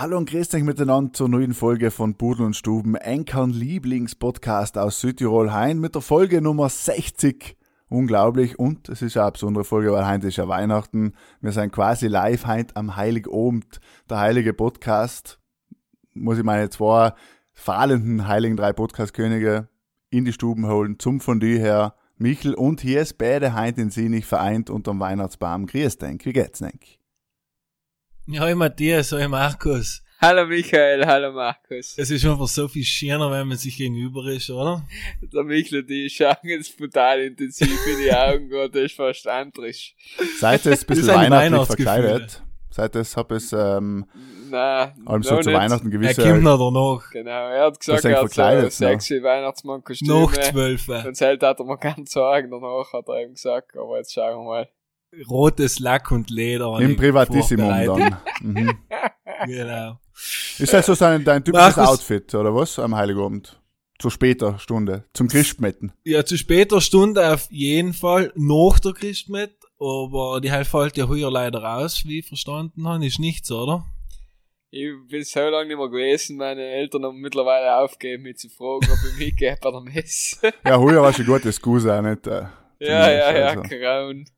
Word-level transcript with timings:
Hallo 0.00 0.16
und 0.16 0.30
grüßt 0.30 0.54
euch 0.54 0.62
miteinander 0.62 1.12
zur 1.12 1.28
neuen 1.28 1.54
Folge 1.54 1.90
von 1.90 2.14
Pudel 2.14 2.46
und 2.46 2.54
Stuben, 2.54 2.94
Enkern 2.94 3.50
Lieblingspodcast 3.50 4.78
aus 4.78 5.00
Südtirol 5.00 5.52
Hain 5.52 5.80
mit 5.80 5.96
der 5.96 6.02
Folge 6.02 6.40
Nummer 6.40 6.68
60. 6.68 7.56
Unglaublich 7.88 8.60
und 8.60 8.88
es 8.88 9.02
ist 9.02 9.16
eine 9.16 9.32
besondere 9.32 9.64
Folge, 9.64 9.90
weil 9.90 10.06
heute 10.06 10.28
ist 10.28 10.36
ja 10.36 10.46
Weihnachten. 10.46 11.14
Wir 11.40 11.50
sind 11.50 11.72
quasi 11.72 12.06
live 12.06 12.46
heute 12.46 12.76
am 12.76 12.94
Heiligabend, 12.94 13.80
der 14.08 14.20
heilige 14.20 14.54
Podcast. 14.54 15.40
Muss 16.14 16.38
ich 16.38 16.44
meine 16.44 16.70
zwei 16.70 17.12
fahlenden 17.52 18.28
heiligen 18.28 18.56
drei 18.56 18.72
Podcast-Könige 18.72 19.68
in 20.10 20.24
die 20.24 20.32
Stuben 20.32 20.68
holen, 20.68 21.00
zum 21.00 21.18
Fondue 21.18 21.58
her. 21.58 21.96
Michel 22.18 22.54
und 22.54 22.80
hier 22.82 23.00
ist 23.00 23.18
beide 23.18 23.60
heute 23.60 23.80
in 23.80 23.90
Sinnig 23.90 24.26
vereint 24.26 24.70
unterm 24.70 25.00
Weihnachtsbaum. 25.00 25.66
Grüß 25.66 25.98
denk, 25.98 26.24
wie 26.24 26.32
geht's 26.32 26.60
denk? 26.60 26.98
Ja, 28.30 28.42
Hoi 28.42 28.54
Matthias, 28.54 29.10
hoi 29.12 29.26
Markus. 29.26 30.02
Hallo 30.20 30.44
Michael, 30.44 31.06
hallo 31.06 31.32
Markus. 31.32 31.94
Es 31.96 32.10
ist 32.10 32.26
einfach 32.26 32.46
so 32.46 32.68
viel 32.68 32.84
schöner, 32.84 33.30
wenn 33.30 33.48
man 33.48 33.56
sich 33.56 33.78
gegenüber 33.78 34.30
ist, 34.30 34.50
oder? 34.50 34.82
Der 35.32 35.44
Michel, 35.44 35.82
die 35.82 36.10
schauen 36.10 36.36
jetzt 36.42 36.76
brutal 36.76 37.20
intensiv 37.20 37.86
in 37.86 38.04
die 38.04 38.12
Augen, 38.12 38.50
Gott, 38.50 38.74
das 38.74 38.82
ist 38.82 38.96
fast 38.96 39.26
andrisch. 39.26 39.94
Seid 40.38 40.66
ihr 40.66 40.72
jetzt 40.72 40.82
ein 40.82 40.94
bisschen 40.94 41.08
weihnachtlich 41.08 41.66
verkleidet? 41.68 42.42
Seit 42.68 42.96
es 42.96 43.16
hab 43.16 43.32
es 43.32 43.54
ähm, 43.54 44.04
Nein, 44.50 44.92
allem 45.06 45.22
so 45.22 45.36
noch 45.36 45.40
zu 45.40 45.48
nicht. 45.48 45.58
Weihnachten 45.58 45.86
Er 45.86 45.90
gewisse 45.90 46.22
kommt 46.22 46.42
noch 46.42 46.58
danach. 46.58 47.10
Genau, 47.10 47.30
er 47.30 47.64
hat 47.64 47.80
gesagt, 47.80 48.04
er 48.04 48.10
hat 48.10 48.20
so 48.20 48.26
verkleidet, 48.26 48.72
sexy 48.72 49.22
Weihnachtsmann-Kostüme. 49.22 50.20
Nach 50.20 50.32
zwölf. 50.32 50.86
Und 50.86 51.16
selbst 51.16 51.42
hat 51.46 51.60
er 51.60 51.64
mir 51.64 51.78
ganz 51.78 52.10
sagen, 52.10 52.50
danach 52.50 52.92
hat 52.92 53.08
er 53.08 53.22
ihm 53.22 53.32
gesagt, 53.32 53.74
aber 53.74 53.96
jetzt 53.96 54.12
schauen 54.12 54.44
wir 54.44 54.44
mal. 54.44 54.68
Rotes 55.28 55.78
Lack 55.78 56.10
und 56.10 56.30
Leder. 56.30 56.78
im 56.80 56.96
Privatissimum 56.96 57.68
dann. 57.84 58.16
Mhm. 58.42 58.78
Genau. 59.46 60.00
Ist 60.58 60.72
das 60.72 60.86
so 60.86 60.96
dein, 60.96 61.22
dein 61.22 61.44
typisches 61.44 61.76
Markus- 61.76 61.92
Outfit, 62.00 62.34
oder 62.34 62.52
was, 62.52 62.76
am 62.80 62.96
Heiligabend? 62.96 63.60
Zur 64.00 64.10
später 64.10 64.58
Stunde, 64.58 65.04
zum 65.12 65.28
Christmetten. 65.28 65.92
Ja, 66.04 66.24
zu 66.24 66.36
später 66.36 66.80
Stunde 66.80 67.32
auf 67.32 67.48
jeden 67.50 67.92
Fall 67.94 68.32
nach 68.36 68.78
der 68.80 68.92
Christmet, 68.92 69.54
aber 69.78 70.40
die 70.40 70.50
halt 70.52 70.66
fällt 70.66 70.96
ja 70.96 71.08
heuer 71.08 71.30
leider 71.30 71.76
aus, 71.76 72.04
wie 72.04 72.20
ich 72.20 72.26
verstanden 72.26 72.86
habe. 72.86 73.06
Ist 73.06 73.18
nichts, 73.18 73.50
oder? 73.50 73.84
Ich 74.70 74.88
bin 75.08 75.24
so 75.24 75.40
lange 75.40 75.68
nicht 75.68 75.78
mehr 75.78 75.88
gewesen, 75.88 76.36
meine 76.36 76.62
Eltern 76.62 77.04
haben 77.04 77.18
mittlerweile 77.18 77.76
aufgegeben, 77.76 78.24
mich 78.24 78.36
zu 78.38 78.48
fragen, 78.48 78.86
ob 78.90 78.98
ich 79.12 79.18
mitgehe 79.26 79.56
bei 79.60 79.70
der 79.70 79.80
Messe. 79.80 80.52
Ja, 80.64 80.78
heuer 80.78 81.02
war 81.02 81.12
schon 81.12 81.26
gut, 81.26 81.44
das 81.44 81.62
auch 81.62 82.02
nicht. 82.02 82.26
Äh, 82.26 82.42
ja, 82.80 83.10
ja, 83.10 83.36
ja, 83.38 83.46
also. 83.48 83.62
grauen. 83.62 84.28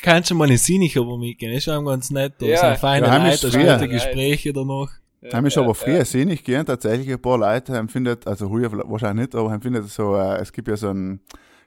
Kannst 0.00 0.30
du 0.30 0.34
mal 0.34 0.50
in 0.50 0.56
Sinnig 0.58 0.96
aber 0.96 1.16
mitgehen, 1.18 1.52
ist 1.52 1.64
schon 1.64 1.84
ganz 1.84 2.10
nett. 2.10 2.34
Da 2.38 2.46
Ja. 2.46 2.56
sind 2.58 2.78
feine 2.78 3.06
Ja, 3.06 3.16
Leute, 3.28 3.50
da 3.50 3.78
sind 3.78 3.90
Gespräche 3.90 4.52
danach. 4.52 4.90
Ja, 5.20 5.32
Haben 5.34 5.44
wir 5.44 5.50
schon 5.50 5.62
ja, 5.62 5.66
aber 5.68 5.74
früher 5.76 6.04
sinnig 6.04 6.42
gehen, 6.42 6.66
tatsächlich 6.66 7.08
ein 7.10 7.22
paar 7.22 7.38
Leute 7.38 7.76
empfindet, 7.76 8.26
also 8.26 8.48
vielleicht- 8.48 8.74
wahrscheinlich 8.90 9.26
nicht, 9.28 9.34
aber 9.36 9.52
empfindet 9.52 9.88
so, 9.88 10.16
äh, 10.16 10.40
es 10.40 10.52
gibt 10.52 10.66
ja 10.68 10.76
so 10.76 10.88
einen 10.88 11.20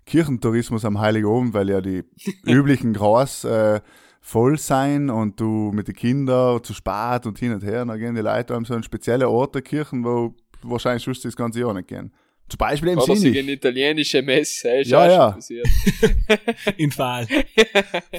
Kirchentourismus 0.06 0.86
am 0.86 1.00
Heiligabend, 1.00 1.54
weil 1.54 1.70
ja 1.70 1.82
die 1.82 2.04
üblichen 2.46 2.94
Gras 2.94 3.44
äh, 3.44 3.80
voll 4.22 4.58
sein 4.58 5.10
und 5.10 5.40
du 5.40 5.72
mit 5.74 5.88
den 5.88 5.96
Kindern 5.96 6.64
zu 6.64 6.74
spät 6.74 7.26
und 7.26 7.40
hin 7.40 7.54
und 7.54 7.64
her, 7.64 7.84
und 7.84 7.88
dann 7.90 8.00
gehen 8.00 8.16
die 8.16 8.22
Leute 8.22 8.56
an 8.56 8.66
so 8.66 8.74
einen 8.74 8.84
speziellen 8.84 9.28
Ort 9.28 9.56
der 9.56 9.62
Kirchen, 9.62 10.04
wo 10.04 10.34
wahrscheinlich 10.64 11.04
sonst 11.04 11.24
das 11.26 11.36
ganze 11.36 11.60
Jahr 11.62 11.74
nicht 11.74 11.88
gehen. 11.88 12.12
Zum 12.48 12.58
Beispiel 12.60 12.90
im 12.90 13.00
Sinnig. 13.00 13.36
in 13.36 13.50
italienische 13.50 14.22
Messe, 14.22 14.70
ist 14.78 14.92
Ja, 14.92 15.00
auch 15.00 15.10
ja. 15.10 15.26
schon 15.26 15.34
passiert. 15.36 15.68
In 16.78 16.92
Fall. 16.92 17.28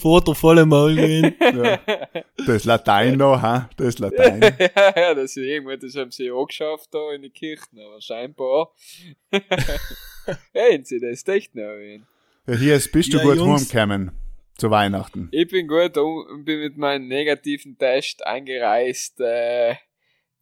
Vater 0.00 0.34
volle 0.34 0.66
Maul. 0.66 0.98
Ja. 0.98 1.80
Das 2.44 2.64
Latein 2.64 3.18
da, 3.18 3.40
ha? 3.40 3.70
Das 3.76 4.00
Latein. 4.00 4.40
ja, 4.58 4.92
ja, 4.96 5.14
das 5.14 5.36
ist 5.36 5.36
irgendwann, 5.36 5.78
das 5.78 5.94
haben 5.94 6.10
sie 6.10 6.30
auch 6.32 6.46
geschafft 6.46 6.88
da 6.92 7.12
in 7.14 7.22
die 7.22 7.30
Kirchen, 7.30 7.78
aber 7.78 8.00
scheinbar. 8.00 8.72
Hey, 10.52 10.80
sie 10.82 10.98
das 10.98 11.26
echt 11.28 11.54
noch 11.54 11.62
wen. 11.62 12.04
Ja, 12.48 12.54
hier 12.56 12.74
ist, 12.74 12.90
bist 12.90 13.12
du 13.12 13.18
Ja, 13.18 13.22
gut 13.22 13.38
rumgekommen 13.38 14.10
zu 14.58 14.70
Weihnachten. 14.72 15.28
Ich 15.30 15.46
bin 15.46 15.68
gut 15.68 15.96
und 15.96 16.44
bin 16.44 16.60
mit 16.60 16.76
meinem 16.76 17.06
negativen 17.06 17.78
Test 17.78 18.26
eingereist. 18.26 19.20
Äh, 19.20 19.76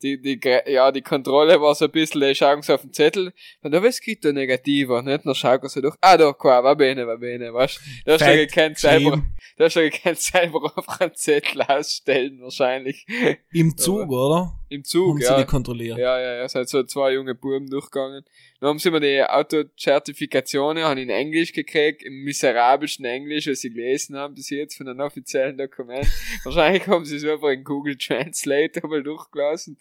die, 0.05 0.21
die, 0.21 0.39
ja, 0.67 0.93
die 0.93 1.01
Kontrolle 1.01 1.61
war 1.61 1.75
so 1.75 1.87
ein 1.87 1.91
bisschen, 1.91 2.35
schauen 2.35 2.61
sie 2.61 2.75
auf 2.75 2.83
den 2.83 2.93
Zettel, 2.93 3.33
und 3.63 3.73
da 3.73 3.83
was 3.83 4.01
gibt 4.01 4.25
da 4.25 4.33
negativer, 4.33 5.03
nicht? 5.03 5.25
Dann 5.25 5.35
schauen 5.35 5.67
sie 5.69 5.81
durch, 5.81 5.97
ah, 6.03 6.17
da, 6.17 6.33
qua, 6.33 6.63
va 6.63 6.75
bene, 6.75 7.07
va 7.07 7.17
bene, 7.17 7.53
weißt 7.53 7.81
du? 8.05 8.13
hast 8.13 8.21
du 8.21 8.25
Fett 8.27 8.49
gekannt 8.51 8.79
selber, 8.79 9.23
du 9.57 9.65
hast 9.65 9.77
du 9.77 9.91
gekannt 9.91 10.19
selber 10.21 10.73
auf 10.77 11.01
einen 11.01 11.15
Zettel 11.15 11.63
ausstellen, 11.63 12.39
wahrscheinlich. 12.43 13.07
Im 13.53 13.77
Zug, 13.77 14.11
oder? 14.11 14.53
Im 14.69 14.79
Haben 14.79 14.85
Zug, 14.85 15.19
sie 15.19 15.25
ja. 15.25 15.39
die 15.39 15.45
kontrolliert. 15.45 15.99
Ja, 15.99 16.19
ja, 16.19 16.35
ja, 16.37 16.45
es 16.45 16.53
sind 16.53 16.69
so 16.69 16.83
zwei 16.85 17.13
junge 17.13 17.35
Buben 17.35 17.69
durchgegangen. 17.69 18.25
Dann 18.61 18.71
haben 18.71 18.79
sie 18.79 18.91
mir 18.91 19.01
die 19.01 19.23
Autozertifikationen, 19.23 20.85
haben 20.85 20.99
in 20.99 21.11
Englisch 21.11 21.53
gekriegt, 21.53 22.03
im 22.03 22.25
miserabelsten 22.25 23.05
Englisch, 23.05 23.47
was 23.47 23.61
sie 23.61 23.71
gelesen 23.71 24.17
haben 24.17 24.35
bis 24.35 24.51
jetzt 24.51 24.77
von 24.77 24.89
einem 24.89 25.01
offiziellen 25.01 25.57
Dokument. 25.57 26.07
Wahrscheinlich 26.45 26.87
haben 26.87 27.05
sie 27.05 27.17
es 27.17 27.25
einfach 27.25 27.51
in 27.51 27.63
Google 27.65 27.97
Translate 27.97 28.83
einmal 28.83 29.03
durchgelassen. 29.03 29.77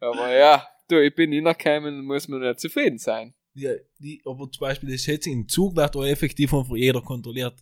Aber 0.00 0.34
ja, 0.34 0.66
du, 0.88 1.02
ich 1.02 1.14
bin 1.14 1.32
hingekommen, 1.32 2.04
muss 2.04 2.28
man 2.28 2.42
ja 2.42 2.56
zufrieden 2.56 2.98
sein. 2.98 3.34
Ja, 3.54 3.70
die, 3.98 4.20
aber 4.24 4.50
zum 4.50 4.60
Beispiel 4.60 4.90
das 4.90 5.06
jetzt 5.06 5.28
im 5.28 5.48
Zug 5.48 5.76
wird 5.76 5.96
auch 5.96 6.04
effektiv 6.04 6.50
von 6.50 6.66
jeder 6.74 7.00
kontrolliert. 7.00 7.54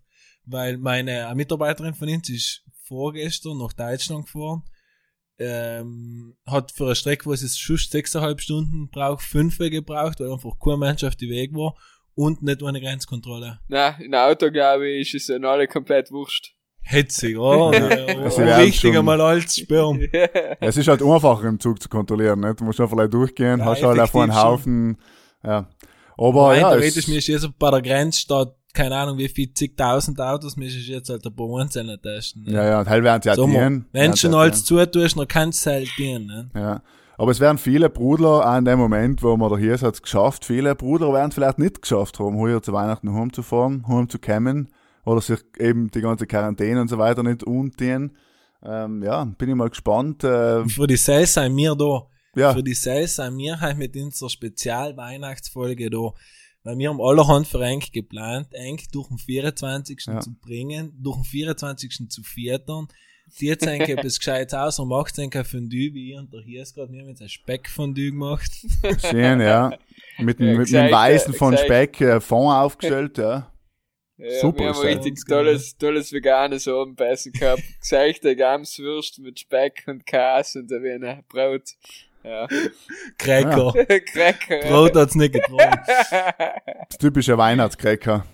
Weil 0.45 0.79
meine 0.79 1.27
eine 1.27 1.37
Mitarbeiterin 1.37 1.95
von 1.95 2.09
uns 2.09 2.29
ist 2.31 2.65
vorgestern 2.85 3.59
nach 3.59 3.73
Deutschland 3.73 4.27
gefahren, 4.27 4.63
ähm, 5.39 6.37
hat 6.47 6.73
für 6.73 6.85
eine 6.87 6.95
Strecke, 6.95 7.27
wo 7.27 7.33
es 7.33 7.59
schon 7.59 7.77
sechseinhalb 7.77 8.41
Stunden 8.41 8.89
braucht, 8.91 9.23
fünf 9.25 9.59
gebraucht, 9.59 10.21
weil 10.21 10.33
einfach 10.33 10.53
kein 10.63 10.79
Mensch 10.79 11.05
auf 11.05 11.17
die 11.17 11.29
Weg 11.31 11.53
war 11.55 11.75
und 12.15 12.43
nicht 12.43 12.63
ohne 12.63 12.81
Grenzkontrolle. 12.81 13.59
Na, 13.69 13.97
in 14.01 14.15
Auto, 14.15 14.51
glaube 14.51 14.89
ich, 14.89 15.15
ist 15.15 15.29
es 15.31 15.35
ihnen 15.35 15.45
alle 15.45 15.67
komplett 15.67 16.11
wurscht. 16.11 16.55
Hetzig, 16.85 17.37
oder? 17.39 17.71
Also 18.25 18.41
ja, 18.43 18.47
wir 18.49 18.57
richtig 18.59 18.81
schon- 18.91 18.97
einmal 18.97 19.21
alles 19.21 19.57
sperren. 19.57 20.09
Es 20.61 20.77
ist 20.77 20.89
halt 20.89 21.03
einfacher 21.03 21.45
im 21.49 21.61
Zug 21.61 21.81
zu 21.83 21.89
kontrollieren, 21.89 22.41
nicht? 22.41 22.61
Du 22.61 22.65
musst 22.65 22.81
einfach 22.81 22.97
gleich 22.97 23.11
durchgehen, 23.11 23.61
Ja, 23.61 23.67
hast 23.67 23.83
halt 23.83 23.99
einfach 24.01 24.23
einen 24.23 24.35
Haufen, 24.35 24.99
ja. 25.45 25.69
Aber 26.19 26.49
Rein 26.49 26.61
ja, 26.61 26.71
theoretisch 26.71 26.97
es, 27.05 27.09
mir 27.09 27.19
ist 27.19 27.27
jetzt 27.29 27.59
bei 27.59 27.71
der 27.71 27.81
Grenze 27.83 28.21
statt, 28.21 28.55
keine 28.73 28.97
Ahnung, 28.97 29.19
wie 29.19 29.29
viel 29.29 29.53
zigtausend 29.53 30.21
Autos, 30.21 30.57
ist 30.57 30.89
jetzt 30.89 31.11
halt 31.11 31.27
ein 31.27 31.37
paar 31.37 31.61
Einzelne 31.61 32.01
testen. 32.01 32.45
ne? 32.45 32.53
ja, 32.53 32.65
ja, 32.65 32.81
und 32.81 32.89
halt 32.89 33.05
werden 33.05 33.23
sie 33.23 33.29
ja 33.29 33.35
Sommer. 33.35 33.59
dienen. 33.59 33.87
Wenn 33.93 34.11
du 34.13 34.17
schon 34.17 34.35
alles 34.35 34.65
zutust, 34.65 35.19
dann 35.19 35.29
kannst 35.29 35.67
du 35.67 35.71
halt 35.71 35.89
dienen. 35.99 36.27
Ne? 36.27 36.51
Ja. 36.55 36.83
Aber 37.19 37.31
es 37.31 37.41
werden 37.41 37.59
viele 37.59 37.91
Brudler 37.91 38.51
auch 38.51 38.59
in 38.59 38.65
dem 38.65 38.79
Moment, 38.79 39.23
wo 39.23 39.37
man 39.37 39.51
da 39.51 39.57
hier 39.57 39.75
ist, 39.75 39.83
hat's 39.83 40.03
geschafft. 40.03 40.45
Viele 40.45 40.75
Brudler 40.75 41.13
werden 41.13 41.31
vielleicht 41.31 41.59
nicht 41.59 41.83
geschafft 41.83 42.19
haben, 42.19 42.37
heuer 42.37 42.63
zu 42.63 42.73
Weihnachten 42.73 43.13
heimzufahren, 43.13 43.87
heimzukommen 43.87 44.69
oder 45.05 45.21
sich 45.21 45.41
eben 45.59 45.91
die 45.91 46.01
ganze 46.01 46.27
Quarantäne 46.27 46.81
und 46.81 46.89
so 46.89 46.99
weiter 46.99 47.23
nicht 47.23 47.45
umziehen. 47.45 48.17
Ähm, 48.65 49.03
ja, 49.03 49.25
bin 49.25 49.51
ich 49.51 49.55
mal 49.55 49.69
gespannt. 49.69 50.25
Äh, 50.25 50.67
für 50.69 50.87
die 50.87 50.97
Sales 50.97 51.35
sind 51.35 51.57
wir 51.57 51.75
da. 51.75 52.07
ja, 52.35 52.55
Für 52.55 52.63
die 52.63 52.75
Sales 52.75 53.17
sind 53.17 53.37
wir 53.37 53.61
halt 53.61 53.77
mit 53.77 53.97
unserer 53.97 54.31
Spezial-Weihnachtsfolge 54.31 55.91
da. 55.91 56.13
Weil 56.65 56.79
wir 56.79 56.91
haben 56.91 57.01
allerhand 57.01 57.47
für 57.47 57.63
Enk 57.63 57.93
geplant, 57.93 58.49
Enk 58.53 58.91
durch 58.93 59.09
den 59.09 59.19
24. 59.19 60.07
Ja. 60.07 60.21
zu 60.21 60.35
bringen, 60.35 60.93
durch 61.03 61.17
den 61.17 61.25
24. 61.25 62.09
zu 62.09 62.23
viertern. 62.23 62.89
Die 63.41 63.47
jetzt 63.47 63.67
Enk 63.67 63.89
etwas 63.89 64.19
Gescheites 64.19 64.55
aus 64.55 64.79
und 64.79 64.89
macht 64.89 65.19
ein 65.19 65.31
Fondue, 65.45 65.95
wie 65.95 66.13
ich 66.13 66.19
und 66.19 66.33
der 66.33 66.43
hier 66.43 66.63
ist 66.63 66.75
gerade, 66.75 66.93
wir 66.93 67.01
haben 67.01 67.09
jetzt 67.09 67.23
ein 67.23 67.29
Speckfondue 67.29 68.11
gemacht. 68.11 68.51
schön, 69.11 69.41
ja. 69.41 69.73
Mit, 70.19 70.39
dem 70.39 70.49
Ja, 70.49 70.59
mit, 70.59 70.73
dem 70.73 70.91
Weißen 70.91 71.35
von. 71.35 71.57
Speck 71.57 72.01
äh, 72.01 72.21
Fond 72.21 72.53
aufgestellt, 72.53 73.19
ja. 73.19 73.53
Ja, 74.19 74.41
Super 74.41 74.59
wir 74.59 74.75
haben 74.75 74.87
richtig 74.87 75.25
tolles, 75.27 75.77
tolles 75.77 76.13
veganes 76.13 76.69
Abendessen 76.69 77.33
gehabt. 77.33 77.63
Geseichte 77.81 78.37
Gamswürst 78.37 79.19
mit 79.19 79.41
Speck 79.41 79.85
und 79.87 80.07
Käse 80.07 80.61
und 80.61 80.71
ein 80.71 80.83
wenig 80.83 81.27
Brot. 81.29 81.71
Ja. 82.25 82.47
Cracker. 83.19 83.73
Cracker. 84.13 84.69
Brot 84.69 84.97
hat's 84.97 85.15
nicht 85.15 85.35
getragen. 85.35 85.81
Das 86.89 86.99
typische 86.99 87.39
Weihnachtskräcker. 87.39 88.25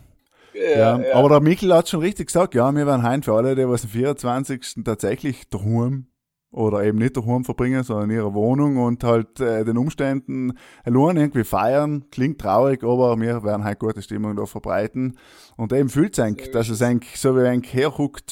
ja, 0.54 0.98
Ja, 0.98 1.14
Aber 1.14 1.28
der 1.28 1.40
Mikkel 1.40 1.72
hat 1.72 1.88
schon 1.88 2.00
richtig 2.00 2.26
gesagt, 2.26 2.54
ja, 2.54 2.70
wir 2.72 2.86
werden 2.86 3.02
heim 3.02 3.22
für 3.22 3.34
alle, 3.34 3.54
die 3.54 3.68
was 3.68 3.84
am 3.84 3.90
24. 3.90 4.84
tatsächlich 4.84 5.48
daheim 5.48 6.06
oder 6.50 6.82
eben 6.82 6.98
nicht 6.98 7.16
daheim 7.16 7.44
verbringen, 7.44 7.82
sondern 7.84 8.10
in 8.10 8.16
ihrer 8.16 8.34
Wohnung 8.34 8.78
und 8.78 9.04
halt 9.04 9.38
äh, 9.40 9.64
den 9.64 9.78
Umständen 9.78 10.54
allein 10.84 11.16
irgendwie 11.16 11.44
feiern. 11.44 12.06
Klingt 12.10 12.40
traurig, 12.40 12.82
aber 12.82 13.18
wir 13.20 13.44
werden 13.44 13.64
halt 13.64 13.78
gute 13.78 14.02
Stimmung 14.02 14.34
da 14.36 14.46
verbreiten. 14.46 15.18
Und 15.56 15.72
eben 15.72 15.88
fühlt 15.88 16.14
es 16.14 16.24
eigentlich, 16.24 16.50
dass 16.50 16.68
es 16.68 16.82
eigentlich, 16.82 17.18
so 17.20 17.36
wie 17.36 17.46
ein 17.46 17.62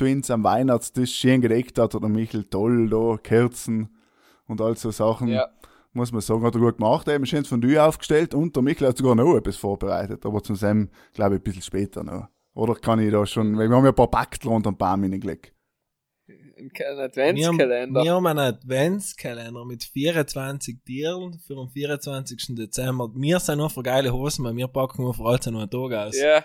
uns 0.00 0.30
am 0.30 0.44
Weihnachtstisch 0.44 1.14
schön 1.14 1.40
gedeckt 1.40 1.78
hat 1.78 1.94
oder 1.94 2.08
Michel 2.08 2.44
toll 2.44 2.88
da, 2.88 3.16
Kerzen 3.22 3.95
und 4.48 4.60
all 4.60 4.76
so 4.76 4.90
Sachen. 4.90 5.28
Ja. 5.28 5.48
Muss 5.92 6.12
man 6.12 6.20
sagen, 6.20 6.42
hat 6.42 6.54
er 6.54 6.60
gut 6.60 6.76
gemacht. 6.76 7.08
Eben 7.08 7.24
schön 7.24 7.44
von 7.44 7.60
dir 7.60 7.86
aufgestellt 7.86 8.34
und 8.34 8.54
der 8.54 8.62
Michel 8.62 8.88
hat 8.88 8.98
sogar 8.98 9.14
noch 9.14 9.34
etwas 9.36 9.56
vorbereitet, 9.56 10.26
aber 10.26 10.42
zum 10.42 10.54
Sam, 10.56 10.90
glaube 11.14 11.36
ich, 11.36 11.40
ein 11.40 11.44
bisschen 11.44 11.62
später 11.62 12.04
noch. 12.04 12.28
Oder 12.54 12.74
kann 12.74 13.00
ich 13.00 13.10
da 13.10 13.24
schon, 13.24 13.56
weil 13.56 13.68
wir 13.68 13.76
haben 13.76 13.84
ja 13.84 13.90
ein 13.92 13.94
paar 13.94 14.10
Baktel 14.10 14.50
unter 14.50 14.70
den 14.72 14.76
Baum 14.76 15.02
hingelegt. 15.04 15.52
Ein 16.28 16.70
Wir 16.74 16.86
haben, 16.88 17.00
Adventskalender. 17.00 18.02
wir 18.02 18.12
haben 18.14 18.26
einen 18.26 18.38
Adventskalender 18.38 19.64
mit 19.64 19.84
24 19.84 20.82
Tieren 20.84 21.38
für 21.38 21.54
den 21.54 21.68
24. 21.68 22.54
Dezember. 22.56 23.10
Wir 23.14 23.40
sind 23.40 23.58
nur 23.58 23.68
für 23.70 23.82
geile 23.82 24.12
Hosen, 24.12 24.44
weil 24.44 24.56
wir 24.56 24.68
packen 24.68 25.02
nur 25.02 25.14
für 25.14 25.24
alles 25.24 25.46
nur 25.46 25.60
einen 25.60 25.70
Tag 25.70 25.92
aus. 25.92 26.18
Ja, 26.18 26.44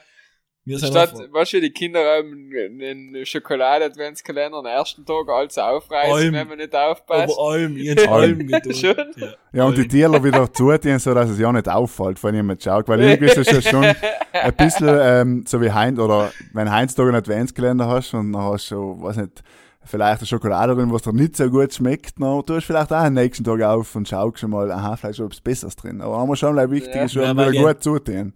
statt, 0.77 1.13
weißt 1.31 1.53
du, 1.53 1.61
die 1.61 1.71
Kinder 1.71 1.99
haben 1.99 2.49
einen 2.79 3.25
Schokolade-Adventskalender 3.25 4.57
am 4.59 4.65
ersten 4.65 5.05
Tag 5.05 5.27
alles 5.29 5.57
aufreißen, 5.57 6.13
Allem. 6.13 6.33
wenn 6.33 6.47
man 6.47 6.57
nicht 6.57 6.75
aufpasst. 6.75 7.33
über 7.33 7.41
allem, 7.51 7.77
ich 7.77 7.89
hab 7.97 8.11
Allem. 8.11 8.47
Schon? 8.73 8.95
Ja. 9.15 9.27
Ja, 9.53 9.63
und 9.65 9.77
die 9.77 9.87
Tierler 9.87 10.23
wieder 10.23 10.51
zutun, 10.53 10.99
so 10.99 11.13
dass 11.13 11.29
es 11.29 11.39
ja 11.39 11.51
nicht 11.51 11.67
auffällt, 11.67 12.23
wenn 12.23 12.35
jemand 12.35 12.63
schaut. 12.63 12.87
Weil 12.87 13.01
irgendwie 13.01 13.25
ist 13.25 13.37
es 13.37 13.51
ja 13.51 13.61
schon 13.61 13.83
ein 14.33 14.53
bisschen, 14.55 14.89
ähm, 15.01 15.43
so 15.47 15.59
wie 15.61 15.71
Heinz, 15.71 15.99
oder 15.99 16.31
wenn 16.53 16.71
Heinz 16.71 16.95
da 16.95 17.03
einen 17.03 17.15
Adventskalender 17.15 17.87
hast 17.87 18.13
und 18.13 18.31
dann 18.31 18.41
hast 18.43 18.69
du, 18.71 18.75
schon, 18.75 19.01
weiß 19.01 19.17
nicht, 19.17 19.43
vielleicht 19.83 20.19
eine 20.21 20.27
Schokolade 20.27 20.75
drin, 20.75 20.93
was 20.93 21.01
dir 21.01 21.11
nicht 21.11 21.35
so 21.35 21.49
gut 21.49 21.73
schmeckt, 21.73 22.21
dann 22.21 22.45
tust 22.45 22.49
du 22.49 22.61
vielleicht 22.61 22.91
auch 22.93 22.97
am 22.97 23.13
nächsten 23.15 23.43
Tag 23.43 23.61
auf 23.63 23.95
und 23.95 24.07
schaust 24.07 24.39
schon 24.39 24.51
mal, 24.51 24.71
aha, 24.71 24.95
vielleicht 24.95 25.19
ist 25.19 25.25
etwas 25.25 25.41
Besseres 25.41 25.75
drin. 25.75 26.01
Aber 26.01 26.21
einmal 26.21 26.35
schon, 26.37 26.55
like, 26.55 26.69
wichtig 26.69 26.93
Ja. 26.95 27.03
ist 27.05 27.13
schon 27.13 27.23
Ja, 27.23 27.31
wieder 27.35 27.51
gut 27.51 27.81
zutun. 27.83 28.33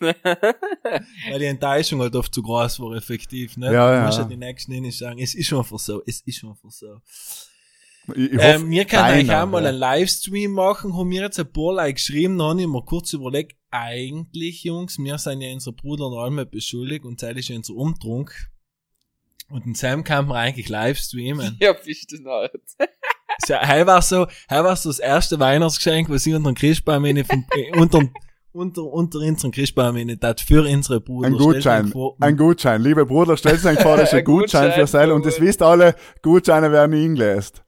Weil 0.00 1.38
die 1.38 1.44
Enttäuschung 1.44 2.00
halt 2.00 2.16
oft 2.16 2.34
zu 2.34 2.42
groß 2.42 2.80
war, 2.80 2.96
effektiv. 2.96 3.56
Ne? 3.56 3.72
Ja, 3.72 3.90
Du 3.90 3.96
ja. 3.96 4.06
musst 4.06 4.18
ja 4.18 4.24
die 4.24 4.36
nächsten 4.36 4.72
nicht 4.80 4.98
sagen, 4.98 5.18
es 5.20 5.34
ist 5.34 5.46
schon 5.46 5.64
so, 5.64 6.02
es 6.06 6.20
ist 6.22 6.38
schon 6.38 6.56
so. 6.68 7.00
Ich, 8.14 8.32
ich 8.32 8.38
hoffe, 8.38 8.42
Ähm, 8.42 8.70
wir 8.70 8.84
können 8.86 9.02
eigentlich 9.02 9.36
auch 9.36 9.46
mal 9.46 9.62
ja. 9.62 9.68
einen 9.68 9.78
Livestream 9.78 10.52
machen, 10.52 10.96
haben 10.96 11.10
wir 11.10 11.22
jetzt 11.22 11.38
ein 11.38 11.52
paar 11.52 11.74
Leute 11.74 11.94
geschrieben, 11.94 12.38
dann 12.38 12.48
habe 12.48 12.60
ich 12.62 12.66
mir 12.66 12.82
kurz 12.84 13.12
überlegt, 13.12 13.56
eigentlich, 13.70 14.64
Jungs, 14.64 14.98
wir 14.98 15.18
sind 15.18 15.42
ja 15.42 15.52
unser 15.52 15.72
Bruder 15.72 16.06
und 16.06 16.18
allem 16.18 16.48
beschuldigt 16.50 17.04
und 17.04 17.20
Zeit 17.20 17.36
ist 17.36 17.48
ja 17.48 17.56
unser 17.56 17.74
Umtrunk. 17.74 18.34
Und 19.48 19.66
den 19.66 19.74
Sam 19.74 20.04
kann 20.04 20.26
man 20.26 20.36
eigentlich 20.38 20.68
live 20.68 20.98
streamen. 20.98 21.56
Ja, 21.60 21.72
bist 21.72 22.12
du 22.12 22.16
nicht. 22.16 22.52
So, 23.46 23.54
Heu 23.54 23.86
war 23.86 24.02
so, 24.02 24.26
heu 24.50 24.64
war 24.64 24.76
so 24.76 24.90
das 24.90 24.98
erste 24.98 25.38
Weihnachtsgeschenk, 25.40 26.08
was 26.10 26.26
ich 26.26 26.34
unter 26.34 26.50
den 26.50 26.56
Christbaum 26.56 27.04
in, 27.04 27.24
von, 27.24 27.44
äh, 27.56 27.76
unter, 27.78 28.00
unter, 28.52 28.84
unter 28.84 29.20
unseren 29.20 29.52
Christbaum 29.52 29.96
in, 29.96 30.18
das 30.18 30.42
für 30.42 30.62
unsere 30.62 31.00
Brüder. 31.00 31.28
Ein 31.28 31.34
Gutschein. 31.34 31.88
vor, 31.88 32.16
Ein 32.20 32.36
Gutschein. 32.36 32.82
Liebe 32.82 33.06
Bruder, 33.06 33.36
stellt 33.36 33.64
euch 33.64 33.80
vor, 33.80 33.96
das 33.96 34.08
ist 34.08 34.14
ein 34.14 34.18
Ein 34.18 34.24
Gutschein 34.24 34.62
Gutschein 34.68 34.72
für 34.72 34.86
Seil. 34.86 35.12
Und 35.12 35.26
das 35.26 35.40
wisst 35.40 35.62
alle, 35.62 35.94
Gutscheine 36.22 36.72
werden 36.72 36.92
nie 36.92 37.04
eingelöst. 37.04 37.62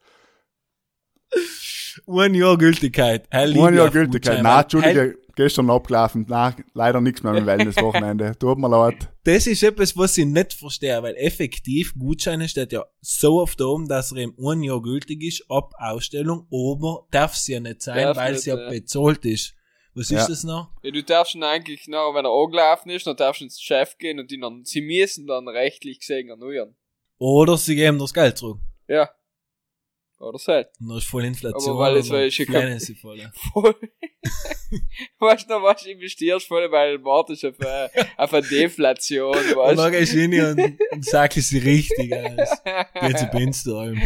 Ein 2.06 2.34
Jahr 2.34 2.58
Gültigkeit. 2.58 3.26
Ein 3.30 3.52
Jahr 3.52 3.90
Gültigkeit. 3.90 4.38
Gutschein, 4.38 4.42
Nein, 4.42 4.62
Entschuldige, 4.62 5.18
gestern 5.36 5.70
abgelaufen. 5.70 6.26
Nein, 6.28 6.64
leider 6.74 7.00
nichts 7.00 7.22
mehr 7.22 7.32
mit 7.32 7.42
dem 7.42 7.46
Wellness-Wochenende. 7.46 8.36
Tut 8.38 8.58
mir 8.58 8.68
leid. 8.68 9.08
das 9.24 9.46
ist 9.46 9.62
etwas, 9.62 9.96
was 9.96 10.16
ich 10.18 10.26
nicht 10.26 10.54
verstehe, 10.54 11.02
weil 11.02 11.14
effektiv 11.16 11.94
Gutscheine 11.98 12.48
steht 12.48 12.72
ja 12.72 12.84
so 13.00 13.40
oft 13.40 13.60
da 13.60 13.66
oben, 13.66 13.88
dass 13.88 14.12
er 14.12 14.18
im 14.18 14.34
ein 14.44 14.62
Jahr 14.62 14.82
gültig 14.82 15.22
ist, 15.22 15.44
ab 15.48 15.72
Ausstellung, 15.78 16.46
aber 16.50 17.06
darf 17.10 17.34
es 17.34 17.46
ja 17.46 17.60
nicht 17.60 17.82
sein, 17.82 18.16
weil 18.16 18.34
es 18.34 18.46
ja 18.46 18.58
ja. 18.58 18.70
bezahlt 18.70 19.24
ist. 19.24 19.54
Was 19.94 20.08
Ja. 20.10 20.20
ist 20.20 20.28
das 20.30 20.44
noch? 20.44 20.70
Ja, 20.82 20.90
du 20.90 21.02
darfst 21.02 21.32
schon 21.32 21.42
eigentlich, 21.42 21.86
noch, 21.86 22.14
wenn 22.14 22.24
er 22.24 22.30
angelaufen 22.30 22.90
ist, 22.90 23.06
dann 23.06 23.16
darfst 23.16 23.40
du 23.40 23.44
ins 23.44 23.60
Chef 23.60 23.98
gehen 23.98 24.18
und 24.18 24.30
die 24.30 24.40
dann, 24.40 24.64
sie 24.64 24.80
müssen 24.80 25.26
dann 25.26 25.46
rechtlich 25.48 26.00
gesehen 26.00 26.28
erneuern. 26.30 26.74
Oder 27.18 27.56
sie 27.58 27.74
geben 27.76 27.98
das 27.98 28.12
Geld 28.14 28.38
zurück. 28.38 28.58
Ja. 28.88 29.10
Oder. 30.22 30.38
Und 30.80 30.88
dann 30.88 30.98
ist 30.98 31.06
voll 31.06 31.24
Inflation. 31.24 31.70
Aber 31.72 31.78
weil 31.80 31.96
es 31.96 32.08
und 32.10 32.16
war 32.16 32.30
schon 32.30 32.46
flennen 32.46 32.78
sie 32.80 32.94
voll. 32.94 33.18
Voll. 33.52 33.74
weißt 35.18 35.50
du 35.50 35.54
noch, 35.54 35.62
was 35.64 35.82
du 35.82 35.90
investierst 35.90 36.46
voll, 36.46 36.70
weil 36.70 36.96
du 36.98 37.04
wartest 37.04 37.44
auf, 37.44 37.58
eine- 37.60 37.90
auf 38.16 38.32
eine 38.32 38.46
Deflation, 38.46 39.36
Und 39.36 39.56
weißt 39.56 39.78
dann 39.78 39.92
gehst 39.92 40.12
du 40.14 40.18
hin 40.18 40.44
und, 40.44 40.78
und 40.92 41.04
sagst 41.04 41.42
sie 41.48 41.58
richtig 41.58 42.14
aus. 42.14 42.50
Geht 43.00 43.18
zu 43.18 43.26
Pinsteralm. 43.26 44.00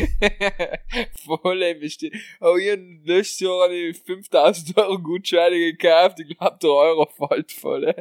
Voll 1.24 1.62
investiert. 1.62 2.14
Oh, 2.40 2.56
ich 2.56 2.70
hab 2.70 2.78
letztes 3.04 3.40
Jahr 3.40 3.70
ich 3.70 3.98
5000 3.98 4.76
Euro 4.78 4.98
Gutscheine 4.98 5.56
gekauft. 5.58 6.18
Ich 6.20 6.36
glaube, 6.36 6.58
der 6.62 6.70
Euro 6.70 7.06
fällt 7.06 7.52
voll. 7.52 7.94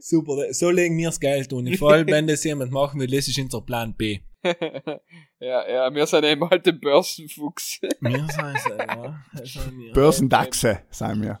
Super, 0.00 0.52
so 0.52 0.70
legen 0.70 0.98
wir 0.98 1.06
das 1.08 1.20
Geld 1.20 1.52
un. 1.52 1.72
Vor 1.76 1.92
allem, 1.92 2.08
wenn 2.08 2.26
das 2.26 2.44
jemand 2.44 2.72
machen 2.72 3.00
will, 3.00 3.06
das 3.10 3.28
ist 3.28 3.38
unser 3.38 3.60
Plan 3.60 3.94
B. 3.94 4.18
ja, 4.42 5.68
ja, 5.68 5.94
wir 5.94 6.06
sind 6.06 6.24
eben 6.24 6.48
halt 6.48 6.64
der 6.66 6.72
Börsenfuchs. 6.72 7.80
Wir 8.00 8.18
sind 8.28 8.54
es, 8.56 8.64
ja. 8.66 9.22
Das 9.34 9.52
sind 9.52 9.78
wir. 9.78 9.92
Börsendachse, 9.92 10.82
sagen 10.90 11.22
wir. 11.22 11.40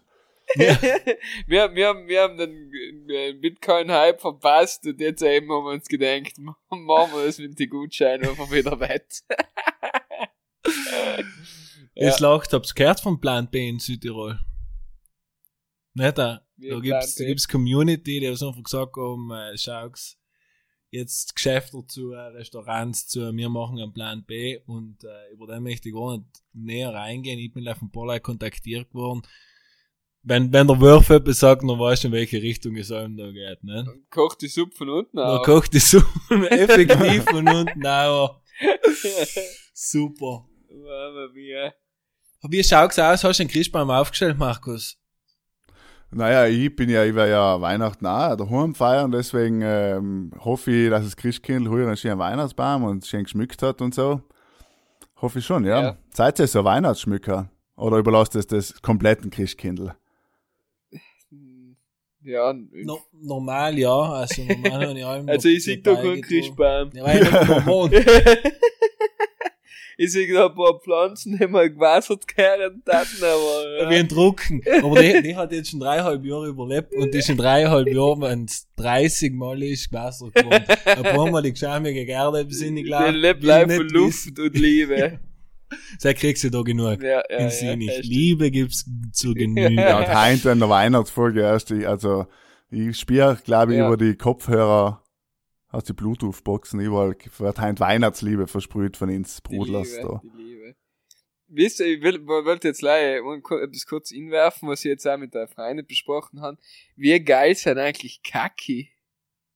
wir, 1.46 1.74
wir, 1.74 1.88
haben- 1.88 2.08
wir 2.08 2.22
haben 2.22 2.36
den 2.36 3.40
Bitcoin-Hype 3.40 4.20
verpasst 4.20 4.84
und 4.86 5.00
jetzt 5.00 5.22
eben 5.22 5.50
haben 5.52 5.64
wir 5.64 5.70
uns 5.72 5.86
gedacht, 5.88 6.36
machen 6.38 7.12
wir 7.12 7.24
das 7.26 7.38
mit 7.38 7.58
den 7.58 7.70
Gutscheinen 7.70 8.28
einfach 8.28 8.50
wieder 8.50 8.78
wett. 8.80 9.22
Jetzt 11.94 12.20
lacht, 12.20 12.52
hab's 12.52 12.74
gehört 12.74 13.00
vom 13.00 13.20
Plan 13.20 13.48
B 13.50 13.68
in 13.68 13.78
Südtirol. 13.78 14.38
Nicht 15.94 16.18
da. 16.18 16.46
Da 16.56 16.78
gibt's, 16.80 17.16
B. 17.16 17.26
gibt's 17.26 17.48
Community, 17.48 18.20
die 18.20 18.26
haben 18.28 18.46
einfach 18.46 18.62
gesagt 18.62 18.96
äh, 18.96 19.56
schau's, 19.58 20.16
jetzt 20.90 21.34
Geschäfte 21.34 21.84
zu, 21.86 22.12
äh, 22.12 22.18
Restaurants 22.18 23.06
zu, 23.06 23.32
wir 23.34 23.48
machen 23.48 23.78
einen 23.78 23.92
Plan 23.92 24.24
B 24.24 24.58
und 24.66 25.04
äh, 25.04 25.32
über 25.32 25.46
den 25.46 25.62
möchte 25.62 25.88
ich 25.88 25.94
gar 25.94 26.16
nicht 26.18 26.26
näher 26.52 26.92
reingehen. 26.92 27.38
Ich 27.38 27.52
bin 27.52 27.68
auf 27.68 27.80
ein 27.80 27.90
paar 27.90 28.06
Leute 28.06 28.20
kontaktiert 28.20 28.92
worden. 28.92 29.22
Wenn, 30.22 30.52
wenn 30.52 30.66
der 30.66 30.78
Wurf 30.80 31.08
etwas 31.08 31.38
sagt, 31.38 31.62
dann 31.62 31.78
weißt 31.78 32.04
du, 32.04 32.08
in 32.08 32.12
welche 32.12 32.42
Richtung 32.42 32.76
es 32.76 32.92
einem 32.92 33.16
da 33.16 33.30
geht, 33.30 33.64
ne? 33.64 33.86
Kocht 34.10 34.42
die 34.42 34.48
Suppe 34.48 34.76
von 34.76 34.90
unten 34.90 35.16
Dann 35.16 35.38
auf. 35.38 35.46
kocht 35.46 35.72
die 35.72 35.78
Suppe 35.78 36.06
effektiv 36.50 37.24
von 37.24 37.48
unten 37.48 37.86
auch. 37.86 38.40
Super. 39.72 40.46
Mama 40.68 41.28
mia. 41.32 41.72
Wie 42.48 42.62
schaut's 42.62 42.98
aus? 42.98 43.24
Hast 43.24 43.38
du 43.40 43.44
den 43.44 43.50
Christbaum 43.50 43.90
aufgestellt, 43.90 44.36
Markus? 44.38 44.99
Naja, 46.12 46.46
ich 46.46 46.74
bin 46.74 46.90
ja, 46.90 47.04
ich 47.04 47.14
werde 47.14 47.30
ja 47.30 47.60
Weihnachten 47.60 48.04
auch 48.06 48.34
daheim 48.34 48.74
feiern, 48.74 49.12
deswegen 49.12 49.60
ähm, 49.62 50.32
hoffe 50.40 50.72
ich, 50.72 50.90
dass 50.90 51.04
das 51.04 51.16
Christkind 51.16 51.68
heuer 51.68 51.86
einen 51.86 51.96
schönen 51.96 52.18
Weihnachtsbaum 52.18 52.82
und 52.82 53.06
schön 53.06 53.22
geschmückt 53.24 53.62
hat 53.62 53.80
und 53.80 53.94
so. 53.94 54.20
Hoffe 55.22 55.38
ich 55.38 55.46
schon, 55.46 55.64
ja. 55.64 55.82
Ja. 55.82 55.96
Seid 56.12 56.38
ihr 56.40 56.46
so 56.48 56.60
ein 56.60 56.64
Weihnachtsschmücker? 56.64 57.50
Oder 57.76 57.98
überlasst 57.98 58.34
es 58.34 58.46
das 58.46 58.82
kompletten 58.82 59.30
Christkindl? 59.30 59.94
Ja, 62.22 62.52
No, 62.52 62.98
normal, 63.12 63.78
ja. 63.78 63.88
Also 63.90 64.42
normal 64.42 64.88
habe 64.88 64.98
ich 64.98 65.28
also 65.28 65.48
ich 65.48 65.64
sehe 65.64 65.78
da 65.78 65.94
keinen. 65.94 66.20
Christbaum. 66.20 66.90
Ja, 66.92 67.04
weil 67.04 67.22
ich. 67.22 68.06
ich 70.02 70.12
sehe 70.12 70.32
da 70.32 70.46
ein 70.46 70.54
paar 70.54 70.78
Pflanzen, 70.80 71.36
die 71.38 71.46
mal 71.46 71.68
gewassert 71.70 72.26
gehören 72.26 72.82
hatten, 72.88 73.22
aber 73.22 73.90
Wie 73.90 73.94
ja. 73.94 74.00
ein 74.00 74.08
Drucken. 74.08 74.62
Aber 74.82 75.02
die, 75.02 75.20
die 75.22 75.36
hat 75.36 75.52
jetzt 75.52 75.70
schon 75.70 75.80
dreieinhalb 75.80 76.24
Jahre 76.24 76.48
überlebt 76.48 76.94
und 76.94 77.12
die 77.12 77.18
ist 77.18 77.28
in 77.28 77.36
dreieinhalb 77.36 77.86
Jahren, 77.86 78.22
wenn 78.22 78.44
es 78.46 78.66
30 78.76 79.34
Mal 79.34 79.62
ist, 79.62 79.90
gewässert 79.90 80.34
geworden. 80.34 80.64
Ein 80.86 81.02
paar 81.02 81.30
Mal 81.30 81.42
die 81.42 81.50
geschämige 81.52 82.06
Gerde 82.06 82.46
sind, 82.48 82.78
ich 82.78 82.84
glaube. 82.84 83.04
der 83.04 83.12
lebt 83.12 83.42
live 83.42 83.74
von 83.76 83.88
Luft 83.88 84.38
und 84.38 84.56
Liebe. 84.58 85.20
Sei 85.98 86.14
kriegst 86.14 86.42
du 86.44 86.50
da 86.50 86.62
genug. 86.62 87.02
ja, 87.02 87.22
ja, 87.30 87.40
ja, 87.42 87.50
sie 87.50 87.76
nicht. 87.76 87.90
echt. 87.90 88.04
Liebe 88.04 88.50
gibt's 88.50 88.86
zu 89.12 89.34
genügen. 89.34 89.78
Ja, 89.78 89.98
und 89.98 90.08
heint 90.08 90.44
in 90.46 90.58
der 90.60 90.68
Weihnachtsfolge 90.70 91.42
erst, 91.42 91.70
ich, 91.72 91.86
also 91.86 92.26
ich 92.70 92.98
spiele, 92.98 93.38
glaube 93.44 93.72
ich, 93.72 93.78
Ja. 93.78 93.86
über 93.86 93.96
die 93.96 94.14
Kopfhörer, 94.16 94.99
aus 95.70 95.84
die 95.84 95.92
Bluetooth-Boxen, 95.92 96.80
überall 96.80 97.16
wird 97.38 97.58
heint 97.58 97.80
Weihnachtsliebe 97.80 98.46
versprüht 98.46 98.96
von 98.96 99.08
ins 99.08 99.40
Brudlers 99.40 99.98
da. 100.00 100.20
die 100.22 100.42
Liebe. 100.42 100.76
Wisst 101.48 101.80
ihr, 101.80 101.86
ich 101.86 102.02
will, 102.02 102.26
wollte 102.26 102.68
jetzt 102.68 102.82
leider 102.82 103.16
etwas 103.16 103.86
kurz 103.86 104.12
inwerfen, 104.12 104.68
was 104.68 104.84
ich 104.84 104.90
jetzt 104.90 105.06
auch 105.06 105.16
mit 105.16 105.34
der 105.34 105.48
Freundin 105.48 105.86
besprochen 105.86 106.40
habe. 106.42 106.58
Wie 106.94 107.18
geil 107.18 107.56
sind 107.56 107.78
eigentlich 107.78 108.22
Kaki? 108.22 108.92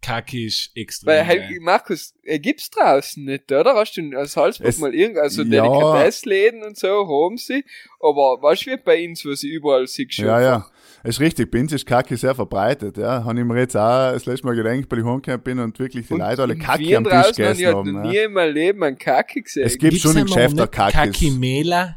Kacke 0.05 0.45
ist 0.47 0.71
extrem. 0.75 1.07
Weil, 1.09 1.25
hey, 1.25 1.59
Markus, 1.61 2.15
äh, 2.25 2.39
gibt's 2.39 2.71
draußen 2.71 3.25
nicht, 3.25 3.51
oder? 3.51 3.75
Hast 3.75 3.97
du 3.97 4.01
in 4.03 4.13
äh, 4.13 4.27
Salzburg 4.27 4.69
Es- 4.69 4.79
mal 4.79 4.95
irgend, 4.95 5.19
also 5.19 5.43
ja. 5.43 5.63
Delikatessläden 5.63 6.63
und 6.63 6.77
so, 6.77 6.89
haben 7.07 7.37
sie, 7.39 7.65
aber 8.01 8.39
weißt 8.43 8.67
du, 8.67 8.71
wie 8.73 8.77
bei 8.77 9.09
uns, 9.09 9.25
wo 9.25 9.35
sie 9.35 9.49
überall 9.51 9.87
siehst? 9.87 10.19
Ja, 10.19 10.41
ja. 10.41 10.67
Ist 11.03 11.21
richtig, 11.21 11.51
bei 11.51 11.61
uns 11.61 11.73
ist 11.73 11.85
Kacke 11.87 12.17
sehr 12.17 12.35
verbreitet, 12.35 12.97
ja. 12.97 13.25
Habe 13.25 13.39
ich 13.39 13.45
mir 13.45 13.59
jetzt 13.59 13.77
auch 13.77 14.13
das 14.13 14.25
letzte 14.27 14.47
Mal 14.47 14.57
gedacht, 14.57 14.85
weil 14.91 14.99
ich 15.01 15.05
heimgekommen 15.05 15.43
bin 15.43 15.59
und 15.59 15.79
wirklich 15.79 16.07
die 16.07 16.15
Und 16.15 16.21
Leute 16.21 16.43
alle 16.43 16.57
Kacke 16.57 16.97
am 16.97 17.05
Tisch 17.05 17.13
habe 17.13 17.33
gegessen 17.33 17.61
ich 17.61 17.67
haben. 17.67 17.93
noch 17.93 18.05
Ja. 18.05 18.11
nie 18.11 18.17
in 18.19 18.33
meinem 18.33 18.55
Leben 18.55 18.83
einen 18.83 18.99
Kacke 18.99 19.43
gesehen. 19.43 19.65
Es 19.67 19.77
gibt 19.79 19.99
schon 19.99 20.17
im 20.17 20.27
Geschäft 20.27 20.55
nicht 20.55 20.59
der 20.61 20.67
Kackis. 20.69 20.95
Kaki-Mela? 20.95 21.97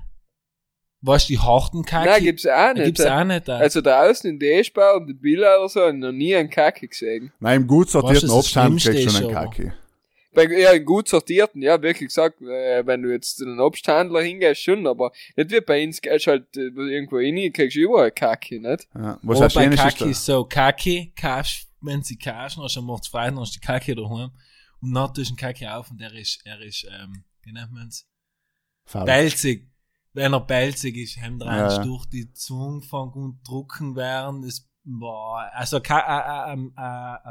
Weißt 1.07 1.29
du, 1.29 1.33
die 1.33 1.39
harten 1.39 1.83
Kaki? 1.83 2.09
Nein, 2.09 2.23
gibt's 2.23 2.45
auch 2.45 2.73
nicht. 2.73 2.85
Gibt's 2.85 3.05
auch 3.05 3.23
nicht. 3.23 3.47
da. 3.47 3.57
Also 3.57 3.81
draußen 3.81 4.29
in 4.29 4.39
der 4.39 4.59
Eschbau 4.59 4.97
und 4.97 5.07
der 5.07 5.13
Billa 5.13 5.57
oder 5.57 5.69
so, 5.69 5.81
habe 5.81 5.93
ich 5.93 5.97
noch 5.97 6.11
nie 6.11 6.35
einen 6.35 6.49
Kacke 6.49 6.87
gesehen. 6.87 7.31
Nein, 7.39 7.61
im 7.61 7.67
gut 7.67 7.89
sortierten 7.89 8.29
Weißt 8.29 8.53
kriegst 8.79 9.05
du 9.05 9.09
schon 9.09 9.23
einen 9.25 9.33
Kacke. 9.33 9.73
Bei 10.33 10.43
ja, 10.43 10.71
in 10.71 10.85
gut 10.85 11.07
sortierten, 11.07 11.63
ja, 11.63 11.81
wirklich 11.81 12.09
gesagt, 12.09 12.41
äh, 12.41 12.85
wenn 12.85 13.01
du 13.01 13.11
jetzt 13.11 13.37
zu 13.37 13.45
einem 13.45 13.59
Obsthändler 13.59 14.21
hingehst, 14.21 14.61
schon, 14.61 14.85
aber 14.85 15.11
nicht 15.35 15.49
wie 15.49 15.61
bei 15.61 15.83
uns, 15.83 15.99
gehst 15.99 16.27
halt 16.27 16.55
äh, 16.55 16.69
irgendwo 16.77 17.15
rein, 17.15 17.51
kriegst 17.51 17.75
du 17.75 17.79
überall 17.79 18.11
Kacke, 18.11 18.59
nicht? 18.59 18.87
Ja. 18.93 19.17
Was 19.23 19.37
Aber 19.37 19.45
heißt 19.45 19.55
bei 19.55 19.63
Schönes 19.63 20.01
ist 20.01 20.25
so, 20.25 20.43
Kaki, 20.43 21.13
kasch, 21.15 21.67
wenn 21.81 22.03
sie 22.03 22.19
hast 22.23 22.57
du 22.75 22.81
macht's 22.81 23.07
frei, 23.07 23.25
dann 23.25 23.39
hast 23.39 23.55
du 23.55 23.59
die 23.59 23.65
Kaki 23.65 23.95
daheim. 23.95 24.31
Und 24.81 24.93
dann 24.93 25.13
tust 25.13 25.31
du 25.31 25.33
den 25.33 25.37
Kaki 25.37 25.65
auf 25.65 25.89
und 25.89 26.01
er 26.01 26.13
ist, 26.13 26.39
er 26.45 26.61
ist, 26.61 26.85
ähm, 26.85 27.23
wie 27.43 27.51
nennt 27.51 27.71
man's? 27.71 28.05
Pelzig. 28.85 29.67
Wenn 30.17 30.33
er 30.33 30.39
pelzig 30.39 30.97
ist, 30.97 31.21
haben 31.21 31.39
Ja, 31.41 31.69
ja. 31.69 31.77
durch 31.83 32.07
die 32.07 32.33
Zunge 32.33 32.81
fangen 32.81 33.13
und 33.13 33.47
drucken 33.47 33.95
werden, 33.95 34.41
das, 34.41 34.67
boah, 34.83 35.47
also, 35.53 35.79
ein 35.79 36.71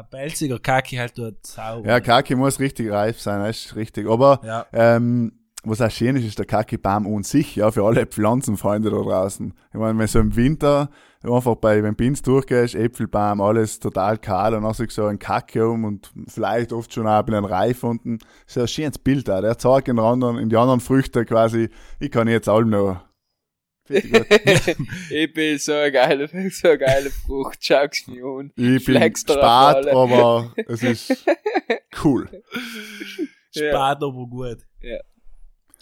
pelziger 0.09 0.61
Kaki 0.61 0.95
halt 0.95 1.19
dort 1.19 1.45
sauber. 1.45 1.89
Ja, 1.89 1.99
Kacke 1.99 2.37
muss 2.37 2.61
richtig 2.61 2.93
reif 2.93 3.21
sein, 3.21 3.41
das 3.43 3.65
ist 3.65 3.75
richtig. 3.75 4.09
Aber 4.09 4.41
Ja. 4.45 4.67
ähm, 4.73 5.33
was 5.69 5.81
auch 5.81 5.91
schön 5.91 6.17
ist, 6.17 6.25
ist 6.25 6.39
der 6.39 6.47
Kackebaum 6.47 7.07
an 7.07 7.23
sich, 7.23 7.57
ja, 7.57 7.71
für 7.71 7.85
alle 7.85 8.07
Pflanzenfreunde 8.07 8.91
da 8.91 8.97
draußen. 8.97 9.53
Ich 9.73 9.79
meine, 9.79 9.99
wenn 9.99 10.07
so 10.07 10.21
im 10.21 10.37
Winter 10.37 10.91
einfach 11.23 11.57
bei, 11.57 11.83
wenn 11.83 11.97
Pins 11.97 12.23
durchgehst, 12.23 12.75
Äpfelbaum, 12.75 13.41
alles 13.41 13.81
total 13.81 14.19
kahl 14.19 14.55
und 14.55 14.63
dann 14.63 14.71
hast 14.71 14.81
du 14.81 14.89
so 14.89 15.07
ein 15.07 15.19
Kacke 15.19 15.69
um 15.69 15.85
und 15.85 16.13
vielleicht 16.29 16.73
oft 16.73 16.93
schon 16.93 17.07
auch 17.07 17.19
ein 17.19 17.25
bisschen 17.27 17.45
reif 17.45 17.83
unten. 17.83 18.19
Das 18.47 18.57
ist 18.57 18.63
ein 18.63 18.69
schönes 18.69 18.99
Bild 18.99 19.29
auch. 19.29 19.41
Der 19.41 19.59
zeigt 19.59 19.89
in, 19.89 19.99
anderen, 19.99 20.39
in 20.39 20.49
die 20.49 20.57
anderen 20.57 20.81
Früchte 20.81 21.25
quasi, 21.25 21.69
ich 21.99 22.11
kann 22.11 22.29
jetzt 22.29 22.49
allem 22.49 22.71
noch. 22.71 23.05
Ich 25.11 25.33
bin 25.33 25.59
so 25.59 25.73
eine 25.73 25.93
geile, 25.93 26.29
so 26.51 26.69
eine 26.69 26.79
geile 26.79 27.11
Frucht, 27.11 27.65
schau's 27.65 28.05
mir 28.09 28.25
an. 28.25 28.53
Ich 28.57 28.85
bin 28.85 28.97
Flex 28.97 29.25
drauf 29.25 29.77
spät, 29.77 29.87
alle. 29.87 29.93
aber 29.93 30.53
es 30.67 30.83
ist 30.83 31.25
cool. 32.03 32.29
Spät, 33.51 33.75
aber 33.75 34.27
gut. 34.27 34.59
Ja. 34.81 34.99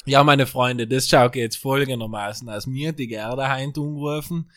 Ja, 0.06 0.22
meine 0.22 0.46
Freunde, 0.46 0.86
das 0.86 1.08
schaut 1.08 1.34
jetzt 1.34 1.56
folgendermaßen 1.56 2.46
aus. 2.50 2.66
Mir 2.66 2.92
die 2.92 3.06
Gerda 3.06 3.48
heint 3.48 3.78
umgerufen. 3.78 4.50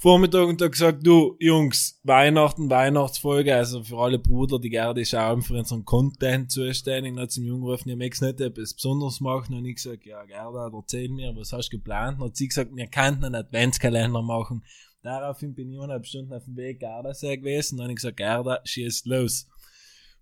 Vormittag 0.00 0.46
und 0.46 0.62
hat 0.62 0.72
gesagt, 0.72 1.06
du, 1.06 1.36
Jungs, 1.38 2.00
Weihnachten, 2.04 2.70
Weihnachtsfolge, 2.70 3.54
also 3.54 3.82
für 3.82 3.98
alle 3.98 4.18
Bruder, 4.18 4.58
die 4.58 4.70
Gerda 4.70 4.98
ist 5.00 5.14
auch 5.14 5.38
für 5.42 5.58
unseren 5.58 5.84
Content 5.84 6.50
zuständig. 6.50 7.12
Dann 7.12 7.24
hat 7.24 7.32
sie 7.32 7.42
mich 7.42 7.50
umgerufen, 7.50 7.90
ich 7.90 7.96
möchte 7.96 8.24
nicht 8.24 8.40
etwas 8.40 8.72
Besonderes 8.72 9.20
machen. 9.20 9.54
Und 9.54 9.66
ich 9.66 9.74
gesagt, 9.74 10.06
ja, 10.06 10.24
Gerda, 10.24 10.70
erzähl 10.72 11.10
mir, 11.10 11.36
was 11.36 11.52
hast 11.52 11.68
du 11.70 11.76
geplant? 11.76 12.18
Und 12.18 12.28
hat 12.28 12.36
sie 12.36 12.48
gesagt, 12.48 12.70
wir 12.74 12.86
könnten 12.86 13.24
einen 13.24 13.34
Adventskalender 13.34 14.22
machen. 14.22 14.64
Daraufhin 15.02 15.54
bin 15.54 15.70
ich 15.70 15.76
eineinhalb 15.76 16.06
Stunden 16.06 16.32
auf 16.32 16.44
dem 16.44 16.56
Weg 16.56 16.80
Gardasee 16.80 17.36
gewesen. 17.36 17.74
Und 17.74 17.78
dann 17.78 17.84
habe 17.84 17.92
ich 17.92 17.96
gesagt, 17.96 18.16
Gerda, 18.16 18.60
schieß 18.64 19.04
los. 19.04 19.46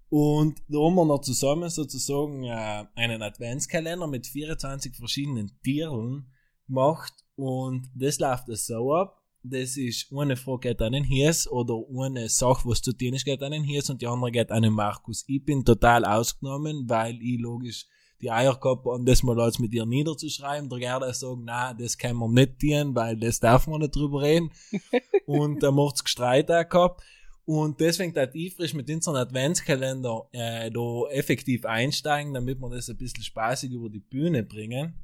Und 0.09 0.63
da 0.69 0.79
haben 0.79 0.95
wir 0.95 1.05
noch 1.05 1.21
zusammen 1.21 1.69
sozusagen 1.69 2.45
äh, 2.45 2.85
einen 2.95 3.23
Adventskalender 3.23 4.07
mit 4.07 4.27
24 4.27 4.95
verschiedenen 4.97 5.59
Tieren 5.63 6.31
gemacht 6.67 7.13
und 7.35 7.91
das 7.95 8.19
läuft 8.19 8.47
so 8.49 8.95
ab. 8.95 9.23
Das 9.43 9.77
ist 9.77 10.13
eine 10.13 10.37
Frage 10.37 10.71
geht 10.71 10.83
an 10.83 10.93
den 10.93 11.05
Hies 11.05 11.49
oder 11.49 11.75
eine 11.97 12.29
Sache, 12.29 12.69
was 12.69 12.83
zu 12.83 12.93
tun 12.93 13.15
ist, 13.15 13.25
geht 13.25 13.43
an 13.43 13.53
den 13.53 13.63
Hies 13.63 13.89
und 13.91 14.03
die 14.03 14.07
andere 14.07 14.33
geht 14.33 14.51
an 14.51 14.63
den 14.63 14.73
Markus. 14.73 15.25
Ich 15.29 15.45
bin 15.45 15.65
total 15.65 16.05
ausgenommen, 16.05 16.89
weil 16.89 17.17
ich 17.23 17.39
logisch 17.39 17.87
die 18.21 18.31
Eier 18.31 18.57
gehabt 18.57 18.87
habe, 18.87 19.05
das 19.05 19.23
mal 19.23 19.39
alles 19.41 19.59
mit 19.59 19.73
ihr 19.73 19.87
niederzuschreiben. 19.87 20.69
Der 20.69 20.79
Gerda 20.79 21.13
sagt, 21.13 21.39
na, 21.45 21.75
das 21.75 21.99
kann 21.99 22.17
man 22.17 22.33
nicht 22.33 22.59
tun, 22.59 22.95
weil 22.95 23.17
das 23.17 23.41
darf 23.41 23.67
man 23.67 23.81
nicht 23.81 23.95
drüber 23.95 24.23
reden. 24.23 24.51
und 25.27 25.63
da 25.63 25.71
macht's 25.71 26.03
Gestreit 26.03 26.51
auch 26.51 26.69
gehabt. 26.69 27.03
Und 27.47 27.81
deswegen 27.81 28.12
da 28.12 28.26
ich 28.33 28.55
frisch 28.55 28.75
mit 28.75 28.91
unserem 28.91 29.17
Adventskalender 29.17 30.29
äh, 30.33 30.69
da 30.71 31.09
effektiv 31.11 31.65
einsteigen, 31.65 32.35
damit 32.35 32.61
wir 32.61 32.69
das 32.71 32.91
ein 32.91 32.97
bisschen 32.97 33.23
spaßig 33.23 33.71
über 33.71 33.88
die 33.88 34.00
Bühne 34.00 34.43
bringen. 34.43 34.95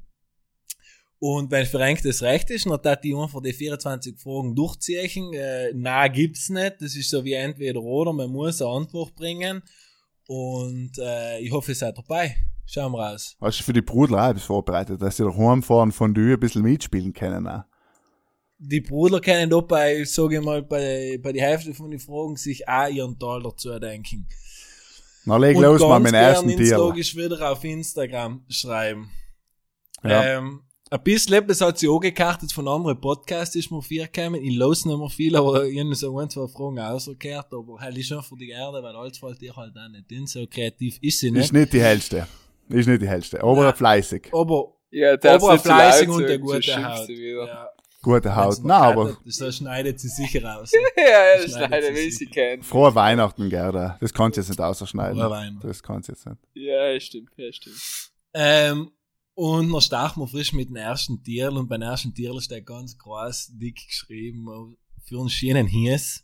Und 1.19 1.51
wenn 1.51 1.65
für 1.65 1.79
euch 1.79 2.01
das 2.01 2.21
recht 2.21 2.49
ist, 2.49 2.65
dann 2.65 2.73
hat 2.73 3.01
die 3.05 3.15
einfach 3.15 3.41
die 3.41 3.53
24 3.53 4.19
Fragen 4.19 4.53
durchziehen. 4.55 5.31
Äh, 5.33 5.71
na, 5.73 6.09
gibt's 6.09 6.49
nicht. 6.49 6.81
Das 6.81 6.97
ist 6.97 7.09
so 7.09 7.23
wie 7.23 7.31
entweder 7.31 7.81
oder. 7.81 8.11
Man 8.11 8.29
muss 8.29 8.61
eine 8.61 8.71
Antwort 8.71 9.15
bringen. 9.15 9.63
Und 10.27 10.91
äh, 10.99 11.39
ich 11.39 11.51
hoffe, 11.53 11.71
ihr 11.71 11.75
seid 11.75 11.97
dabei. 11.97 12.35
Schauen 12.65 12.91
wir 12.91 13.05
raus. 13.05 13.37
Hast 13.39 13.59
du 13.61 13.63
für 13.63 13.71
die 13.71 13.81
Brudler 13.81 14.21
auch 14.21 14.29
etwas 14.31 14.43
vorbereitet, 14.43 15.01
dass 15.01 15.15
sie 15.15 15.23
daheim 15.23 15.63
fahren 15.63 15.93
von 15.93 16.13
dir 16.13 16.33
ein 16.33 16.39
bisschen 16.41 16.63
mitspielen 16.63 17.13
können? 17.13 17.47
Auch. 17.47 17.63
Die 18.57 18.81
Brüder 18.81 19.19
können 19.19 19.49
da 19.49 19.59
bei, 19.59 20.03
sage 20.05 20.37
ich 20.37 20.41
mal, 20.41 20.61
bei, 20.63 21.19
bei 21.21 21.33
die 21.33 21.41
Hälfte 21.41 21.73
von 21.73 21.91
den 21.91 21.99
Fragen 21.99 22.37
sich 22.37 22.67
auch 22.67 22.87
ihren 22.87 23.19
Teil 23.19 23.41
dazu 23.43 23.77
denken. 23.79 24.27
Na, 25.25 25.37
leg 25.37 25.55
Und 25.57 25.63
los 25.63 25.81
mal 25.81 25.99
mit 25.99 26.11
dem 26.11 26.15
ersten 26.15 26.49
Tier. 26.49 26.77
logisch 26.77 27.15
wieder 27.15 27.51
auf 27.51 27.63
Instagram 27.63 28.45
schreiben. 28.49 29.09
Ja. 30.03 30.37
Ähm, 30.37 30.61
ein 30.89 31.01
bisschen 31.01 31.33
etwas 31.33 31.59
hat 31.61 31.79
sie 31.79 31.87
auch 31.87 31.99
gekartet 31.99 32.51
von 32.51 32.67
anderen 32.67 32.99
Podcasts, 33.01 33.55
ist 33.55 33.71
mir 33.71 33.81
viel 33.81 34.05
gekommen. 34.07 34.43
Ich 34.43 34.55
los 34.55 34.85
nicht 34.85 34.97
mehr 34.97 35.09
viel, 35.09 35.35
aber 35.35 35.65
ich 35.65 35.79
habe 35.79 35.95
so 35.95 36.19
ein, 36.19 36.29
zwei 36.29 36.47
Fragen 36.47 36.77
ausgekehrt, 36.79 37.47
aber 37.51 37.79
halt 37.79 37.97
ist 37.97 38.07
schon 38.09 38.21
für 38.21 38.35
die 38.35 38.49
Erde, 38.49 38.83
weil 38.83 38.95
alles 38.95 39.17
fällt 39.17 39.41
ihr 39.41 39.55
halt 39.55 39.73
auch 39.75 39.89
nicht 39.89 40.11
in. 40.11 40.27
So 40.27 40.45
kreativ 40.45 40.99
ist 41.01 41.19
sie 41.19 41.31
nicht. 41.31 41.45
Ist 41.45 41.53
nicht 41.53 41.73
die 41.73 41.81
hellste. 41.81 42.27
Ist 42.69 42.87
nicht 42.87 43.01
die 43.01 43.07
hellste. 43.07 43.41
Aber 43.41 43.63
Nein. 43.63 43.75
fleißig. 43.75 44.29
Aber, 44.31 44.73
Ja, 44.91 45.17
der 45.17 45.33
aber 45.33 45.57
fleißig 45.57 46.09
und 46.09 46.27
so 46.27 46.37
gute 46.37 46.85
Haut. 46.85 47.09
Ja. 47.09 47.69
Gute 48.03 48.35
Haut. 48.35 48.59
Na, 48.63 48.79
aber 48.79 49.17
So 49.25 49.51
schneidet 49.51 49.99
sie 49.99 50.09
sicher 50.09 50.59
aus. 50.59 50.71
ja, 50.97 51.03
ja, 51.03 51.41
das 51.41 51.51
Schneidet 51.51 51.95
will 51.95 52.11
sie 52.11 52.25
kennen. 52.27 52.61
frohe 52.61 52.93
Weihnachten, 52.93 53.49
Gerda. 53.49 53.97
Das 54.01 54.13
kannst 54.13 54.37
du 54.37 54.41
jetzt 54.41 54.49
nicht 54.49 54.59
ausschneiden. 54.61 55.17
Frohe 55.19 55.29
Weihnachten. 55.31 55.67
Das 55.67 55.81
kannst 55.81 56.09
du 56.09 56.11
jetzt 56.11 56.25
nicht. 56.27 56.37
Ja, 56.53 56.99
stimmt, 56.99 57.31
ja, 57.37 57.51
stimmt. 57.51 58.11
Ähm, 58.33 58.91
und 59.35 59.71
dann 59.71 59.81
starten 59.81 60.19
wir 60.19 60.27
frisch 60.27 60.53
mit 60.53 60.69
dem 60.69 60.75
ersten 60.75 61.23
Tierl 61.23 61.57
und 61.57 61.67
beim 61.69 61.81
ersten 61.81 62.13
Tierl 62.13 62.39
steht 62.41 62.65
ganz 62.65 62.97
groß, 62.97 63.51
dick 63.53 63.87
geschrieben, 63.87 64.77
für 65.05 65.19
einen 65.19 65.29
schönen 65.29 65.65
Hies. 65.65 66.23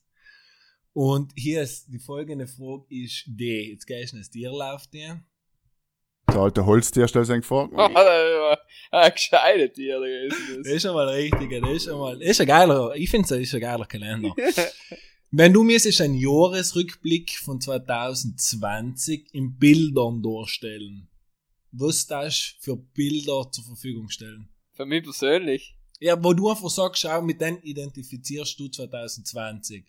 Und 0.93 1.31
hier 1.36 1.62
ist 1.62 1.88
die 1.88 2.00
folgende 2.00 2.45
Frage 2.45 2.83
ist 2.89 3.24
die. 3.25 3.71
Jetzt 3.71 3.86
gehst 3.88 4.13
du 4.13 4.17
ins 4.17 4.29
Tierl 4.29 4.62
auf 4.62 4.86
dir. 4.88 5.24
Das 6.29 6.38
alte 6.38 6.65
Holztier 6.65 7.07
stellst 7.07 7.29
du 7.31 7.33
dir 7.36 7.41
vor. 7.43 7.69
Ah, 8.91 8.98
war 8.98 9.03
ein 9.03 9.12
gescheiter 9.13 9.71
Tier 9.71 10.00
gewesen. 10.00 10.36
Das 10.50 10.57
Das. 10.63 10.67
ist 10.74 10.81
schon 10.81 10.93
mal 10.95 11.07
richtig, 11.09 11.62
das 11.62 11.69
ist 11.71 11.83
schon 11.86 12.00
mal, 12.00 12.21
ist 12.21 12.41
ein 12.41 12.48
geiler, 12.48 12.95
ich 12.95 13.09
finde 13.09 13.25
es 13.36 13.41
ist 13.41 13.53
ein 13.53 13.62
geiler 13.62 13.86
Kalender. 13.86 14.33
Wenn 15.31 15.53
du 15.53 15.63
mir 15.63 15.79
einen 16.01 16.15
Jahresrückblick 16.15 17.38
von 17.38 17.62
2020 17.62 19.27
in 19.33 19.57
Bildern 19.57 20.24
darstellen, 20.24 21.07
was 21.71 22.07
darfst 22.07 22.55
du 22.57 22.63
für 22.63 22.77
Bilder 22.77 23.48
zur 23.51 23.63
Verfügung 23.63 24.09
stellen? 24.09 24.50
Für 24.74 24.88
mich 24.88 25.03
persönlich. 25.03 25.75
Ja, 26.00 26.24
wo 26.24 26.33
du 26.33 26.50
einfach 26.50 26.69
sagst, 26.69 27.01
schau, 27.01 27.21
mit 27.21 27.41
denen 27.41 27.62
identifizierst 27.62 28.59
du 28.59 28.69
2020. 28.69 29.86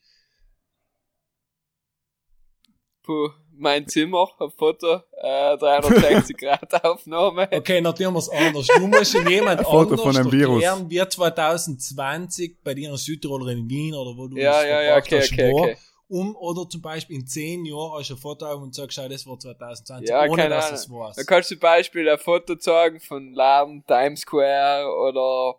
Mein 3.63 3.87
Zimmer, 3.89 4.27
ein 4.41 4.51
Foto, 4.57 5.03
äh, 5.23 5.57
360 5.59 6.37
Grad 6.39 6.83
Aufnahme. 6.85 7.47
Okay, 7.53 7.81
natürlich 7.83 8.11
wir 8.13 8.19
es 8.19 8.29
anders. 8.31 8.67
Du 8.69 8.87
musst 8.87 9.15
in 9.15 9.29
jemand 9.29 9.59
Ein 9.61 9.65
Foto 9.67 9.81
anders 9.91 10.01
von 10.01 10.17
einem 10.17 10.33
Virus. 10.33 10.63
erklären, 10.63 10.89
wie 10.91 11.07
2020 11.07 12.57
bei 12.65 12.75
dir 12.75 12.91
in 12.91 12.97
Südtirol 12.97 13.43
oder 13.43 13.53
in 13.53 13.69
Wien 13.69 13.95
oder 13.95 14.17
wo 14.17 14.27
du 14.29 14.37
Ja, 14.39 14.65
ja, 14.65 14.81
ja, 14.83 14.97
okay, 14.97 15.21
hast, 15.21 15.33
okay, 15.33 15.53
war. 15.53 15.63
okay. 15.65 15.77
Um, 16.09 16.35
oder 16.37 16.69
zum 16.69 16.83
Beispiel 16.83 17.17
in 17.21 17.27
10 17.27 17.65
Jahren 17.67 17.93
hast 17.99 18.11
du 18.11 18.15
ein 18.15 18.19
Foto 18.19 18.45
auf 18.47 18.61
und 18.63 18.75
sagst, 18.75 18.97
schau, 18.97 19.09
das 19.09 19.25
war 19.27 19.39
2020, 19.39 20.09
Ja, 20.09 20.25
ohne 20.27 20.49
dass 20.49 20.65
Ahnung. 20.67 20.79
es 20.79 20.91
war. 20.91 21.13
Da 21.15 21.23
kannst 21.23 21.51
du 21.51 21.55
zum 21.55 21.61
Beispiel 21.61 22.09
ein 22.09 22.19
Foto 22.19 22.57
zeigen 22.57 22.99
von 22.99 23.33
Laden, 23.33 23.85
Times 23.87 24.23
Square 24.23 24.89
oder 24.93 25.55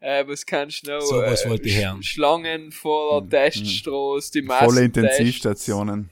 äh, 0.00 0.24
was 0.26 0.46
kannst 0.46 0.86
du 0.86 0.92
noch? 0.92 1.00
So 1.02 1.16
was 1.16 1.44
äh, 1.44 1.50
wollte 1.50 1.68
ich 1.68 1.76
hören. 1.76 1.98
Sch- 2.00 2.04
Schlangen 2.14 2.72
vor 2.72 3.20
Hm, 3.20 3.28
der 3.28 3.50
Teststraße, 3.50 4.32
die 4.32 4.42
Volle 4.42 4.48
Massentests, 4.66 4.96
Intensivstationen. 4.96 6.08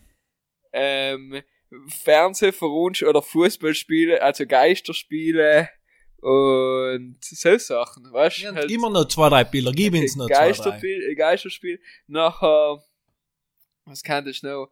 Ähm, 0.72 1.42
Fernsehverwunsch 1.88 3.02
oder 3.02 3.22
Fußballspiele, 3.22 4.20
also 4.22 4.46
Geisterspiele 4.46 5.68
und 6.20 7.16
so 7.20 7.56
Sachen, 7.58 8.12
weißt 8.12 8.38
Ja, 8.38 8.54
Halt 8.54 8.70
immer 8.70 8.90
noch 8.90 9.06
zwei, 9.06 9.28
drei 9.28 9.44
Bilder, 9.44 9.72
gib 9.72 9.94
uns 9.94 10.16
noch 10.16 10.26
zwei, 10.26 10.34
drei. 10.34 10.46
Geisterspiel, 10.46 11.02
äh, 11.10 11.14
Geisterspiel. 11.14 11.80
Nachher, 12.08 12.82
was 13.84 14.02
kann 14.02 14.24
das 14.24 14.42
noch? 14.42 14.70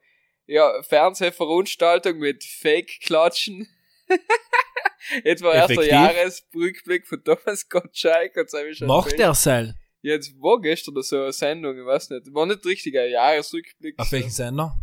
ja, 0.48 0.82
Fernsehveranstaltung 0.82 2.18
mit 2.18 2.42
Fake-Klatschen. 2.42 3.68
Jetzt 5.24 5.42
war 5.42 5.54
erst 5.54 5.70
der 5.70 5.76
Effektiv. 5.76 5.92
Jahresrückblick 5.92 7.06
von 7.06 7.22
Thomas 7.22 7.68
Gottschalk. 7.68 8.36
und 8.36 8.50
so 8.50 8.58
ich 8.58 8.78
schon 8.78 8.88
Macht 8.88 9.18
der 9.18 9.34
Seil? 9.34 9.74
Jetzt 10.00 10.34
war 10.40 10.60
gestern 10.60 11.00
so 11.02 11.22
eine 11.22 11.32
Sendung, 11.32 11.78
ich 11.78 11.84
weiß 11.84 12.10
nicht. 12.10 12.34
War 12.34 12.46
nicht 12.46 12.64
richtig 12.64 12.98
ein 12.98 13.10
Jahresrückblick. 13.10 13.98
Auf 13.98 14.10
welchen 14.10 14.30
Sender? 14.30 14.78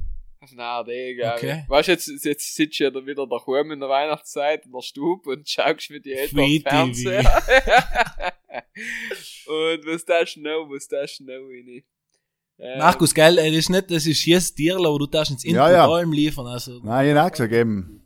ARD, 0.60 1.16
glaube 1.18 1.36
Okay. 1.38 1.66
Weißt 1.68 1.88
du, 1.88 1.92
jetzt, 1.92 2.08
jetzt 2.25 2.56
sitzt 2.56 2.80
du 2.80 2.84
ja 2.84 2.92
da 2.92 3.06
wieder 3.06 3.28
daheim 3.28 3.72
in 3.72 3.80
der 3.80 3.90
Weihnachtszeit 3.90 4.66
in 4.66 4.72
der 4.72 4.82
Stube 4.82 5.30
und 5.32 5.48
schaust 5.50 5.90
mit 5.90 6.06
die 6.06 6.14
Eltern 6.14 6.62
Fernseher. 6.62 7.20
und 9.48 9.86
was 9.86 10.06
da 10.06 10.25
schnell, 10.25 10.66
was 10.68 10.88
da 10.88 11.08
schnell 11.08 11.42
rein. 11.42 11.84
Ähm, 12.58 12.80
Markus, 12.80 13.14
geil, 13.14 13.36
das 13.36 13.46
ist 13.48 13.70
nicht, 13.70 13.92
das 13.92 14.06
ist 14.06 14.25
jetzt 14.25 14.58
dir, 14.58 14.78
aber 14.78 14.98
du 14.98 15.08
darfst 15.08 15.32
ins 15.32 15.44
Input 15.44 15.58
Ja, 15.58 15.72
ja. 15.72 15.88
allem 15.90 16.14
liefern, 16.14 16.48
also. 16.48 16.80
Nein, 16.84 17.10
ich 17.10 17.16
hab 17.16 17.28
auch 17.28 17.32
gesagt, 17.32 17.54
eben. 17.54 18.02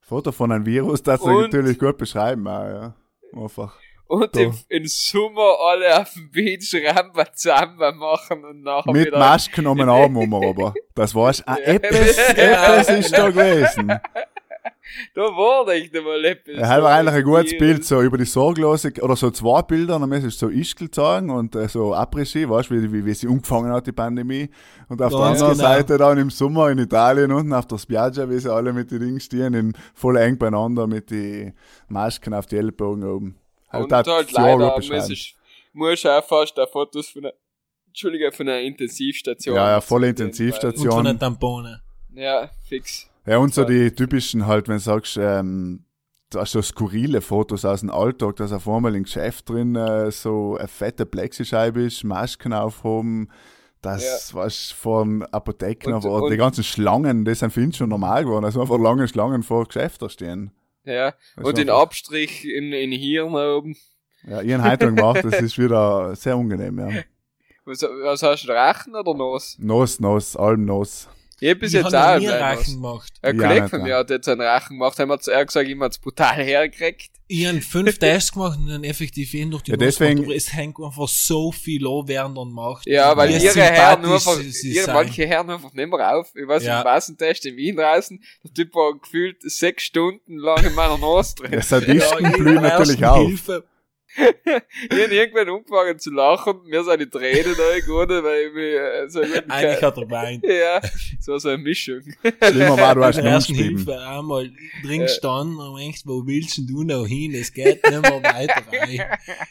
Foto 0.00 0.32
von 0.32 0.50
einem 0.50 0.64
Virus, 0.64 1.02
das 1.02 1.22
natürlich 1.22 1.78
gut 1.78 1.98
beschreiben, 1.98 2.46
auch, 2.48 2.64
ja. 2.64 2.96
Einfach. 3.34 3.78
Und 4.08 4.34
im, 4.38 4.54
im 4.68 4.86
Sommer 4.86 5.56
alle 5.70 6.00
auf 6.00 6.12
dem 6.14 6.30
Beach 6.30 6.74
Rambazamba 6.74 7.92
machen 7.92 8.42
und 8.44 8.62
nachher 8.62 8.90
Mit 8.92 9.06
wieder. 9.06 9.18
Masken 9.18 9.66
um 9.66 9.76
den 9.76 9.88
Arm 9.88 10.16
um, 10.16 10.34
aber. 10.34 10.74
Das 10.94 11.14
war's. 11.14 11.42
Ah, 11.46 11.56
Ja. 11.58 11.74
etwas, 11.74 12.18
etwas 12.18 12.88
ist 12.88 13.12
da 13.16 13.28
gewesen. 13.30 14.00
Da 15.14 15.20
war 15.20 15.68
echt 15.68 15.94
einmal 15.94 16.24
etwas. 16.24 16.54
Ja, 16.54 16.60
das 16.76 16.82
war 16.82 16.94
eigentlich 16.94 17.14
ein 17.16 17.22
gutes 17.22 17.52
Virus. 17.52 17.58
Bild, 17.58 17.84
so 17.84 18.00
über 18.02 18.16
die 18.16 18.24
Sorglose, 18.24 18.92
oder 19.02 19.16
so 19.16 19.30
zwei 19.30 19.60
Bilder, 19.62 19.98
dann 19.98 20.10
ist 20.12 20.38
so 20.38 20.48
Ischgl 20.48 20.86
gezogen 20.86 21.30
und 21.30 21.54
äh, 21.54 21.68
so 21.68 21.94
Après-Ski, 21.94 22.48
weißt 22.48 22.70
du, 22.70 22.74
wie, 22.82 22.92
wie, 22.92 23.04
wie 23.04 23.14
sie 23.14 23.26
umgefangen 23.28 23.70
hat, 23.70 23.86
die 23.86 23.92
Pandemie. 23.92 24.48
Und 24.88 25.02
auf 25.02 25.10
der 25.12 25.20
Ganz 25.20 25.42
anderen 25.42 25.58
genau. 25.58 25.68
Seite 25.68 25.98
dann 25.98 26.18
im 26.18 26.30
Sommer 26.30 26.70
in 26.70 26.78
Italien 26.78 27.30
unten 27.32 27.52
auf 27.52 27.66
der 27.66 27.76
Spiaggia, 27.76 28.28
wie 28.30 28.38
sie 28.38 28.52
alle 28.52 28.72
mit 28.72 28.90
den 28.90 29.00
Dingen 29.00 29.20
stehen, 29.20 29.52
in, 29.52 29.74
voll 29.94 30.16
eng 30.16 30.38
beieinander 30.38 30.86
mit 30.86 31.10
den 31.10 31.52
Masken 31.88 32.32
auf 32.32 32.46
die 32.46 32.56
Ellbogen 32.56 33.04
oben. 33.04 33.38
Und 33.72 33.92
das 33.92 34.06
halt 34.06 34.28
gut 34.28 34.36
leider 34.36 34.76
beschreiben. 34.76 35.00
muss 35.00 35.10
ich, 35.10 35.36
muss 35.72 35.92
ich 35.94 36.08
auch 36.08 36.24
fast 36.24 36.58
auch 36.58 36.70
Fotos 36.70 37.08
von 37.08 37.24
einer, 37.24 37.34
Entschuldige, 37.88 38.32
von 38.32 38.48
einer 38.48 38.60
Intensivstation. 38.60 39.56
Ja, 39.56 39.70
ja, 39.72 39.80
volle 39.80 40.08
Intensivstation. 40.08 40.86
Und 40.88 40.94
von 40.94 41.04
den 41.04 41.18
Tampone. 41.18 41.82
Ja, 42.14 42.50
fix. 42.68 43.08
Ja, 43.26 43.38
und 43.38 43.52
so 43.52 43.64
die 43.64 43.90
typischen 43.92 44.46
halt, 44.46 44.68
wenn 44.68 44.76
du 44.76 44.80
sagst, 44.80 45.16
ähm, 45.20 45.84
da 46.30 46.44
so 46.46 46.60
skurrile 46.62 47.20
Fotos 47.20 47.64
aus 47.64 47.80
dem 47.80 47.90
Alltag, 47.90 48.36
dass 48.36 48.52
auf 48.52 48.68
einmal 48.68 48.94
im 48.94 49.04
Geschäft 49.04 49.48
drin 49.48 49.76
äh, 49.76 50.10
so 50.10 50.56
eine 50.58 50.68
fette 50.68 51.06
Plexischeibe 51.06 51.82
ist, 51.82 52.04
Masken 52.04 52.52
aufhoben, 52.52 53.30
das 53.82 54.34
was 54.34 54.70
von 54.72 55.22
Apotheken, 55.24 55.92
Und- 55.94 56.04
aber 56.04 56.22
und- 56.22 56.30
die 56.30 56.36
ganzen 56.36 56.64
Schlangen, 56.64 57.24
das 57.24 57.38
sind 57.40 57.52
für 57.52 57.62
ihn 57.62 57.72
schon 57.72 57.88
normal 57.90 58.24
geworden, 58.24 58.44
also 58.44 58.60
einfach 58.60 58.78
lange 58.78 59.08
Schlangen 59.08 59.42
vor 59.42 59.66
Geschäften 59.66 60.08
stehen. 60.10 60.50
Ja. 60.84 61.14
Das 61.36 61.44
Und 61.44 61.58
den 61.58 61.70
Abstrich 61.70 62.44
in, 62.44 62.72
in 62.72 62.92
Hirn 62.92 63.34
oben. 63.34 63.76
Ja, 64.26 64.40
ihren 64.40 64.64
heute 64.64 64.92
gemacht, 64.92 65.24
das 65.24 65.40
ist 65.40 65.58
wieder 65.58 66.14
sehr 66.16 66.34
angenehm, 66.34 66.78
ja. 66.78 67.02
Was, 67.64 67.82
was 67.82 68.22
hast 68.22 68.44
du, 68.44 68.52
Rachen 68.52 68.94
oder 68.94 69.14
Nuss? 69.14 69.56
Nos, 69.58 70.00
Nos, 70.00 70.36
allem 70.36 70.64
Nos. 70.64 71.08
Ich 71.40 71.50
hab 71.50 71.58
bis 71.60 71.72
Ich 71.72 71.82
jetzt 71.82 71.94
auch 71.94 72.00
einen 72.02 72.28
Rachen 72.28 72.74
gemacht. 72.74 73.12
Ein 73.22 73.38
Ja, 73.40 73.46
Kollege 73.48 73.68
von 73.68 73.82
mir 73.82 73.96
hat 73.96 74.10
jetzt 74.10 74.28
einen 74.28 74.40
Rachen 74.40 74.76
gemacht, 74.78 74.98
haben 74.98 75.08
wir 75.08 75.20
er 75.28 75.40
hat 75.40 75.46
gesagt, 75.46 75.68
ihm 75.68 75.82
hat's 75.82 75.98
brutal 75.98 76.34
hergekriegt. 76.42 77.10
Ich 77.28 77.46
hab 77.46 77.62
fünf 77.62 77.98
Tests 78.00 78.32
gemacht 78.32 78.58
und 78.58 78.66
dann 78.68 78.82
effektiv 78.84 79.30
hin 79.30 79.50
durch 79.50 79.62
die 79.62 79.70
Ja, 79.72 79.76
deswegen- 79.76 80.24
aber 80.24 80.34
es 80.34 80.52
hängt 80.52 80.76
einfach 80.80 81.06
so 81.06 81.52
viel 81.52 81.86
an, 81.86 82.08
während 82.08 82.34
man 82.34 82.50
macht. 82.50 82.86
Ja, 82.86 83.16
weil 83.16 83.30
ihre 83.30 83.60
Herren 83.60 84.02
nur 84.02 84.14
einfach, 84.14 84.38
ihre 84.40 84.92
manche 84.92 85.26
Herren 85.26 85.50
einfach 85.50 85.72
nicht 85.72 85.88
mehr 85.90 86.16
auf. 86.16 86.32
Ich 86.34 86.48
weiß, 86.48 86.64
Ja. 86.64 86.78
im 86.80 86.84
Massentest 86.84 87.46
in 87.46 87.56
Wien 87.56 87.76
draußen, 87.76 88.20
der 88.44 88.52
Typ 88.54 88.74
war 88.74 88.98
gefühlt 88.98 89.36
sechs 89.42 89.84
Stunden 89.84 90.38
lang 90.38 90.64
in 90.64 90.74
meiner 90.74 90.98
Nase 90.98 91.36
drin. 91.36 91.52
Ja, 91.52 91.62
Sadisten 91.62 92.24
Ja, 92.24 92.30
blühen 92.30 92.62
natürlich 92.62 93.04
auf. 93.04 93.26
Hilfe. 93.26 93.64
Ich 94.90 95.02
hab 95.02 95.10
irgendwann 95.12 95.48
angefangen 95.48 95.98
zu 95.98 96.10
lachen, 96.10 96.62
mir 96.64 96.82
sind 96.82 97.00
die 97.00 97.10
Tränen 97.10 97.54
reingegangen, 97.54 98.24
weil 98.24 98.46
ich 98.46 98.54
mich 98.54 98.74
äh, 98.74 99.08
so 99.08 99.20
gut 99.20 99.44
Eigentlich 99.48 99.82
hat 99.82 99.96
er 99.96 100.04
geweint. 100.04 100.44
Ja, 100.48 100.80
so 101.20 101.38
so 101.38 101.48
eine 101.50 101.58
Mischung. 101.58 102.00
Schlimmer 102.42 102.76
war, 102.78 102.94
du 102.94 103.04
hast 103.04 103.18
ersten. 103.18 103.54
Hilfe 103.54 103.98
einmal 104.00 104.50
drin 104.82 105.00
Ja. 105.00 105.06
gestanden 105.06 105.58
und 105.58 105.78
denkst, 105.78 106.02
wo 106.04 106.26
willst 106.26 106.56
denn 106.58 106.66
du 106.66 106.82
noch 106.84 107.06
hin? 107.06 107.34
Es 107.34 107.52
geht 107.52 107.84
nicht 107.84 108.02
mehr 108.02 108.22
weiter. 108.22 108.62
Ey. 108.70 109.00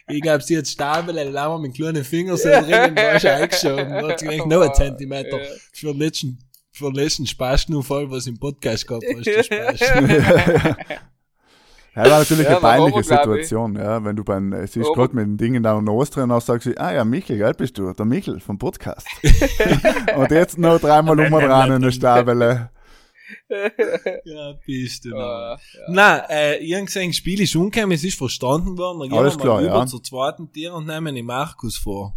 Ich 0.09 0.21
glaub, 0.21 0.41
sie 0.41 0.57
hat 0.57 0.67
Stabel, 0.67 1.15
dann 1.15 1.33
wir 1.33 1.59
mit 1.59 1.75
kleinen 1.75 2.03
Finger 2.03 2.35
so 2.37 2.49
drin 2.49 2.63
und 2.91 2.95
war 2.97 3.19
schon 3.19 3.29
eingeschoben. 3.29 3.89
Da 3.89 4.07
hat 4.09 4.19
sie 4.19 4.27
gedacht, 4.27 4.47
noch 4.47 4.61
ein 4.61 4.73
Zentimeter. 4.73 5.39
Ja. 5.41 5.49
Für 5.73 5.87
den 5.93 5.99
letzten, 5.99 6.39
für 6.71 6.85
den 6.91 6.95
letzten 6.95 7.27
Spaßnufall, 7.27 8.09
was 8.09 8.27
im 8.27 8.39
Podcast 8.39 8.87
gehabt 8.87 9.05
hast, 9.15 9.25
der 9.25 9.43
Spaß. 9.43 9.79
Ja, 11.97 12.11
war 12.11 12.19
natürlich 12.19 12.43
Ja, 12.45 12.59
eine 12.59 12.59
peinliche. 12.59 13.03
Situation, 13.03 13.75
ja, 13.75 14.03
wenn 14.03 14.15
du 14.15 14.23
beim, 14.23 14.53
äh, 14.53 14.67
siehst 14.67 14.93
gerade 14.93 15.15
mit 15.15 15.25
dem 15.25 15.37
Ding 15.37 15.55
in 15.55 15.63
deiner 15.63 15.81
Nase 15.81 16.11
drin, 16.11 16.29
dann 16.29 16.39
sagst 16.41 16.67
du, 16.67 16.79
ah 16.79 16.93
ja, 16.93 17.03
Michel, 17.03 17.39
gell, 17.39 17.53
bist 17.55 17.75
du, 17.79 17.91
der 17.91 18.05
Michel 18.05 18.39
vom 18.39 18.59
Podcast. 18.59 19.07
und 20.15 20.29
jetzt 20.29 20.59
noch 20.59 20.79
dreimal 20.79 21.19
um 21.19 21.31
dran 21.31 21.71
in 21.71 21.81
der 21.81 21.91
Stabele. 21.91 22.69
Ja, 24.25 24.53
bist 24.63 25.05
du 25.05 25.09
noch. 25.09 25.17
Ah, 25.17 25.59
Nein, 25.89 26.21
äh, 26.29 26.57
ich 26.57 26.75
hab 26.75 26.85
gesehen, 26.85 27.09
das 27.09 27.17
Spiel 27.17 27.41
ist 27.41 27.55
umgekommen, 27.55 27.93
es 27.93 28.03
ist 28.03 28.17
verstanden 28.17 28.77
worden. 28.77 28.99
Dann 28.99 29.09
gehen 29.09 29.17
Alles 29.17 29.35
wir 29.35 29.41
klar, 29.41 29.55
mal 29.55 29.65
rüber 29.65 29.79
ja. 29.79 29.87
zur 29.87 30.03
zweiten 30.03 30.51
Tier 30.51 30.73
und 30.75 30.85
nehmen 30.85 31.15
den 31.15 31.25
Markus 31.25 31.77
vor. 31.77 32.15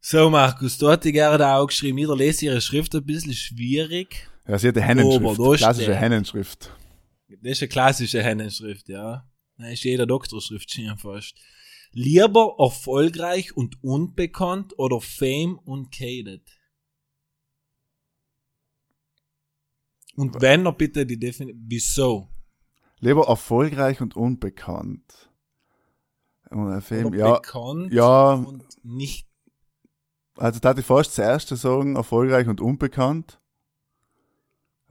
So, 0.00 0.28
Markus, 0.28 0.76
da 0.76 0.90
hat 0.90 1.04
die 1.04 1.12
Gerda 1.12 1.58
auch 1.58 1.68
geschrieben. 1.68 1.98
Ich 1.98 2.08
lese 2.08 2.46
ihre 2.46 2.60
Schrift 2.60 2.94
ein 2.96 3.06
bisschen 3.06 3.32
schwierig. 3.32 4.28
Ja, 4.48 4.58
sie 4.58 4.68
hat 4.68 4.76
Aber 4.76 4.86
Hennenschrift, 4.86 5.58
klassische 5.58 5.94
Hennenschrift. 5.94 6.72
Das 7.40 7.52
ist 7.52 7.62
eine 7.62 7.68
klassische 7.68 8.22
Hennenschrift, 8.22 8.88
ja. 8.88 9.28
Da 9.58 9.68
ist 9.68 9.84
jeder 9.84 10.06
Doktorschrift 10.06 10.72
schon 10.72 10.98
fast. 10.98 11.34
Lieber 11.92 12.56
erfolgreich 12.58 13.56
und 13.56 13.82
unbekannt 13.82 14.78
oder 14.78 15.00
Fame 15.00 15.58
und 15.58 15.92
Cated? 15.92 16.42
Und 20.16 20.40
wenn, 20.40 20.64
dann 20.64 20.76
bitte 20.76 21.06
die 21.06 21.18
Definition. 21.18 21.64
Wieso? 21.68 22.28
Lieber 22.98 23.26
erfolgreich 23.28 24.00
und 24.00 24.16
unbekannt. 24.16 25.30
Und 26.50 26.66
Oder 26.66 27.16
ja, 27.16 27.34
bekannt 27.34 27.92
ja. 27.92 28.34
und 28.34 28.64
nicht 28.84 29.26
also 30.36 30.60
da 30.60 30.70
hatte 30.70 30.80
ich 30.80 30.86
fast 30.86 31.14
zuerst 31.14 31.48
sagen, 31.48 31.96
erfolgreich 31.96 32.48
und 32.48 32.60
unbekannt. 32.60 33.40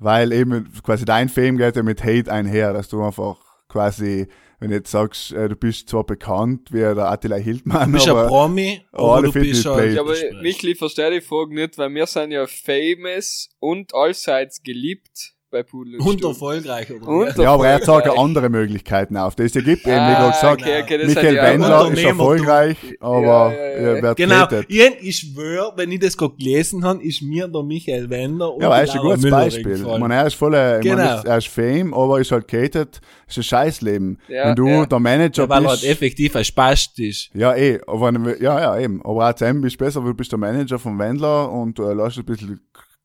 Weil 0.02 0.32
eben 0.34 0.68
quasi 0.82 1.06
dein 1.06 1.30
Fame 1.30 1.58
geht 1.58 1.76
ja 1.76 1.84
mit 1.84 2.04
Hate 2.04 2.32
einher, 2.32 2.74
dass 2.74 2.90
du 2.90 3.04
einfach 3.04 3.38
quasi, 3.70 4.28
wenn 4.60 4.72
du 4.72 4.78
jetzt 4.78 4.90
sagst, 4.90 5.32
äh, 5.32 5.48
du 5.48 5.56
bist 5.56 5.90
zwar 5.90 6.04
bekannt 6.04 6.74
wie 6.74 6.80
der 6.80 6.98
Attila 7.12 7.36
Hildmann, 7.36 7.92
Du 7.92 7.98
bist 7.98 8.08
ein 8.08 8.16
aber 8.16 8.28
Promi, 8.28 8.82
Oh, 8.94 8.98
aber 8.98 9.14
alle 9.14 9.28
du 9.28 9.34
bist 9.34 9.64
halt 9.64 9.78
blöd. 9.78 9.96
Ja, 9.96 10.02
aber. 10.02 10.42
Michli, 10.42 10.74
verstehe 10.74 11.12
die 11.12 11.22
Frage 11.22 11.54
nicht, 11.54 11.78
weil 11.78 11.94
wir 11.94 12.08
sind 12.08 12.32
ja 12.32 12.48
famous 12.48 13.50
und 13.60 13.94
allseits 13.94 14.64
geliebt 14.64 15.36
bei 15.52 15.64
Pudel 15.64 16.00
und 16.00 16.08
und 16.08 16.24
erfolgreich, 16.24 16.90
oder? 16.92 17.08
Und 17.08 17.38
ja, 17.38 17.52
aber 17.54 17.68
er 17.68 17.74
hat 17.76 17.82
erfolgreich. 17.82 18.12
sogar 18.12 18.24
andere 18.24 18.50
Möglichkeiten 18.50 19.18
auf. 19.18 19.36
Das 19.36 19.48
es 19.48 19.54
gibt 19.54 19.68
eben, 19.68 19.84
wie 19.86 19.92
Ah, 19.92 20.14
gerade 20.14 20.32
gesagt, 20.32 20.62
okay, 20.62 20.82
okay, 20.84 21.06
Michael 21.08 21.36
ja 21.36 21.44
Wendler 21.44 21.92
ist 21.92 22.04
erfolgreich, 22.04 22.78
aber 23.00 23.22
Ja, 23.22 23.52
ja, 23.52 23.58
ja. 23.58 23.62
er 23.98 24.02
wird 24.02 24.18
Genau, 24.18 24.48
ich, 24.68 24.80
ich 25.02 25.18
schwör, 25.20 25.74
wenn 25.76 25.92
ich 25.92 26.00
das 26.00 26.16
gerade 26.18 26.36
gelesen 26.38 26.84
habe, 26.86 27.04
ist 27.04 27.22
mir 27.22 27.48
der 27.48 27.64
Michael 27.64 28.10
Wender 28.10 28.54
und 28.54 28.62
Ja, 28.62 28.68
aber 28.68 28.78
er 28.78 28.84
ist 28.86 28.96
ein 28.96 29.02
gutes 29.02 29.22
Müller 29.22 29.38
Beispiel. 29.38 29.76
Ich 29.92 30.00
meine, 30.00 30.16
er 30.16 30.28
ist 30.28 30.34
voll, 30.36 30.54
ich 30.54 30.58
meine, 30.60 30.80
Genau. 30.82 31.16
jetzt- 31.16 31.26
er 31.26 31.38
ist 31.38 31.48
Fame, 31.48 31.94
aber 31.94 32.20
ist 32.22 32.32
halt 32.32 32.48
gated. 32.48 33.02
Ist 33.28 33.38
ein 33.38 33.44
Scheißleben. 33.44 34.20
Ja, 34.30 34.48
Wenn 34.48 34.56
du 34.56 34.68
ja. 34.68 34.86
der 34.86 35.00
Manager 35.00 35.44
ja, 35.44 35.50
weil 35.50 35.64
er 35.64 35.70
halt 35.70 35.82
bist. 35.82 35.92
effektiv 35.92 36.36
ein 36.36 36.46
Spast 36.46 36.98
ist. 37.00 37.30
Ja, 37.34 37.56
eh, 37.56 37.80
aber 37.88 38.14
wenn- 38.14 38.42
ja, 38.42 38.60
ja, 38.60 38.80
eben. 38.80 39.02
Aber 39.06 39.26
ACM 39.26 39.62
bist 39.62 39.78
besser, 39.78 40.02
weil 40.02 40.12
du 40.12 40.16
bist 40.18 40.32
der 40.32 40.40
Manager 40.40 40.80
vom 40.80 40.98
Wendler 40.98 41.52
und 41.52 41.78
du 41.78 41.84
äh, 41.84 41.94
lässt 41.94 42.18
ein 42.18 42.26
bisschen 42.26 42.60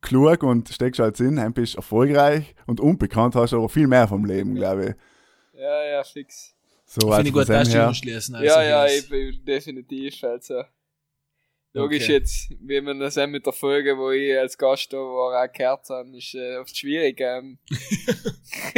klug 0.06 0.42
und 0.42 0.68
steckst 0.68 1.00
halt 1.00 1.16
Sinn, 1.16 1.38
heim 1.40 1.52
bist 1.52 1.74
erfolgreich 1.74 2.54
und 2.66 2.80
unbekannt 2.80 3.34
hast 3.34 3.52
aber 3.52 3.68
viel 3.68 3.86
mehr 3.86 4.08
vom 4.08 4.24
Leben, 4.24 4.54
glaube 4.54 4.84
ich. 5.52 5.60
Ja, 5.60 5.84
ja, 5.84 6.04
fix. 6.04 6.54
So 6.84 7.12
Finde 7.12 7.28
ich 7.28 7.32
gut, 7.34 7.46
von 7.46 7.54
das 7.56 7.68
dem 7.68 7.80
her. 7.80 7.94
schließen. 7.94 8.34
Also 8.36 8.46
ja, 8.46 8.62
ja, 8.62 8.86
ich 8.86 9.08
bin 9.08 9.44
definitiv, 9.44 10.22
also. 10.22 10.62
Logisch 11.76 12.04
Okay. 12.04 12.12
jetzt, 12.14 12.48
wie 12.60 12.80
man 12.80 12.98
das 12.98 13.18
auch 13.18 13.26
mit 13.26 13.44
der 13.44 13.52
Folge, 13.52 13.96
wo 13.98 14.10
ich 14.10 14.36
als 14.38 14.56
Gast 14.56 14.92
da 14.92 14.96
war, 14.96 15.44
auch 15.44 15.52
gehört 15.52 15.88
habe, 15.90 16.16
ist 16.16 16.34
äh, 16.34 16.56
oft 16.58 16.76
schwierig. 16.76 17.20
Ähm. 17.20 17.58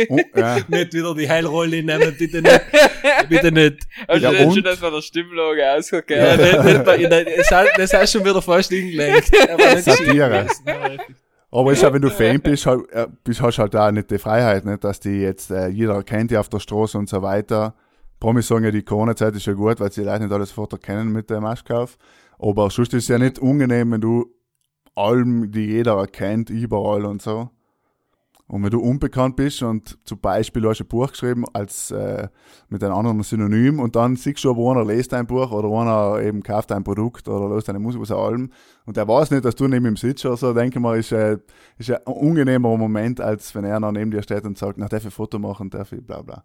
Oh, 0.08 0.18
ja. 0.36 0.56
Nicht 0.68 0.92
wieder 0.92 1.14
die 1.14 1.28
Heilrolle 1.28 1.82
nehmen, 1.82 2.14
bitte 2.18 2.42
nicht. 2.42 2.60
bitte 3.28 3.52
nicht. 3.52 3.78
Also 4.06 4.26
Ja, 4.26 4.32
ja, 4.32 4.46
und? 4.46 4.54
schon, 4.54 4.62
dass 4.64 4.80
man 4.80 4.92
der 4.92 5.02
Stimmlage 5.02 5.60
Ja, 5.60 5.76
ausgeht. 5.76 6.08
nicht, 6.08 7.08
nicht 7.28 7.50
das, 7.50 7.66
das 7.76 7.92
hast 7.92 8.14
du 8.14 8.18
schon 8.18 8.26
wieder 8.26 8.42
falsch 8.42 8.68
hingelegt. 8.68 9.30
Aber 9.50 9.74
nicht 9.74 9.84
Satire. 9.84 10.46
Aber 11.50 11.72
ist 11.72 11.82
ja, 11.82 11.92
wenn 11.92 12.02
du 12.02 12.10
Fame 12.10 12.40
bist, 12.40 12.66
halt, 12.66 12.90
äh, 12.92 13.06
bist, 13.24 13.40
hast 13.40 13.58
halt 13.58 13.74
auch 13.76 13.90
nicht 13.90 14.10
die 14.10 14.18
Freiheit, 14.18 14.64
nicht, 14.64 14.84
dass 14.84 15.00
die 15.00 15.20
jetzt, 15.20 15.50
äh, 15.50 15.68
jeder 15.68 16.02
kennt 16.02 16.30
die 16.30 16.36
auf 16.36 16.48
der 16.48 16.60
Straße 16.60 16.98
und 16.98 17.08
so 17.08 17.22
weiter. 17.22 17.74
Promis 18.20 18.48
sagen 18.48 18.64
ja, 18.64 18.70
die 18.70 18.82
Corona-Zeit 18.82 19.34
ist 19.36 19.46
ja 19.46 19.52
gut, 19.52 19.80
weil 19.80 19.92
sie 19.92 20.02
die 20.02 20.06
Leute 20.08 20.24
nicht 20.24 20.32
alles 20.32 20.50
sofort 20.50 20.72
erkennen 20.72 21.10
mit 21.12 21.30
dem 21.30 21.42
Maschkauf. 21.42 21.96
Aber 22.38 22.70
sonst 22.70 22.94
ist 22.94 23.04
es 23.04 23.08
ja 23.08 23.18
nicht 23.18 23.38
unangenehm, 23.38 23.92
wenn 23.92 24.00
du 24.00 24.32
Alben, 24.94 25.50
die 25.50 25.66
jeder 25.66 25.96
erkennt, 25.96 26.50
überall 26.50 27.04
und 27.04 27.22
so. 27.22 27.50
Und 28.48 28.64
wenn 28.64 28.70
du 28.70 28.80
unbekannt 28.80 29.36
bist 29.36 29.62
und 29.62 29.98
zum 30.04 30.20
Beispiel 30.20 30.62
du 30.62 30.70
hast 30.70 30.80
ein 30.80 30.88
Buch 30.88 31.10
geschrieben 31.10 31.44
als 31.52 31.90
äh, 31.90 32.28
mit 32.70 32.82
einem 32.82 32.94
anderen 32.94 33.22
Synonym 33.22 33.78
und 33.78 33.94
dann 33.94 34.16
siehst 34.16 34.42
du, 34.42 34.56
wo 34.56 34.70
einer 34.70 34.86
liest 34.86 35.12
dein 35.12 35.26
Buch 35.26 35.52
oder 35.52 35.68
einer 35.68 36.22
eben 36.22 36.42
kauft 36.42 36.70
dein 36.70 36.82
Produkt 36.82 37.28
oder 37.28 37.54
lässt 37.54 37.68
deine 37.68 37.78
Musik 37.78 38.00
aus 38.00 38.10
Alben 38.10 38.50
und 38.86 38.96
der 38.96 39.06
weiß 39.06 39.32
nicht, 39.32 39.44
dass 39.44 39.54
du 39.54 39.68
neben 39.68 39.84
ihm 39.84 39.98
sitzt 39.98 40.24
oder 40.24 40.38
so, 40.38 40.54
denke 40.54 40.80
mal, 40.80 40.98
ist, 40.98 41.12
äh, 41.12 41.36
ist 41.76 41.90
ein 41.90 42.00
unangenehmer 42.04 42.74
Moment, 42.78 43.20
als 43.20 43.54
wenn 43.54 43.64
er 43.64 43.80
noch 43.80 43.92
neben 43.92 44.10
dir 44.10 44.22
steht 44.22 44.44
und 44.44 44.56
sagt, 44.56 44.78
na, 44.78 44.88
darf 44.88 45.00
ich 45.02 45.08
ein 45.08 45.10
Foto 45.10 45.38
machen, 45.38 45.68
darf 45.68 45.92
ich 45.92 46.00
bla 46.00 46.22
bla. 46.22 46.42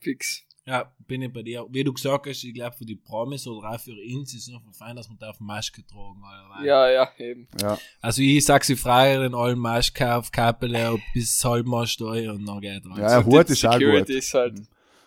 Fix. 0.00 0.47
Ja, 0.68 0.92
bin 1.06 1.22
ich 1.22 1.32
bei 1.32 1.42
dir. 1.42 1.66
Wie 1.70 1.82
du 1.82 1.94
gesagt 1.94 2.26
hast, 2.26 2.44
ich 2.44 2.52
glaube 2.52 2.76
für 2.76 2.84
die 2.84 2.94
Promis 2.94 3.46
oder 3.46 3.70
auch 3.70 3.80
für 3.80 3.92
uns 3.92 4.34
ist 4.34 4.48
es 4.48 4.54
einfach 4.54 4.74
fein, 4.74 4.94
dass 4.96 5.08
man 5.08 5.16
da 5.18 5.30
auf 5.30 5.40
Maske 5.40 5.82
tragen. 5.86 6.22
Alter. 6.22 6.62
Ja, 6.62 6.90
ja, 6.90 7.08
eben. 7.16 7.48
Ja. 7.58 7.78
Also 8.02 8.20
ich 8.20 8.44
sag 8.44 8.64
sie 8.64 8.76
frei, 8.76 9.16
den 9.16 9.34
allen 9.34 9.58
Maske 9.58 10.14
auf, 10.14 10.30
Kappele 10.30 11.00
bis 11.14 11.42
halb 11.42 11.64
Mal 11.64 11.86
steuern 11.86 12.36
und 12.36 12.44
dann 12.44 12.60
geht 12.60 12.84
Ja, 12.98 13.18
ja, 13.18 13.24
Hut 13.24 13.48
ist 13.48 13.64
auch 13.64 13.72
gut. 13.72 13.80
Security 13.80 14.18
ist 14.18 14.34
halt. 14.34 14.58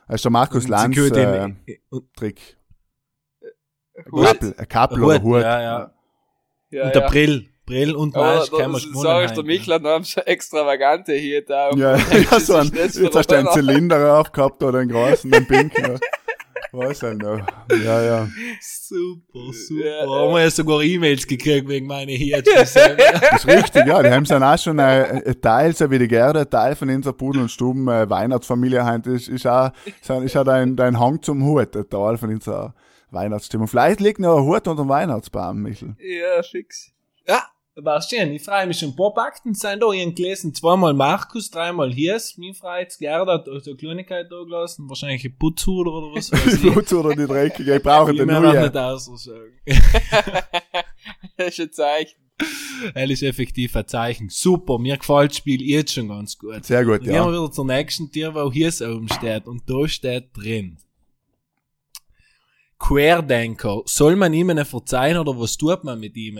Das 0.07 0.15
ist 0.15 0.25
der 0.25 0.31
Markus 0.31 0.67
Lanz 0.67 0.97
äh, 0.97 1.51
Trick. 2.15 2.57
Hut. 4.11 4.25
Kappel, 4.25 4.55
ein 4.57 4.67
Kappel 4.67 5.03
oder 5.03 5.21
Hut. 5.21 5.41
Ja, 5.43 5.61
ja. 5.61 5.93
Ja, 6.71 6.85
und 6.85 6.95
der 6.95 7.01
ja. 7.03 7.07
Brill. 7.07 7.50
Brill 7.71 7.95
und 7.95 8.15
Aber 8.15 8.35
Maske 8.35 8.57
kann 8.57 8.71
man 8.71 8.81
schon 8.81 8.93
sag 8.95 9.25
ich, 9.25 9.31
der 9.31 9.43
Michel 9.43 9.73
hat 9.75 9.81
noch 9.81 10.03
so 10.03 10.21
extravagante 10.21 11.13
hier 11.13 11.45
da. 11.45 11.71
Ja, 11.71 11.95
ja 12.31 12.39
so 12.39 12.55
ein, 12.55 12.69
jetzt 12.75 13.15
hast 13.15 13.31
du 13.31 13.35
einen 13.35 13.47
Zylinder 13.51 14.19
aufgehabt 14.19 14.61
oder 14.61 14.79
einen 14.79 14.91
großen, 14.91 15.33
einen 15.33 15.47
pinken. 15.47 15.99
Was 16.73 16.99
denn 16.99 17.17
noch? 17.17 17.45
Ja, 17.83 18.01
ja. 18.01 18.27
Super, 18.61 19.51
super. 19.51 19.85
Ja, 19.85 20.07
Haben 20.07 20.33
wir 20.33 20.41
ja 20.41 20.49
sogar 20.49 20.81
E-Mails 20.81 21.27
gekriegt 21.27 21.67
wegen 21.67 21.87
meiner 21.87 22.11
Hirsch. 22.11 22.45
Das 22.55 22.75
ist 22.75 23.47
richtig, 23.47 23.87
ja. 23.87 24.01
Die 24.01 24.09
haben 24.09 24.23
dann 24.25 24.43
auch 24.43 24.57
schon 24.57 24.79
ein, 24.79 25.23
ein 25.25 25.41
Teil, 25.41 25.75
so 25.75 25.89
wie 25.91 25.99
die 25.99 26.07
Gerda, 26.07 26.41
ein 26.41 26.49
Teil 26.49 26.75
von 26.75 26.89
unserer 26.89 27.13
Pudel- 27.13 27.41
und 27.41 27.51
Stuben 27.51 27.87
äh, 27.89 28.09
Weihnachtsfamilie 28.09 28.85
heint, 28.85 29.07
ist, 29.07 29.27
ist 29.27 29.45
auch, 29.47 29.71
ist, 29.85 30.09
ist 30.09 30.37
auch 30.37 30.45
dein, 30.45 30.77
dein 30.77 30.97
Hang 30.97 31.21
zum 31.21 31.43
Hut, 31.43 31.75
ein 31.75 31.89
Teil 31.89 32.17
von 32.17 32.29
unserer 32.29 32.73
Weihnachtsstimmung. 33.09 33.67
Vielleicht 33.67 33.99
liegt 33.99 34.19
noch 34.19 34.37
ein 34.37 34.43
Hut 34.43 34.67
unter 34.67 34.83
dem 34.83 34.89
Weihnachtsbaum, 34.89 35.61
Michel. 35.61 35.95
Ja, 35.99 36.41
fix. 36.41 36.91
Ja, 37.27 37.43
war 37.75 38.01
schön. 38.01 38.31
Ich 38.33 38.43
freue 38.43 38.67
mich 38.67 38.79
schon. 38.79 38.89
Ein 38.89 38.95
paar 38.95 39.13
Pakten 39.13 39.53
sind 39.53 39.81
da. 39.81 39.91
Ich 39.91 40.05
hab 40.05 40.15
gelesen, 40.15 40.53
zweimal 40.53 40.93
Markus, 40.93 41.49
dreimal 41.49 41.91
Hies. 41.93 42.37
Mir 42.37 42.53
freut 42.53 42.97
Gerda 42.99 43.33
hat 43.33 43.45
so 43.45 43.51
eine 43.71 43.75
Kleinigkeit 43.77 44.27
da 44.31 44.43
gelassen. 44.43 44.89
Wahrscheinlich 44.89 45.23
ein 45.25 45.37
Putzhuder 45.37 45.91
oder 45.91 46.15
was 46.15 46.31
weiß 46.31 46.59
Die 46.61 46.67
ich. 46.69 46.73
Putz 46.73 46.91
oder 46.93 47.15
die 47.15 47.25
dreckige, 47.25 47.77
ich 47.77 47.83
brauche 47.83 48.11
Ich 48.11 48.17
den 48.17 48.27
noch 48.27 48.41
neuen. 48.41 48.61
nicht 48.63 48.75
aussagen. 48.77 49.53
das 51.37 51.47
ist 51.47 51.59
ein 51.59 51.71
Zeichen. 51.71 52.19
Er 52.95 53.09
ist 53.09 53.21
effektiv 53.21 53.75
ein 53.75 53.87
Zeichen. 53.87 54.29
Super, 54.29 54.79
mir 54.79 54.97
gefällt 54.97 55.31
das 55.31 55.37
Spiel 55.37 55.61
jetzt 55.61 55.93
schon 55.93 56.07
ganz 56.09 56.37
gut. 56.37 56.65
Sehr 56.65 56.83
gut, 56.83 56.95
Dann 56.95 57.03
gehen 57.03 57.13
wir 57.13 57.17
ja. 57.19 57.27
wieder 57.31 57.51
zur 57.51 57.65
nächsten 57.65 58.11
Tür, 58.11 58.33
wo 58.33 58.51
Hies 58.51 58.81
oben 58.81 59.07
steht. 59.09 59.47
Und 59.47 59.69
da 59.69 59.87
steht 59.87 60.29
drin. 60.35 60.77
Querdenker. 62.79 63.83
Soll 63.85 64.15
man 64.15 64.33
ihm 64.33 64.49
einen 64.49 64.65
verzeihen 64.65 65.17
oder 65.17 65.39
was 65.39 65.55
tut 65.55 65.83
man 65.83 65.99
mit 65.99 66.17
ihm? 66.17 66.39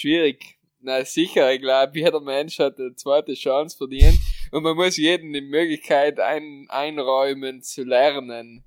Schwierig. 0.00 0.56
Na 0.78 1.04
sicher, 1.04 1.52
ich 1.52 1.60
glaube, 1.60 1.98
jeder 1.98 2.22
Mensch 2.22 2.58
hat 2.58 2.78
eine 2.78 2.94
zweite 2.94 3.34
Chance 3.34 3.76
verdient 3.76 4.18
und 4.50 4.62
man 4.62 4.74
muss 4.74 4.96
jedem 4.96 5.30
die 5.30 5.42
Möglichkeit 5.42 6.18
ein, 6.18 6.64
einräumen 6.70 7.60
zu 7.60 7.84
lernen. 7.84 8.64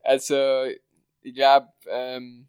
Also, 0.00 0.64
ich 1.20 1.34
glaube, 1.34 1.68
ähm, 1.86 2.48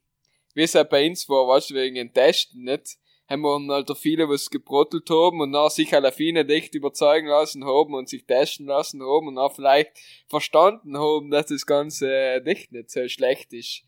wie 0.54 0.62
es 0.62 0.78
auch 0.78 0.86
bei 0.86 1.10
uns 1.10 1.28
war, 1.28 1.46
weißt 1.46 1.74
wegen 1.74 1.96
den 1.96 2.14
Testen, 2.14 2.64
nicht? 2.64 2.96
Haben 3.28 3.42
wir 3.42 3.74
halt 3.74 3.92
viele, 3.98 4.30
was 4.30 4.50
gebrottelt 4.50 5.10
haben 5.10 5.42
und 5.42 5.52
dann 5.52 5.70
sich 5.70 5.94
alle 5.94 6.14
viele 6.14 6.48
echt 6.48 6.74
überzeugen 6.74 7.28
lassen 7.28 7.66
haben 7.66 7.96
und 7.96 8.08
sich 8.08 8.26
testen 8.26 8.68
lassen 8.68 9.02
haben 9.02 9.28
und 9.28 9.36
dann 9.36 9.52
vielleicht 9.52 9.92
verstanden 10.30 10.98
haben, 10.98 11.32
dass 11.32 11.48
das 11.48 11.66
Ganze 11.66 12.42
echt 12.46 12.72
nicht 12.72 12.92
so 12.92 13.06
schlecht 13.10 13.52
ist. 13.52 13.84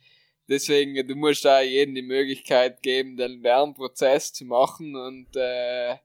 Deswegen, 0.50 1.06
du 1.08 1.16
musst 1.16 1.44
da 1.44 1.62
jedem 1.62 1.96
die 1.96 2.02
Möglichkeit 2.02 2.82
geben, 2.82 3.18
den 3.18 3.42
Lernprozess 3.42 4.32
zu 4.32 4.46
machen 4.46 4.96
und 4.96 5.28
äh, 5.36 5.96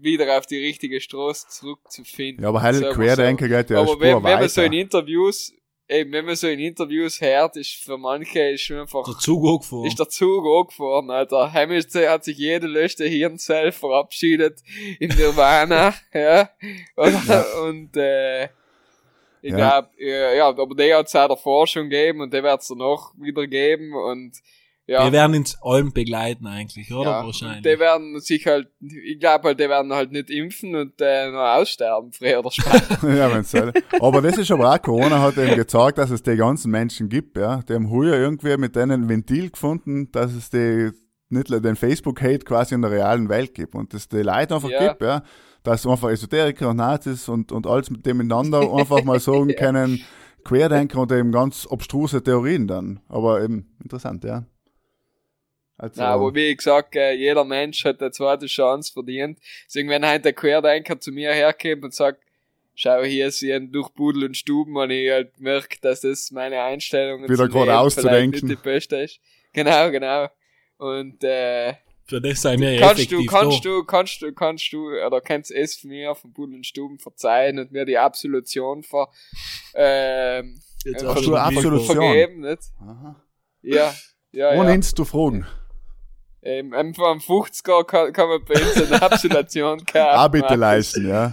wieder 0.00 0.38
auf 0.38 0.46
die 0.46 0.58
richtige 0.58 1.00
Straße 1.00 1.48
zurückzufinden. 1.48 2.42
Ja, 2.42 2.50
aber 2.50 2.62
halt 2.62 2.88
Querdenker 2.92 3.48
geht 3.48 3.70
ja 3.70 3.80
aber 3.80 3.98
wenn, 3.98 4.22
wenn 4.22 4.40
man 4.40 4.48
so 4.48 4.62
in 4.62 4.72
Interviews, 4.72 5.52
eben, 5.88 6.12
wenn 6.12 6.24
man 6.26 6.36
so 6.36 6.46
in 6.46 6.60
Interviews 6.60 7.20
hört, 7.20 7.56
ist 7.56 7.82
für 7.82 7.98
manche 7.98 8.50
ist 8.50 8.62
schon 8.62 8.78
einfach, 8.78 9.04
Der 9.04 9.18
Zug 9.18 9.44
angefahren. 9.46 9.84
ist 9.86 9.98
der 9.98 10.08
Zug 10.08 10.44
angefahren, 10.46 11.10
Alter. 11.10 11.52
Heimisch 11.52 11.86
hat 11.94 12.24
sich 12.24 12.38
jede 12.38 12.66
letzte 12.66 13.06
Hirnzelle 13.06 13.72
verabschiedet 13.72 14.60
im 14.98 15.08
Nirvana, 15.08 15.94
ja. 16.14 16.50
Und, 16.96 17.30
und 17.68 17.96
äh, 17.96 18.48
ich 19.44 19.50
Ja. 19.50 19.80
glaub, 19.80 19.90
äh, 19.98 20.36
ja, 20.38 20.48
aber 20.48 20.74
der 20.74 20.98
hat 20.98 21.06
es 21.06 21.14
auch 21.14 21.28
davor 21.28 21.66
schon 21.66 21.90
gegeben 21.90 22.22
und 22.22 22.32
der 22.32 22.42
wird 22.42 22.62
es 22.62 22.68
danach 22.68 23.12
wieder 23.18 23.46
geben 23.46 23.94
und 23.94 24.32
ja. 24.86 25.02
Wir 25.06 25.12
werden 25.12 25.34
uns 25.36 25.56
allen 25.62 25.94
begleiten 25.94 26.46
eigentlich, 26.46 26.92
oder? 26.92 27.10
ja, 27.10 27.24
Wahrscheinlich. 27.24 27.62
die 27.62 27.78
werden 27.78 28.20
sich 28.20 28.46
halt, 28.46 28.68
ich 28.82 29.18
glaube 29.18 29.48
halt, 29.48 29.58
die 29.58 29.66
werden 29.70 29.90
halt 29.94 30.12
nicht 30.12 30.28
impfen 30.28 30.74
und 30.76 31.00
äh, 31.00 31.30
noch 31.30 31.38
aussterben, 31.56 32.12
früher 32.12 32.40
oder 32.40 32.50
später. 32.50 32.98
ja, 33.16 33.32
wenn's 33.34 33.50
soll. 33.50 33.72
Aber 34.00 34.20
das 34.20 34.36
ist 34.36 34.50
aber 34.50 34.70
auch, 34.74 34.82
Corona 34.82 35.22
hat 35.22 35.38
eben 35.38 35.54
gezeigt, 35.56 35.96
dass 35.96 36.10
es 36.10 36.22
die 36.22 36.36
ganzen 36.36 36.70
Menschen 36.70 37.08
gibt, 37.08 37.38
ja. 37.38 37.62
Die 37.66 37.72
haben 37.72 37.90
heuer 37.90 38.14
irgendwie 38.16 38.58
mit 38.58 38.76
denen 38.76 39.04
ein 39.04 39.08
Ventil 39.08 39.50
gefunden, 39.50 40.12
dass 40.12 40.34
es 40.34 40.50
die, 40.50 40.90
nicht 41.30 41.48
den 41.48 41.76
Facebook-Hate 41.76 42.40
quasi 42.44 42.74
in 42.74 42.82
der 42.82 42.90
realen 42.90 43.30
Welt 43.30 43.54
gibt 43.54 43.74
und 43.74 43.94
es 43.94 44.06
die 44.10 44.18
Leute 44.18 44.54
einfach 44.54 44.68
Ja. 44.68 44.88
gibt, 44.88 45.00
ja. 45.00 45.22
Dass 45.64 45.86
einfach 45.86 46.10
Esoteriker 46.10 46.70
und 46.70 46.76
Nazis 46.76 47.28
und, 47.28 47.50
und 47.50 47.66
alles 47.66 47.90
mit 47.90 48.06
dem 48.06 48.18
miteinander 48.18 48.72
einfach 48.72 49.02
mal 49.02 49.18
sagen 49.18 49.52
können, 49.58 50.04
Querdenker 50.44 51.00
und 51.00 51.10
eben 51.10 51.32
ganz 51.32 51.66
obstruse 51.68 52.22
Theorien 52.22 52.68
dann. 52.68 53.00
Aber 53.08 53.42
eben 53.42 53.74
interessant, 53.82 54.22
ja. 54.24 54.44
Also, 55.76 56.00
Nein, 56.00 56.10
aber 56.10 56.34
wie 56.34 56.54
gesagt, 56.54 56.94
äh, 56.94 57.14
jeder 57.14 57.44
Mensch 57.44 57.84
hat 57.84 58.00
eine 58.00 58.12
zweite 58.12 58.46
Chance 58.46 58.92
verdient. 58.92 59.40
Deswegen, 59.66 59.88
wenn 59.88 60.06
heute 60.06 60.28
ein 60.28 60.34
Querdenker 60.34 61.00
zu 61.00 61.10
mir 61.10 61.32
herkommt 61.32 61.84
und 61.84 61.94
sagt, 61.94 62.22
schau 62.74 63.02
hier, 63.02 63.30
haben 63.30 63.72
durch 63.72 63.92
Pudel 63.94 64.24
und 64.24 64.36
Stuben 64.36 64.76
und 64.76 64.90
ich 64.90 65.10
halt 65.10 65.40
merke, 65.40 65.78
dass 65.80 66.02
das 66.02 66.30
meine 66.30 66.62
Einstellung 66.62 67.24
Wieder 67.24 67.36
zum 67.36 67.48
gerade 67.48 67.78
auszudenken. 67.78 68.32
vielleicht 68.32 68.44
nicht 68.44 68.58
die 68.58 68.62
beste 68.62 68.96
ist. 68.98 69.20
Genau, 69.52 69.90
genau. 69.90 70.28
Und 70.78 71.24
äh, 71.24 71.74
das 72.08 72.42
sind 72.42 72.62
ja 72.62 72.80
kannst 72.88 73.10
du, 73.10 73.24
kannst 73.26 73.64
du, 73.64 73.84
kannst 73.84 74.22
du, 74.22 74.32
kannst 74.32 74.72
du, 74.72 74.88
oder 75.06 75.20
kannst 75.20 75.50
es 75.50 75.82
mir 75.84 76.14
von 76.14 76.32
Pudel 76.32 76.56
und 76.56 76.66
Stuben 76.66 76.98
verzeihen 76.98 77.58
und 77.58 77.72
mir 77.72 77.84
die 77.84 77.98
Absolution 77.98 78.82
ver, 78.82 79.08
ähm, 79.74 80.60
Jetzt 80.84 81.02
äh, 81.02 81.06
hast 81.06 81.24
du 81.26 81.30
ver- 81.32 81.44
eine 81.44 81.56
Absolution? 81.56 81.96
vergeben, 81.96 82.40
nicht? 82.40 82.62
Aha. 82.80 83.16
Ja. 83.62 83.94
Ja, 84.32 84.50
Ohne 84.52 84.68
ja. 84.70 84.74
ihn 84.74 84.82
zu 84.82 85.04
fragen. 85.04 85.46
Ähm, 86.42 86.74
einfach 86.74 87.04
am 87.06 87.18
50er 87.18 87.84
kann, 87.84 88.12
kann 88.12 88.28
man 88.28 88.44
bei 88.44 88.54
uns 88.60 88.76
eine 88.76 89.00
Absolution 89.00 89.78
kaufen. 89.86 90.18
Auch 90.18 90.28
bitte 90.28 90.56
leisten, 90.56 91.08
ja. 91.08 91.32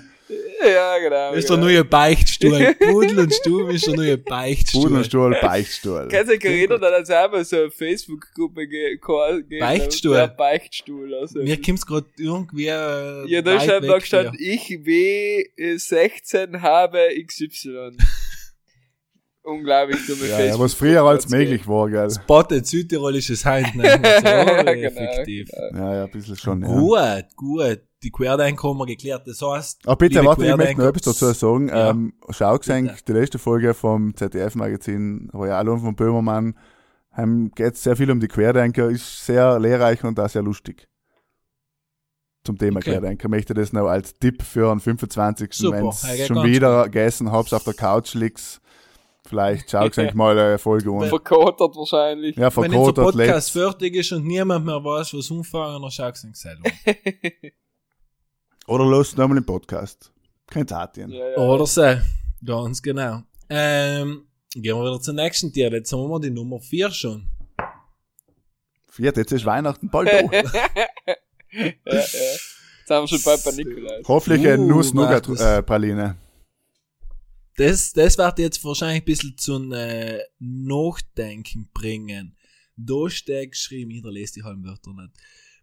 Ja, 0.64 0.98
genau. 1.00 1.30
Das 1.32 1.40
ist 1.40 1.50
der 1.50 1.58
genau. 1.58 1.68
neue 1.68 1.84
Beichtstuhl. 1.86 2.76
Pudel 2.76 3.20
und 3.20 3.34
Stuhl 3.34 3.74
ist 3.74 3.88
der 3.88 3.96
neue 3.96 4.18
Beichtstuhl. 4.18 4.84
Pudenstuhl, 4.84 5.38
Beichtstuhl. 5.42 6.08
Kannst 6.12 6.32
du 6.32 6.38
dich 6.38 6.46
erinnern, 6.46 6.82
da 6.82 6.92
hat 6.92 7.04
es 7.04 7.10
auch 7.10 7.32
mal 7.32 7.44
so 7.44 7.58
eine 7.58 7.72
Facebook-Gruppe 7.72 8.68
ge 8.68 8.98
gegeben? 8.98 9.60
Beichtstuhl? 9.60 10.16
Ja, 10.16 10.28
Beichtstuhl. 10.28 11.14
Also. 11.16 11.40
Mir 11.40 11.62
kommt's 11.62 11.86
grad 11.86 12.06
irgendwie 12.18 12.68
äh, 12.68 13.26
Ja, 13.28 13.42
da 13.42 13.60
stand 13.60 13.88
da 13.88 13.98
gestanden, 13.98 14.36
ich 14.40 14.70
W16 14.70 16.62
habe 16.62 17.00
XY. 17.26 17.98
Unglaublich 19.44 20.06
dumme 20.06 20.28
Ja, 20.28 20.40
ja, 20.40 20.60
was 20.60 20.76
früher 20.76 21.02
als 21.04 21.28
möglich 21.30 21.68
war, 21.68 21.90
gell. 21.90 22.10
Spotted 22.12 22.68
südtirolisches 22.68 23.44
Hand, 23.44 23.74
wir 23.74 23.90
so, 23.90 23.98
ja, 24.28 24.64
genau, 24.64 24.72
effektiv. 24.72 25.50
genau. 25.50 25.84
Ja, 25.84 25.96
ja, 25.96 26.04
ein 26.04 26.12
bisschen 26.12 26.36
schon, 26.36 26.62
ja. 26.62 26.68
Gut, 26.68 27.26
gut. 27.36 27.82
Die 28.04 28.12
Querdenker 28.12 28.70
haben 28.70 28.78
wir 28.78 28.86
geklärt. 28.88 29.28
Das 29.28 29.42
heißt, 29.42 29.88
Aber 29.88 29.96
bitte, 29.96 30.16
liebe 30.16 30.28
warte, 30.28 30.46
ich 30.46 30.56
möchte 30.56 30.80
noch 30.80 30.88
etwas 30.88 31.04
dazu 31.04 31.34
sagen. 31.34 31.68
Ja. 31.68 31.92
Ähm, 31.92 32.14
schau 32.30 32.58
gesehen, 32.58 32.92
die 33.08 33.12
letzte 33.12 33.38
Folge 33.38 33.74
vom 33.74 34.16
ZDF-Magazin 34.16 35.30
Royal 35.34 35.70
und 35.70 35.82
von 35.82 35.96
Böhmermann, 35.96 36.56
geht 37.56 37.78
sehr 37.78 37.96
viel 37.96 38.10
um 38.10 38.20
die 38.20 38.28
Querdenker, 38.28 38.90
ist 38.90 39.26
sehr 39.26 39.60
lehrreich 39.60 40.04
und 40.04 40.20
auch 40.20 40.30
sehr 40.30 40.42
lustig. 40.42 40.88
Zum 42.44 42.58
Thema 42.58 42.78
Okay. 42.78 42.92
Querdenker. 42.92 43.30
Möchte 43.30 43.54
das 43.54 43.72
noch 43.72 43.88
als 43.88 44.18
Tipp 44.18 44.42
für 44.42 44.70
den 44.70 44.80
25. 44.80 45.54
Super, 45.54 45.78
Wenn 45.78 46.18
ja, 46.18 46.26
schon 46.26 46.44
wieder 46.44 46.86
gegessen 46.86 47.32
hab's 47.32 47.54
auf 47.54 47.64
der 47.64 47.76
Couch 47.76 48.16
liegst. 48.16 48.62
Vielleicht 49.28 49.70
schau 49.70 49.88
gesehen 49.88 50.10
mal 50.18 50.38
eine 50.40 50.58
Folge 50.58 50.92
an. 50.92 51.08
Verkotert 51.08 51.76
wahrscheinlich. 51.76 52.36
Ja, 52.36 52.56
wenn 52.58 52.74
unser 52.74 52.96
verkotert, 52.96 53.16
Podcast 53.16 53.52
fertig 53.52 53.96
ist 53.96 54.12
und 54.14 54.26
niemand 54.26 54.66
mehr 54.66 54.84
weiß, 54.84 55.14
was 55.14 55.30
umfangen, 55.30 55.84
dann 55.84 55.92
schaust 55.92 56.24
du 56.24 56.30
ihn 56.30 56.34
selber. 56.34 56.64
Oder 58.68 58.86
los 58.86 59.16
nochmal 59.18 59.38
im 59.38 59.46
Podcast. 59.46 60.12
Kein 60.48 60.68
Tatien. 60.68 61.10
Ja, 61.12 61.30
ja. 61.32 61.38
Oder 61.38 61.66
so. 61.66 61.96
Ganz 62.46 62.82
genau. 62.82 63.24
Ähm, 63.50 64.26
gehen 64.54 64.76
wir 64.76 64.84
wieder 64.84 65.02
zur 65.02 65.14
nächsten 65.14 65.52
Tier. 65.52 65.72
Jetzt 65.72 65.92
haben 65.92 66.10
wir 66.10 66.20
die 66.20 66.30
Nummer 66.30 66.60
4 66.60 66.92
schon. 66.92 67.28
Viert, 68.90 69.18
jetzt 69.18 69.32
ist 69.32 69.46
Weihnachten 69.46 69.90
bald 69.90 70.08
da. 70.12 70.20
ja, 70.22 70.42
ja. 71.06 71.16
Jetzt 71.86 72.90
haben 72.90 73.04
wir 73.04 73.08
schon 73.08 73.22
bald 73.24 73.44
bei 73.44 73.52
Nikolaus. 73.52 74.08
Hoffentlich 74.08 74.48
eine 74.48 74.62
Uh. 74.64 74.68
Nuss-Nougat-Praline. 74.68 76.18
Das, 77.58 77.94
das 77.94 78.18
wird 78.18 78.40
jetzt 78.40 78.64
wahrscheinlich 78.64 79.02
ein 79.04 79.06
bisschen 79.06 79.38
zum 79.38 79.72
äh, 79.72 80.20
Nachdenken 80.40 81.70
bringen. 81.74 82.36
Da 82.76 83.10
steht 83.10 83.52
geschrieben, 83.52 83.92
ich 83.92 84.04
lese 84.04 84.34
die 84.36 84.44
halben 84.44 84.64
Wörter 84.64 84.92
nicht. 84.94 85.12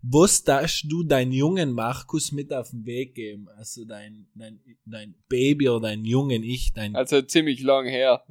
Was 0.02 0.44
darfst 0.44 0.84
du 0.88 1.02
deinen 1.02 1.32
jungen 1.32 1.72
Markus 1.72 2.30
mit 2.30 2.52
auf 2.52 2.70
den 2.70 2.86
Weg 2.86 3.14
geben? 3.14 3.48
Also 3.56 3.84
dein, 3.84 4.26
dein, 4.34 4.60
dein 4.86 5.14
Baby 5.28 5.68
oder 5.68 5.88
dein 5.88 6.04
jungen 6.04 6.44
Ich, 6.44 6.72
dein, 6.72 6.94
Also 6.94 7.20
ziemlich 7.22 7.62
lang 7.62 7.86
her. 7.86 8.22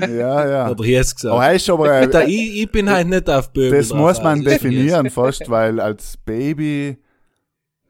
Ja, 0.00 0.48
ja. 0.48 0.70
oder 0.70 0.84
jetzt 0.84 1.16
gesagt. 1.16 1.34
Aber 1.34 1.46
er 1.46 1.54
ist 1.54 1.68
aber, 1.68 2.14
äh, 2.14 2.30
ich, 2.30 2.62
ich 2.62 2.70
bin 2.70 2.88
halt 2.88 3.08
nicht 3.08 3.28
auf 3.28 3.52
Böbel 3.52 3.78
das 3.78 3.88
drauf, 3.88 3.98
muss 3.98 4.22
man 4.22 4.38
also 4.38 4.50
ich 4.50 4.58
definieren 4.58 5.10
fast, 5.10 5.50
weil 5.50 5.78
als 5.80 6.16
Baby 6.16 6.96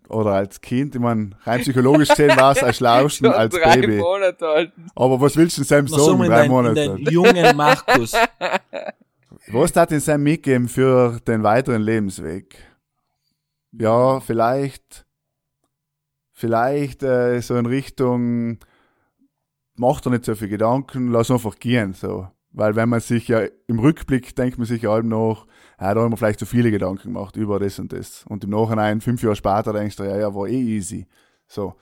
oder 0.09 0.33
als 0.33 0.61
Kind, 0.61 0.97
ich 0.97 1.01
meine, 1.01 1.31
rein 1.45 1.61
psychologisch 1.61 2.09
gesehen 2.09 2.37
war 2.37 2.53
es 2.53 2.63
am 2.63 2.73
schlausten 2.73 3.27
Schon 3.27 3.35
als 3.35 3.55
drei 3.55 3.81
Baby. 3.81 3.99
Monate 3.99 4.49
alt. 4.49 4.73
Aber 4.97 5.21
was 5.21 5.37
willst 5.37 5.59
du 5.59 5.61
denn 5.61 5.69
Sam 5.69 5.87
sagen, 5.87 6.03
so 6.03 6.13
in 6.13 6.19
drei 6.19 6.29
dein, 6.29 6.45
in 6.47 6.51
Monate? 6.51 6.75
dein 6.75 7.13
jungen 7.13 7.57
Markus. 7.57 8.13
Was 9.53 9.75
hat 9.75 9.91
denn 9.91 9.99
Sam 9.99 10.23
mitgeben 10.23 10.69
für 10.69 11.19
den 11.27 11.43
weiteren 11.43 11.83
Lebensweg? 11.83 12.57
Ja, 13.73 14.21
vielleicht, 14.21 15.05
vielleicht 16.33 17.03
äh, 17.03 17.41
so 17.41 17.57
in 17.57 17.67
Richtung, 17.67 18.59
macht 19.75 20.07
er 20.07 20.11
nicht 20.11 20.25
so 20.25 20.37
viel 20.37 20.49
Gedanken, 20.49 21.09
lass 21.09 21.33
einfach 21.33 21.59
gehen, 21.59 21.95
so. 21.95 22.29
Weil 22.53 22.77
wenn 22.77 22.89
man 22.89 23.01
sich 23.01 23.27
ja 23.27 23.43
im 23.67 23.81
Rückblick 23.81 24.37
denkt 24.37 24.59
man 24.59 24.67
sich 24.69 24.83
ja 24.83 24.91
allem 24.91 25.09
noch, 25.09 25.47
ja, 25.81 25.95
da 25.95 26.01
haben 26.01 26.13
wir 26.13 26.17
vielleicht 26.17 26.39
zu 26.39 26.47
viele 26.47 26.71
Gedanken 26.71 27.13
gemacht 27.13 27.37
über 27.37 27.59
das 27.59 27.79
und 27.81 27.93
das. 27.93 28.25
Und 28.29 28.45
im 28.45 28.51
Nachhinein, 28.51 29.01
fünf 29.01 29.23
Jahre 29.23 29.37
später, 29.37 29.73
denkst 29.73 29.97
du, 29.97 30.05
ja, 30.05 30.17
ja, 30.17 30.33
war 30.33 30.47
eh 30.47 30.61
easy. 30.61 31.07
So. 31.49 31.75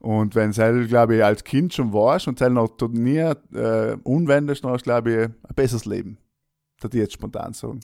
Und 0.00 0.34
wenn 0.34 0.52
Sel, 0.52 0.86
glaube 0.88 1.16
ich, 1.16 1.24
als 1.24 1.44
Kind 1.44 1.72
schon 1.72 1.92
warst 1.94 2.28
und 2.28 2.38
Sel 2.38 2.50
noch 2.50 2.76
nie 2.90 3.18
äh, 3.18 3.96
unwendest, 4.02 4.64
dann 4.64 4.72
hast 4.72 4.82
du, 4.82 4.90
glaube 4.90 5.10
ich, 5.10 5.18
ein 5.18 5.54
besseres 5.54 5.86
Leben. 5.86 6.18
Das 6.80 6.90
ich 6.92 6.98
jetzt 7.00 7.12
spontan 7.14 7.52
sagen. 7.54 7.80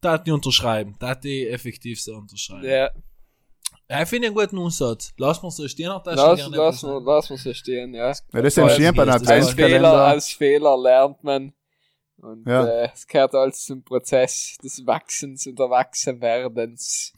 Da 0.00 0.12
hat 0.12 0.26
die 0.26 0.30
unterschreiben. 0.32 0.94
Da 0.98 1.08
hat 1.10 1.24
die 1.24 1.48
effektiv 1.48 2.00
so 2.02 2.14
unterschreiben. 2.16 2.64
Ja, 2.64 2.90
Ja, 3.90 4.02
ich 4.02 4.08
finde 4.08 4.28
einen 4.28 4.36
guten 4.36 4.58
Aussatz. 4.58 5.12
Lass 5.16 5.42
mal 5.42 5.50
so 5.50 5.66
stehen, 5.68 5.88
da 5.88 6.02
lass, 6.04 6.48
lass, 6.50 6.82
mal, 6.82 7.02
lass 7.04 7.30
mal 7.30 7.36
so 7.38 7.52
stehen, 7.54 7.94
ja. 7.94 8.12
Ja, 8.32 8.42
das 8.42 8.56
Ja, 8.56 8.62
entstehen 8.64 8.94
bei 8.94 9.02
einem 9.02 9.12
das 9.12 9.22
ist 9.22 9.28
Als 9.28 9.50
Fehler, 9.52 9.92
als 10.06 10.28
Fehler 10.30 10.76
lernt 10.78 11.22
man. 11.24 11.52
Und 12.20 12.46
Ja. 12.48 12.66
äh, 12.66 12.90
es 12.92 13.06
gehört 13.06 13.34
alles 13.34 13.64
zum 13.64 13.82
Prozess 13.84 14.56
des 14.62 14.84
Wachsens 14.86 15.46
und 15.46 15.58
Erwachsenwerdens. 15.60 17.12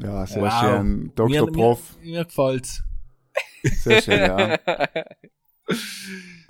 Ja, 0.00 0.26
sehr 0.26 0.42
Wow. 0.42 0.60
schön. 0.60 1.12
Dr. 1.14 1.28
Mir, 1.28 1.46
Prof. 1.52 1.96
mir, 2.00 2.10
mir 2.10 2.24
gefällt's. 2.24 2.82
Sehr 3.82 4.00
schön, 4.02 4.18
ja. 4.20 4.58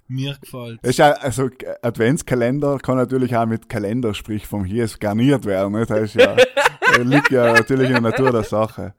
Mir 0.09 0.37
gefällt's. 0.41 0.81
Das 0.83 0.91
ist 0.91 0.99
ja, 0.99 1.11
also 1.13 1.51
Adventskalender 1.83 2.79
kann 2.79 2.97
natürlich 2.97 3.37
auch 3.37 3.47
mit 3.47 3.69
Kalender, 3.69 4.15
sprich 4.15 4.47
vom 4.47 4.65
hier 4.65 4.85
ist 4.85 5.01
garniert 5.01 5.45
werden. 5.45 5.73
Ne? 5.75 5.85
Das 5.87 6.01
ist 6.01 6.15
ja, 6.15 6.37
liegt 7.03 7.31
ja 7.31 7.53
natürlich 7.53 7.89
in 7.89 7.93
der 7.95 8.01
Natur 8.03 8.33
der 8.33 8.45
Sache. 8.45 8.95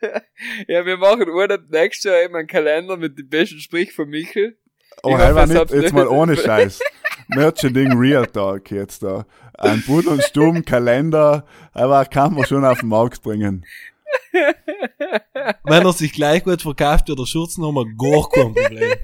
ja, 0.68 0.84
wir 0.86 0.96
machen 0.96 1.28
ohne 1.28 1.58
nächstes 1.70 2.10
Jahr 2.10 2.22
eben 2.22 2.34
einen 2.34 2.46
Kalender 2.48 2.96
mit 2.96 3.18
den 3.18 3.28
besten 3.28 3.58
Sprich 3.58 3.92
von 3.92 4.08
Michel. 4.08 4.56
Oh, 5.02 5.10
Ich 5.10 5.14
hoffe, 5.16 5.34
war 5.34 5.44
es 5.44 5.50
nicht, 5.50 5.60
jetzt 5.70 5.82
nicht- 5.82 5.94
mal 5.94 6.08
ohne 6.08 6.36
Scheiß. 6.36 6.80
Merchanding 7.28 7.92
Real 7.98 8.26
Talk 8.26 8.70
jetzt 8.70 9.02
da. 9.02 9.26
Ein 9.58 9.82
Pudel 9.82 10.12
und 10.12 10.22
Stumm 10.22 10.64
Kalender, 10.64 11.44
aber 11.72 12.04
kann 12.04 12.34
man 12.34 12.44
schon 12.44 12.64
auf 12.64 12.80
den 12.80 12.88
Markt 12.88 13.22
bringen. 13.22 13.64
Wenn 15.64 15.84
er 15.84 15.92
sich 15.92 16.12
gleich 16.12 16.44
gut 16.44 16.62
verkauft, 16.62 17.08
wird 17.08 17.18
der 17.18 17.26
Schurznummer 17.26 17.84
gar 17.84 18.28
kein 18.30 18.54
Problem. 18.54 18.94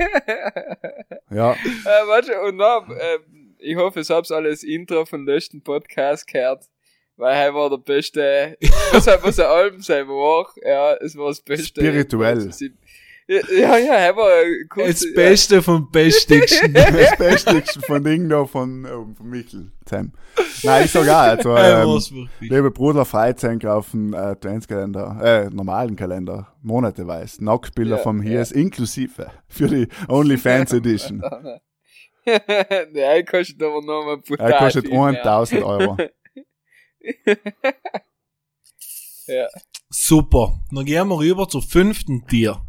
Ja, 1.31 1.53
Äh, 1.53 2.07
warte, 2.09 2.39
und 2.43 2.57
noch, 2.57 2.87
äh, 2.91 3.19
ich 3.59 3.77
hoffe, 3.77 4.01
es 4.01 4.11
hab's 4.11 4.31
alles 4.31 4.63
Intro 4.63 5.07
von 5.07 5.25
letzten 5.25 5.63
Podcast 5.63 6.27
gehört. 6.27 6.65
Weil 7.17 7.37
er 7.37 7.55
war 7.55 7.71
der 7.71 7.79
beste, 7.79 8.57
was 8.93 9.07
er, 9.07 9.23
was 9.23 9.39
er 9.39 9.49
Alben 9.49 9.81
sein 9.81 10.09
war, 10.09 10.49
ja, 10.63 10.95
es 10.95 11.17
war 11.17 11.29
das 11.29 11.41
Beste. 11.41 11.81
Spirituell. 11.81 12.47
Ja, 12.47 12.53
ja, 13.29 13.77
ja, 13.79 13.95
er 13.95 14.17
war 14.17 14.29
ein 14.29 14.69
kurz, 14.69 15.01
Das 15.01 15.15
Beste 15.15 15.63
vom 15.63 15.91
Bestigsten. 15.91 16.73
das 16.75 17.17
Beste 17.17 17.63
von 17.83 18.03
Ding 18.03 18.29
da 18.29 18.45
von, 18.45 18.85
oh, 18.87 19.15
von 19.17 19.29
Michel, 19.29 19.73
Sam. 19.89 20.13
Nein, 20.63 20.85
ich 20.85 20.91
sag 20.91 21.09
auch, 21.09 21.15
also, 21.15 21.51
ähm, 21.57 21.89
war's 21.89 22.13
wirklich. 22.13 22.51
Liebe 22.51 22.71
Bruder, 22.71 23.05
Freizeit 23.05 23.65
auf 23.67 23.91
den 23.91 24.13
äh, 24.13 24.17
Adventskalender, 24.17 25.21
äh, 25.23 25.51
normalen 25.51 25.97
Kalender, 25.97 26.55
monateweise. 26.63 27.45
Nacktbilder 27.45 27.97
Ja, 27.97 28.03
vom 28.03 28.23
ja. 28.23 28.31
Hiers 28.31 28.53
inklusive 28.53 29.31
für 29.49 29.69
die 29.69 29.89
OnlyFans 30.09 30.73
Edition. 30.73 31.23
ja, 32.27 32.39
er 32.95 33.25
kostet 33.25 33.63
aber 33.63 33.83
noch 33.83 34.05
mal 34.05 34.19
brutal 34.19 34.51
Er 34.51 34.59
kostet 34.59 34.87
viel 34.87 34.99
mehr. 34.99 35.25
1000 35.25 35.63
Euro. 35.63 35.97
Ja. 39.27 39.47
Super. 39.89 40.61
Dann 40.71 40.85
gehen 40.85 41.09
wir 41.09 41.19
rüber 41.19 41.49
zur 41.49 41.63
fünften 41.63 42.27
Tier. 42.27 42.61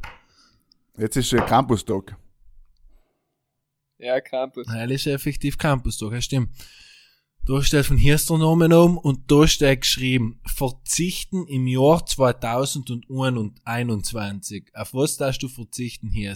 Jetzt 0.97 1.15
ist 1.17 1.31
der 1.31 1.45
Campus-Tag. 1.45 2.15
ja, 3.97 4.21
Campus. 4.21 4.67
Das 4.67 4.91
ist 4.91 5.07
effektiv 5.07 5.57
Campus, 5.57 5.97
doch, 5.97 6.11
ja, 6.11 6.21
stimmt. 6.21 6.49
Da 7.45 7.61
steht 7.61 7.85
von 7.85 7.97
hier 7.97 8.15
ist 8.15 8.29
der 8.29 8.37
Name 8.37 8.79
um 8.79 8.97
und 8.97 9.29
da 9.29 9.45
steht 9.47 9.81
geschrieben, 9.81 10.39
verzichten 10.45 11.45
im 11.47 11.67
Jahr 11.67 12.05
2021. 12.05 14.71
Auf 14.73 14.93
was 14.93 15.17
darfst 15.17 15.43
du 15.43 15.49
verzichten 15.49 16.09
hier? 16.09 16.33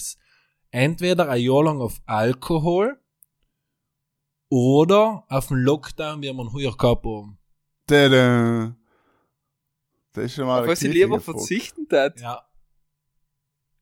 Entweder 0.71 1.29
ein 1.29 1.41
Jahr 1.41 1.63
lang 1.63 1.79
auf 1.79 2.01
Alkohol 2.05 2.99
oder 4.49 5.23
auf 5.29 5.47
den 5.47 5.57
Lockdown, 5.57 6.21
wie 6.21 6.25
wir 6.25 6.33
ihn 6.33 6.51
heuer 6.51 6.75
gehabt 6.75 7.05
haben. 7.05 7.37
Tada. 7.85 8.75
Das 10.11 10.25
ist 10.25 10.35
schon 10.35 10.47
mal 10.47 10.61
Auf 10.61 10.67
was 10.67 10.81
ich 10.81 10.93
lieber 10.93 11.21
Frage. 11.21 11.37
verzichten 11.39 11.87
tat. 11.87 12.19
Ja. 12.19 12.43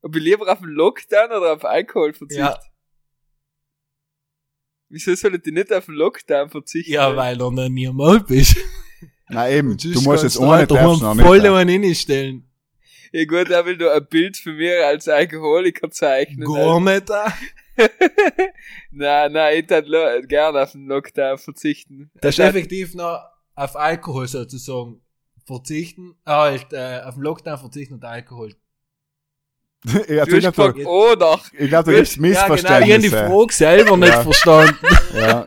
Ob 0.05 0.15
ich 0.15 0.21
lieber 0.21 0.47
auf 0.51 0.59
den 0.59 0.69
Lockdown 0.69 1.31
oder 1.31 1.53
auf 1.53 1.65
Alkohol 1.65 2.13
verzichte? 2.13 2.43
Ja. 2.43 2.59
Wieso 4.89 5.15
soll 5.15 5.33
ich 5.35 5.45
nicht 5.51 5.73
auf 5.73 5.85
den 5.87 5.95
Lockdown 5.95 6.49
verzichten? 6.51 6.91
Ja, 6.93 7.15
weil 7.15 7.35
du 7.35 7.49
noch 7.49 7.67
nie 7.69 7.89
mal 7.89 8.19
bist. 8.19 8.55
Na 9.29 9.49
eben, 9.49 9.75
du 9.75 10.01
musst 10.01 10.23
jetzt 10.23 10.37
ohne 10.37 10.67
daheim 10.67 10.85
darfst 10.99 11.01
noch 11.01 11.15
voll 11.25 11.39
nicht. 11.41 11.49
einen 11.49 11.81
hinstellen. 11.81 12.47
Ja 13.11 13.25
gut, 13.25 13.49
er 13.49 13.65
will 13.65 13.77
da 13.77 13.95
ein 13.95 14.05
Bild 14.07 14.37
von 14.37 14.55
mir 14.55 14.85
als 14.85 15.07
Alkoholiker 15.07 15.89
zeichnen. 15.89 16.45
Gar 16.45 16.79
nicht. 16.81 17.09
ah. 17.09 17.33
nein, 18.91 19.31
nein, 19.31 19.57
ich 19.59 19.65
tat 19.65 19.85
gerne 20.29 20.61
auf 20.61 20.71
den 20.73 20.85
Lockdown 20.85 21.39
verzichten. 21.39 22.11
Das 22.21 22.29
ist 22.29 22.39
Ich 22.39 22.45
tat- 22.45 22.49
effektiv 22.55 22.93
noch 22.93 23.23
auf 23.55 23.75
Alkohol 23.75 24.27
sozusagen 24.27 25.01
verzichten, 25.47 26.15
äh, 26.25 26.31
halt, 26.31 26.73
äh, 26.73 27.01
auf 27.03 27.15
den 27.15 27.23
Lockdown 27.23 27.57
verzichten 27.57 27.95
und 27.95 28.05
Alkohol. 28.05 28.53
ich 30.07 30.19
hast 30.19 30.53
glaube, 30.55 30.85
oder. 30.85 31.39
ich 31.57 31.69
glaub, 31.69 31.85
da 31.85 31.91
gibt's 31.91 32.15
Ja, 32.15 32.21
genau, 32.21 32.33
ich 32.33 32.39
habe 32.41 32.47
die 32.57 32.59
Missverständnisse. 32.59 33.17
Frage 33.27 33.53
selber 33.53 33.97
nicht 33.97 34.13
Ja. 34.13 34.21
verstanden. 34.21 34.77
Ja. 35.15 35.45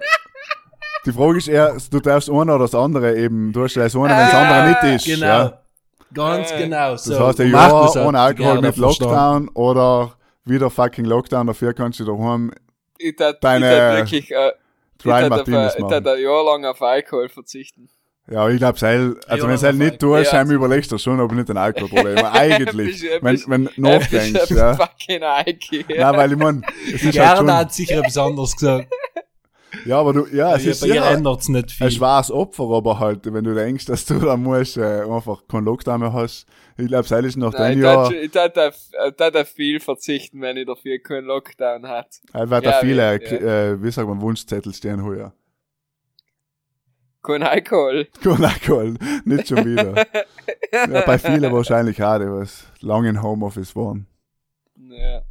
Die 1.06 1.12
Frage 1.12 1.38
ist 1.38 1.48
eher, 1.48 1.76
du 1.90 2.00
darfst 2.00 2.28
eine 2.28 2.38
oder 2.54 2.58
das 2.58 2.74
andere 2.74 3.16
eben, 3.16 3.52
du 3.52 3.62
hast 3.64 3.74
ja 3.76 3.84
das 3.84 3.94
eine, 3.94 4.04
wenn 4.10 4.16
das 4.16 4.34
Ah, 4.34 4.42
andere 4.66 4.86
nicht 4.92 5.06
ist. 5.06 5.14
Genau. 5.14 5.26
Ja. 5.26 5.62
Ganz 6.14 6.50
Äh, 6.52 6.58
genau. 6.58 6.90
Das 6.92 7.04
So. 7.04 7.26
heißt, 7.26 7.40
ein 7.40 7.50
Jahr 7.50 7.84
hat 7.84 7.96
ohne 7.96 8.18
Alkohol 8.20 8.60
mit 8.60 8.74
verstanden. 8.74 9.04
Lockdown 9.04 9.48
oder 9.50 10.12
wieder 10.44 10.70
fucking 10.70 11.04
Lockdown, 11.04 11.46
dafür 11.46 11.74
kannst 11.74 12.00
du 12.00 12.04
daheim 12.04 12.52
Ich 12.98 13.14
tat, 13.16 13.42
Deine 13.44 13.70
ich 13.70 13.78
tat 13.78 13.96
wirklich, 13.96 14.30
äh, 14.32 14.52
ich 14.98 15.04
Martinis 15.30 15.74
ich 15.76 15.80
machen. 15.82 16.04
tat 16.04 16.06
ein 16.16 16.22
Jahr 16.22 16.44
lang 16.44 16.64
auf 16.64 16.82
Alkohol 16.82 17.28
verzichten. 17.28 17.88
Ja, 18.30 18.48
ich 18.48 18.58
glaube, 18.58 18.78
also 18.86 19.14
Ja, 19.36 19.42
wenn 19.48 19.50
es 19.50 19.74
nicht 19.74 19.98
tust, 19.98 20.32
ja. 20.32 20.38
dann 20.38 20.50
überlegst 20.50 20.92
du 20.92 20.98
schon, 20.98 21.18
ob 21.20 21.32
nicht 21.32 21.48
ein 21.50 21.56
Alkoholproblem. 21.56 22.18
Eigentlich, 22.32 23.02
wenn, 23.22 23.42
wenn 23.46 23.64
du 23.64 23.80
nachdenkst, 23.80 24.50
ein 24.50 24.56
ja. 24.56 24.74
fucking 24.74 25.22
Alki. 25.22 25.84
Nein, 25.88 26.16
weil 26.16 26.32
ich 26.32 26.38
mein, 26.38 26.64
es 26.86 26.94
ist 26.94 27.04
halt 27.04 27.12
Gerda 27.14 27.36
schon, 27.38 27.52
hat 27.54 27.72
sicher 27.72 27.98
etwas 27.98 28.18
anderes 28.18 28.54
gesagt. 28.54 28.88
ja, 29.86 29.98
aber 29.98 30.12
du, 30.12 30.26
ja, 30.26 30.56
es 30.56 30.64
Ja, 30.64 30.70
ist 30.72 30.80
sicher 30.80 31.10
ändert's 31.10 31.48
nicht 31.48 31.64
ein 31.66 31.68
viel. 31.70 31.90
schweres 31.90 32.30
Opfer, 32.30 32.64
aber 32.70 32.98
halt, 32.98 33.32
wenn 33.32 33.44
du 33.44 33.54
denkst, 33.54 33.86
dass 33.86 34.04
du 34.04 34.18
da 34.18 34.36
musst, 34.36 34.76
äh, 34.76 35.02
einfach 35.02 35.46
keinen 35.48 35.64
Lockdown 35.64 36.00
mehr 36.00 36.12
hast. 36.12 36.46
Ich 36.76 36.86
glaube, 36.86 37.04
es 37.04 37.10
ist 37.10 37.36
nach 37.36 37.54
dem 37.54 37.78
ich 37.78 37.82
Jahr, 37.82 38.12
ich 38.12 38.30
tat 38.30 38.58
auf, 38.58 38.74
ich 39.42 39.48
viel 39.48 39.80
verzichten, 39.80 40.40
wenn 40.42 40.56
ich 40.58 40.66
dafür 40.66 40.98
keinen 40.98 41.24
Lockdown 41.24 41.88
hat. 41.88 42.20
halt 42.34 42.50
wird 42.50 42.64
Ja, 42.64 42.70
da 42.72 42.80
viele, 42.80 43.02
ja. 43.02 43.72
äh, 43.72 43.82
wie 43.82 43.90
sagt 43.90 44.06
man, 44.06 44.20
Wunschzettel 44.20 44.72
stehen 44.74 45.02
heuer. 45.02 45.32
Kein 47.22 47.42
Alkohol. 47.42 48.06
Kein 48.22 48.44
Alkohol, 48.44 48.94
nicht 49.24 49.48
schon 49.48 49.64
wieder. 49.64 49.94
ja, 50.72 51.02
bei 51.04 51.18
vielen 51.18 51.52
wahrscheinlich 51.52 52.02
auch, 52.02 52.18
die 52.18 52.26
was 52.26 52.64
lange 52.80 53.08
in 53.10 53.22
Homeoffice 53.22 53.74
waren. 53.76 54.06
Ja. 54.76 55.22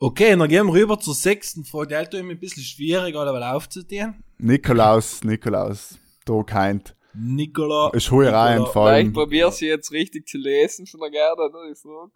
Okay, 0.00 0.36
dann 0.36 0.48
gehen 0.48 0.66
wir 0.66 0.74
rüber 0.74 0.98
zur 1.00 1.14
sechsten 1.14 1.64
Frage. 1.64 1.88
Die 2.04 2.10
tut 2.16 2.24
mir 2.24 2.32
ein 2.34 2.38
bisschen 2.40 2.62
schwierig, 2.62 3.16
alle 3.16 3.52
aufzutun. 3.52 4.22
Nikolaus, 4.38 5.24
Nikolaus, 5.24 5.98
da 6.24 6.42
keint. 6.44 6.94
Nikola. 7.14 7.90
Ist 7.94 8.10
Heuerei 8.12 8.54
Nikola- 8.54 8.54
Vielleicht 8.54 8.66
entfallen. 8.66 9.12
probier 9.12 9.50
sie 9.50 9.66
jetzt 9.66 9.90
richtig 9.90 10.28
zu 10.28 10.38
lesen 10.38 10.86
von 10.86 11.00
der 11.00 11.10
Gerda, 11.10 11.46
oder? 11.46 11.68
Ich 11.72 11.78
frag. 11.78 12.10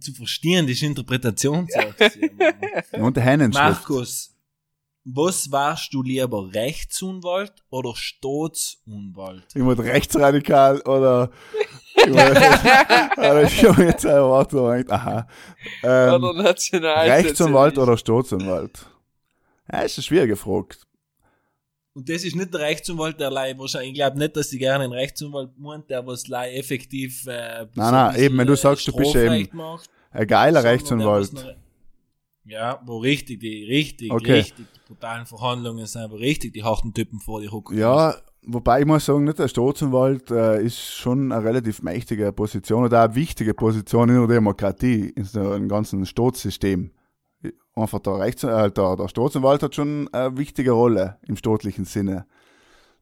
Zu 0.00 0.14
verstehen, 0.14 0.66
das 0.66 0.76
ist 0.76 0.82
Interpretationssache. 0.84 1.94
Und 2.92 3.16
der 3.18 3.22
Hennenschrift. 3.24 3.62
Markus, 3.90 4.34
was 5.14 5.50
warst 5.50 5.92
du 5.94 6.02
lieber, 6.02 6.50
Rechtsanwalt 6.52 7.52
oder 7.70 7.94
Staatsanwalt? 7.96 9.44
Jemand 9.54 9.80
rechtsradikal 9.80 10.80
oder. 10.82 11.30
oder 12.06 13.42
ich 13.42 13.64
habe 13.68 13.84
jetzt 13.84 14.06
ein 14.06 14.20
Wort 14.22 14.50
so 14.50 14.64
gedacht, 14.66 14.90
aha. 14.90 15.26
Ähm, 15.82 16.14
oder 16.14 16.32
national. 16.42 17.08
Rechtsanwalt 17.10 17.78
oder 17.78 17.96
Staatsanwalt? 17.96 18.86
Ja, 19.72 19.80
ist 19.80 19.98
eine 19.98 20.02
schwierige 20.04 20.36
Frage. 20.36 20.76
Und 21.94 22.08
das 22.08 22.22
ist 22.24 22.36
nicht 22.36 22.52
der 22.54 22.60
Rechtsanwalt, 22.60 23.18
der 23.18 23.30
Lei 23.30 23.58
wahrscheinlich, 23.58 23.90
ich 23.90 23.94
glaube 23.96 24.18
nicht, 24.18 24.36
dass 24.36 24.50
die 24.50 24.58
gerne 24.58 24.84
einen 24.84 24.92
Rechtsanwalt 24.92 25.58
meint, 25.58 25.90
der 25.90 26.06
was 26.06 26.28
Lei 26.28 26.54
effektiv, 26.54 27.26
äh, 27.26 27.66
Nein, 27.74 27.92
nein, 27.92 28.16
eben, 28.16 28.38
wenn 28.38 28.46
du 28.46 28.52
äh, 28.52 28.56
sagst, 28.56 28.86
du 28.86 28.92
bist 28.92 29.10
Strafrecht 29.10 29.48
eben 29.48 29.56
macht, 29.56 29.90
Ein 30.12 30.26
geiler 30.28 30.60
sondern 30.60 30.62
der, 30.62 30.72
Rechtsanwalt. 30.72 31.32
was 31.34 31.44
noch- 31.44 31.54
Ja, 32.48 32.80
wo 32.86 32.98
richtig, 32.98 33.40
die, 33.40 33.64
richtig, 33.64 34.10
Okay. 34.10 34.32
richtig, 34.32 34.66
die 34.74 34.80
brutalen 34.86 35.26
Verhandlungen 35.26 35.86
sind, 35.86 36.10
wo 36.10 36.16
richtig 36.16 36.54
die 36.54 36.64
harten 36.64 36.94
Typen 36.94 37.20
vor 37.20 37.40
die 37.40 37.48
Hucken. 37.48 37.76
Ja, 37.76 38.14
wobei 38.42 38.80
ich 38.80 38.86
muss 38.86 39.04
sagen, 39.04 39.24
nicht 39.24 39.38
der 39.38 39.48
Staatsanwalt 39.48 40.30
äh, 40.30 40.62
ist 40.62 40.78
schon 40.78 41.30
eine 41.30 41.44
relativ 41.44 41.82
mächtige 41.82 42.32
Position 42.32 42.84
oder 42.84 43.02
eine 43.02 43.14
wichtige 43.14 43.52
Position 43.54 44.08
in 44.08 44.16
der 44.16 44.26
Demokratie, 44.26 45.10
in 45.14 45.24
so 45.24 45.40
einem 45.40 45.68
ganzen 45.68 46.06
Staatssystem. 46.06 46.90
Einfach 47.74 48.00
der, 48.00 48.18
Rechts 48.18 48.42
äh, 48.42 48.70
der, 48.70 48.96
der 48.96 49.08
Staatsanwalt 49.08 49.62
hat 49.62 49.74
schon 49.74 50.08
eine 50.12 50.36
wichtige 50.36 50.72
Rolle 50.72 51.18
im 51.26 51.36
staatlichen 51.36 51.84
Sinne. 51.84 52.26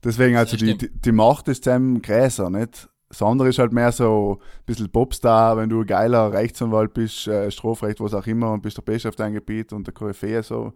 Deswegen, 0.05 0.37
also 0.37 0.57
die, 0.57 0.77
die, 0.77 0.91
die 0.91 1.13
Macht 1.13 1.49
ist 1.49 1.67
dem 1.67 2.03
größer, 2.03 2.51
nicht? 2.51 2.89
Das 3.09 3.23
andere 3.23 3.49
ist 3.49 3.59
halt 3.59 3.73
mehr 3.73 3.93
so 3.93 4.41
ein 4.41 4.65
bisschen 4.67 4.91
Popstar, 4.91 5.57
wenn 5.57 5.69
du 5.69 5.81
ein 5.81 5.87
geiler 5.87 6.33
Rechtsanwalt 6.33 6.93
bist, 6.93 7.29
äh, 7.29 7.51
Strafrecht, 7.51 8.01
was 8.01 8.15
auch 8.15 8.27
immer, 8.27 8.53
und 8.53 8.63
bist 8.63 8.77
der 8.77 8.83
Beste 8.83 9.09
auf 9.09 9.17
deinem 9.17 9.35
Gebiet 9.35 9.73
und 9.73 9.87
der 9.87 9.95
Koryphäe, 9.95 10.43
so. 10.43 10.73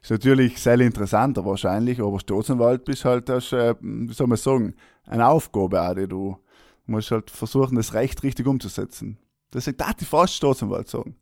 Ist 0.00 0.10
natürlich 0.10 0.60
sehr 0.60 0.78
interessanter 0.80 1.44
wahrscheinlich, 1.44 2.00
aber 2.00 2.20
Staatsanwalt 2.20 2.84
bist 2.84 3.04
halt, 3.04 3.28
das, 3.28 3.52
äh, 3.52 3.74
wie 3.80 4.12
soll 4.12 4.26
man 4.26 4.36
sagen, 4.36 4.74
eine 5.06 5.26
Aufgabe 5.26 5.80
auch, 5.80 5.94
die 5.94 6.08
du 6.08 6.38
musst 6.86 7.10
halt 7.10 7.30
versuchen, 7.30 7.76
das 7.76 7.94
Recht 7.94 8.22
richtig 8.22 8.46
umzusetzen. 8.46 9.18
Deswegen 9.52 9.76
darf 9.76 9.94
ich 10.00 10.08
fast 10.08 10.34
Staatsanwalt 10.34 10.88
sagen. 10.88 11.16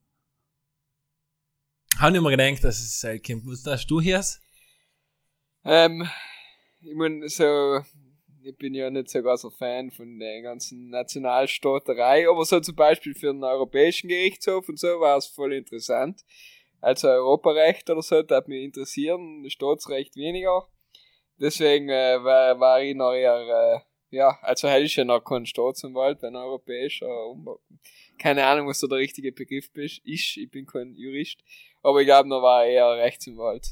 Habe 1.99 2.17
ich 2.17 2.23
mir 2.23 2.31
gedacht, 2.31 2.65
dass 2.65 2.81
es 2.81 2.99
sein 2.99 3.21
kommt. 3.25 3.47
Was 3.47 3.65
hast 3.67 3.87
du 3.87 4.01
hier? 4.01 4.25
Ähm, 5.65 6.09
ich 6.81 6.95
mein, 6.95 7.23
so, 7.29 7.81
ich 8.45 8.57
bin 8.57 8.75
ja 8.75 8.91
nicht 8.91 9.09
so 9.09 9.23
großer 9.23 9.51
Fan 9.51 9.91
von 9.91 10.19
der 10.19 10.43
ganzen 10.43 10.91
Nationalstaaterei, 10.91 12.29
aber 12.29 12.45
so 12.45 12.61
zum 12.61 12.75
Beispiel 12.75 13.15
für 13.15 13.33
den 13.33 13.45
Europäischen 13.45 14.09
Gerichtshof 14.09 14.69
und 14.69 14.79
so 14.79 15.01
war 15.01 15.17
es 15.17 15.27
voll 15.27 15.53
interessant. 15.53 16.25
Also 16.81 17.09
Europarecht 17.09 17.89
oder 17.91 18.03
so, 18.03 18.23
das 18.23 18.37
hat 18.39 18.49
mich 18.49 18.65
interessieren, 18.65 19.49
Staatsrecht 19.49 20.17
weniger. 20.17 20.67
Deswegen 21.39 21.89
äh, 21.89 22.23
war, 22.23 22.59
war 22.59 22.83
ich 22.83 22.95
noch 22.95 23.13
eher, 23.13 23.85
äh, 24.11 24.17
ja, 24.17 24.39
also 24.43 24.69
hätte 24.69 24.85
ich 24.85 24.97
ja 24.97 25.05
noch 25.05 25.21
keinen 25.21 25.47
Staatsanwalt, 25.47 26.23
ein 26.25 26.37
europäischer, 26.37 27.09
keine 28.19 28.45
Ahnung, 28.45 28.69
was 28.69 28.81
so 28.81 28.87
der 28.87 28.99
richtige 28.99 29.33
Begriff 29.33 29.71
ist, 29.75 30.03
ich 30.05 30.49
bin 30.51 30.67
kein 30.67 30.95
Jurist, 30.95 31.41
aber 31.83 32.01
ich 32.01 32.07
glaube, 32.07 32.29
noch 32.29 32.43
war 32.43 32.65
eher 32.65 32.91
Rechtsanwalt. 32.97 33.69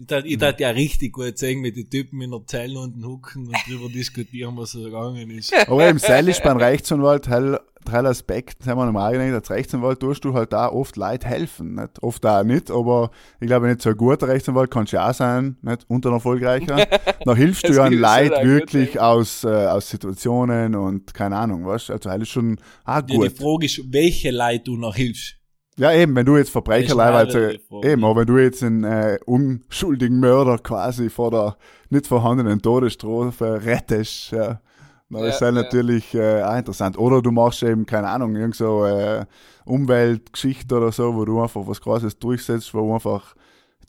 Ich 0.00 0.06
tat, 0.06 0.24
ich 0.24 0.38
tat 0.38 0.58
ja 0.60 0.70
richtig 0.70 1.12
gut 1.12 1.36
sehen, 1.36 1.60
mit 1.60 1.76
den 1.76 1.90
Typen 1.90 2.22
in 2.22 2.30
der 2.30 2.40
Zelle 2.46 2.80
unten 2.80 3.04
hucken 3.04 3.48
und 3.48 3.56
drüber 3.68 3.90
diskutieren, 3.90 4.56
was 4.56 4.70
so 4.70 4.82
gegangen 4.82 5.28
ist. 5.30 5.52
Aber 5.68 5.86
im 5.86 5.98
Seil 5.98 6.26
ist 6.26 6.42
beim 6.42 6.56
Rechtsanwalt 6.56 7.28
hell, 7.28 7.60
hell 7.86 8.06
Aspekt, 8.06 8.60
das 8.60 8.68
haben 8.68 8.78
wir 8.78 8.86
normal 8.86 9.12
gedacht, 9.12 9.34
als 9.34 9.50
Rechtsanwalt 9.50 10.00
tust 10.00 10.24
du 10.24 10.32
halt 10.32 10.54
da 10.54 10.70
oft 10.70 10.96
Leid 10.96 11.26
helfen, 11.26 11.74
nicht? 11.74 12.02
Oft 12.02 12.24
auch 12.24 12.42
nicht, 12.44 12.70
aber 12.70 13.10
ich 13.40 13.46
glaube 13.46 13.68
nicht 13.68 13.82
so 13.82 13.90
ein 13.90 13.96
guter 13.98 14.28
Rechtsanwalt 14.28 14.70
kannst 14.70 14.94
du 14.94 14.96
ja 14.96 15.10
auch 15.10 15.14
sein, 15.14 15.58
nicht? 15.60 15.84
Und 15.88 16.06
ein 16.06 16.12
erfolgreicher. 16.12 16.86
Da 17.26 17.34
hilfst 17.36 17.68
du 17.68 17.74
ja 17.74 17.86
gibt 17.86 18.00
Leid 18.00 18.32
gut, 18.32 18.44
wirklich 18.44 18.98
aus, 18.98 19.44
äh, 19.44 19.48
aus 19.48 19.90
Situationen 19.90 20.74
und 20.74 21.12
keine 21.12 21.36
Ahnung, 21.36 21.66
was? 21.66 21.90
Also 21.90 22.10
hell 22.10 22.22
ist 22.22 22.30
schon 22.30 22.56
auch 22.84 22.94
Ja, 22.94 23.02
die 23.02 23.16
gut. 23.16 23.36
Frage 23.36 23.66
ist, 23.66 23.82
welche 23.92 24.30
Leute 24.30 24.64
du 24.64 24.76
noch 24.78 24.96
hilfst. 24.96 25.39
Ja, 25.80 25.92
eben, 25.94 26.14
wenn 26.14 26.26
du 26.26 26.36
jetzt 26.36 26.50
Verbrecher 26.50 26.82
Das 26.82 26.90
ist 26.90 26.96
leihweise, 26.96 27.38
eine 27.38 27.46
andere 27.46 27.58
Frage. 27.60 27.88
eben, 27.90 28.04
aber 28.04 28.20
wenn 28.20 28.26
du 28.26 28.36
jetzt 28.38 28.62
einen 28.62 28.84
äh, 28.84 29.18
unschuldigen 29.24 30.20
Mörder 30.20 30.58
quasi 30.58 31.08
vor 31.08 31.30
der 31.30 31.56
nicht 31.88 32.06
vorhandenen 32.06 32.60
Todesstrafe 32.60 33.64
rettest, 33.64 34.30
ja, 34.32 34.60
dann 35.08 35.22
Ja, 35.22 35.28
ist 35.28 35.40
das 35.40 35.54
ja. 35.54 35.62
natürlich 35.62 36.14
äh, 36.14 36.42
auch 36.42 36.58
interessant. 36.58 36.98
Oder 36.98 37.22
du 37.22 37.30
machst 37.30 37.62
eben, 37.62 37.86
keine 37.86 38.08
Ahnung, 38.08 38.36
irgend 38.36 38.56
so 38.56 38.84
äh, 38.84 39.24
Umweltgeschichte 39.64 40.76
oder 40.76 40.92
so, 40.92 41.14
wo 41.14 41.24
du 41.24 41.40
einfach 41.40 41.66
was 41.66 41.80
Krasses 41.80 42.18
durchsetzt, 42.18 42.74
wo 42.74 42.92
einfach 42.94 43.34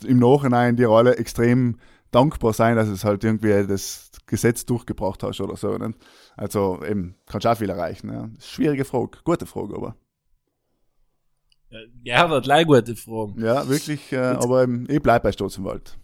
im 0.06 0.18
Nachhinein 0.20 0.78
dir 0.78 0.90
alle 0.90 1.18
extrem 1.18 1.76
dankbar 2.12 2.54
sein, 2.54 2.78
dass 2.78 2.88
es 2.88 3.04
halt 3.04 3.26
irgendwie 3.26 3.68
das 3.68 4.12
Gesetz 4.28 4.66
durchgebracht 4.66 5.24
hast 5.24 5.42
oder 5.42 5.58
so. 5.58 5.78
Nicht? 5.78 6.00
Also 6.38 6.80
eben, 6.90 7.16
kannst 7.26 7.46
auch 7.48 7.58
viel 7.58 7.70
erreichen. 7.70 8.14
Ja. 8.14 8.30
Schwierige 8.40 8.86
Frage, 8.86 9.20
gute 9.26 9.46
Frage 9.46 9.76
aber. 9.76 9.96
Ja, 12.04 12.28
das 12.28 12.44
gleich 12.44 12.66
gute 12.66 12.96
Frage. 12.96 13.34
Ja, 13.38 13.68
wirklich, 13.68 14.12
äh, 14.12 14.18
aber 14.18 14.64
ähm, 14.64 14.88
ich 14.90 15.02
bleib 15.02 15.24
bei 15.24 15.32
Staatsanwalt. 15.32 15.98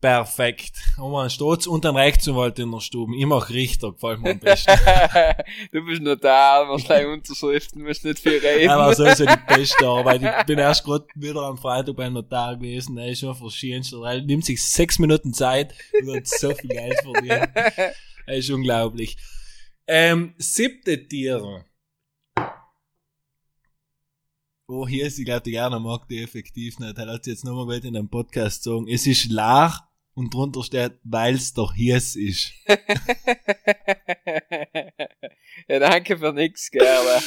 Perfekt. 0.00 0.76
Haben 0.98 1.12
wir 1.12 1.20
einen 1.20 1.30
Staats- 1.30 1.66
und 1.66 1.86
einen 1.86 1.96
Rechtsanwalt 1.96 2.58
in 2.58 2.72
der 2.72 2.80
Stube. 2.80 3.16
Ich 3.16 3.24
mach 3.24 3.50
Richter, 3.50 3.92
gefällt 3.92 4.20
mir 4.20 4.32
am 4.32 4.38
besten. 4.40 4.72
du 5.72 5.84
bist 5.84 6.02
Notar, 6.02 6.68
wahrscheinlich 6.68 7.06
Unterschriften, 7.06 7.82
musst 7.82 8.04
nicht 8.04 8.18
viel 8.18 8.38
reden. 8.38 8.68
Aber 8.68 8.94
sowieso 8.94 9.24
die 9.24 9.54
beste 9.54 9.86
Arbeit. 9.86 10.22
Ich 10.22 10.46
bin 10.46 10.58
erst 10.58 10.84
gerade 10.84 11.06
wieder 11.14 11.42
am 11.42 11.56
Freitag 11.56 11.96
beim 11.96 12.14
Notar 12.14 12.56
gewesen. 12.56 12.96
Der 12.96 13.06
ist 13.06 13.20
schon 13.20 13.34
verschiedenster. 13.34 14.02
Er 14.04 14.20
nimmt 14.22 14.44
sich 14.44 14.62
sechs 14.62 14.98
Minuten 14.98 15.32
Zeit 15.32 15.72
und 16.02 16.16
hat 16.16 16.26
so 16.26 16.52
viel 16.52 16.70
Geld 16.70 16.98
verdient. 17.02 17.48
Er 18.28 18.38
ist 18.38 18.50
unglaublich. 18.50 19.16
Ähm, 19.86 20.34
siebte 20.36 21.06
Tiere. 21.06 21.64
Oh, 24.68 24.88
hier 24.88 25.06
ist, 25.06 25.16
ich 25.18 25.24
glaube, 25.24 25.42
die 25.42 25.52
gerne 25.52 25.78
mag 25.78 26.08
die 26.08 26.20
effektiv 26.20 26.80
nicht. 26.80 26.98
Er 26.98 27.06
hat 27.06 27.24
sie 27.24 27.30
jetzt 27.30 27.44
nochmal 27.44 27.66
gut 27.66 27.84
in 27.84 27.96
einem 27.96 28.08
Podcast 28.08 28.64
sagen. 28.64 28.88
Es 28.88 29.06
ist 29.06 29.30
lach 29.30 29.84
und 30.14 30.34
drunter 30.34 30.64
steht, 30.64 30.94
weil's 31.04 31.54
doch 31.54 31.72
Hies 31.72 32.16
ist. 32.16 32.52
ja, 35.68 35.78
danke 35.78 36.18
für 36.18 36.32
nix, 36.32 36.68
gerne. 36.72 37.22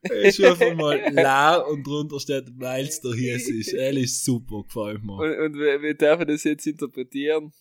Es 0.00 0.38
ist 0.38 0.44
einfach 0.46 0.74
mal 0.74 1.12
la 1.12 1.56
und 1.56 1.86
drunter 1.86 2.18
steht, 2.20 2.46
weil's 2.58 3.02
doch 3.02 3.12
Hies 3.14 3.50
ist. 3.50 3.74
Ist 3.74 4.24
super, 4.24 4.62
gefällt 4.62 5.04
mir. 5.04 5.12
Und, 5.12 5.38
und 5.38 5.54
wie, 5.56 5.82
wie 5.82 5.94
darf 5.94 6.20
ich 6.20 6.26
das 6.26 6.44
jetzt 6.44 6.66
interpretieren? 6.66 7.52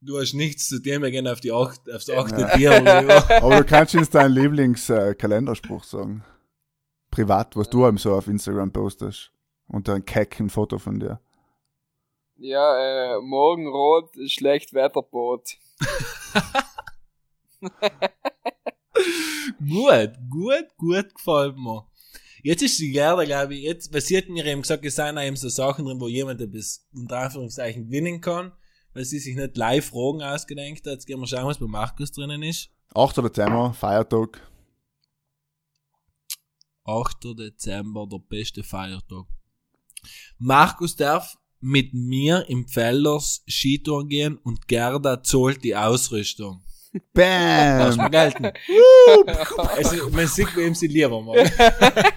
Du 0.00 0.16
hast 0.20 0.34
nichts 0.34 0.68
zu 0.68 0.78
dem, 0.78 1.02
wir 1.02 1.10
gehen 1.10 1.26
auf 1.26 1.40
die 1.40 1.50
acht, 1.50 1.90
aufs 1.90 2.08
achte 2.08 2.60
Ja. 2.60 2.78
Rüber. 3.00 3.42
Aber 3.42 3.56
du 3.56 3.64
kannst 3.64 3.96
uns 3.96 4.10
deinen 4.10 4.32
Lieblings-Kalenderspruch 4.32 5.82
sagen. 5.82 6.24
Privat, 7.10 7.56
was 7.56 7.70
du 7.70 7.86
eben 7.86 7.98
so 7.98 8.14
auf 8.14 8.26
Instagram 8.28 8.72
postest. 8.72 9.32
Und 9.66 9.88
ein 9.88 10.04
Keck, 10.04 10.40
ein 10.40 10.50
Foto 10.50 10.78
von 10.78 10.98
dir. 10.98 11.20
Ja, 12.36 13.16
äh, 13.16 13.20
Morgenrot, 13.20 14.10
schlecht 14.26 14.72
Wetterboot. 14.72 15.58
gut, 19.58 20.12
gut, 20.30 20.68
gut 20.76 21.14
gefällt 21.14 21.56
mir. 21.56 21.86
Jetzt 22.42 22.62
ist 22.62 22.78
die 22.78 22.92
Gerda, 22.92 23.24
glaube 23.24 23.56
ich, 23.56 23.62
jetzt, 23.62 23.92
hat 23.92 24.28
mir 24.28 24.46
eben 24.46 24.62
gesagt, 24.62 24.84
es 24.84 24.94
seien 24.94 25.18
auch 25.18 25.22
eben 25.22 25.36
so 25.36 25.48
Sachen 25.48 25.84
drin, 25.84 26.00
wo 26.00 26.06
jemand 26.06 26.40
etwas 26.40 26.86
unter 26.94 27.18
Anführungszeichen 27.18 27.86
gewinnen 27.86 28.20
kann, 28.20 28.52
weil 28.94 29.04
sie 29.04 29.18
sich 29.18 29.34
nicht 29.34 29.56
live 29.56 29.86
Fragen 29.86 30.22
ausgedenkt 30.22 30.86
hat. 30.86 30.94
Jetzt 30.94 31.06
gehen 31.06 31.18
wir 31.18 31.26
schauen, 31.26 31.46
was 31.46 31.58
bei 31.58 31.66
Markus 31.66 32.12
drinnen 32.12 32.42
ist. 32.44 32.70
8. 32.94 33.16
Dezember, 33.18 33.74
Feiertag. 33.74 34.40
8. 36.88 37.36
Dezember, 37.38 38.06
der 38.10 38.18
beste 38.28 38.62
Feiertag. 38.64 39.26
Markus 40.38 40.96
darf 40.96 41.36
mit 41.60 41.92
mir 41.92 42.44
im 42.48 42.66
Felders 42.66 43.42
Skitour 43.48 44.06
gehen 44.08 44.38
und 44.38 44.68
Gerda 44.68 45.22
zahlt 45.22 45.62
die 45.64 45.76
Ausrüstung. 45.76 46.62
Lass 47.14 47.96
mal 47.96 48.08
Bam! 48.08 48.32
gelten. 48.32 48.52
also, 49.56 50.08
man 50.10 50.26
sieht, 50.26 50.56
wem 50.56 50.74
sie 50.74 50.86
lieber 50.86 51.20
mag. 51.20 51.52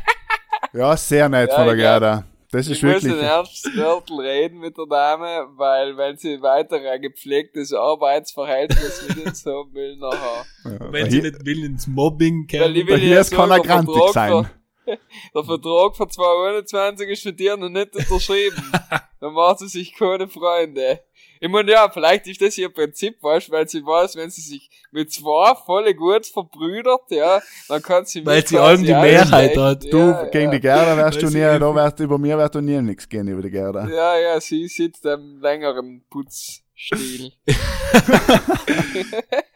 Ja, 0.74 0.96
sehr 0.96 1.28
nett 1.28 1.50
Ja, 1.50 1.56
von 1.58 1.66
der 1.66 1.76
ich 1.76 1.82
Gerda. 1.82 2.24
Das 2.50 2.68
ist 2.68 2.78
Ich 2.78 2.84
muss 2.84 2.94
wirklich. 3.04 3.12
ein 3.14 3.20
ernstes 3.20 3.76
Wörtel 3.76 4.20
reden 4.22 4.60
mit 4.60 4.78
der 4.78 4.86
Dame, 4.86 5.48
weil 5.58 5.98
wenn 5.98 6.16
sie 6.18 6.42
weiter 6.42 6.78
ein 6.78 7.02
gepflegtes 7.02 7.74
Arbeitsverhältnis 7.74 9.06
mit 9.08 9.26
uns 9.26 9.46
haben 9.46 9.74
will, 9.74 9.98
nachher. 9.98 10.46
Ja, 10.64 10.92
Wenn 10.94 11.12
sie 11.12 11.22
nicht 11.22 11.46
will 11.46 11.66
ins 11.66 11.88
Mobbing 11.88 12.46
ich 12.50 12.54
will 12.88 13.00
hier 13.00 13.20
ist 13.20 13.32
keiner 13.32 13.60
grantig 13.60 13.96
sein. 14.14 14.50
Der 15.36 15.44
Vertrag 15.44 15.96
für 15.96 16.08
2021 16.08 17.10
ist 17.10 17.24
für 17.24 17.34
dir 17.34 17.58
noch 17.58 17.70
nicht 17.70 17.96
unterschrieben. 17.96 18.72
Dann 19.20 19.34
macht 19.34 19.60
sie 19.60 19.68
sich 19.68 19.94
keine 19.94 20.28
Freunde. 20.28 21.02
Ich 21.40 21.50
meine, 21.50 21.72
ja, 21.72 21.90
vielleicht 21.90 22.28
ist 22.28 22.40
das 22.42 22.58
ihr 22.58 22.70
Prinzip, 22.70 23.22
weißt 23.22 23.50
weil 23.50 23.68
sie 23.68 23.84
weiß, 23.84 24.16
wenn 24.16 24.30
sie 24.30 24.42
sich 24.42 24.70
mit 24.92 25.12
zwei 25.12 25.56
volle 25.66 25.96
gut 25.96 26.28
verbrüdert, 26.28 27.10
ja, 27.10 27.42
dann 27.68 27.82
kann 27.82 28.06
sie 28.06 28.24
Weil 28.24 28.46
sie 28.46 28.60
allem 28.60 28.84
die 28.84 28.94
Mehrheit 28.94 29.58
hat. 29.58 29.84
Du, 29.92 29.98
Ja, 29.98 30.26
gegen 30.26 30.46
ja. 30.46 30.52
die 30.52 30.60
Gerda 30.60 30.98
wärst 30.98 31.22
du 31.22 31.28
nie, 31.28 31.40
da 31.40 31.76
wärst 31.76 32.00
über 32.00 32.20
mir 32.20 32.38
wärst 32.38 32.54
du 32.54 32.62
nie 32.62 32.80
nichts 32.82 33.10
gehen 33.10 33.28
über 33.28 33.42
die 33.42 33.50
Gerda. 33.50 33.88
Ja, 33.88 34.20
ja, 34.20 34.40
sie 34.40 34.68
sitzt 34.68 35.04
am 35.08 35.40
längeren 35.42 36.04
Putzstil. 36.12 37.32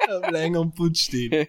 Am 0.07 0.31
längeren 0.31 0.73
Putzstil. 0.73 1.47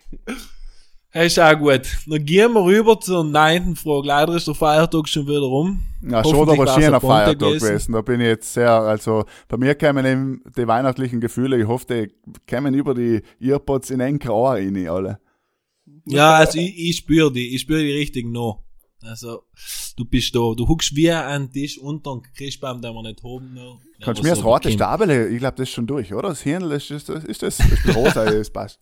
Hey, 1.16 1.28
ist 1.28 1.38
auch 1.38 1.58
gut. 1.58 1.80
Dann 2.06 2.24
gehen 2.26 2.52
wir 2.52 2.62
rüber 2.62 3.00
zur 3.00 3.24
neunten 3.24 3.74
Frage. 3.74 4.06
Leider 4.06 4.36
ist 4.36 4.48
der 4.48 4.54
Feiertag 4.54 5.08
schon 5.08 5.26
wieder 5.26 5.40
rum. 5.40 5.82
Ja, 6.02 6.22
schon 6.22 6.46
aber 6.46 6.66
schöner 6.66 6.96
ein 6.96 7.00
Feiertag 7.00 7.38
gewesen. 7.38 7.66
gewesen. 7.66 7.92
Da 7.94 8.02
bin 8.02 8.20
ich 8.20 8.26
jetzt 8.26 8.52
sehr, 8.52 8.70
also 8.70 9.24
bei 9.48 9.56
mir 9.56 9.74
kämen 9.76 10.04
eben 10.04 10.42
die 10.58 10.66
weihnachtlichen 10.66 11.22
Gefühle, 11.22 11.58
ich 11.58 11.66
hoffe, 11.66 11.86
die 11.86 12.30
kämen 12.46 12.74
über 12.74 12.92
die 12.92 13.22
Earpods 13.40 13.88
in 13.88 14.02
ein 14.02 14.20
Ohr 14.28 14.56
rein, 14.56 14.76
alle. 14.90 15.18
Ja, 16.04 16.34
also 16.34 16.58
ich, 16.58 16.76
ich 16.76 16.96
spüre 16.98 17.32
die, 17.32 17.54
ich 17.54 17.62
spüre 17.62 17.80
die 17.80 17.92
richtig 17.92 18.26
noch. 18.26 18.62
Also, 19.00 19.44
du 19.96 20.04
bist 20.04 20.34
da, 20.34 20.52
du 20.54 20.68
huckst 20.68 20.94
wie 20.96 21.10
an 21.10 21.44
den 21.44 21.52
Tisch 21.52 21.78
unter 21.78 22.10
den 22.10 22.22
Christbaum, 22.36 22.82
den 22.82 22.92
wir 22.92 23.02
nicht 23.02 23.24
haben 23.24 23.54
noch. 23.54 23.80
Kannst 24.02 24.20
du 24.20 24.22
mir 24.22 24.30
das 24.30 24.40
so 24.40 24.50
rote. 24.50 24.70
Stabele, 24.70 25.28
ich 25.28 25.38
glaube, 25.38 25.56
das 25.56 25.66
ist 25.66 25.74
schon 25.74 25.86
durch, 25.86 26.12
oder? 26.12 26.28
Das 26.28 26.42
Hirn, 26.42 26.70
ist 26.70 26.90
das, 26.90 27.08
ist 27.08 27.42
das, 27.42 27.58
ist 27.58 27.86
das 27.86 27.96
rosa, 27.96 28.24
das 28.30 28.50
passt. 28.50 28.80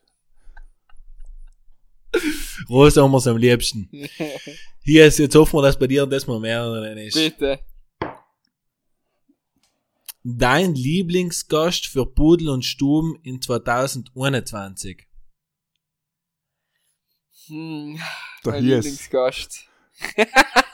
Rosa 2.68 3.02
haben 3.02 3.12
wir's 3.12 3.26
am 3.26 3.36
liebsten. 3.36 3.88
Hier 4.82 5.06
ist, 5.06 5.18
jetzt 5.18 5.34
hoffen 5.34 5.56
wir, 5.58 5.62
dass 5.62 5.78
bei 5.78 5.86
dir 5.86 6.06
das 6.06 6.26
mal 6.26 6.40
mehr 6.40 6.64
drin 6.68 6.98
ist. 6.98 7.14
Bitte. 7.14 7.60
Dein 10.22 10.74
Lieblingsgast 10.74 11.86
für 11.86 12.06
Pudel 12.06 12.48
und 12.48 12.64
Stuben 12.64 13.18
in 13.22 13.42
2021. 13.42 15.06
Hm, 17.46 17.98
Der 18.44 18.52
mein 18.52 18.64
hier 18.64 18.76
Lieblingsgast. 18.76 19.68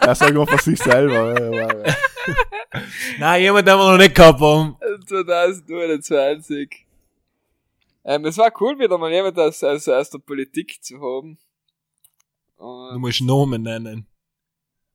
er 0.00 0.14
sagt 0.14 0.34
nur 0.34 0.46
für 0.46 0.58
sich 0.58 0.78
selber. 0.80 1.34
Nein, 3.18 3.42
jemand, 3.42 3.66
den 3.66 3.76
wir 3.76 3.90
noch 3.92 3.98
nicht 3.98 4.14
gehabt 4.14 4.40
haben. 4.40 4.76
2021. 5.06 6.86
Ähm, 8.10 8.24
es 8.24 8.36
war 8.38 8.50
cool, 8.60 8.76
wieder 8.78 8.98
mal 8.98 9.12
jemand 9.12 9.38
aus, 9.38 9.62
aus, 9.62 9.86
aus 9.88 10.10
der 10.10 10.18
Politik 10.18 10.82
zu 10.82 10.96
haben. 11.00 11.38
Du 12.58 12.64
Und, 12.64 13.00
musst 13.00 13.20
Namen 13.22 13.62
nennen. 13.62 14.06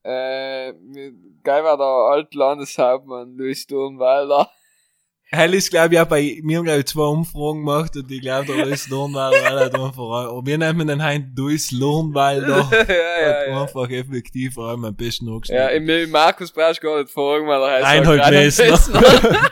äh, 0.04 0.74
geil 1.42 1.64
war 1.64 1.78
der 1.78 1.86
Altlandeshauptmann 1.86 3.38
Luis 3.38 3.66
Durnwalder. 3.68 4.50
Hell 5.32 5.54
ist, 5.54 5.70
glaube 5.70 5.96
ich, 5.96 6.00
auch 6.02 6.06
bei, 6.08 6.40
wir 6.44 6.58
haben, 6.58 6.66
glaube 6.66 6.82
ich, 6.82 6.86
zwei 6.88 7.04
Umfragen 7.04 7.60
gemacht 7.66 7.96
und 7.96 8.12
ich 8.12 8.20
glaube, 8.22 8.46
der 8.54 8.66
Luis 8.66 8.88
Lurnwalder 8.90 9.50
hat 9.64 9.74
einfach, 9.74 9.98
aber 9.98 10.46
wir 10.46 10.58
nennen 10.58 10.86
den 10.88 11.02
Heim 11.02 11.34
Luis 11.38 11.72
Lurnwalder. 11.72 12.58
ja, 12.72 12.80
Hat 12.80 12.90
ja, 12.90 13.48
ja. 13.48 13.62
einfach 13.64 13.90
effektiv 13.90 14.54
vor 14.56 14.68
allem 14.68 14.84
am 14.86 14.96
besten 14.96 15.28
Ja, 15.28 15.34
angeschnitten. 15.34 15.90
im 15.90 16.12
Markus 16.12 16.52
brauchst 16.52 16.84
du 16.84 16.88
gar 16.88 17.00
nicht 17.02 17.12
fragen, 17.12 17.48
weil 17.48 17.62
er 17.62 17.72
heißt 17.72 17.86
Reinhold 17.86 18.30
Messner. 18.30 19.40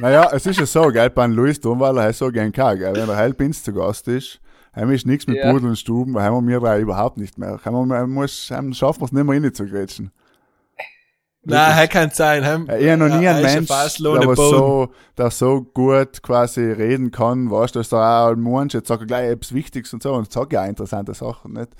Naja, 0.00 0.30
es 0.32 0.46
ist 0.46 0.60
ja 0.60 0.66
so, 0.66 0.88
gell, 0.88 1.10
beim 1.10 1.32
Luis 1.32 1.60
Domwaller 1.60 2.02
heißt 2.02 2.20
so 2.20 2.30
gern 2.30 2.52
kein, 2.52 2.78
gell, 2.78 2.94
wenn 2.94 3.06
der 3.06 3.16
Heilpinz 3.16 3.62
zu 3.64 3.72
Gast 3.72 4.06
ist, 4.06 4.40
haben 4.72 4.88
wir 4.88 4.96
ist 4.96 5.06
nichts 5.06 5.26
mit 5.26 5.38
Ja. 5.38 5.52
Pudel 5.52 5.70
und 5.70 5.78
Stuben, 5.78 6.14
weil 6.14 6.22
haben 6.22 6.46
wir 6.46 6.60
drei 6.60 6.80
überhaupt 6.80 7.16
nicht 7.16 7.36
mehr. 7.36 7.58
Haben 7.64 7.74
wir, 7.74 7.84
man 7.86 8.10
muss, 8.10 8.50
haben, 8.50 8.72
schaffen 8.72 9.00
wir 9.00 9.06
es 9.06 9.12
nicht 9.12 9.24
mehr 9.24 9.42
reinzugrätschen. 9.42 10.12
Nein, 11.42 11.78
er 11.78 11.88
kann 11.88 12.10
sein. 12.10 12.44
Heim, 12.44 12.68
ich 12.78 12.88
habe 12.88 12.98
noch 12.98 13.18
nie 13.18 13.26
einen 13.26 13.44
ein 13.44 13.54
Mensch, 13.54 13.68
der, 13.68 14.36
so, 14.36 14.88
der 15.16 15.30
so 15.30 15.62
gut 15.62 16.22
quasi 16.22 16.60
reden 16.60 17.10
kann, 17.10 17.50
weißt 17.50 17.74
du, 17.74 17.80
dass 17.80 17.88
der 17.88 17.98
auch 17.98 18.36
Mensch, 18.36 18.74
jetzt 18.74 18.88
sagt 18.88 19.02
er 19.02 19.06
gleich 19.06 19.30
etwas 19.30 19.54
Wichtiges 19.54 19.92
und 19.94 20.02
so, 20.02 20.12
und 20.12 20.30
sagt 20.30 20.52
ja 20.52 20.62
auch 20.62 20.68
interessante 20.68 21.14
Sachen, 21.14 21.54
nicht? 21.54 21.70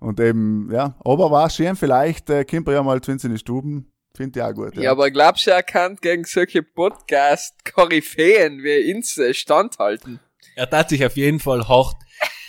Und 0.00 0.18
eben, 0.18 0.68
ja, 0.72 0.94
aber 1.04 1.30
war 1.30 1.48
schön, 1.48 1.76
vielleicht, 1.76 2.28
äh, 2.30 2.44
kommt 2.44 2.66
er 2.66 2.74
ja 2.74 2.82
mal 2.82 3.00
zu 3.00 3.12
uns 3.12 3.22
in 3.22 3.30
die 3.30 3.38
Stuben, 3.38 3.91
finde 4.16 4.40
ich 4.40 4.44
auch 4.44 4.52
gut, 4.52 4.76
Ja, 4.76 4.90
aber 4.92 5.10
glaubst 5.10 5.46
du, 5.46 5.50
er 5.50 5.62
kann 5.62 5.96
gegen 6.00 6.24
solche 6.24 6.62
Podcast-Koryphäen 6.62 8.62
wie 8.62 8.94
uns 8.94 9.16
äh, 9.18 9.34
standhalten? 9.34 10.20
Er 10.56 10.68
tat 10.68 10.88
sich 10.90 11.04
auf 11.04 11.16
jeden 11.16 11.40
Fall 11.40 11.66
hart. 11.68 11.94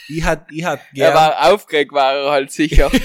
Ich 0.09 0.23
hat, 0.23 0.47
ich 0.51 0.63
hat 0.65 0.79
Er 0.91 0.93
gern, 0.93 1.13
war 1.13 1.53
aufgeregt, 1.53 1.93
war 1.93 2.13
er 2.13 2.31
halt 2.31 2.51
sicher. 2.51 2.89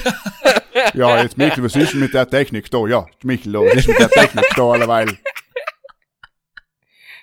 Ja, 0.95 1.21
jetzt 1.23 1.37
Michel, 1.37 1.65
was 1.65 1.75
ist 1.75 1.93
denn 1.93 1.99
mit 2.01 2.15
der 2.15 2.29
Technik 2.31 2.71
da? 2.71 2.79
Ja, 2.87 3.05
Michel, 3.25 3.53
da, 3.53 3.59
was 3.61 3.75
ist 3.75 3.89
mit 3.89 3.99
der 3.99 4.09
Technik 4.09 4.45
da 4.55 4.63
alleweil? 4.71 5.19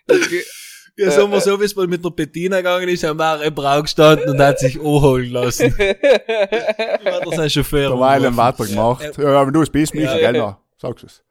ja, 0.97 1.11
sagen 1.11 1.31
wir 1.31 1.39
so, 1.41 1.59
wie 1.59 1.63
es 1.65 1.75
mal 1.75 1.88
mit 1.88 2.03
der 2.03 2.09
Bettina 2.09 2.57
gegangen 2.57 2.89
ist, 2.89 3.03
haben 3.05 3.17
wir 3.17 3.43
im 3.43 3.55
Brau 3.55 3.81
gestanden 3.81 4.29
und 4.29 4.39
hat 4.41 4.59
sich 4.59 4.77
anholen 4.77 5.31
lassen. 5.31 5.73
Hat 5.77 6.01
er 6.01 7.21
sein 7.33 7.49
Chauffeur 7.49 7.89
Derweil 7.91 8.25
angerufen. 8.25 8.38
weiter 8.38 8.65
gemacht. 8.65 9.17
Ja, 9.17 9.27
aber 9.41 9.51
du 9.51 9.61
es 9.61 9.69
bist, 9.69 9.93
Michel, 9.93 10.21
Ja. 10.21 10.31
gell, 10.31 10.41
noch? 10.41 10.57
Sag's 10.77 11.03
es. 11.03 11.23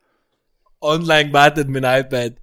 Online 0.84 1.28
gewartet 1.28 1.68
mit 1.68 1.82
dem 1.84 1.90
iPad. 1.90 2.34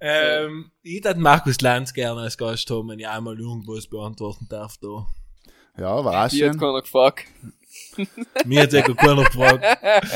Ähm, 0.00 0.70
ich 0.82 1.04
hätte 1.04 1.18
Markus 1.18 1.60
Lanz 1.60 1.92
gerne 1.92 2.20
als 2.20 2.38
Gast 2.38 2.70
haben, 2.70 2.88
wenn 2.88 2.98
ich 3.00 3.08
einmal 3.08 3.38
irgendwas 3.38 3.86
beantworten 3.88 4.46
darf 4.48 4.76
da. 4.80 5.06
Ja, 5.76 6.04
war 6.04 6.12
Die 6.28 6.44
hat 6.44 6.52
schön. 6.52 6.58
keiner 6.58 6.80
gefragt. 6.82 7.24
Mir 8.44 8.62
hat 8.62 8.70
sicher 8.70 8.94
keiner 8.94 9.24
gefragt. 9.24 9.64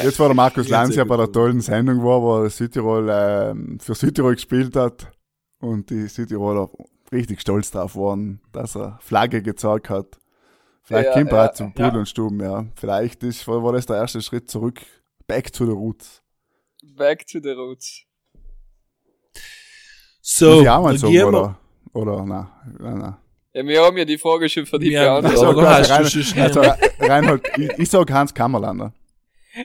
Jetzt 0.03 0.19
war 0.19 0.29
der 0.29 0.35
Markus 0.37 0.69
Ja, 0.69 0.83
Lanz 0.83 0.95
ja 0.97 1.05
bei 1.05 1.17
der 1.17 1.31
tollen 1.31 1.61
Sendung 1.61 2.03
war, 2.05 2.23
wo 2.23 2.43
er 2.45 2.51
Südtirol, 2.51 3.09
ähm, 3.11 3.79
für 3.81 3.95
Südtirol 3.95 4.35
gespielt 4.35 4.75
hat. 4.77 5.13
Und 5.61 5.91
die 5.91 6.07
Südtiroler 6.09 6.69
richtig 7.13 7.41
stolz 7.41 7.71
drauf 7.71 7.95
waren, 7.97 8.41
dass 8.53 8.77
er 8.77 8.99
Flagge 9.01 9.43
gezeigt 9.43 9.91
hat. 9.91 10.19
Vielleicht 10.83 11.09
Ja, 11.09 11.13
kommt 11.15 11.31
er 11.33 11.45
ja, 11.45 11.53
zum 11.53 11.67
ja. 11.77 11.85
Pudel 11.85 12.01
und 12.01 12.09
Stuben, 12.09 12.41
ja. 12.41 12.67
Vielleicht 12.75 13.23
ist, 13.23 13.47
war 13.47 13.63
war 13.63 13.73
das 13.73 13.87
der 13.87 13.97
erste 13.97 14.21
Schritt 14.23 14.51
zurück. 14.51 14.81
Back 15.29 15.53
to 15.53 15.65
the 15.65 15.73
roots. 15.73 16.22
Back 16.83 17.27
to 17.29 17.41
the 17.41 17.51
roots. 17.51 18.03
So, 20.21 20.51
Muss 20.55 20.63
ich 20.63 20.69
auch 20.69 20.83
mal 20.83 20.99
sagen, 20.99 21.13
wir- 21.13 21.27
oder? 21.29 21.59
Oder, 21.95 22.25
nein, 22.25 22.47
nein, 22.79 22.99
nein. 22.99 23.17
Ja, 23.55 23.67
wir 23.67 23.83
haben 23.83 23.97
ja 23.99 24.05
die 24.05 24.17
Frage 24.19 24.49
schon 24.49 24.65
Wir 24.81 25.01
haben- 25.01 25.23
beantwortet. 25.23 25.91
Also, 25.91 26.21
Rein, 26.41 26.43
also, 26.43 26.61
Reinhold, 27.01 27.43
ich, 27.59 27.71
ich 27.79 27.91
sag 27.91 28.11
Hans 28.11 28.33
Kammerlander. 28.33 28.93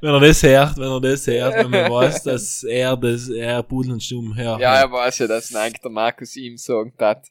Wenn 0.00 0.14
er 0.14 0.20
das 0.20 0.42
hört, 0.44 0.76
wenn 0.76 0.88
er 0.88 1.00
das 1.00 1.26
hört, 1.26 1.54
wenn 1.56 1.70
man 1.70 1.90
weiß, 1.90 2.22
dass 2.22 2.62
er 2.62 2.96
das, 2.96 3.28
er 3.28 3.62
Pudel 3.64 3.92
und 3.92 4.02
Stumm 4.02 4.36
hört. 4.36 4.60
Ja, 4.60 4.76
er 4.76 4.92
weiß 4.92 5.18
ja, 5.18 5.26
dass 5.26 5.52
eigentlich 5.54 5.80
der 5.80 5.90
Markus 5.90 6.36
ihm 6.36 6.56
sagen 6.56 6.92
hat. 6.98 7.26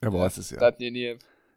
Er 0.00 0.12
weiß 0.12 0.38
es 0.38 0.50
ja. 0.50 0.56
Das 0.56 0.66
hat 0.68 0.80
nie 0.80 0.90
nie. 0.90 1.16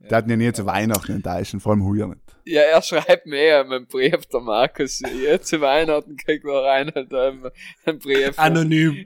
Der 0.09 0.17
hat 0.17 0.25
ihn 0.25 0.31
ja 0.31 0.35
nie 0.37 0.51
zu 0.53 0.65
Weihnachten 0.65 1.13
enttäuschen, 1.13 1.59
vor 1.59 1.71
allem 1.73 1.85
heuer 1.85 2.07
nicht. 2.07 2.21
Ja, 2.45 2.61
er 2.61 2.81
schreibt 2.81 3.25
mir 3.25 3.37
eher 3.37 3.63
meinen 3.63 3.87
Brief, 3.87 4.25
der 4.25 4.41
Markus. 4.41 4.99
Ja, 5.23 5.39
zu 5.39 5.61
Weihnachten 5.61 6.17
kriegt 6.17 6.43
der 6.45 6.61
Reinhold 6.61 7.13
einen, 7.13 7.49
einen 7.85 7.99
Brief. 7.99 8.37
Anonym. 8.37 9.05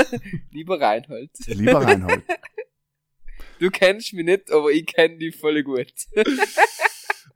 Lieber 0.52 0.80
Reinhold, 0.80 1.30
Lieber 1.46 1.82
Reinhold. 1.82 2.22
du 3.58 3.70
kennst 3.70 4.12
mich 4.12 4.24
nicht, 4.26 4.52
aber 4.52 4.70
ich 4.70 4.84
kenne 4.86 5.16
dich 5.16 5.36
voll 5.36 5.62
gut. 5.62 5.86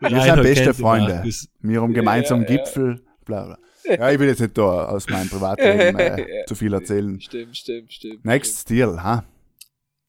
Wir 0.00 0.22
sind 0.22 0.42
beste 0.42 0.74
Freunde. 0.74 1.24
Wir 1.60 1.80
haben 1.82 1.92
gemeinsam 1.94 2.42
Ja, 2.42 2.48
ja. 2.50 2.56
Gipfel, 2.56 3.04
bla 3.24 3.44
bla. 3.46 3.58
Ja, 3.84 4.10
ich 4.10 4.18
will 4.18 4.28
jetzt 4.28 4.40
nicht 4.40 4.56
da 4.56 4.84
aus 4.84 5.08
meinem 5.08 5.28
Privatleben 5.28 5.98
äh, 5.98 6.40
Ja. 6.40 6.46
zu 6.46 6.54
viel 6.54 6.72
erzählen. 6.74 7.20
Stimmt, 7.20 7.56
stimmt, 7.56 7.92
stimmt. 7.92 8.24
Next 8.24 8.60
Stil, 8.60 9.02
ha? 9.02 9.24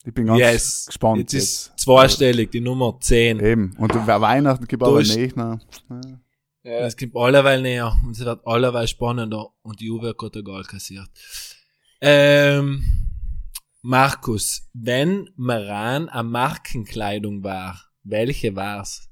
Ich 0.06 0.14
bin 0.14 0.28
ganz 0.28 0.40
Yes. 0.40 0.86
gespannt 0.88 1.20
Jetzt 1.20 1.34
ist 1.34 1.68
jetzt. 1.68 1.80
zweistellig, 1.80 2.52
die 2.52 2.62
Nummer 2.62 2.98
10. 3.00 3.40
Eben. 3.42 3.76
Und 3.78 3.94
Weihnachten 3.94 4.66
gibt 4.68 4.82
aber 4.84 5.02
ist- 5.02 5.16
nicht, 5.16 5.36
ne? 5.36 5.60
Ja. 6.64 6.80
Es 6.86 6.96
kommt 6.98 7.16
alleweil 7.16 7.62
näher 7.62 7.96
und 8.04 8.12
es 8.12 8.20
wird 8.24 8.46
alleweil 8.46 8.88
spannender 8.88 9.48
und 9.62 9.80
die 9.80 9.86
Juve 9.88 10.16
hat 10.22 10.36
egal 10.36 10.64
kassiert. 10.64 11.10
Ähm, 12.02 12.84
Markus, 13.82 14.70
wenn 14.74 15.30
Maran 15.36 16.10
eine 16.10 16.24
Markenkleidung 16.28 17.44
war, 17.44 17.82
welche 18.04 18.56
war's? 18.56 19.10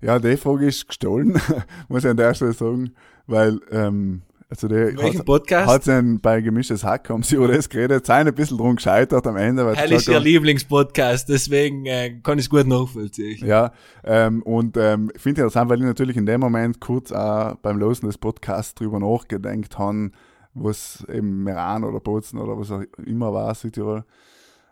Ja, 0.00 0.18
die 0.18 0.36
Frage 0.36 0.66
ist 0.66 0.86
gestohlen, 0.88 1.32
muss 1.88 2.04
ich 2.04 2.10
an 2.10 2.16
der 2.16 2.34
Stelle 2.34 2.52
sagen, 2.52 2.94
weil, 3.26 3.58
ähm, 3.70 4.22
also 4.54 4.68
der 4.68 4.94
hat, 4.96 5.24
Podcast? 5.24 5.68
hat 5.68 5.84
sein 5.84 6.20
bei 6.20 6.40
gemischtes 6.40 6.84
Hack 6.84 7.08
haben 7.10 7.24
sie 7.24 7.34
über 7.36 7.48
das 7.48 7.68
geredet, 7.68 8.06
sind 8.06 8.14
ein 8.14 8.34
bisschen 8.34 8.56
drum 8.56 8.76
gescheitert 8.76 9.26
am 9.26 9.36
Ende, 9.36 9.66
weil 9.66 9.74
Hell 9.74 9.92
ist 9.92 10.06
ihr 10.06 10.20
Lieblingspodcast, 10.20 11.28
deswegen 11.28 11.86
äh, 11.86 12.20
kann 12.22 12.38
ich 12.38 12.44
es 12.44 12.50
gut 12.50 12.66
nachvollziehen. 12.66 13.44
Ja, 13.44 13.72
ähm, 14.04 14.42
und 14.42 14.76
ähm, 14.76 15.10
ich 15.14 15.20
finde 15.20 15.40
interessant, 15.40 15.68
weil 15.70 15.78
ich 15.78 15.84
natürlich 15.84 16.16
in 16.16 16.26
dem 16.26 16.40
Moment 16.40 16.80
kurz 16.80 17.10
auch 17.10 17.56
beim 17.56 17.78
Losen 17.78 18.06
des 18.06 18.16
Podcasts 18.16 18.74
drüber 18.74 19.00
nachgedenkt 19.00 19.76
habe, 19.78 20.12
was 20.54 21.04
eben 21.12 21.42
Meran 21.42 21.82
oder 21.82 21.98
Bozen 21.98 22.38
oder 22.38 22.56
was 22.56 22.70
auch 22.70 22.82
immer 23.04 23.32
war, 23.32 23.52
Südtirol. 23.56 24.04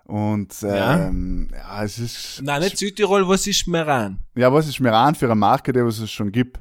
Und 0.05 0.61
Ja. 0.63 1.09
ähm, 1.09 1.49
ja. 1.53 1.83
es 1.83 1.99
ist. 1.99 2.41
Nein, 2.43 2.63
nicht 2.63 2.79
Südtirol, 2.79 3.27
was 3.29 3.47
ist 3.49 3.67
Meran? 3.67 4.21
Ja, 4.37 4.53
was 4.53 4.69
ist 4.69 4.79
Meran 4.79 5.15
für 5.17 5.27
eine 5.27 5.35
Marke, 5.35 5.73
die 5.73 5.85
was 5.85 5.99
es 5.99 6.11
schon 6.11 6.31
gibt? 6.31 6.61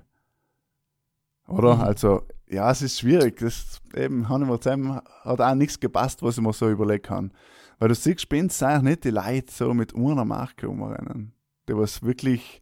Oder? 1.47 1.75
Mhm. 1.75 1.81
Also, 1.81 2.23
ja, 2.51 2.69
es 2.71 2.81
ist 2.81 2.99
schwierig. 2.99 3.37
Das 3.39 3.81
eben, 3.95 4.27
Hannibal 4.29 4.59
Zem 4.59 4.93
hat 5.23 5.41
auch 5.41 5.55
nichts 5.55 5.79
gepasst, 5.79 6.21
was 6.21 6.37
ich 6.37 6.43
mir 6.43 6.53
so 6.53 6.69
überlegen 6.69 7.03
kann. 7.03 7.33
Weil 7.79 7.89
du 7.89 7.95
siehst, 7.95 8.21
Spins 8.21 8.59
sind 8.59 8.67
auch 8.67 8.81
nicht 8.81 9.03
die 9.03 9.09
Leute 9.09 9.51
so 9.51 9.73
mit 9.73 9.95
einer 9.95 10.25
Marke 10.25 10.69
umrennen. 10.69 11.33
Die 11.67 11.75
was 11.75 12.03
wirklich, 12.03 12.61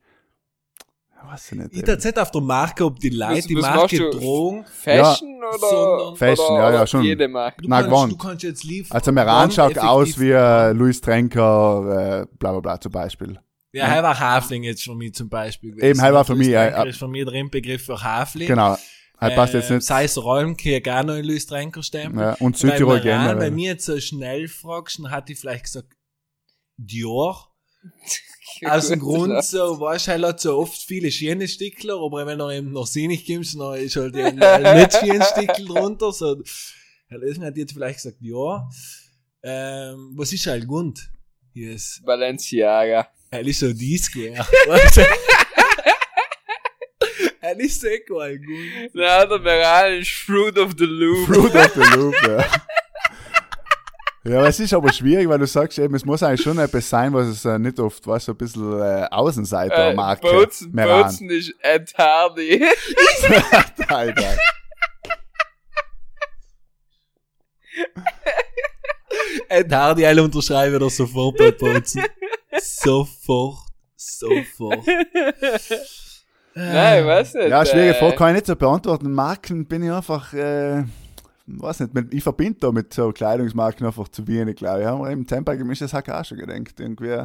ja, 1.16 1.32
weiß 1.32 1.52
ich 1.52 1.58
nicht. 1.58 1.74
Ich 1.74 1.84
tatsächlich 1.84 2.22
auf 2.22 2.32
der 2.32 2.42
Marke, 2.42 2.86
ob 2.86 3.00
die 3.00 3.10
Leute 3.10 3.38
Was- 3.40 3.48
die 3.48 3.56
was 3.58 3.62
Marke 3.64 4.10
drohen. 4.12 4.66
Fashion 4.66 5.38
oder? 5.44 5.58
sondern- 5.60 6.16
Fashion, 6.16 6.46
oder 6.46 6.58
ja, 6.64 6.72
ja, 6.74 6.88
schon. 6.88 7.04
Jede 7.04 7.28
Marke. 7.28 7.62
Du, 7.64 7.70
Na, 7.70 7.84
kannst, 7.84 8.12
du 8.14 8.18
kannst 8.18 8.44
jetzt 8.44 8.64
liefern. 8.64 8.96
Also 8.96 9.12
Meran 9.12 9.52
schaut 9.52 9.78
aus 9.78 10.20
wie 10.20 10.32
äh, 10.32 10.72
Luis 10.72 11.02
Trenker, 11.02 12.22
äh, 12.22 12.36
bla 12.38 12.52
bla 12.52 12.60
bla 12.62 12.80
zum 12.80 12.92
Beispiel. 12.92 13.40
Ja, 13.72 13.86
er 13.88 14.02
war 14.02 14.20
Hafling 14.20 14.64
jetzt 14.64 14.84
für 14.84 14.96
mich 14.96 15.14
zum 15.14 15.30
Beispiel. 15.30 15.76
Eben, 15.84 16.00
er 16.00 16.14
war 16.14 16.26
für 16.26 16.36
mich, 16.36 16.48
ja, 16.48 16.66
ja. 16.70 16.78
Das 16.86 16.94
ist 16.96 17.00
für 17.00 17.08
mich 17.08 17.24
der 17.26 17.34
Inbegriff 17.36 17.86
für 17.86 18.02
Hafling. 18.02 18.48
Genau. 18.48 18.78
Er 19.22 19.32
passt 19.32 19.54
jetzt 19.54 19.70
nicht. 19.70 19.84
Sei 19.84 20.06
es 20.06 20.18
Rolm, 20.18 20.56
krieg 20.56 20.88
auch 20.88 21.04
noch 21.04 21.16
einen 21.16 21.26
Luis 21.26 21.46
Trenker 21.46 21.84
Stempel. 21.84 22.22
Ja, 22.22 22.34
und 22.36 22.54
Bei 22.54 22.58
Südtirol 22.58 23.02
Meran, 23.04 23.26
Wenn 23.26 23.30
generell. 23.30 23.52
mir 23.52 23.72
jetzt 23.72 23.86
so 23.86 24.00
schnell 24.00 24.48
fragst, 24.48 25.00
dann 25.00 25.12
hatte 25.12 25.34
ich 25.34 25.40
vielleicht 25.40 25.66
gesagt, 25.66 25.94
Dior. 26.78 27.54
Ja, 28.62 28.76
Aus 28.76 28.88
dem 28.90 29.00
gut, 29.00 29.16
Grund 29.16 29.34
ja. 29.34 29.42
so, 29.44 29.80
weißt 29.80 30.08
du, 30.08 30.12
er 30.12 30.28
hat 30.28 30.40
so 30.42 30.58
oft 30.58 30.76
viele 30.82 31.12
schöne 31.12 31.48
Stickler, 31.48 32.02
aber 32.04 32.26
wenn 32.26 32.40
er 32.40 32.50
eben 32.50 32.72
noch 32.72 32.88
sinnig 32.88 33.26
kommst, 33.28 33.58
dann 33.58 33.76
ist 33.76 33.96
halt 33.96 34.16
eben 34.18 34.38
nicht 34.40 34.94
schönen 34.94 35.22
Stickel 35.22 35.66
drunter, 35.68 36.12
so. 36.12 36.42
Herr 37.08 37.20
Lösing 37.20 37.44
hat 37.46 37.56
jetzt 37.56 37.74
vielleicht 37.74 37.98
gesagt, 38.02 38.18
ja. 38.22 38.68
Ähm, 39.44 40.14
was 40.16 40.34
ist 40.34 40.48
halt 40.48 40.68
Grund? 40.68 41.10
Yes. 41.54 42.02
Balenciaga. 42.04 43.08
Er 43.30 43.42
ist 43.42 43.60
so 43.60 43.72
D-Square. 43.72 44.40
Weißt 44.68 44.98
sehr 47.68 48.00
halt 48.10 48.46
gut. 48.46 48.92
Na, 48.94 49.26
der 49.26 49.40
Meran 49.40 49.94
ist 49.94 50.12
Fruit 50.12 50.58
of 50.58 50.74
the 50.78 50.86
Loop. 50.86 51.28
Fruit 51.28 51.56
of 51.56 51.72
the 51.74 51.98
Loop, 51.98 52.16
ja. 52.28 52.46
Ja, 54.26 54.40
aber 54.40 54.50
es 54.50 54.60
ist 54.60 54.74
aber 54.74 54.92
schwierig, 54.92 55.28
weil 55.30 55.40
du 55.40 55.48
sagst 55.48 55.80
eben, 55.80 55.96
es 55.96 56.04
muss 56.06 56.22
eigentlich 56.22 56.42
schon 56.42 56.60
etwas 56.60 56.90
sein, 56.90 57.14
was 57.14 57.28
es 57.28 57.46
äh, 57.46 57.58
nicht 57.58 57.80
oft, 57.80 58.06
du, 58.06 58.20
so 58.20 58.34
ein 58.34 58.38
bisschen 58.38 58.80
äh, 58.80 59.04
Äh, 59.04 59.08
Außenseiter-Marke. 59.10 60.30
Bozen, 60.30 60.72
Meran. 60.74 61.04
Bozen 61.04 61.30
ist 61.30 61.56
Ed 61.62 61.94
Hardy. 61.98 62.66
Alter. 63.88 64.34
Ed 69.50 69.74
Hardy, 69.74 70.06
alle 70.06 70.22
unterschreiben 70.22 70.80
das 70.80 70.98
sofort 70.98 71.38
bei 71.38 71.52
Bozen. 71.52 72.04
Sofort. 72.62 73.60
Sofort. 73.96 74.86
Nein, 76.60 77.02
ich 77.02 77.08
weiß 77.08 77.34
nicht. 77.36 77.50
Ja, 77.50 77.66
schwierige 77.66 77.96
äh, 77.96 78.00
Frage, 78.00 78.16
kann 78.16 78.30
ich 78.30 78.34
nicht 78.36 78.46
so 78.48 78.56
beantworten. 78.56 79.12
Marken 79.12 79.66
bin 79.66 79.84
ich 79.84 79.92
einfach, 79.92 80.34
äh, 80.34 80.84
weiß 81.48 81.80
nicht, 81.82 81.94
mit, 81.94 82.14
ich 82.14 82.24
verbinde 82.24 82.60
da 82.60 82.72
mit 82.72 82.94
so 82.94 83.12
Kleidungsmarken 83.12 83.86
einfach 83.86 84.08
zu 84.10 84.28
wenig, 84.28 84.58
glaube 84.58 84.80
ich. 84.80 84.84
Ja, 84.86 84.94
aber 84.94 85.10
im 85.12 85.26
Tempo 85.26 85.56
gemischtes 85.56 85.94
Hack 85.94 86.10
auch 86.10 86.26
schon 86.26 86.38
gedenkt. 86.38 86.80
Irgendwie, 86.80 87.24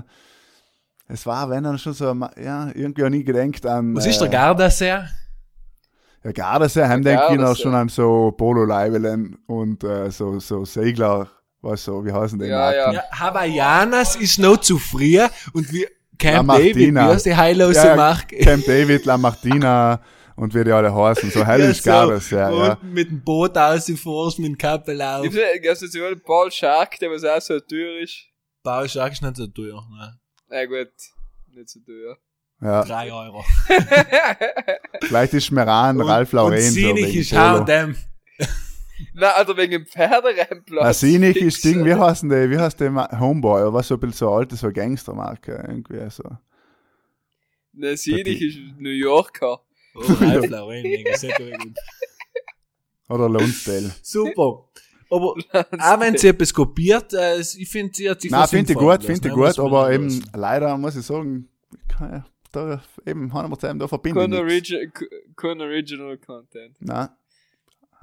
es 1.09 1.27
war, 1.27 1.51
wenn 1.51 1.65
dann 1.65 1.79
schon 1.79 1.93
so, 1.95 2.07
ja, 2.43 2.71
irgendwie 2.75 3.05
auch 3.05 3.11
nie 3.11 3.25
gedenkt 3.25 3.67
an. 3.67 3.95
Was 3.97 4.07
ist 4.07 4.21
der 4.21 4.29
äh, 4.29 4.31
Gardasser? 4.31 5.07
Ja, 6.23 6.33
Gardasee, 6.33 6.85
heim 6.85 7.03
Der 7.03 7.17
denke 7.19 7.33
ich 7.35 7.39
noch 7.39 7.45
Gardasee. 7.49 7.63
schon 7.63 7.75
an 7.75 7.89
so 7.91 8.33
Polo-Leibelen 8.33 9.37
und 9.47 9.85
äh, 9.85 10.11
so, 10.11 10.39
so 10.41 10.65
Segler, 10.65 11.29
was 11.61 11.85
so, 11.85 12.03
wie 12.05 12.13
heißen 12.13 12.39
die 12.39 12.47
Ja, 12.47 12.59
Marken? 12.59 12.77
ja. 12.79 12.93
Ja, 12.93 13.03
Hawaiianas 13.21 14.17
ist 14.17 14.39
noch 14.39 14.57
zu 14.57 14.79
früh 14.79 15.19
und 15.53 15.71
wir 15.71 15.87
Camp 16.19 16.49
La 16.49 16.57
David, 16.59 16.77
wie 16.77 16.91
Martina. 16.93 17.13
heißt 17.15 17.27
die 17.27 17.37
heillose 17.37 17.87
Ja, 17.87 17.97
Marke? 17.97 18.37
Camp 18.39 18.65
David, 18.67 19.05
La 19.05 19.17
Martina 19.19 20.01
und 20.37 20.55
wie 20.55 20.65
die 20.65 20.73
alle 20.73 20.95
heißen. 20.95 21.31
So 21.31 21.45
hell 21.47 21.61
ist 21.63 21.83
so, 21.83 21.91
Gardasee, 21.91 22.37
ja. 22.37 22.51
ja. 22.51 22.73
Und 22.75 22.93
mit 22.93 23.11
dem 23.11 23.23
Boot 23.23 23.57
ausgefahren, 23.57 24.33
mit 24.39 24.47
dem 24.47 24.59
Kappel 24.59 25.01
auf. 25.03 25.25
Ich 25.25 25.33
finde, 25.33 25.61
gab's 25.63 25.81
jetzt 25.81 25.95
über 25.95 26.15
Paul 26.17 26.51
Shark, 26.51 26.99
der 26.99 27.11
was 27.11 27.25
auch 27.25 27.41
so 27.41 27.59
teuer 27.61 28.01
ist. 28.03 28.17
Bauschack 28.63 29.13
ist 29.13 29.23
nicht 29.23 29.37
so 29.37 29.47
teuer, 29.47 29.83
ne? 29.91 30.19
Na 30.49 30.65
gut, 30.67 30.93
nicht 31.49 31.69
so 31.69 31.81
teuer. 31.81 32.17
ja. 32.63 32.83
Drei 32.85 33.13
Euro. 33.13 33.45
Vielleicht 35.03 35.35
ist 35.35 35.51
Meran, 35.51 36.01
Und- 36.01 36.09
Ralf 36.09 36.33
Lauren. 36.33 36.55
Und 36.55 36.61
so 36.61 36.71
Sinich 36.71 37.07
wegen 37.09 37.21
ist. 37.21 37.33
H&M. 37.33 37.97
Na, 39.15 39.31
also 39.33 39.57
wegen 39.57 39.73
dem 39.73 39.87
Pferderennplatz. 39.87 40.85
Na, 40.85 40.93
Sinich 40.93 41.37
ist 41.37 41.65
Ding, 41.65 41.85
wie 41.85 41.93
Alter. 41.93 42.07
heißen 42.07 42.29
die, 42.29 42.51
wie 42.51 42.59
heißt 42.59 42.81
der 42.81 42.93
Homeboy, 43.19 43.63
oder 43.63 43.73
was 43.73 43.89
so 43.89 43.95
ein 43.95 44.01
bisschen 44.01 44.19
so 44.19 44.31
alte, 44.33 44.57
so 44.57 44.71
Gangstermarke, 44.73 45.65
irgendwie 45.67 46.09
so. 46.11 46.25
Na, 47.73 47.97
Sinich 47.97 48.41
ist 48.41 48.59
New 48.79 48.91
Yorker. 48.91 49.61
Oh, 49.95 50.01
Ralf 50.21 50.47
Lauren, 50.51 50.83
Digga, 50.83 51.17
sehr 51.17 51.37
gut. 51.37 51.75
Oder 53.09 53.29
Lonsdale. 53.29 53.91
Super. 54.03 54.69
Aber 55.11 55.35
auch 55.53 56.01
wenn 56.01 56.17
sie 56.17 56.29
etwas 56.29 56.53
kopiert, 56.53 57.13
äh, 57.13 57.39
ich 57.41 57.69
finde, 57.69 57.95
sie 57.95 58.09
hat 58.11 58.21
sich 58.21 58.31
Nein, 58.31 58.41
was 58.43 58.51
finde 58.51 58.73
ich 58.73 58.79
gut, 58.79 59.05
finde 59.05 59.29
ich 59.29 59.35
gut, 59.35 59.59
aber 59.59 59.93
eben, 59.93 60.05
lassen. 60.05 60.31
leider 60.35 60.77
muss 60.79 60.97
ich 60.97 61.05
sagen, 61.05 61.49
ich 61.73 61.89
kann 61.89 62.11
ja, 62.11 62.27
da, 62.53 62.83
eben, 63.07 63.33
haben 63.33 63.51
wir 63.53 63.59
zusammen, 63.59 63.81
da 63.81 63.89
verbinde 63.89 64.21
Kein, 64.21 64.33
ich. 64.33 64.39
Origi 64.39 64.91
kein 65.37 65.61
Original 65.61 66.17
Content. 66.19 66.77
Nein, 66.81 67.09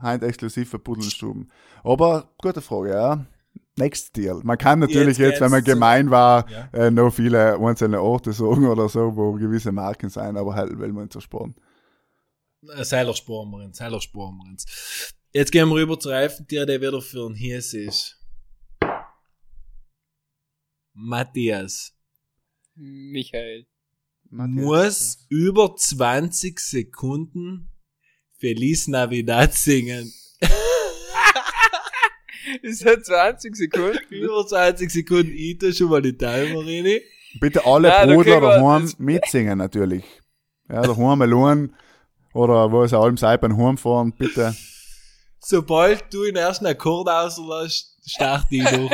heute 0.02 0.26
exklusiv 0.26 0.70
für 0.70 0.80
Puddelstuben. 0.80 1.52
Aber, 1.84 2.34
gute 2.42 2.62
Frage, 2.62 2.90
ja. 2.92 3.26
Next 3.78 4.16
Deal. 4.18 4.42
Man 4.44 4.58
kann 4.58 4.80
natürlich 4.80 5.18
Jetzt 5.18 5.32
jetzt, 5.32 5.42
wenn 5.42 5.52
man 5.52 5.64
gemein 5.64 6.12
war, 6.12 6.50
Ja. 6.50 6.70
äh, 6.74 6.92
noch 6.92 7.12
viele 7.14 7.58
einzelne 7.58 8.02
Orte 8.02 8.34
sagen 8.34 8.68
oder 8.68 8.90
so, 8.90 9.16
wo 9.16 9.34
gewisse 9.34 9.72
Marken 9.72 10.10
sein, 10.10 10.36
aber 10.38 10.54
halt 10.56 10.78
will 10.78 10.92
man 10.92 11.10
zersparen. 11.10 11.56
Äh, 12.76 12.84
Seiler 12.84 13.14
sparen 13.14 13.50
wir 13.50 13.64
uns, 13.66 13.78
Seiler 13.78 14.02
sparen 14.02 14.38
wir 14.38 14.50
uns. 14.52 14.66
Jetzt 15.34 15.52
gehen 15.52 15.70
wir 15.70 15.76
rüber 15.76 15.98
zu 16.00 16.10
Reifentier, 16.10 16.66
der 16.66 16.82
wieder 16.82 17.02
für 17.02 17.26
ein 17.28 17.34
Hies 17.36 17.74
ist. 17.74 18.18
Matthias 20.94 21.94
Michael. 22.76 23.66
muss 24.30 25.26
über 25.30 25.76
20 25.76 26.60
Sekunden 26.60 27.71
Feliz 28.42 28.88
Navidad 28.88 29.54
singen. 29.54 30.12
Ist 32.64 32.84
das 32.84 33.04
20 33.04 33.56
Sekunden? 33.56 34.00
Über 34.10 34.46
20 34.46 34.90
Sekunden, 34.90 35.32
ich 35.32 35.60
tu 35.60 35.72
schon 35.72 35.90
mal 35.90 36.02
die 36.02 36.18
Timer 36.18 36.66
rein. 36.66 37.02
Bitte 37.40 37.64
alle 37.64 37.90
Nein, 37.90 38.10
da 38.10 38.26
wir 38.26 38.42
daheim 38.42 38.92
mitsingen 38.98 39.60
natürlich. 39.60 40.04
Ja, 40.68 40.82
daheim 40.82 41.22
allein 41.22 41.76
oder 42.34 42.72
wo 42.72 42.84
es 42.84 42.94
allem 42.94 43.16
sei 43.16 43.38
beim 43.38 43.56
Heimfahren, 43.56 44.12
bitte. 44.12 44.56
Sobald 45.40 46.12
du 46.12 46.24
den 46.24 46.36
ersten 46.36 46.66
Akkord 46.66 47.10
auslässt, 47.10 47.96
start 48.08 48.46
die 48.50 48.60
durch. 48.60 48.92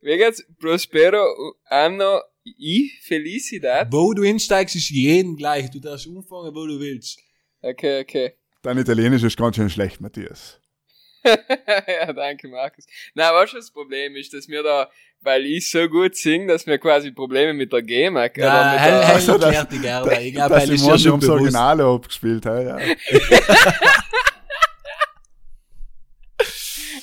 Wie 0.00 0.18
geht's? 0.18 0.44
Prospero, 0.58 1.24
Anno, 1.66 2.20
ich, 2.42 3.00
Felicidad? 3.02 3.92
Wo 3.92 4.12
du 4.12 4.22
einsteigst, 4.22 4.74
ist 4.74 4.90
jeden 4.90 5.36
gleich. 5.36 5.70
Du 5.70 5.78
darfst 5.78 6.08
umfangen, 6.08 6.54
wo 6.54 6.66
du 6.66 6.80
willst. 6.80 7.20
Okay, 7.64 8.00
okay. 8.02 8.34
Dein 8.62 8.76
Italienisch 8.76 9.22
ist 9.22 9.38
ganz 9.38 9.56
schön 9.56 9.70
schlecht, 9.70 10.00
Matthias. 10.00 10.60
ja, 11.24 12.12
danke, 12.12 12.48
Markus. 12.48 12.84
Na, 13.14 13.32
was 13.32 13.52
das 13.52 13.70
Problem 13.70 14.16
ist, 14.16 14.34
dass 14.34 14.48
wir 14.48 14.62
da, 14.62 14.90
weil 15.22 15.46
ich 15.46 15.70
so 15.70 15.88
gut 15.88 16.14
singe, 16.14 16.48
dass 16.48 16.66
wir 16.66 16.76
quasi 16.76 17.10
Probleme 17.10 17.54
mit 17.54 17.72
der 17.72 17.80
GEMA 17.80 18.24
oder 18.24 18.32
Ja, 18.36 18.70
der, 18.72 18.80
hell 18.80 19.02
Also. 19.02 19.36
Ich 19.36 19.40
glaube, 19.80 20.10
Dass 20.10 20.68
ja 20.68 20.76
Mann 20.86 20.98
schon 20.98 21.12
ums 21.12 21.24
bewusst. 21.24 21.30
Originale 21.30 21.84
abgespielt 21.86 22.44
hat, 22.44 22.62
ja. 22.64 22.76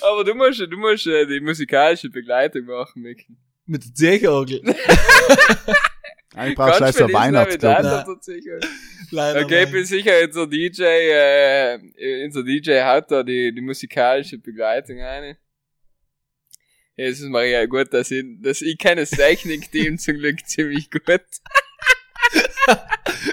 Aber 0.01 0.23
du 0.23 0.35
musst, 0.35 0.59
du 0.59 0.77
musst 0.77 1.07
äh, 1.07 1.25
die 1.25 1.39
musikalische 1.39 2.09
Begleitung 2.09 2.65
machen, 2.65 3.01
Micky. 3.01 3.35
Mit 3.65 3.83
der 3.83 3.93
Zehorgel. 3.95 4.61
Eigentlich 6.33 6.55
brauchst 6.55 6.75
du 6.75 6.83
gleich 6.83 6.95
so 6.95 7.05
ein 7.05 7.13
Weihnachtsglocken. 7.13 7.83
Nein. 7.83 8.07
Weihnachtsglocken. 8.07 8.59
Leider 9.11 9.41
Okay, 9.41 9.63
ich 9.65 9.71
bin 9.71 9.85
sicher, 9.85 10.13
unser 10.23 10.47
DJ, 10.47 10.83
äh, 10.83 12.25
unser 12.25 12.43
DJ 12.43 12.79
hat 12.79 13.11
da 13.11 13.23
die, 13.23 13.53
die 13.53 13.61
musikalische 13.61 14.37
Begleitung 14.37 15.01
eine. 15.01 15.37
Jesus 16.95 17.29
Maria, 17.29 17.65
gut, 17.65 17.93
dass 17.93 18.11
ich, 18.11 18.23
dass 18.41 18.61
ich 18.61 18.77
kenne 18.77 19.01
das 19.01 19.09
Technik-Team 19.09 19.97
zum 19.97 20.17
Glück 20.17 20.39
ziemlich 20.45 20.89
gut. 20.89 21.03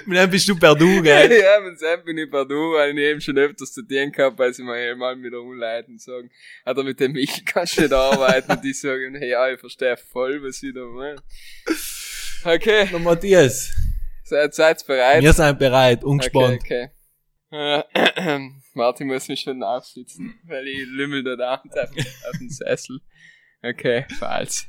Mit 0.05 0.17
dem 0.17 0.29
bist 0.29 0.47
du 0.49 0.57
per 0.57 0.75
Du, 0.75 1.01
gell? 1.01 1.31
ja, 1.41 1.59
mit 1.61 1.79
Sam 1.79 2.03
bin 2.03 2.17
ich 2.17 2.29
Pardon, 2.29 2.73
weil 2.73 2.97
ich 2.97 3.05
eben 3.05 3.21
schon 3.21 3.37
öfters 3.37 3.73
zu 3.73 3.81
denen 3.81 4.11
gehabt, 4.11 4.37
weil 4.37 4.53
sie 4.53 4.63
mir 4.63 4.95
mal 4.95 5.15
mit 5.15 5.31
der 5.31 5.39
Umleiten 5.39 5.97
sagen, 5.97 6.29
oder 6.65 6.83
mit 6.83 6.99
dem 6.99 7.15
ich 7.15 7.45
kannst 7.45 7.77
du 7.77 7.81
nicht 7.81 7.93
arbeiten 7.93 8.51
und 8.51 8.63
die 8.63 8.73
sagen, 8.73 9.15
hey, 9.15 9.29
ja, 9.29 9.49
ich 9.51 9.59
verstehe 9.59 9.97
voll, 9.97 10.43
was 10.43 10.57
sie 10.57 10.73
da 10.73 10.81
meinen. 10.81 11.19
Okay, 12.43 12.87
Na, 12.91 12.99
Matthias, 12.99 13.69
seid, 14.23 14.53
seid 14.53 14.85
bereit? 14.87 15.21
wir 15.21 15.33
sind 15.33 15.59
bereit, 15.59 16.03
ungespannt. 16.03 16.61
Okay, 16.61 16.89
okay. 17.51 17.83
Äh, 17.91 18.39
Martin 18.73 19.07
muss 19.07 19.27
mich 19.27 19.41
schon 19.41 19.61
aufsitzen, 19.61 20.39
weil 20.43 20.67
ich 20.67 20.85
lümmel 20.87 21.23
da 21.23 21.55
auf, 21.55 21.61
auf 21.65 22.37
dem 22.39 22.49
Sessel. 22.49 22.99
Okay, 23.61 24.05
falsch. 24.17 24.67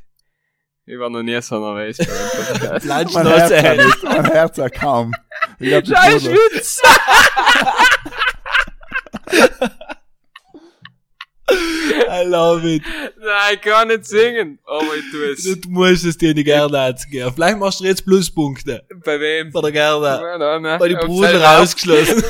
Ich 0.85 0.99
war 0.99 1.11
noch 1.11 1.23
nie 1.23 1.41
so 1.41 1.61
nervös 1.61 1.99
bei 1.99 2.07
einem 2.07 2.31
Podcast. 2.31 2.87
Mein 3.15 3.27
Herz, 3.27 3.53
hat 3.53 3.77
nicht, 3.77 4.03
mein 4.03 4.25
Herz 4.25 4.59
hat 4.59 4.75
kaum. 4.75 5.13
Ich 5.61 5.73
hab 5.73 5.85
die 5.85 5.93
Scheiß. 5.93 6.25
Witz! 6.25 6.83
I 11.53 12.25
love 12.27 12.65
it. 12.67 12.83
Nein, 13.19 13.55
ich 13.55 13.61
kann 13.61 13.89
nicht 13.89 14.05
singen, 14.07 14.59
aber 14.65 14.97
ich 14.97 15.11
tue 15.11 15.31
es. 15.33 15.61
Du 15.61 15.69
musst 15.71 16.05
es 16.05 16.17
dir 16.17 16.33
die 16.35 16.45
Gerda 16.45 16.87
anzugehen. 16.87 17.33
Vielleicht 17.35 17.59
machst 17.59 17.81
du 17.81 17.85
jetzt 17.85 18.05
Pluspunkte. 18.05 18.85
Bei 19.05 19.19
wem? 19.21 19.51
Bei 19.53 19.61
der 19.61 19.73
Gerda. 19.73 20.39
Nein, 20.39 20.63
nein. 20.63 20.79
Bei 20.79 20.89
die 20.89 20.97
Ob 20.97 21.07
Bruder 21.07 21.41
rausgeschlossen. 21.43 22.23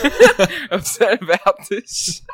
Ob 0.70 0.80
es 0.80 1.00
ein 1.00 1.20
Wert 1.26 1.70
ist. 1.70 2.24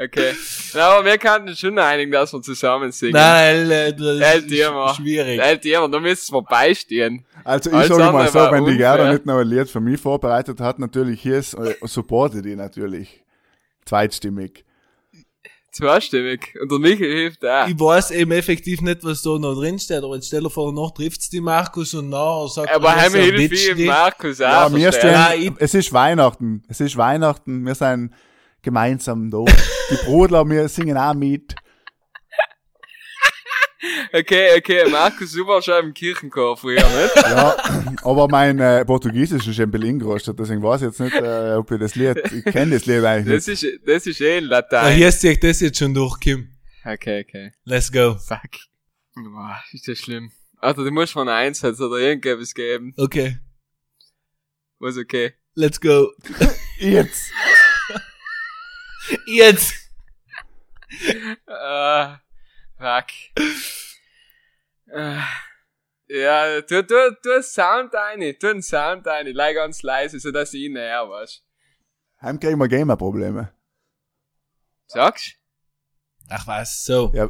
Okay. 0.00 0.32
Na, 0.74 0.90
aber 0.90 1.04
wir 1.06 1.18
könnten 1.18 1.56
schon 1.56 1.76
einigen, 1.76 2.12
dass 2.12 2.32
wir 2.32 2.40
zusammen 2.40 2.92
singen. 2.92 3.14
Nein, 3.14 3.68
das 3.68 4.20
Äh, 4.20 4.38
ist 4.38 4.50
dir 4.50 4.70
mal. 4.70 4.94
schwierig. 4.94 5.38
Nein, 5.38 5.58
jemand, 5.62 5.92
da 5.92 5.98
müsstest 5.98 6.30
du 6.30 6.40
beistehen. 6.40 7.24
Also 7.42 7.70
ich 7.70 7.86
sage 7.88 8.12
mal 8.12 8.28
so, 8.28 8.38
wenn 8.38 8.64
die 8.64 8.76
Gerda 8.76 9.12
nicht 9.12 9.26
noch 9.26 9.38
ein 9.38 9.48
Lied 9.48 9.68
für 9.68 9.80
mich 9.80 10.00
vorbereitet 10.00 10.60
hat, 10.60 10.78
natürlich 10.78 11.20
hier 11.20 11.38
ist, 11.38 11.54
äh, 11.54 11.74
supporte 11.82 12.42
die 12.42 12.54
natürlich. 12.54 13.24
Zweitstimmig. 13.86 14.64
Zweistimmig. 15.70 16.56
Und 16.60 16.72
der 16.72 16.78
Michael 16.78 17.12
hilft 17.12 17.44
auch. 17.44 17.68
Ich 17.68 17.78
weiß 17.78 18.10
eben 18.12 18.32
effektiv 18.32 18.80
nicht, 18.80 19.04
was 19.04 19.22
da 19.22 19.38
noch 19.38 19.54
drin 19.54 19.78
steht, 19.78 20.02
aber 20.02 20.14
jetzt 20.14 20.28
stell 20.28 20.42
dir 20.42 20.50
vor, 20.50 20.72
noch 20.72 20.92
trifft's 20.92 21.28
die 21.28 21.40
Markus 21.40 21.94
und 21.94 22.08
nachher 22.08 22.48
sagt 22.48 22.74
Aber 22.74 22.88
er, 22.88 23.04
dass 23.04 23.14
er 23.14 23.22
hilft 23.22 23.58
steht. 23.58 23.86
Markus 23.86 24.40
auch. 24.40 24.44
Ja, 24.44 24.74
wir? 24.74 24.90
Nein, 24.90 25.40
stehen, 25.40 25.56
es 25.58 25.74
ist 25.74 25.92
Weihnachten. 25.92 26.62
Es 26.68 26.80
ist 26.80 26.96
Weihnachten. 26.96 27.64
Wir 27.64 27.74
sind 27.74 28.12
gemeinsam 28.62 29.30
da. 29.30 29.44
Die 29.90 30.06
Brudler, 30.06 30.48
wir 30.48 30.68
singen 30.68 30.96
auch 30.96 31.14
mit. 31.14 31.54
Okay, 34.12 34.56
okay, 34.58 34.90
Markus, 34.90 35.32
du 35.32 35.46
warst 35.46 35.66
schon 35.66 35.84
im 35.86 35.94
Kirchenchor 35.94 36.56
früher, 36.56 36.82
nicht? 36.82 37.14
Ja, 37.16 37.56
aber 38.02 38.26
mein 38.28 38.58
äh, 38.58 38.84
Portugiesisch 38.84 39.46
ist 39.46 39.60
ein 39.60 39.70
bisschen 39.70 39.88
eingerostet, 39.90 40.36
deswegen 40.38 40.62
weiß 40.62 40.80
ich 40.82 40.86
jetzt 40.88 41.00
nicht, 41.00 41.14
äh, 41.14 41.52
ob 41.54 41.70
ich 41.70 41.78
das 41.78 41.94
Lied, 41.94 42.16
ich 42.32 42.44
kenne 42.44 42.72
das 42.74 42.86
Lied 42.86 43.04
eigentlich 43.04 43.36
Das 43.36 43.46
nicht. 43.46 43.62
ist, 43.62 43.80
das 43.86 44.06
ist 44.06 44.20
eh 44.20 44.38
in 44.38 44.44
Ja, 44.44 44.50
Latein. 44.50 44.96
hier 44.96 45.12
sehe 45.12 45.32
ich 45.32 45.40
das 45.40 45.60
jetzt 45.60 45.78
schon 45.78 45.94
durch, 45.94 46.18
Kim. 46.18 46.48
Okay, 46.84 47.24
okay. 47.26 47.52
Let's 47.64 47.92
go. 47.92 48.16
Fuck. 48.18 48.40
Boah, 49.14 49.62
ist 49.72 49.86
das 49.86 49.98
schlimm. 49.98 50.32
Alter, 50.58 50.82
du 50.82 50.90
musst 50.90 51.12
von 51.12 51.28
Einsatz 51.28 51.78
oder 51.80 51.98
irgendwas 51.98 52.52
geben. 52.54 52.94
Okay. 52.96 53.38
Was 54.80 54.96
okay. 54.96 55.34
Let's 55.54 55.80
go. 55.80 56.12
Jetzt! 56.78 57.30
Jetzt. 59.26 59.74
Ah, 61.46 62.18
fuck. 62.78 63.06
Ja, 66.10 66.62
tu, 66.62 66.82
tu, 66.82 66.94
tu 67.22 67.30
einen 67.30 67.42
Sound 67.42 67.94
ein, 67.94 68.38
tu 68.38 68.46
einen 68.46 68.62
Sound 68.62 69.06
ein, 69.06 69.26
leih 69.26 69.52
ganz 69.52 69.82
leise, 69.82 70.18
so 70.18 70.30
dass 70.30 70.54
ich 70.54 70.62
ihn 70.62 70.72
näher 70.72 71.08
was. 71.10 71.44
Heim 72.22 72.40
kriegen 72.40 72.58
wir 72.58 72.68
Gamer-Probleme. 72.68 73.52
Sagst? 74.86 75.36
Ach 76.30 76.46
was, 76.46 76.82
so. 76.84 77.12
Ja, 77.14 77.28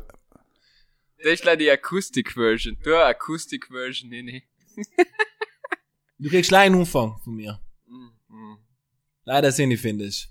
Das 1.18 1.32
ist 1.32 1.44
leider 1.44 1.56
die 1.56 1.70
Akustik-Version. 1.70 2.78
Tu 2.80 2.94
eine 2.94 3.06
Akustik-Version 3.06 4.12
hin. 4.12 4.42
Du 6.18 6.28
kriegst 6.30 6.52
einen 6.54 6.76
Umfang 6.76 7.18
von 7.24 7.34
mir. 7.34 7.60
Mhm. 7.86 8.58
Leider 9.24 9.50
sind 9.50 9.72
ich 9.72 9.80
finde 9.80 10.04
ich. 10.04 10.28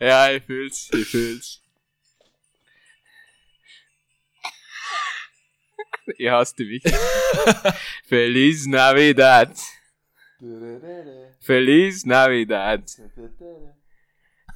Ja, 0.00 0.30
ich 0.32 0.42
fühl's, 0.44 0.88
ich 0.92 1.06
fühl's. 1.06 1.62
Ich 6.16 6.28
hasse 6.28 6.64
mich. 6.64 6.82
Feliz 8.04 8.66
Navidad. 8.66 9.56
Feliz 11.40 12.04
Navidad. 12.04 12.84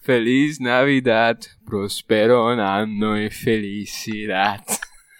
Feliz 0.01 0.59
Navidad. 0.59 1.57
Prospero 1.67 2.49
anno 2.49 3.17
e 3.17 3.31
felicidad. 3.31 4.65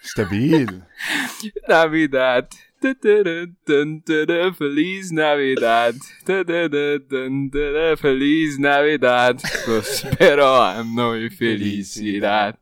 stabil. 0.03 0.85
Navidad. 1.67 2.47
Feliz 4.57 5.11
Navidad. 5.11 5.95
Feliz 7.97 8.57
Navidad. 8.57 9.41
Prospero 9.63 10.59
anno 10.59 11.15
e 11.15 11.29
felicidad. 11.29 12.57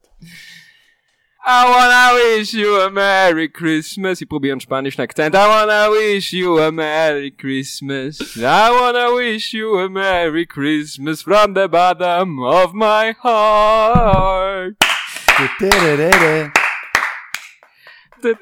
I 1.44 1.66
wanna 1.66 2.14
wish 2.14 2.54
you 2.54 2.80
a 2.82 2.92
Merry 2.92 3.50
Christmas. 3.50 4.22
Ich 4.22 4.30
probiere 4.30 4.54
einen 4.54 4.62
spanischen. 4.62 5.02
I 5.02 5.32
wanna 5.32 5.90
wish 5.90 6.34
you 6.34 6.60
a 6.60 6.72
Merry 6.72 7.32
Christmas. 7.32 8.38
I 8.38 8.70
wanna 8.70 9.12
wish 9.16 9.52
you 9.52 9.80
a 9.80 9.90
Merry 9.90 10.46
Christmas 10.46 11.24
from 11.24 11.56
the 11.56 11.68
bottom 11.68 12.40
of 12.44 12.74
my 12.74 13.16
heart. 13.24 14.76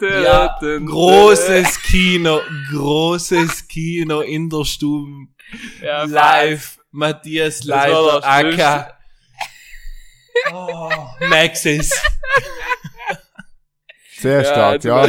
Ja, 0.01 0.57
großes 0.61 1.81
Kino, 1.83 2.39
großes 2.71 3.67
Kino 3.67 4.21
in 4.21 4.49
der 4.49 4.65
Stube. 4.65 5.27
Ja, 5.83 6.03
Live, 6.03 6.79
Matthias 6.91 7.67
war 7.67 7.87
Leiter, 8.21 8.27
Acker. 8.27 8.93
Oh, 10.53 10.89
Maxis. 11.27 11.91
Sehr 14.19 14.43
stark, 14.43 14.83
ja. 14.83 15.07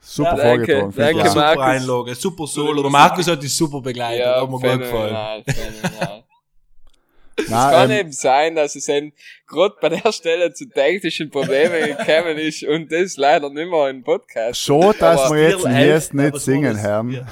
Super 0.00 0.36
Danke, 0.36 0.42
vorgetragen. 0.76 0.94
danke. 0.96 1.16
Markus. 1.18 1.32
Super 1.32 1.60
Einlage, 1.62 2.14
super 2.14 2.46
Solo. 2.46 2.82
Der 2.82 2.90
Markus 2.90 3.26
hat 3.28 3.42
dich 3.42 3.54
super 3.54 3.80
begleitet, 3.80 4.20
Ja, 4.24 4.40
hat 4.40 4.48
mir 4.50 4.58
gut 4.58 4.62
gefallen. 4.62 4.84
phänomenal, 4.88 5.44
phänomenal. 5.44 6.24
Es 7.44 7.48
kann 7.50 7.90
ähm, 7.90 7.98
eben 8.00 8.12
sein, 8.12 8.54
dass 8.56 8.74
es 8.74 8.88
ein 8.88 9.12
gerade 9.46 9.74
bei 9.80 9.88
der 9.90 10.12
Stelle 10.12 10.52
zu 10.52 10.68
technischen 10.68 11.30
Problemen 11.30 11.96
gekommen 11.96 12.36
ist 12.38 12.62
und 12.64 12.90
das 12.92 13.16
leider 13.16 13.48
nicht 13.50 13.70
mehr 13.70 13.88
im 13.88 14.02
Podcast. 14.02 14.60
schon, 14.60 14.94
dass 14.98 15.20
Aber 15.22 15.34
wir 15.36 15.50
jetzt 15.50 15.64
elf, 15.64 16.12
nicht 16.12 16.36
singen, 16.40 16.76
ja. 16.76 16.98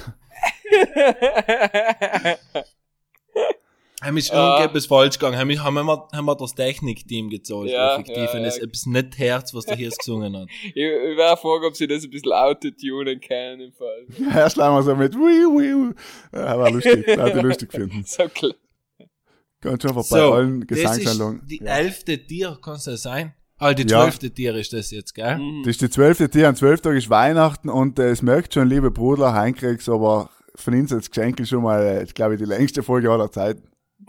Haben 4.03 4.19
ist 4.19 4.31
Ah. 4.33 4.59
irgendetwas 4.59 4.87
falsch 4.87 5.19
gegangen. 5.19 5.39
Haben, 5.39 5.49
wir- 5.49 5.65
haben, 5.65 5.75
wir, 5.75 6.09
haben 6.13 6.25
wir 6.27 6.37
das 6.37 6.55
Technikteam 6.55 7.31
gezahlt, 7.31 7.71
Ja, 7.71 7.95
effektiv. 7.95 8.17
ja, 8.17 8.31
Und 8.39 8.45
es 8.45 8.59
ja. 8.59 8.65
etwas 8.65 8.87
nicht 8.87 9.19
Herz, 9.19 9.55
was 9.55 9.65
der 9.65 9.77
hier 9.77 9.89
gesungen 9.91 10.37
hat. 10.37 10.49
Ich, 10.63 10.77
ich 10.77 11.17
wäre 11.17 11.37
fragen, 11.37 11.65
ob 11.65 11.75
sie 11.75 11.87
das 11.89 12.05
ein 12.05 12.11
bisschen 12.11 12.33
autotunen 12.33 13.21
können 13.21 13.61
im 13.63 13.73
Fall. 13.73 14.07
Erst 14.35 14.61
einmal 14.61 14.83
so 14.83 14.95
mit 14.95 15.15
Wii, 15.15 15.47
Wii. 15.47 15.95
Ja, 16.33 16.59
war 16.59 16.71
lustig. 16.71 17.07
Werde 17.07 17.39
ich 17.39 17.43
lustig 17.43 17.73
finden. 17.73 18.05
So 18.07 18.29
klar. 18.29 18.53
Ganz 19.71 19.83
schon 19.83 19.95
bei 19.95 20.03
So, 20.03 20.33
allen 20.33 20.61
das 20.67 20.79
ist 20.79 20.85
Gesangseinlagen. 20.85 21.43
die 21.47 21.62
Ja. 21.62 21.77
elfte 21.77 22.27
Tier, 22.27 22.59
kann 22.62 22.75
es 22.77 22.85
das 22.85 23.03
sein? 23.03 23.35
Ah, 23.59 23.73
die 23.75 23.83
Ja. 23.89 24.03
zwölfte 24.03 24.31
Tier 24.31 24.55
ist 24.57 24.73
das 24.73 24.91
jetzt, 24.91 25.14
gell? 25.14 25.39
Mhm. 25.39 25.62
Das 25.64 25.71
ist 25.73 25.81
die 25.81 25.91
zwölfte 25.91 26.29
Tier, 26.29 26.49
am 26.49 26.57
zwölften 26.57 26.89
Tag 26.89 26.97
ist 26.99 27.09
Weihnachten 27.11 27.69
und 27.69 27.99
äh, 27.99 28.11
es 28.11 28.23
merkt 28.23 28.53
schon, 28.55 28.69
liebe 28.69 28.91
Bruder, 28.91 29.33
heinkriegst, 29.33 29.89
aber 29.89 30.29
von 30.55 30.75
uns 30.75 30.93
als 30.93 31.11
Geschenk 31.11 31.47
schon 31.47 31.62
mal, 31.62 31.83
äh, 31.87 32.05
glaube 32.12 32.35
ich, 32.35 32.39
die 32.41 32.47
längste 32.47 32.83
Folge 32.83 33.11
aller 33.11 33.31
Zeiten. 33.31 33.69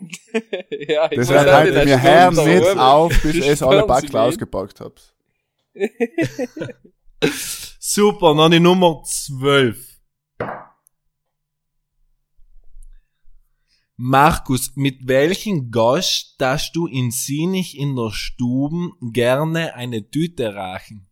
ja, 0.70 1.10
ich 1.12 1.18
in 1.18 1.36
einer 1.36 1.86
wir 1.86 2.01
hören 2.01 2.36
nicht 2.36 2.78
auf, 2.78 3.22
bis 3.24 3.32
Die 3.34 3.39
es 3.47 3.64
alle 3.64 3.80
sind 4.01 4.16
ausgepackt 4.16 4.82
habt. 4.82 5.14
Super, 7.80 8.34
noch 8.34 8.49
die 8.49 8.60
Nummer 8.60 9.01
12. 9.05 9.78
Markus, 14.00 14.76
mit 14.76 15.08
welchem 15.08 15.72
Gast 15.72 16.36
darfst 16.38 16.76
du 16.76 16.86
in 16.86 17.10
Sinich 17.10 17.76
in 17.80 17.95
der 17.95 18.12
Stuben 18.12 18.93
gerne 19.02 19.74
eine 19.74 20.08
Tüte 20.08 20.54
rachen? 20.54 21.10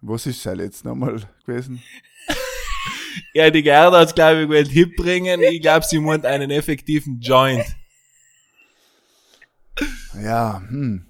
Was 0.00 0.24
ist 0.24 0.46
es 0.46 0.58
jetzt 0.58 0.84
nochmal 0.84 1.20
gewesen? 1.44 1.82
Ja, 3.34 3.50
die 3.50 3.62
Gerda 3.62 4.00
hat 4.00 4.14
glaube 4.14 4.42
ich 4.42 4.48
gewählt 4.48 4.68
Hip 4.68 4.96
bringen. 4.96 5.40
Ich 5.42 5.60
glaube, 5.60 5.84
sie 5.84 5.98
meint 5.98 6.24
einen 6.24 6.50
effektiven 6.50 7.20
Joint. 7.20 7.64
Ja, 10.14 10.62
hm. 10.68 11.06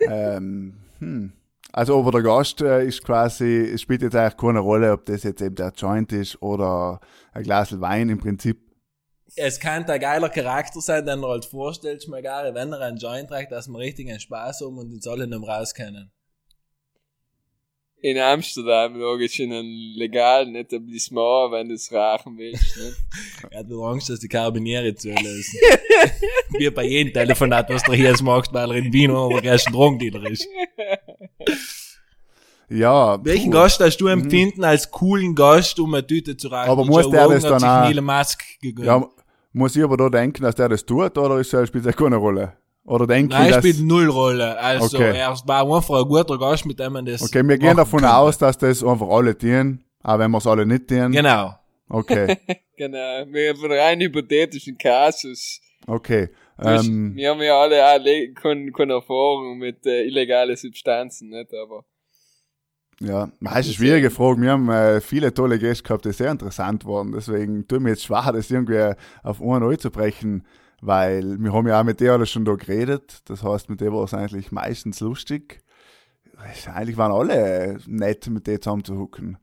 ähm, 0.00 0.78
hm. 0.98 1.32
Also, 1.76 1.98
aber 1.98 2.10
der 2.10 2.22
Gast 2.22 2.62
äh, 2.62 2.86
ist 2.86 3.04
quasi, 3.04 3.70
es 3.74 3.82
spielt 3.82 4.00
jetzt 4.00 4.16
eigentlich 4.16 4.38
keine 4.38 4.60
Rolle, 4.60 4.92
ob 4.94 5.04
das 5.04 5.24
jetzt 5.24 5.42
eben 5.42 5.56
der 5.56 5.74
Joint 5.76 6.10
ist 6.10 6.40
oder 6.40 7.00
ein 7.34 7.42
Glas 7.42 7.78
Wein 7.78 8.08
im 8.08 8.18
Prinzip. 8.18 8.58
Es 9.34 9.60
könnte 9.60 9.92
ein 9.92 10.00
geiler 10.00 10.30
Charakter 10.30 10.80
sein, 10.80 11.04
den 11.04 11.20
du 11.20 11.28
halt 11.28 11.44
vorstellst, 11.44 12.08
mir 12.08 12.22
gar, 12.22 12.54
wenn 12.54 12.72
er 12.72 12.80
einen 12.80 12.96
Joint 12.96 13.28
trägt, 13.28 13.52
dass 13.52 13.68
wir 13.68 13.78
richtig 13.78 14.08
einen 14.08 14.20
Spaß 14.20 14.62
haben 14.62 14.78
und 14.78 14.90
uns 14.90 15.06
alle 15.06 15.26
mehr 15.26 15.38
rauskennen. 15.38 16.10
in 18.00 18.18
Amsterdam 18.18 18.96
logisch 18.96 19.38
in 19.40 19.52
einem 19.52 19.92
legalen 19.96 20.54
Etablissement, 20.54 21.52
wenn 21.52 21.68
du 21.68 21.74
es 21.74 21.92
rauchen 21.92 22.38
willst. 22.38 22.76
Ne? 22.78 22.94
Er 23.50 23.60
hat 23.60 23.66
wieder 23.66 23.82
Angst, 23.82 24.08
dass 24.08 24.20
die 24.20 24.28
Karabiniere 24.28 24.94
zulösen. 24.94 25.60
Wie 26.58 26.70
bei 26.70 26.84
jedem 26.84 27.12
Telefonat, 27.12 27.68
was 27.68 27.82
du 27.82 27.92
hier 27.92 28.10
jetzt 28.10 28.22
machst, 28.22 28.52
weil 28.52 28.70
er 28.70 28.76
in 28.76 28.92
Wien 28.92 29.10
oder 29.10 29.42
der 29.42 29.52
erste 29.52 29.70
Drogendealer 29.70 30.30
ist. 30.30 30.48
Ja. 32.68 33.24
Welchen 33.24 33.50
puh. 33.52 33.58
Gast 33.58 33.80
hast 33.80 33.98
du 33.98 34.08
empfinden 34.08 34.64
als 34.64 34.90
coolen 34.90 35.34
Gast, 35.34 35.78
um 35.78 35.94
eine 35.94 36.06
Tüte 36.06 36.36
zu 36.36 36.48
rauchen? 36.48 36.68
Aber 36.70 36.84
muss 36.84 37.04
Joe 37.04 37.12
der 37.12 37.24
Rogan 37.26 37.40
das 37.42 37.60
dann 37.60 37.64
auch- 37.84 37.88
Elon 37.90 38.04
Musk 38.04 38.42
gegönnt. 38.60 38.86
Ja, 38.86 39.04
muss 39.52 39.76
ich 39.76 39.84
aber 39.84 39.96
da 39.96 40.08
denken, 40.08 40.42
dass 40.42 40.54
der 40.56 40.68
das 40.68 40.84
tut, 40.84 41.16
oder 41.16 41.38
ist 41.38 41.52
er, 41.52 41.66
spielt 41.66 41.86
er 41.86 41.92
keine 41.92 42.16
Rolle? 42.16 42.54
Oder 42.84 43.06
denke 43.06 43.32
Nein, 43.34 43.46
ich, 43.46 43.48
er 43.52 43.60
dass, 43.60 43.64
spielt 43.70 43.86
null 43.86 44.08
Rolle. 44.08 44.58
Also, 44.58 44.96
Okay. 44.96 45.16
er 45.16 45.36
war 45.46 45.76
einfach 45.76 45.96
ein 46.02 46.08
guter 46.08 46.38
Gast, 46.38 46.66
mit 46.66 46.78
dem 46.78 46.92
man 46.92 47.04
das. 47.06 47.22
okay, 47.22 47.42
wir 47.46 47.58
gehen 47.58 47.76
davon 47.76 48.00
könnte. 48.00 48.14
aus, 48.16 48.38
dass 48.38 48.58
das 48.58 48.82
einfach 48.84 49.08
alle 49.08 49.36
tun, 49.36 49.82
auch 50.02 50.18
wenn 50.18 50.30
wir 50.30 50.38
es 50.38 50.46
alle 50.46 50.66
nicht 50.66 50.88
tun. 50.88 51.12
Genau. 51.12 51.54
Okay, 51.88 52.36
Genau, 52.76 53.24
wir 53.28 53.50
haben 53.54 53.64
einen 53.64 53.72
rein 53.78 54.00
hypothetischen 54.00 54.76
Kasus. 54.76 55.60
okay. 55.86 56.28
Ähm, 56.58 57.14
wir 57.14 57.30
haben 57.30 57.42
ja 57.42 57.60
alle 57.60 57.84
auch 57.84 58.34
keine, 58.40 58.72
keine 58.72 58.94
Erfahrung 58.94 59.58
mit 59.58 59.84
äh, 59.84 60.04
illegalen 60.04 60.56
Substanzen, 60.56 61.28
nicht? 61.28 61.52
Aber 61.52 61.84
ja, 63.00 63.26
das 63.40 63.60
ist 63.60 63.66
eine 63.66 63.74
schwierige 63.74 64.10
Frage. 64.10 64.40
Wir 64.40 64.52
haben 64.52 64.70
äh, 64.70 65.00
viele 65.02 65.34
tolle 65.34 65.58
Gäste 65.58 65.82
gehabt, 65.82 66.06
die 66.06 66.12
sehr 66.12 66.30
interessant 66.30 66.86
waren. 66.86 67.12
Deswegen 67.12 67.68
tut 67.68 67.80
mir 67.80 67.90
jetzt 67.90 68.04
schwer, 68.04 68.32
das 68.32 68.50
irgendwie 68.50 68.94
auf 69.22 69.42
einen 69.42 69.70
einzubrechen, 69.70 70.46
weil 70.80 71.38
wir 71.38 71.52
haben 71.52 71.68
ja 71.68 71.80
auch 71.80 71.84
mit 71.84 72.00
der 72.00 72.14
alle 72.14 72.24
schon 72.24 72.46
da 72.46 72.54
geredet. 72.54 73.20
Das 73.26 73.42
heißt, 73.42 73.68
mit 73.68 73.82
der 73.82 73.92
war 73.92 74.04
es 74.04 74.14
eigentlich 74.14 74.50
meistens 74.50 75.00
lustig. 75.00 75.62
Eigentlich 76.74 76.96
waren 76.96 77.12
alle 77.12 77.78
nett, 77.86 78.28
mit 78.28 78.46
denen 78.46 78.62
zusammenzuhucken. 78.62 79.38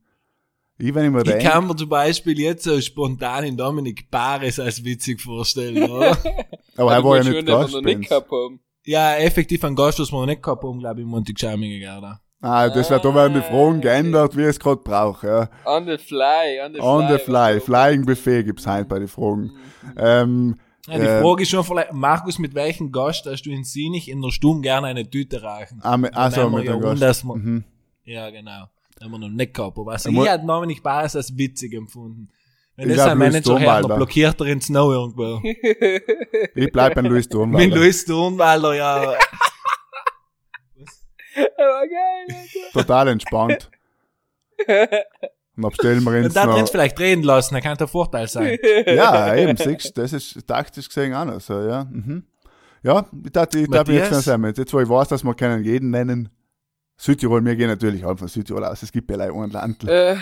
Ich, 0.80 0.94
wenn 0.94 1.06
ich 1.06 1.12
mir 1.12 1.20
Ich 1.20 1.26
denke, 1.26 1.48
kann 1.48 1.68
mir 1.68 1.76
zum 1.76 1.90
Beispiel 1.90 2.40
jetzt 2.40 2.64
so 2.64 2.82
spontan 2.82 3.44
in 3.44 3.58
Dominik 3.58 4.10
Bares 4.10 4.60
als 4.60 4.84
witzig 4.84 5.22
vorstellen, 5.22 5.84
oder? 5.84 6.18
aber 6.78 6.92
er 6.92 6.96
Also 6.98 7.10
war 7.10 7.18
ja 7.18 7.24
nicht 7.24 7.34
schon, 7.36 7.46
dass 7.46 7.56
wir 7.56 7.62
Gast. 7.62 7.74
noch 7.74 7.82
nicht 7.82 7.96
Benz. 7.98 8.10
gehabt 8.10 8.32
haben. 8.32 8.60
ja, 8.86 9.16
effektiv 9.16 9.64
ein 9.64 9.76
Gast, 9.76 10.00
was 10.00 10.12
wir 10.12 10.20
noch 10.20 10.26
nicht 10.26 10.42
gehabt 10.44 10.64
haben, 10.64 10.80
glaube 10.80 11.00
ich, 11.00 11.04
in 11.06 11.10
Montigschaminger 11.10 11.80
gerade. 11.80 12.20
Ah, 12.42 12.68
das 12.68 12.90
wird, 12.90 13.06
da 13.06 13.16
werden 13.16 13.36
die 13.36 13.42
Fragen 13.42 13.80
geändert, 13.80 14.36
wie 14.36 14.42
es 14.44 14.60
gerade 14.60 14.82
brauche. 14.84 15.28
Ja. 15.28 15.50
On 15.66 15.86
the 15.86 15.98
fly, 15.98 16.60
on 16.66 16.74
the 16.74 16.82
On 16.82 17.08
fly. 17.08 17.18
the 17.18 17.24
fly. 17.24 17.56
was 17.56 17.64
Flying 17.64 18.06
Buffet 18.06 18.44
gibt's 18.44 18.68
heute 18.68 18.84
bei 18.86 19.00
den 19.00 19.08
Fragen. 19.08 19.52
Ähm, 19.98 20.60
Ja, 20.88 20.96
die 21.00 21.06
Äh, 21.06 21.22
Frage 21.22 21.44
ist 21.44 21.50
schon 21.50 21.64
vielleicht, 21.64 21.94
Markus, 21.94 22.40
mit 22.40 22.54
welchem 22.56 22.92
Gast 22.92 23.26
hast 23.26 23.44
du 23.44 23.50
in 23.52 23.64
Sinich 23.64 24.10
in 24.10 24.22
der 24.22 24.32
Stunde 24.32 24.64
gerne 24.64 24.88
eine 24.88 25.10
Tüte 25.10 25.42
rauchen? 25.42 25.80
ah, 25.82 25.96
mit- 25.96 26.14
also 26.14 26.42
haben 26.42 26.56
mit 26.56 26.66
ja 26.66 26.74
dem 26.74 26.82
Gast. 27.00 27.24
wir- 27.24 27.36
Mhm. 27.38 27.64
Ja, 28.04 28.30
genau. 28.30 28.66
Haben 29.02 29.12
wir 29.12 29.18
noch 29.20 29.30
nicht 29.30 29.54
gehabt. 29.54 29.78
Aber 29.78 29.94
also 29.94 30.10
ich 30.10 30.30
hat 30.30 30.42
Dominik 30.46 30.84
Bares 30.84 31.16
als 31.16 31.38
witzig 31.38 31.74
empfunden. 31.74 32.28
Wenn 32.76 32.90
Ich 32.90 32.96
das 32.96 33.06
ein 33.08 33.18
Luis 33.20 33.32
Manager 33.32 33.36
hört, 33.36 33.60
Thurmwalder. 33.60 33.88
dann 33.88 33.98
blockiert 33.98 34.42
er 34.42 34.48
ins 34.48 34.66
Snow 34.66 34.92
irgendwo. 34.92 35.42
Ich 36.56 36.72
bleib 36.72 36.96
beim 36.96 37.06
Luis 37.06 37.26
Mit 37.26 37.32
Thurnwalder. 37.32 37.76
Luis 37.76 38.06
Thurnwalder, 38.06 38.74
ja. 38.76 38.96
Aber 41.36 41.88
geil. 41.88 42.28
Total 42.74 43.08
entspannt. 43.10 43.70
Und 45.56 45.64
dann 45.64 45.70
bestellen 45.70 46.04
wir 46.04 46.12
Und 46.18 46.26
uns 46.26 46.34
da 46.34 46.46
drin 46.46 46.62
noch... 46.62 46.70
vielleicht 46.70 47.00
reden 47.00 47.24
lassen, 47.24 47.54
das 47.54 47.64
kann 47.64 47.78
der 47.78 47.88
Vorteil 47.88 48.28
sein. 48.28 48.58
Ja, 48.88 49.36
eben, 49.36 49.56
siehst 49.56 49.96
das 49.98 50.14
ist 50.14 50.48
taktisch 50.48 50.88
gesehen 50.88 51.14
auch 51.14 51.26
noch 51.26 51.40
so, 51.42 51.62
ja. 51.62 51.86
Mhm. 51.86 52.24
Ja, 52.82 53.06
ich 53.24 53.32
dachte, 53.32 53.60
ich 53.60 53.70
darf 53.70 53.88
jetzt 53.88 54.12
noch 54.12 54.20
sagen, 54.22 54.44
jetzt 54.46 54.74
wo 54.74 54.80
ich 54.80 54.90
weiß, 54.90 55.08
dass 55.10 55.24
wir 55.24 55.34
können 55.36 55.64
jeden 55.64 55.92
nennen. 55.92 56.30
Südtirol, 56.98 57.44
wir 57.46 57.56
gehen 57.56 57.68
natürlich 57.70 58.04
auch 58.04 58.18
von 58.18 58.28
Südtirol 58.28 58.66
aus. 58.66 58.84
Es 58.84 58.92
gibt 58.92 59.10
ja 59.10 59.18
leider 59.18 59.34
ein 59.34 59.50
Land. 59.52 59.84
Äh, 59.88 60.14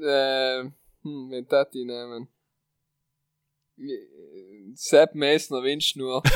äh, 0.00 0.70
hm, 1.26 1.30
wen 1.30 1.48
tat 1.48 1.74
ich 1.74 1.84
nehmen? 1.84 2.28
Sepp 4.74 5.14
Messner 5.14 5.62
wünscht 5.62 5.96
nur. 5.96 6.22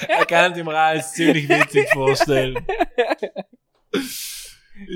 Er 0.08 0.26
kann 0.26 0.68
auch 0.68 0.72
als 0.72 1.12
ziemlich 1.12 1.48
witzig 1.48 1.88
vorstellen. 1.92 2.58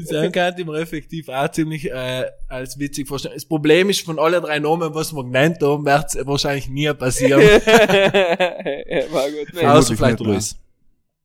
Das 0.09 0.33
kann 0.33 0.55
ich 0.57 0.65
mir 0.65 0.79
effektiv 0.81 1.29
auch 1.29 1.51
ziemlich 1.51 1.91
äh, 1.91 2.25
als 2.49 2.79
witzig 2.79 3.07
vorstellen. 3.07 3.35
Das 3.35 3.45
Problem 3.45 3.91
ist, 3.91 4.01
von 4.01 4.19
allen 4.19 4.43
drei 4.43 4.59
Namen, 4.59 4.95
was 4.95 5.13
wir 5.13 5.25
genannt 5.25 5.59
haben, 5.63 5.85
wird 5.85 6.07
es 6.15 6.27
wahrscheinlich 6.27 6.69
nie 6.69 6.93
passieren. 6.95 7.41
ja, 7.41 9.13
war 9.13 9.31
gut. 9.31 9.57
Aus- 9.57 9.65
Außer 9.65 9.97
vielleicht 9.97 10.21
ne? 10.21 10.27
Luis. 10.27 10.57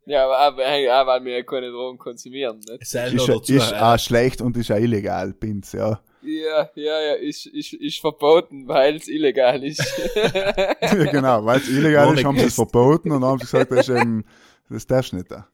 Ja, 0.06 0.26
aber, 0.26 0.40
aber, 0.40 0.64
auch, 0.64 1.08
weil 1.08 1.26
wir 1.26 1.38
ja 1.38 1.44
keine 1.44 1.70
Drogen 1.70 1.98
konsumieren, 2.00 2.60
nicht? 2.60 2.82
Ist, 2.82 2.92
zu. 3.46 3.54
ist 3.54 3.74
auch 3.74 4.00
schlecht 4.00 4.42
und 4.42 4.58
ist 4.58 4.72
auch 4.72 4.78
illegal, 4.78 5.34
Pins, 5.34 5.72
ja. 5.72 6.02
Ja, 6.22 6.70
ja, 6.76 7.02
ja, 7.02 7.14
ist, 7.14 7.46
ist, 7.46 7.74
ist 7.74 8.00
verboten, 8.00 8.68
weil 8.68 8.96
es 8.98 9.08
illegal 9.08 9.64
ist. 9.64 9.80
ja 10.16 10.94
genau, 11.12 11.46
weil 11.46 11.60
es 11.60 11.70
illegal 11.70 12.08
Ohne 12.08 12.20
ist, 12.20 12.26
haben 12.26 12.38
sie 12.38 12.46
es 12.46 12.56
verboten 12.56 13.12
und 13.12 13.22
dann 13.22 13.30
haben 13.32 13.40
sie 13.40 13.46
gesagt, 13.46 13.72
das 13.72 13.88
ist 13.88 13.96
eben, 14.02 14.26
das 14.70 14.86
darfst 14.86 15.12
du 15.14 15.18
nicht 15.18 15.32
da. 15.32 15.48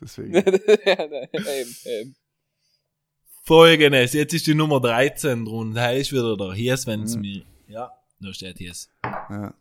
Deswegen. 0.00 0.34
ja, 0.34 0.42
nein, 1.06 1.28
eben, 1.32 1.76
eben. 1.84 2.16
Folgendes, 3.42 4.12
jetzt 4.14 4.34
ist 4.34 4.46
die 4.46 4.54
Nummer 4.54 4.80
13 4.80 5.44
drunter. 5.44 5.80
Da 5.80 5.90
ist 5.92 6.12
wieder 6.12 6.36
der 6.36 6.52
Hies, 6.52 6.86
wenn 6.86 7.02
es 7.02 7.14
Mhm. 7.14 7.20
mir. 7.20 7.42
Ja, 7.68 7.92
da 8.20 8.32
steht 8.32 8.58
Hies. 8.58 8.88
Ja. 9.04 9.54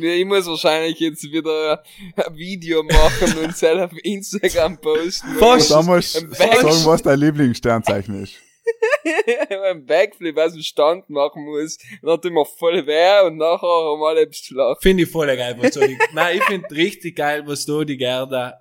Ich 0.00 0.24
muss 0.24 0.46
wahrscheinlich 0.46 1.00
jetzt 1.00 1.24
wieder 1.24 1.82
ein 2.16 2.36
Video 2.36 2.82
machen 2.84 3.38
und 3.44 3.56
selber 3.56 3.86
auf 3.86 3.92
Instagram 4.04 4.78
posten. 4.80 5.34
Fast. 5.34 5.70
Und 5.72 5.76
dann 5.78 5.86
musst 5.86 6.12
sagen, 6.12 6.84
was 6.86 7.02
dein 7.02 7.18
Lieblingssternzeichen 7.18 8.22
ist. 8.22 8.34
ein 9.70 9.84
Backflip 9.84 10.36
aus 10.36 10.52
dem 10.52 10.62
Stand 10.62 11.08
machen 11.10 11.44
muss. 11.44 11.78
Dann 12.02 12.20
tut 12.20 12.32
mir 12.32 12.44
voll 12.44 12.86
weh 12.86 13.26
und 13.26 13.36
nachher 13.36 13.66
haben 13.66 14.02
alle 14.02 14.22
etwas 14.22 14.42
zu 14.42 14.54
lachen. 14.54 14.80
Finde 14.80 15.04
ich 15.04 15.10
voll 15.10 15.26
geil, 15.26 15.56
was 15.58 15.72
du 15.72 15.80
die, 15.80 15.98
Nein, 16.12 16.38
ich 16.38 16.44
finde 16.44 16.70
richtig 16.70 17.16
geil, 17.16 17.42
was 17.46 17.66
du 17.66 17.84
die 17.84 17.96
Gerda. 17.96 18.60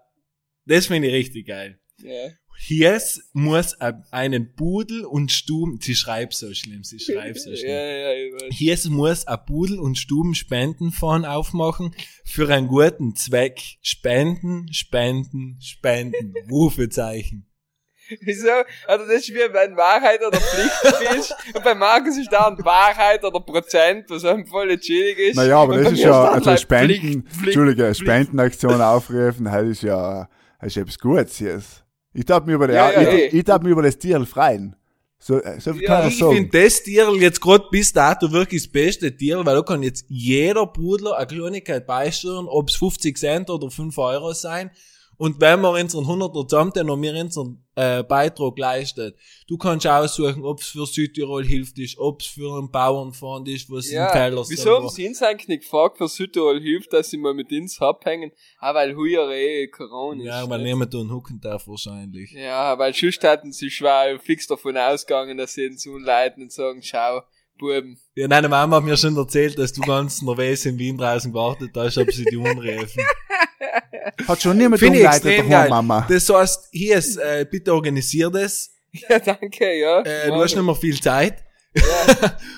Das 0.65 0.87
finde 0.87 1.07
ich 1.07 1.13
richtig 1.13 1.47
geil. 1.47 1.79
Ja. 1.97 2.29
Hies 2.61 3.29
muss 3.31 3.73
einen 3.79 4.53
Pudel 4.53 5.05
und 5.05 5.31
Stuben, 5.31 5.79
sie 5.81 5.95
schreibt 5.95 6.33
so 6.33 6.53
schlimm, 6.53 6.83
sie 6.83 6.99
schreibt 6.99 7.39
so 7.39 7.49
ja, 7.51 7.55
schlimm. 7.55 7.69
ja, 7.69 8.13
ich 8.13 8.33
weiß. 8.33 8.55
Hies 8.57 8.85
muss 8.89 9.27
a 9.27 9.37
Pudel 9.37 9.79
und 9.79 9.97
Stuben 9.97 10.35
Spendenfonds 10.35 11.25
aufmachen 11.25 11.95
für 12.25 12.49
einen 12.49 12.67
guten 12.67 13.15
Zweck. 13.15 13.61
Spenden, 13.81 14.71
spenden, 14.73 15.57
spenden. 15.61 16.33
Rufezeichen. 16.51 17.48
Wieso? 18.21 18.49
Also 18.87 19.05
das 19.05 19.15
ist 19.15 19.29
wie 19.29 19.47
bei 19.51 19.75
Wahrheit 19.75 20.19
oder 20.25 20.39
Pflicht 20.39 20.99
bist. 21.15 21.35
Und 21.53 21.63
bei 21.63 21.75
Markus 21.75 22.17
ist 22.17 22.31
da 22.31 22.55
Wahrheit 22.59 23.23
oder 23.23 23.39
Prozent, 23.39 24.05
was 24.09 24.25
einem 24.25 24.45
voll 24.45 24.77
chillig 24.77 25.17
ist. 25.19 25.35
Naja, 25.35 25.59
aber 25.59 25.73
Und 25.75 25.83
das 25.83 25.93
ist 25.93 25.99
ja, 25.99 26.23
also 26.31 26.49
halt 26.49 26.59
Spenden, 26.59 26.97
Pflicht, 26.97 27.27
Pflicht, 27.27 27.45
Entschuldige, 27.47 27.83
Pflicht. 27.83 28.01
Spendenaktion 28.01 28.81
aufrufen, 28.81 29.45
das 29.45 29.63
ist 29.67 29.83
ja, 29.83 30.27
das 30.59 30.67
ist 30.67 30.77
etwas 30.77 30.99
Gutes 30.99 31.39
jetzt. 31.39 31.83
Ich 32.13 32.25
darf 32.25 32.43
mich 32.45 32.55
über, 32.55 32.67
die, 32.67 32.73
Ja, 32.73 32.91
ja, 32.91 33.01
ich, 33.01 33.07
eh. 33.33 33.37
ich 33.37 33.43
darf 33.43 33.61
mich 33.61 33.71
über 33.71 33.83
das 33.83 33.97
Tier 33.97 34.25
freuen. 34.25 34.75
So, 35.21 35.41
äh, 35.41 35.59
so 35.59 35.73
viel 35.73 35.83
Ja, 35.83 35.99
kann 35.99 36.07
ich 36.07 36.13
Ich 36.13 36.19
sagen. 36.19 36.35
finde 36.35 36.63
das 36.63 36.81
Tier 36.83 37.13
jetzt 37.17 37.41
gerade 37.41 37.65
bis 37.69 37.91
dato 37.93 38.31
wirklich 38.31 38.63
das 38.63 38.71
beste 38.71 39.15
Tier, 39.15 39.45
weil 39.45 39.55
da 39.55 39.61
kann 39.61 39.83
jetzt 39.83 40.05
jeder 40.07 40.65
Pudler 40.65 41.17
eine 41.17 41.27
Kleinigkeit 41.27 41.85
beisteuern, 41.85 42.47
ob 42.47 42.69
es 42.69 42.75
50 42.77 43.17
Cent 43.17 43.49
oder 43.49 43.69
5 43.69 43.97
Euro 43.97 44.33
sein. 44.33 44.71
Und 45.19 45.41
wenn 45.41 45.59
wir 45.59 45.71
unseren 45.71 46.05
100er 46.05 46.47
zusammen 46.47 46.89
und 46.89 47.01
wir 47.01 47.13
unseren 47.13 47.61
äh, 47.75 48.03
Beitrag 48.03 48.57
leistet, 48.57 49.17
du 49.49 49.57
kannst 49.57 49.85
aussuchen, 49.85 50.45
ob 50.45 50.61
es 50.61 50.67
für 50.67 50.85
Südtirol 50.85 51.45
hilft 51.45 51.77
ist, 51.77 51.97
ob 51.97 52.21
es 52.21 52.27
für 52.27 52.57
einen 52.57 52.71
Bauernfond 52.71 53.49
ist, 53.49 53.69
was 53.69 53.91
Ja, 53.91 54.07
im 54.07 54.13
Keller 54.13 54.45
wieso 54.47 54.77
haben 54.77 54.87
sie 54.87 55.05
uns 55.05 55.21
eigentlich 55.21 55.49
nicht 55.49 55.63
gefragt, 55.63 55.97
für 55.97 56.07
Südtirol 56.07 56.61
hilft, 56.61 56.93
dass 56.93 57.09
sie 57.09 57.17
mal 57.17 57.33
mit 57.33 57.51
uns 57.51 57.81
abhängen? 57.81 58.31
Ah, 58.59 58.73
weil 58.73 58.95
heuer 58.95 59.29
eh 59.29 59.67
Corona 59.67 60.21
ist. 60.21 60.27
Ja, 60.27 60.49
weil 60.49 60.59
nicht? 60.59 60.67
niemand 60.71 60.93
tun 60.93 61.11
hucken 61.11 61.41
darf 61.41 61.67
wahrscheinlich. 61.67 62.31
Ja, 62.31 62.79
weil 62.79 62.93
sonst 62.93 63.21
hatten 63.25 63.51
sie 63.51 63.69
schwer 63.69 64.17
fix 64.23 64.47
davon 64.47 64.77
ausgegangen, 64.77 65.37
dass 65.37 65.53
sie 65.53 65.67
uns 65.67 65.85
umleiten 65.85 66.43
und 66.43 66.53
sagen, 66.53 66.81
schau, 66.81 67.23
Buben. 67.57 67.99
Ja, 68.15 68.29
deine 68.29 68.47
Mama 68.47 68.77
hat 68.77 68.85
mir 68.85 68.95
schon 68.95 69.17
erzählt, 69.17 69.59
dass 69.59 69.73
du 69.73 69.81
ganz 69.81 70.21
nervös 70.21 70.65
in 70.65 70.79
Wien 70.79 70.97
draußen 70.97 71.29
gewartet 71.29 71.71
hast, 71.75 71.97
ob 71.97 72.09
sie 72.09 72.23
die 72.23 72.37
umrufen. 72.37 73.03
Hat 74.27 74.41
schon 74.41 74.57
niemand 74.57 74.81
umgeleitet, 74.81 75.25
daheim, 75.25 75.49
geil. 75.49 75.69
Mama. 75.69 76.05
Das 76.09 76.29
heißt, 76.29 76.69
hier 76.71 76.97
ist, 76.97 77.17
äh, 77.17 77.45
bitte 77.49 77.73
organisier 77.73 78.29
das. 78.29 78.71
Ja, 78.91 79.19
danke, 79.19 79.79
ja. 79.79 80.01
Äh, 80.01 80.27
du 80.27 80.35
hast 80.41 80.55
nicht 80.55 80.65
mehr 80.65 80.75
viel 80.75 80.99
Zeit. 80.99 81.43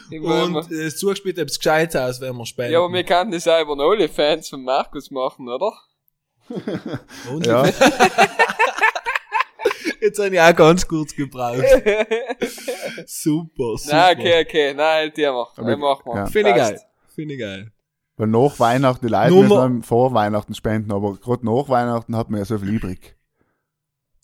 ja, 0.10 0.20
Und 0.22 0.72
äh, 0.72 0.90
suchst 0.90 1.24
bitte 1.24 1.42
etwas 1.42 1.60
Gescheites 1.60 1.96
aus, 1.96 2.22
wenn 2.22 2.36
wir 2.36 2.46
spenden. 2.46 2.74
ja, 2.74 2.80
aber 2.80 2.94
wir 2.94 3.04
können 3.04 3.32
das 3.32 3.48
auch 3.48 3.62
über 3.62 3.76
den 3.76 3.82
OnlyFans 3.82 4.50
von 4.50 4.64
Markus 4.64 5.12
machen, 5.12 5.50
oder? 5.50 5.74
Und 7.30 7.46
Ja, 7.46 7.66
Jetzt 10.02 10.18
habe 10.20 10.34
ich 10.34 10.42
auch 10.42 10.56
ganz 10.56 10.88
kurz 10.88 11.16
gebraucht. 11.16 11.64
super, 13.06 13.78
super. 13.78 13.96
Nein, 13.96 14.18
okay, 14.18 14.42
okay, 14.42 14.74
nein, 14.74 15.12
die 15.16 15.26
machen. 15.28 15.68
Wir 15.68 15.78
machen 15.78 16.02
wir. 16.06 16.16
ja. 16.16 16.26
Finde 16.26 16.50
ich 16.50 16.56
geil. 16.56 16.82
Finde 17.14 17.34
ich 17.36 17.40
geil. 17.40 17.72
Weil 18.22 18.28
nach 18.28 18.60
Weihnachten, 18.60 19.08
die 19.08 19.12
Leute 19.12 19.32
Nummer- 19.34 19.68
müssen 19.68 19.84
vor 19.84 20.14
Weihnachten 20.14 20.54
spenden, 20.54 20.92
aber 20.92 21.16
gerade 21.18 21.44
nach 21.46 21.68
Weihnachten 21.68 22.16
hat 22.16 22.30
man 22.30 22.40
ja 22.40 22.46
so 22.46 22.58
viel 22.60 22.70
übrig. 22.70 23.16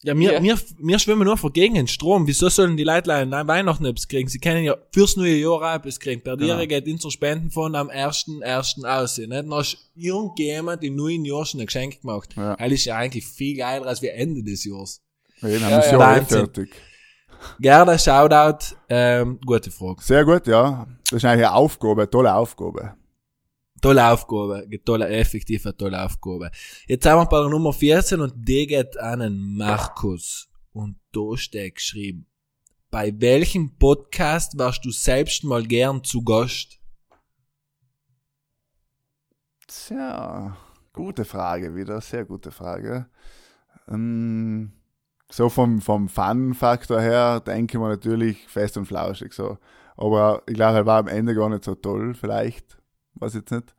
Ja, 0.04 0.16
wir, 0.16 0.34
Ja. 0.34 0.43
wir, 0.43 0.56
wir 0.78 1.00
schwimmen 1.00 1.24
nur 1.24 1.38
vor 1.38 1.52
gegen 1.52 1.74
den 1.74 1.88
Strom. 1.88 2.28
Wieso 2.28 2.50
sollen 2.50 2.78
die 2.78 2.84
Leute 2.84 3.12
an 3.12 3.32
Weihnachten 3.48 3.84
etwas 3.84 4.08
kriegen? 4.08 4.30
Sie 4.30 4.38
können 4.38 4.64
ja 4.64 4.76
fürs 4.93 5.18
neue 5.18 5.36
Jahr 5.36 5.54
auch 5.54 5.74
etwas 5.76 6.00
kriegen. 6.00 6.22
Per 6.22 6.38
Genau. 6.38 6.56
dir 6.60 6.68
geht 6.68 6.88
unser 6.88 7.10
Spendenfonds 7.10 7.76
am 7.76 7.89
1.1. 7.89 8.86
aus. 8.86 9.18
Nicht? 9.18 9.32
Dann 9.32 9.52
hast 9.52 9.78
irgendjemand 9.95 10.84
im 10.84 10.95
neuen 10.95 11.26
Jahr 11.26 11.45
schon 11.48 11.62
ein 11.62 11.66
Geschenk 11.66 12.02
gemacht. 12.02 12.36
Ja. 12.38 12.56
Das 12.56 12.72
ist 12.72 12.86
ja 12.86 12.95
eigentlich 12.95 13.26
viel 13.26 13.58
geiler 13.58 13.88
als 13.88 14.04
wir 14.04 14.14
Ende 14.14 14.43
des 14.43 14.64
Jahres. 14.66 15.02
Haben 15.41 15.52
Ja, 15.54 15.60
wir 15.62 15.70
ja. 15.70 15.91
ja, 15.91 16.00
Wahnsinn. 16.00 16.38
fertig. 16.38 16.70
Gerne, 17.60 17.98
Shoutout. 17.98 18.76
Ähm, 18.89 19.39
gute 19.45 19.72
Frage. 19.72 20.02
Sehr 20.04 20.24
gut, 20.26 20.45
ja. 20.45 20.86
Das 21.10 21.14
ist 21.18 21.26
eigentlich 21.26 21.45
eine 21.48 21.54
Aufgabe, 21.54 22.02
eine 22.04 22.10
tolle 22.10 22.34
Aufgabe. 22.36 22.93
Tolle 23.82 24.12
Aufgabe. 24.12 24.68
Tolle, 24.84 25.08
effektiv 25.10 25.66
eine 25.66 25.78
tolle 25.78 26.04
Aufgabe. 26.04 26.52
Jetzt 26.88 27.06
haben 27.06 27.22
wir 27.22 27.26
bei 27.26 27.40
der 27.40 27.50
Nummer 27.50 27.74
14 27.74 28.22
und 28.22 28.34
die 28.36 28.68
geht 28.68 28.98
an 28.98 29.20
den 29.20 29.58
Markus. 29.58 30.50
Und 30.74 30.98
da 31.12 31.38
steht 31.38 31.76
geschrieben. 31.76 32.28
Bei 32.90 33.14
welchem 33.20 33.78
Podcast 33.78 34.58
warst 34.58 34.86
du 34.86 34.92
selbst 34.92 35.44
mal 35.44 35.64
gern 35.64 36.04
zu 36.04 36.24
Gast? 36.24 36.80
Tja, 39.68 40.56
gute 40.94 41.26
Frage 41.26 41.76
wieder, 41.76 42.00
sehr 42.00 42.24
gute 42.24 42.52
Frage. 42.52 43.08
Ähm, 43.90 44.72
so 45.30 45.50
vom, 45.50 45.82
vom 45.82 46.08
Fun-Faktor 46.08 47.02
her 47.02 47.42
denke 47.42 47.78
ich 47.78 47.82
mir 47.82 47.90
natürlich 47.90 48.48
fest 48.48 48.78
und 48.78 48.86
flauschig 48.86 49.34
so. 49.34 49.58
Aber 49.98 50.44
ich 50.48 50.54
glaube, 50.54 50.78
er 50.78 50.86
war 50.86 51.00
am 51.00 51.08
Ende 51.08 51.36
gar 51.36 51.50
nicht 51.50 51.66
so 51.66 51.76
toll, 51.76 52.14
vielleicht. 52.14 52.77
Weiß 53.20 53.34
jetzt 53.34 53.51
nicht. 53.51 53.76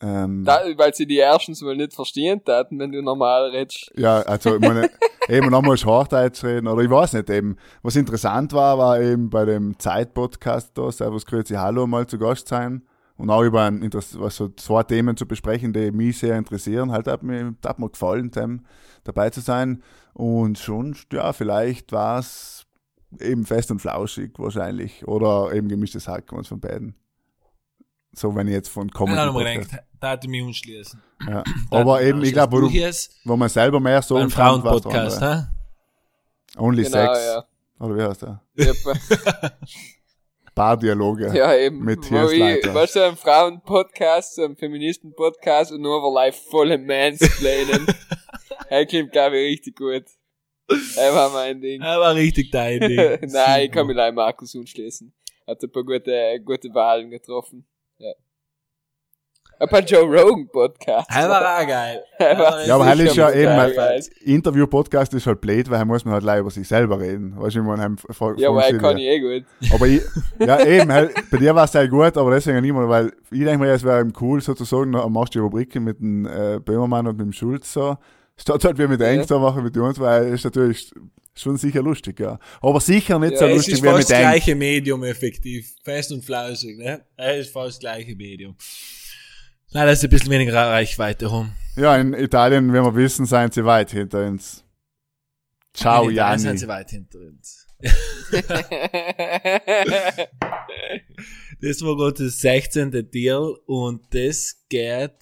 Ähm, 0.00 0.44
Da, 0.44 0.60
weil 0.76 0.94
sie 0.94 1.06
die 1.06 1.16
erstens 1.16 1.62
mal 1.62 1.76
nicht 1.76 1.94
verstehen 1.94 2.44
taten, 2.44 2.78
wenn 2.78 2.92
du 2.92 3.02
normal 3.02 3.50
redest. 3.50 3.90
Ja, 3.96 4.20
also 4.22 4.56
ich 4.56 4.60
meine, 4.60 4.90
eben 5.28 5.48
nochmal 5.48 5.76
Hochdeutsch 5.76 6.44
reden, 6.44 6.68
oder 6.68 6.82
ich 6.82 6.90
weiß 6.90 7.14
nicht 7.14 7.30
eben. 7.30 7.56
Was 7.82 7.96
interessant 7.96 8.52
war, 8.52 8.76
war 8.76 9.00
eben 9.00 9.30
bei 9.30 9.44
dem 9.46 9.78
Zeit-Podcast 9.78 10.76
da, 10.76 10.92
Servus 10.92 11.24
Grüezi 11.24 11.54
Hallo, 11.54 11.86
mal 11.86 12.06
zu 12.06 12.18
Gast 12.18 12.48
sein 12.48 12.82
und 13.16 13.30
auch 13.30 13.42
über 13.42 13.62
ein, 13.62 13.90
was 13.92 14.36
so 14.36 14.48
zwei 14.50 14.82
Themen 14.82 15.16
zu 15.16 15.26
besprechen, 15.26 15.72
die 15.72 15.90
mich 15.90 16.18
sehr 16.18 16.36
interessieren. 16.36 16.92
Halt 16.92 17.06
hat 17.06 17.22
mir, 17.22 17.54
hat 17.64 17.78
mir 17.78 17.88
gefallen, 17.88 18.30
dem 18.30 18.66
dabei 19.04 19.30
zu 19.30 19.40
sein. 19.40 19.82
Und 20.12 20.58
schon, 20.58 20.94
ja, 21.12 21.32
vielleicht 21.32 21.92
war 21.92 22.18
es 22.18 22.66
eben 23.20 23.46
fest 23.46 23.70
und 23.70 23.80
flauschig 23.80 24.32
wahrscheinlich 24.38 25.06
oder 25.06 25.52
eben 25.54 25.68
gemischtes 25.68 26.08
Hack, 26.08 26.32
eins 26.32 26.48
von 26.48 26.60
beiden. 26.60 26.94
So, 28.18 28.34
wenn 28.34 28.48
ich 28.48 28.54
jetzt 28.54 28.70
von 28.70 28.88
Ich 28.88 28.98
habe 28.98 29.10
mir 29.10 29.16
Comedy 29.16 29.58
gedacht, 29.58 29.82
da 30.00 30.12
hätte 30.12 30.26
ich 30.26 30.30
mich 30.30 30.42
umschließen. 30.42 31.02
ja. 31.28 31.44
Aber 31.70 32.00
eben, 32.00 32.24
ich 32.24 32.32
glaube, 32.32 32.62
wo, 32.62 32.66
hier 32.66 32.90
wo 33.24 33.36
man 33.36 33.50
selber 33.50 33.78
mehr 33.78 34.00
so 34.00 34.16
der 34.16 34.30
Frauenpodcast, 34.30 35.20
hä? 35.20 35.42
Only 36.56 36.84
Genau, 36.84 36.96
Sex. 36.96 37.26
ja. 37.26 37.44
Oder 37.78 37.96
wie 37.96 38.02
heißt 38.02 38.22
der? 38.22 38.40
Paardialoge. 40.54 41.36
Ja, 41.36 41.54
eben. 41.54 41.84
Mit 41.84 42.10
Wo 42.10 42.30
ich, 42.30 42.40
weißt 42.74 42.96
du, 42.96 43.06
ein 43.06 43.16
Frauen-Podcast, 43.18 44.36
so 44.36 44.44
ein 44.44 44.56
Feministen-Podcast 44.56 45.72
und 45.72 45.82
nur 45.82 45.98
aber 45.98 46.10
live 46.14 46.42
volle 46.48 46.78
Mansplainen. 46.78 47.86
er 48.70 48.86
klingt, 48.86 49.12
glaube 49.12 49.36
ich, 49.38 49.58
richtig 49.58 49.76
gut. 49.76 50.04
Er 50.96 51.14
war 51.14 51.28
mein 51.28 51.60
Ding. 51.60 51.82
Er 51.82 52.00
war 52.00 52.14
richtig 52.14 52.50
dein 52.50 52.80
Ding. 52.80 52.96
Nein, 53.30 53.66
ich 53.66 53.70
kann 53.70 53.86
mich 53.86 53.94
leider 53.94 54.12
Markus 54.12 54.54
unschließen. 54.54 55.12
Hat 55.46 55.62
ein 55.62 55.70
paar 55.70 55.84
gute, 55.84 56.40
gute 56.42 56.72
Wahlen 56.72 57.10
getroffen. 57.10 57.66
Ein 59.58 59.68
paar 59.68 59.80
Joe 59.80 60.02
Rogan 60.04 60.48
Podcasts. 60.48 61.14
Er 61.14 61.28
war 61.30 61.40
auch 61.62 61.66
geil. 61.66 62.02
Ja, 62.66 62.74
aber 62.74 62.86
halt 62.86 63.00
ist 63.00 63.16
ja 63.16 63.28
mit 63.28 63.36
eben, 63.36 63.56
weil-. 63.56 64.02
Interview-Podcast 64.24 65.14
ist 65.14 65.26
halt 65.26 65.40
blöd, 65.40 65.70
weil 65.70 65.78
er 65.78 65.84
muss 65.84 66.04
man 66.04 66.14
halt 66.14 66.24
leider 66.24 66.40
über 66.40 66.50
sich 66.50 66.68
selber 66.68 67.00
reden. 67.00 67.34
Weißt 67.38 67.56
du, 67.56 67.60
ich 67.60 67.66
meine, 67.66 67.96
Ja, 68.36 68.48
aber 68.50 68.64
er 68.64 68.78
kann 68.78 68.98
ich 68.98 69.04
eh 69.04 69.20
gut. 69.20 69.44
Aber 69.72 69.86
ich, 69.86 70.02
ja, 70.38 70.62
eben, 70.66 70.92
halt, 70.92 71.12
bei 71.30 71.38
dir 71.38 71.54
war 71.54 71.64
es 71.64 71.72
sehr 71.72 71.88
gut, 71.88 72.16
aber 72.16 72.30
deswegen 72.32 72.60
nicht 72.60 72.72
mehr, 72.72 72.88
weil 72.88 73.12
ich 73.30 73.44
denke 73.44 73.58
mir, 73.58 73.72
es 73.72 73.82
wäre 73.84 74.00
eben 74.00 74.12
cool, 74.20 74.40
sozusagen, 74.42 74.90
noch, 74.90 75.08
machst 75.08 75.34
du 75.34 75.38
die 75.38 75.42
Rubriken 75.44 75.84
mit 75.84 76.00
dem 76.00 76.26
äh, 76.26 76.58
Böhmermann 76.58 77.06
und 77.06 77.16
mit 77.16 77.26
dem 77.26 77.32
Schulz 77.32 77.72
so. 77.72 77.96
Statt 78.36 78.64
halt 78.64 78.78
wie 78.78 78.86
mit 78.86 79.00
Ja. 79.00 79.06
Eng 79.06 79.26
so 79.26 79.38
machen 79.38 79.62
mit 79.64 79.76
uns, 79.76 79.98
weil 79.98 80.34
ist 80.34 80.44
natürlich 80.44 80.92
schon 81.34 81.56
sicher 81.56 81.82
lustig, 81.82 82.20
ja. 82.20 82.38
Aber 82.60 82.80
sicher 82.80 83.18
nicht 83.18 83.32
Ja, 83.32 83.38
so 83.38 83.44
es 83.46 83.50
Es 83.50 83.56
lustig 83.56 83.74
ist 83.74 83.82
wie 83.82 83.86
fast 83.86 83.98
mit 83.98 84.10
das 84.10 84.18
gleiche 84.18 84.54
Medium 84.54 85.04
effektiv. 85.04 85.74
Fest 85.82 86.12
und 86.12 86.24
flauschig, 86.24 86.76
ne? 86.76 87.02
Er 87.16 87.36
ist 87.38 87.50
fast 87.52 87.68
das 87.68 87.78
gleiche 87.80 88.14
Medium. 88.14 88.54
Leider 89.70 89.92
ist 89.92 90.04
ein 90.04 90.10
bisschen 90.10 90.30
weniger 90.30 90.54
Reichweite 90.54 91.26
rum. 91.26 91.52
Ja, 91.76 91.96
in 91.96 92.14
Italien, 92.14 92.68
wie 92.72 92.78
wir 92.78 92.94
wissen, 92.94 93.26
sind 93.26 93.54
sie 93.54 93.64
weit 93.64 93.90
hinter 93.90 94.26
uns. 94.26 94.64
Ciao, 95.74 96.04
In 96.04 96.12
Italien 96.12 96.38
sind 96.38 96.46
Janni. 96.48 96.58
sie 96.58 96.68
weit 96.68 96.90
hinter 96.90 97.18
uns. 97.20 97.66
Das 101.60 101.80
war 101.82 101.96
gerade 101.96 102.24
das 102.24 102.38
16. 102.40 103.10
Deal 103.10 103.56
und 103.64 104.02
das 104.14 104.62
geht, 104.68 105.14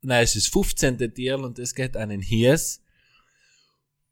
nein, 0.00 0.22
es 0.22 0.36
ist 0.36 0.46
das 0.46 0.52
15. 0.52 1.12
Deal 1.12 1.44
und 1.44 1.58
das 1.58 1.74
geht 1.74 1.96
an 1.96 2.10
den 2.10 2.22
Hies. 2.22 2.80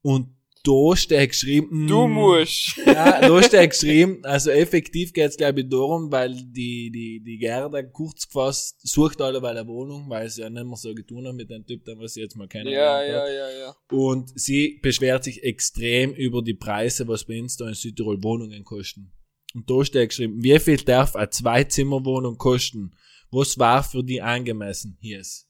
Und 0.03 0.35
da 0.65 0.97
steht 0.97 1.31
geschrieben, 1.31 1.87
du 1.89 2.07
mm, 2.07 2.13
musst. 2.13 2.77
Ja, 2.87 3.21
da 3.21 3.43
steht 3.43 3.71
geschrieben, 3.71 4.25
also 4.25 4.51
effektiv 4.51 5.13
geht's 5.13 5.37
glaube 5.37 5.61
ich 5.61 5.69
darum, 5.69 6.13
weil 6.13 6.35
die, 6.35 6.91
die, 6.91 7.23
die 7.25 7.39
Gerda 7.39 7.83
kurz 7.83 8.27
gefasst 8.27 8.81
sucht 8.83 9.21
alle 9.21 9.43
eine 9.43 9.67
Wohnung, 9.67 10.09
weil 10.09 10.29
sie 10.29 10.43
ja 10.43 10.51
nicht 10.51 10.65
mehr 10.65 10.77
so 10.77 10.95
getan 10.95 11.27
haben 11.27 11.37
mit 11.37 11.51
dem 11.51 11.67
Typ, 11.67 11.85
den 11.85 11.99
was 11.99 12.15
sie 12.15 12.21
jetzt 12.21 12.37
mal 12.37 12.49
kennen. 12.49 12.71
Ja, 12.71 13.03
ja, 13.03 13.29
ja, 13.29 13.51
ja. 13.51 13.77
Und 13.91 14.39
sie 14.39 14.79
beschwert 14.83 15.25
sich 15.25 15.43
extrem 15.43 16.13
über 16.15 16.43
die 16.43 16.55
Preise, 16.55 17.09
was 17.09 17.25
bei 17.25 17.41
uns 17.41 17.57
da 17.57 17.69
in 17.69 17.75
Südtirol 17.75 18.23
Wohnungen 18.23 18.65
kosten. 18.65 19.13
Und 19.55 19.69
da 19.69 19.85
steht 19.85 20.11
geschrieben, 20.11 20.43
wie 20.43 20.59
viel 20.59 20.79
darf 20.79 21.17
eine 21.17 21.29
Zwei-Zimmer-Wohnung 21.29 22.39
kosten? 22.39 22.95
Was 23.31 23.59
war 23.59 23.83
für 23.83 24.03
die 24.03 24.23
angemessen? 24.23 24.97
Hier 25.01 25.21
ist. 25.21 25.49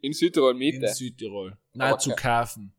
In 0.00 0.12
Südtirol 0.12 0.52
In 0.52 0.58
Miete. 0.58 0.88
Südtirol. 0.88 1.56
Nein, 1.74 1.92
Aber 1.92 1.98
zu 1.98 2.10
kaufen. 2.10 2.74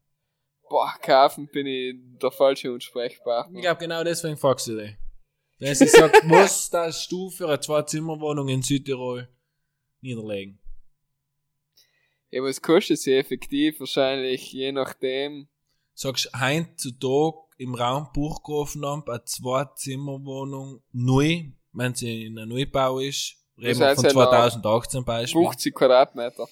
Boah, 0.73 0.95
kaufen 1.03 1.47
bin 1.49 1.67
ich 1.67 1.93
der 2.19 2.31
falsche 2.31 2.71
Ansprechpartner. 2.71 3.55
Ich 3.55 3.61
glaube, 3.61 3.79
genau 3.79 4.03
deswegen 4.03 4.37
fragst 4.37 4.65
du 4.65 4.75
dich. 4.75 4.95
Wenn 5.59 5.75
sie 5.75 5.85
sagt, 5.85 6.15
was 6.27 6.67
darfst 6.71 7.11
du 7.11 7.29
für 7.29 7.47
eine 7.47 7.59
Zwei-Zimmer-Wohnung 7.59 8.47
in 8.47 8.63
Südtirol 8.63 9.29
niederlegen? 10.01 10.59
Ja, 12.31 12.41
was 12.41 12.59
kostet 12.59 12.97
sie 12.97 13.13
effektiv? 13.13 13.79
Wahrscheinlich 13.81 14.51
je 14.51 14.71
nachdem. 14.71 15.47
Sagst 15.93 16.31
heutzutage 16.41 17.37
im 17.59 17.75
Raum 17.75 18.07
Burggrafenamt 18.11 19.09
eine 19.09 19.23
Zwei-Zimmer-Wohnung 19.25 20.81
neu, 20.91 21.51
wenn 21.71 21.93
sie 21.93 22.25
in 22.25 22.39
einem 22.39 22.49
Neubau 22.49 22.97
ist, 22.97 23.35
reden 23.59 23.79
wir 23.79 23.93
von 23.93 24.05
ja 24.05 24.11
noch 24.11 24.31
2018 24.31 25.05
Beispiel. 25.05 25.39
50 25.39 25.75
Quadratmeter. 25.75 26.47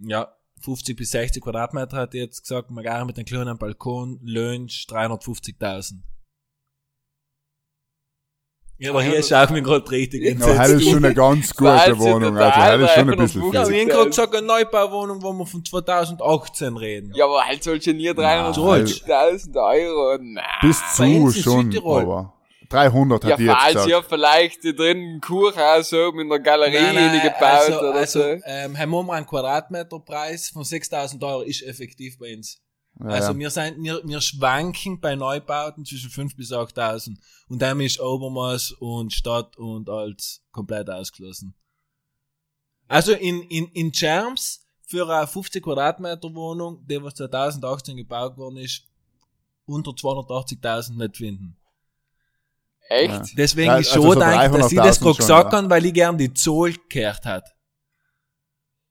Ja, 0.00 0.36
50 0.64 0.96
bis 0.96 1.10
60 1.10 1.42
Quadratmeter 1.42 1.96
hat 1.98 2.14
jetzt 2.14 2.42
gesagt, 2.42 2.70
man 2.70 2.82
gar 2.82 3.04
mit 3.04 3.16
einem 3.16 3.26
kleinen 3.26 3.58
Balkon, 3.58 4.18
Lunch 4.22 4.86
350.000. 4.88 6.00
Ja, 8.76 8.90
aber 8.90 9.02
hier 9.02 9.22
schaut 9.22 9.50
mich 9.50 9.62
gerade 9.62 9.88
richtig 9.88 10.24
Ja, 10.24 10.30
Ja, 10.48 10.58
das 10.58 10.70
ist 10.72 10.90
schon 10.90 11.04
eine 11.04 11.14
ganz 11.14 11.54
gute 11.56 11.96
Wohnung, 11.98 12.36
also 12.36 12.82
das 12.82 12.90
ist 12.90 12.94
schon 12.96 13.10
ein 13.10 13.18
bisschen 13.18 13.52
Ja, 13.52 13.64
viel. 13.64 13.72
wir 13.72 13.80
haben 13.82 13.88
gerade 13.88 14.10
gesagt, 14.10 14.34
eine 14.34 14.46
Neubauwohnung, 14.46 15.22
wo 15.22 15.32
wir 15.32 15.46
von 15.46 15.64
2018 15.64 16.76
reden. 16.76 17.12
Ja, 17.14 17.26
aber 17.26 17.44
halt 17.44 17.62
nie 17.94 18.12
Nein. 18.12 18.52
350.000 18.52 19.56
Euro. 19.56 20.18
Nein. 20.20 20.44
Bis 20.60 20.80
zu 20.96 21.04
in 21.04 21.32
schon, 21.32 21.76
aber 21.78 22.33
300 22.68 23.24
Ja, 23.24 23.30
hat 23.30 23.38
die 23.38 23.44
jetzt 23.44 23.54
falls 23.54 23.72
gesagt. 23.72 23.90
ja 23.90 24.02
vielleicht 24.02 24.64
da 24.64 24.72
drin 24.72 25.14
ein 25.16 25.20
Kurhaus 25.20 25.92
oben 25.92 26.20
in 26.20 26.28
der 26.28 26.40
Galerie 26.40 26.72
Nein, 26.74 26.94
nein, 26.94 27.22
gebaut 27.22 27.42
also, 27.42 27.78
oder 27.78 27.94
also, 27.94 28.20
so. 28.20 28.40
ähm, 28.44 28.78
haben 28.78 28.90
wir 28.90 29.12
einen 29.12 29.26
Quadratmeterpreis 29.26 30.50
von 30.50 30.64
6000 30.64 31.22
Euro 31.22 31.42
ist 31.42 31.62
effektiv 31.62 32.18
bei 32.18 32.34
uns. 32.36 32.60
Ja, 33.00 33.06
Also 33.06 33.32
ja. 33.32 33.38
wir 33.38 33.50
sind, 33.50 33.82
wir, 33.82 34.00
wir 34.04 34.20
schwanken 34.20 35.00
bei 35.00 35.16
Neubauten 35.16 35.84
zwischen 35.84 36.10
5 36.10 36.36
bis 36.36 36.52
8000. 36.52 37.18
Und 37.48 37.60
dann 37.60 37.80
ist 37.80 38.00
Obermaß 38.00 38.72
und 38.78 39.12
Stadt 39.12 39.56
und 39.56 39.88
alles 39.88 40.42
komplett 40.52 40.88
ausgeschlossen. 40.88 41.54
Also 42.86 43.12
in, 43.12 43.42
in, 43.42 43.66
in 43.68 43.90
Germs 43.90 44.66
für 44.86 45.08
eine 45.08 45.26
50 45.26 45.64
Quadratmeter 45.64 46.34
Wohnung, 46.34 46.84
die 46.86 47.02
was 47.02 47.14
2018 47.14 47.96
gebaut 47.96 48.36
worden 48.36 48.58
ist, 48.58 48.84
unter 49.66 49.92
280.000 49.92 50.96
nicht 50.96 51.16
finden. 51.16 51.56
Echt? 52.88 53.10
Ja. 53.12 53.22
Deswegen 53.36 53.66
Ja, 53.68 53.76
ist 53.78 53.88
also 53.92 54.02
schon 54.02 54.12
so 54.14 54.20
dank, 54.20 54.52
dass 54.58 54.68
sie 54.70 54.76
das 54.76 55.00
300.000 55.00 55.02
gerade 55.04 55.16
gesagt 55.16 55.52
ja. 55.52 55.58
haben, 55.58 55.70
weil 55.70 55.86
ich 55.86 55.94
gern 55.94 56.18
die 56.18 56.32
Zahl 56.34 56.74
gehört 56.88 57.24
hat. 57.24 57.44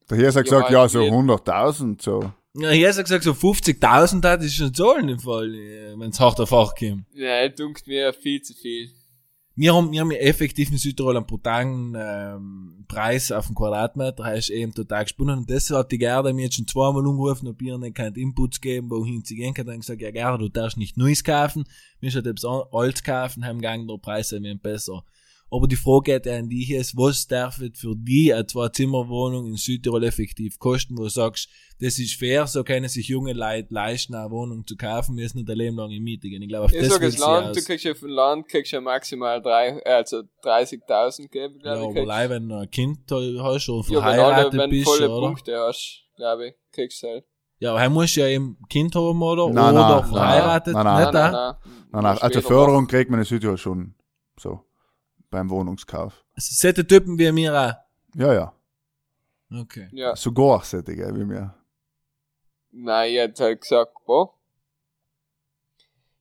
Der 0.10 0.18
hier 0.18 0.28
hat 0.28 0.36
Ja, 0.36 0.41
gesagt, 0.41 0.72
ja, 0.72 0.88
so 0.89 1.02
die- 1.02 1.12
100.000, 1.12 2.02
so. 2.02 2.32
Ja, 2.56 2.70
hier 2.70 2.89
hat 2.89 2.98
er 2.98 3.04
gesagt, 3.04 3.24
so 3.24 3.34
50.000 3.34 4.22
das 4.22 4.44
ist 4.46 4.56
schon 4.56 4.74
Zahlen 4.74 5.10
im 5.10 5.20
Fall, 5.20 5.50
wenn 5.52 6.10
es 6.10 6.20
hart 6.20 6.39
auf 6.39 6.52
hart 6.52 6.78
kommt. 6.78 7.06
Ja, 7.14 7.48
dunkt 7.50 7.88
mir 7.88 8.14
viel 8.14 8.41
zu 8.41 8.54
viel. 8.54 8.91
Wir 9.56 9.76
haben, 9.76 9.91
wir 9.91 10.01
haben 10.01 10.10
effektiv 10.10 10.72
in 10.72 10.78
Südtirol 10.78 11.16
einen 11.16 11.28
brutalen 11.28 11.95
ähm, 11.95 12.86
Preis 12.88 13.32
auf 13.32 13.45
den 13.45 13.56
Quadratmeter, 13.56 14.24
heißt 14.24 14.49
eben 14.49 14.74
total 14.74 15.04
gesponnen. 15.04 15.39
Und 15.39 15.49
deshalb 15.49 15.82
hat 15.82 15.91
die 15.91 15.99
Gerda 15.99 16.34
mir 16.34 16.45
jetzt 16.45 16.56
schon 16.56 16.68
zweimal 16.68 17.06
angerufen, 17.08 17.47
ob 17.47 17.62
ihr 17.62 17.78
nicht 17.78 17.95
keinen 17.95 18.16
Inputs 18.16 18.62
geben, 18.62 18.89
wohin 18.89 19.24
sie 19.24 19.36
gehen 19.36 19.54
kann. 19.54 19.68
Dann 19.68 19.82
gesagt, 19.82 20.01
ja 20.01 20.10
Gerda, 20.10 20.38
du 20.38 20.49
darfst 20.49 20.78
nicht 20.78 20.97
Neues 20.97 21.24
kaufen, 21.24 21.66
wir 21.99 22.08
müssen 22.08 22.26
etwas 22.26 22.45
Altes 22.72 23.04
kaufen, 23.04 23.45
haben 23.45 23.60
gegangen, 23.60 23.88
der 23.88 23.97
Preis 23.97 24.32
ist 24.32 24.64
besser. 24.64 25.04
Aber 25.56 25.68
die 25.68 25.76
Frage 25.76 26.14
geht 26.20 26.28
an 26.28 26.49
dich 26.49 26.72
ist, 26.72 26.97
was 26.97 27.28
darf 27.28 27.56
für 27.58 27.93
die 27.95 28.34
eine 28.34 28.47
Zwei-Zimmer-Wohnung 28.47 29.45
in 29.47 29.56
Südtirol 29.56 30.04
effektiv 30.04 30.58
kosten, 30.58 30.97
wo 30.97 31.04
du 31.04 31.10
sagst, 31.10 31.47
das 31.80 31.99
ist 31.99 32.16
fair, 32.16 32.47
so 32.47 32.64
können 32.64 32.89
sich 32.89 33.08
junge 33.10 33.34
Leute 33.34 33.72
leisten, 33.72 34.16
eine 34.16 34.32
Wohnung 34.32 34.66
zu 34.66 34.76
kaufen, 34.76 35.14
müssen 35.16 35.38
nicht 35.39 35.49
ein 35.49 35.58
Leben 35.58 35.78
lang 35.78 35.91
in 35.91 36.01
Miete 36.04 36.28
gehen. 36.28 36.41
Ich 36.41 36.47
glaube, 36.49 36.66
auf 36.66 36.74
Ich 36.74 36.80
das 36.80 36.89
sag, 36.93 37.01
will's 37.01 37.16
das 37.18 37.26
Land, 37.26 37.47
aus. 37.49 37.58
du 37.58 37.64
kriegst 37.64 37.86
ja 37.86 37.93
für 37.93 38.08
ein 38.08 38.12
Land, 38.12 38.47
kriegst 38.47 38.72
ja 38.72 38.82
maximal 38.82 39.41
drei, 39.43 39.80
äh, 39.86 39.89
also 39.93 40.24
30.000 40.43 41.28
geben, 41.30 41.56
Ja, 41.58 41.62
glaube 41.62 41.78
ich. 41.78 41.84
aber 41.84 41.93
kriegst. 41.93 42.10
allein, 42.10 42.30
wenn 42.32 42.49
du 42.49 42.56
ein 42.56 42.72
Kind 42.72 42.99
hast 43.12 43.70
oder 43.70 43.88
Ja, 43.89 43.95
wenn 43.97 44.04
alle, 44.04 44.16
verheiratet 44.16 44.54
wenn 44.60 44.70
du 44.72 44.76
bist, 44.76 44.86
volle 44.89 45.10
oder? 45.12 45.28
Punkte 45.28 45.58
hast, 45.60 46.04
glaube 46.16 46.47
ich, 46.47 46.54
kriegst 46.72 47.04
du 47.04 47.08
halt. 47.08 47.26
Ja, 47.60 47.72
aber 47.72 47.82
er 47.82 47.89
muss 47.91 48.16
ja 48.16 48.28
eben 48.28 48.58
Kind 48.70 48.95
haben, 48.95 49.22
oder? 49.22 49.49
Nein, 49.49 49.76
oder 49.76 50.01
nein, 50.01 50.10
verheiratet. 50.10 50.74
nein, 50.74 50.84
nein. 50.84 51.01
Nicht 51.04 51.14
da? 51.14 51.32
Nein, 51.32 51.82
nein, 51.91 52.06
also 52.06 52.26
Später 52.26 52.41
Förderung 52.41 52.88
kriegt 52.88 53.12
man 53.12 53.20
in 53.20 53.26
Südtirol 53.26 53.58
schon 53.58 53.93
so 54.39 54.62
beim 55.34 55.50
Wohnungskauf. 55.50 56.24
Also, 56.36 56.50
solche 56.56 56.86
Typen 56.88 57.18
wie 57.20 57.32
mir 57.32 57.54
auch. 57.54 57.74
Ja, 58.20 58.34
ja. 58.34 58.54
Okay. 59.52 59.90
Ja, 59.92 60.16
Sogar 60.16 60.64
solche, 60.64 60.96
gell, 60.96 61.16
wie 61.16 61.26
mir. 61.26 61.54
nein, 62.72 63.12
ich 63.12 63.18
hätte 63.18 63.44
halt 63.44 63.62
gesagt, 63.62 63.94
boah. 64.06 64.34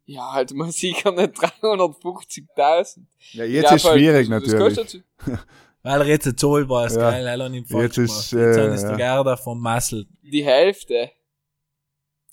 Ja, 0.05 0.33
halt 0.33 0.53
mal 0.53 0.71
sicher 0.83 1.13
nicht 1.13 1.35
350.000. 1.35 3.05
Ja, 3.33 3.45
jetzt 3.45 3.63
glaub 3.67 3.77
ist 3.77 3.85
halt, 3.85 3.95
schwierig 3.99 4.29
das- 4.29 4.43
das 4.43 4.53
natürlich. 4.53 4.77
kostet- 4.77 5.05
Weil 5.85 6.01
er 6.03 6.07
jetzt 6.07 6.27
ein 6.29 6.37
Zoll 6.39 6.69
war, 6.69 6.87
ist 6.87 6.95
Ja. 6.97 7.11
geil, 7.11 7.27
er 7.27 7.45
hat 7.45 7.53
ihn 7.53 7.65
falsch 7.67 7.97
Jetzt 7.97 7.99
ist, 7.99 8.31
gemacht. 8.31 8.47
Jetzt 8.47 8.57
äh, 8.59 8.75
ist 8.75 8.83
der 8.83 8.91
ja. 8.93 8.97
Gerda 8.97 9.37
vom 9.37 9.61
Massel. 9.61 10.07
Die 10.23 10.45
Hälfte. 10.45 11.11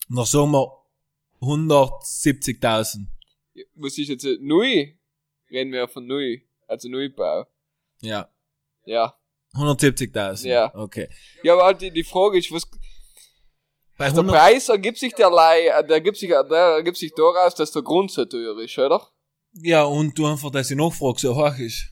Noch 0.07 0.27
sagen 0.27 0.51
wir 0.51 0.71
170.000. 1.41 3.07
Was 3.75 3.97
ist 3.97 4.09
jetzt, 4.09 4.25
äh, 4.25 4.37
neu? 4.39 4.93
Reden 5.49 5.71
wir 5.71 5.87
von 5.87 6.05
neu. 6.05 6.41
Also 6.69 6.87
Neubau. 6.87 7.45
Ja. 8.01 8.29
Ja. 8.85 9.15
170.000. 9.55 10.47
Ja. 10.47 10.71
Okay. 10.75 11.09
Ja, 11.43 11.53
aber 11.53 11.65
halt 11.65 11.81
die, 11.81 11.91
die 11.91 12.03
Frage 12.03 12.37
ist, 12.37 12.51
was, 12.51 12.69
Bei 13.97 14.05
der 14.05 14.19
100, 14.19 14.35
Preis 14.35 14.69
ergibt 14.69 14.99
sich 14.99 15.13
derlei, 15.13 15.67
äh, 15.67 15.83
der 15.83 15.97
ergibt 15.97 16.17
sich, 16.17 16.29
der 16.29 16.75
ergibt 16.77 16.97
sich 16.97 17.11
daraus, 17.15 17.55
dass 17.55 17.71
der 17.71 17.81
Grund 17.81 18.11
so 18.11 18.23
teuer 18.25 18.57
ist, 18.59 18.77
oder? 18.77 19.01
ja, 19.53 19.83
und 19.83 20.17
du 20.17 20.27
einfach, 20.27 20.51
dass 20.51 20.67
die 20.67 20.75
Nachfrage 20.75 21.19
so 21.19 21.35
hoch 21.35 21.57
ist. 21.57 21.91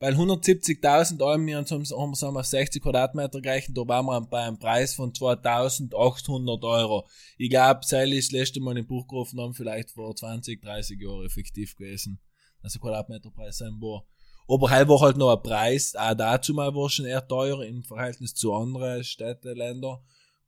Weil 0.00 0.14
170.000 0.14 1.22
Euro, 1.22 1.46
wir 1.46 1.56
haben, 1.58 1.66
haben 1.70 2.34
wir 2.34 2.40
auf 2.40 2.44
60 2.44 2.82
Quadratmeter 2.82 3.40
gerechnet, 3.40 3.78
da 3.78 3.86
waren 3.86 4.06
wir 4.06 4.20
bei 4.22 4.42
einem 4.42 4.58
Preis 4.58 4.96
von 4.96 5.12
2.800 5.12 6.64
Euro. 6.64 7.08
Ich 7.38 7.50
glaube, 7.50 7.82
Seil 7.84 8.12
ist 8.12 8.32
das 8.32 8.40
letzte 8.40 8.60
Mal 8.60 8.76
in 8.76 8.86
Buch 8.88 9.06
gerufen 9.06 9.40
haben, 9.40 9.54
vielleicht 9.54 9.92
vor 9.92 10.16
20, 10.16 10.60
30 10.60 11.00
Jahren 11.00 11.24
effektiv 11.24 11.76
gewesen. 11.76 12.20
Also 12.62 12.78
Quadratmeterpreis 12.78 13.58
sein 13.58 13.80
war. 13.80 14.04
Aber 14.48 14.70
halt 14.70 14.88
war 14.88 15.00
halt 15.00 15.16
noch 15.16 15.34
ein 15.34 15.42
Preis, 15.42 15.94
auch 15.94 16.14
dazu 16.14 16.52
mal 16.52 16.74
war 16.74 16.90
schon 16.90 17.06
eher 17.06 17.26
teuer 17.26 17.62
im 17.64 17.82
Verhältnis 17.82 18.34
zu 18.34 18.52
anderen 18.52 19.02
Städten, 19.04 19.56
Ländern. 19.56 19.98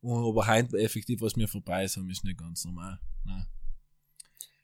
Und 0.01 0.47
heute 0.47 0.77
effektiv, 0.77 1.21
was 1.21 1.35
wir 1.35 1.47
für 1.47 1.61
Preis 1.61 1.97
haben, 1.97 2.09
ist 2.09 2.23
nicht 2.23 2.37
ganz 2.37 2.65
normal. 2.65 2.99
Nein. 3.23 3.45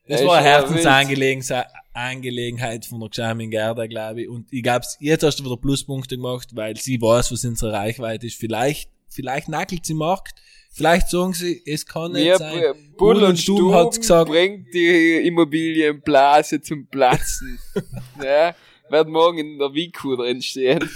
Das 0.08 0.22
Ja, 0.22 0.28
war 0.28 0.38
eine. 0.38 0.48
Herzensangelegenheit 0.48 1.68
Angelegenheit 1.94 2.86
von 2.86 3.00
der 3.00 3.10
Gesamin 3.10 3.52
Gerda, 3.52 3.86
glaube 3.88 4.22
ich. 4.22 4.30
Und 4.30 4.52
ich 4.52 4.64
glaube, 4.64 4.86
jetzt 5.00 5.24
hast 5.24 5.40
du 5.40 5.46
wieder 5.46 5.58
Pluspunkte 5.58 6.16
gemacht, 6.16 6.56
weil 6.56 6.78
sie 6.78 7.02
weiß, 7.02 7.32
was 7.32 7.44
unsere 7.44 7.74
Reichweite 7.74 8.28
ist. 8.28 8.38
Vielleicht, 8.38 8.90
vielleicht 9.10 9.50
nackelt 9.50 9.86
sie 9.86 9.94
Markt. 9.94 10.40
Vielleicht 10.74 11.10
sagen 11.10 11.34
sie, 11.34 11.62
es 11.66 11.86
kann 11.86 12.14
nicht 12.14 12.24
Wir, 12.24 12.38
sein. 12.38 12.94
Bull 12.98 13.22
und 13.24 13.38
Stuben 13.38 13.74
hat's 13.74 14.00
gesagt. 14.00 14.30
bringt 14.30 14.74
die 14.74 15.28
Immobilienblase 15.28 16.62
zum 16.62 16.88
Platzen. 16.88 17.60
ja, 18.24 18.56
wird 18.90 19.10
morgen 19.10 19.38
in 19.40 19.60
der 19.60 19.74
Wiku 19.74 20.16
drin 20.16 20.42
stehen. 20.42 20.80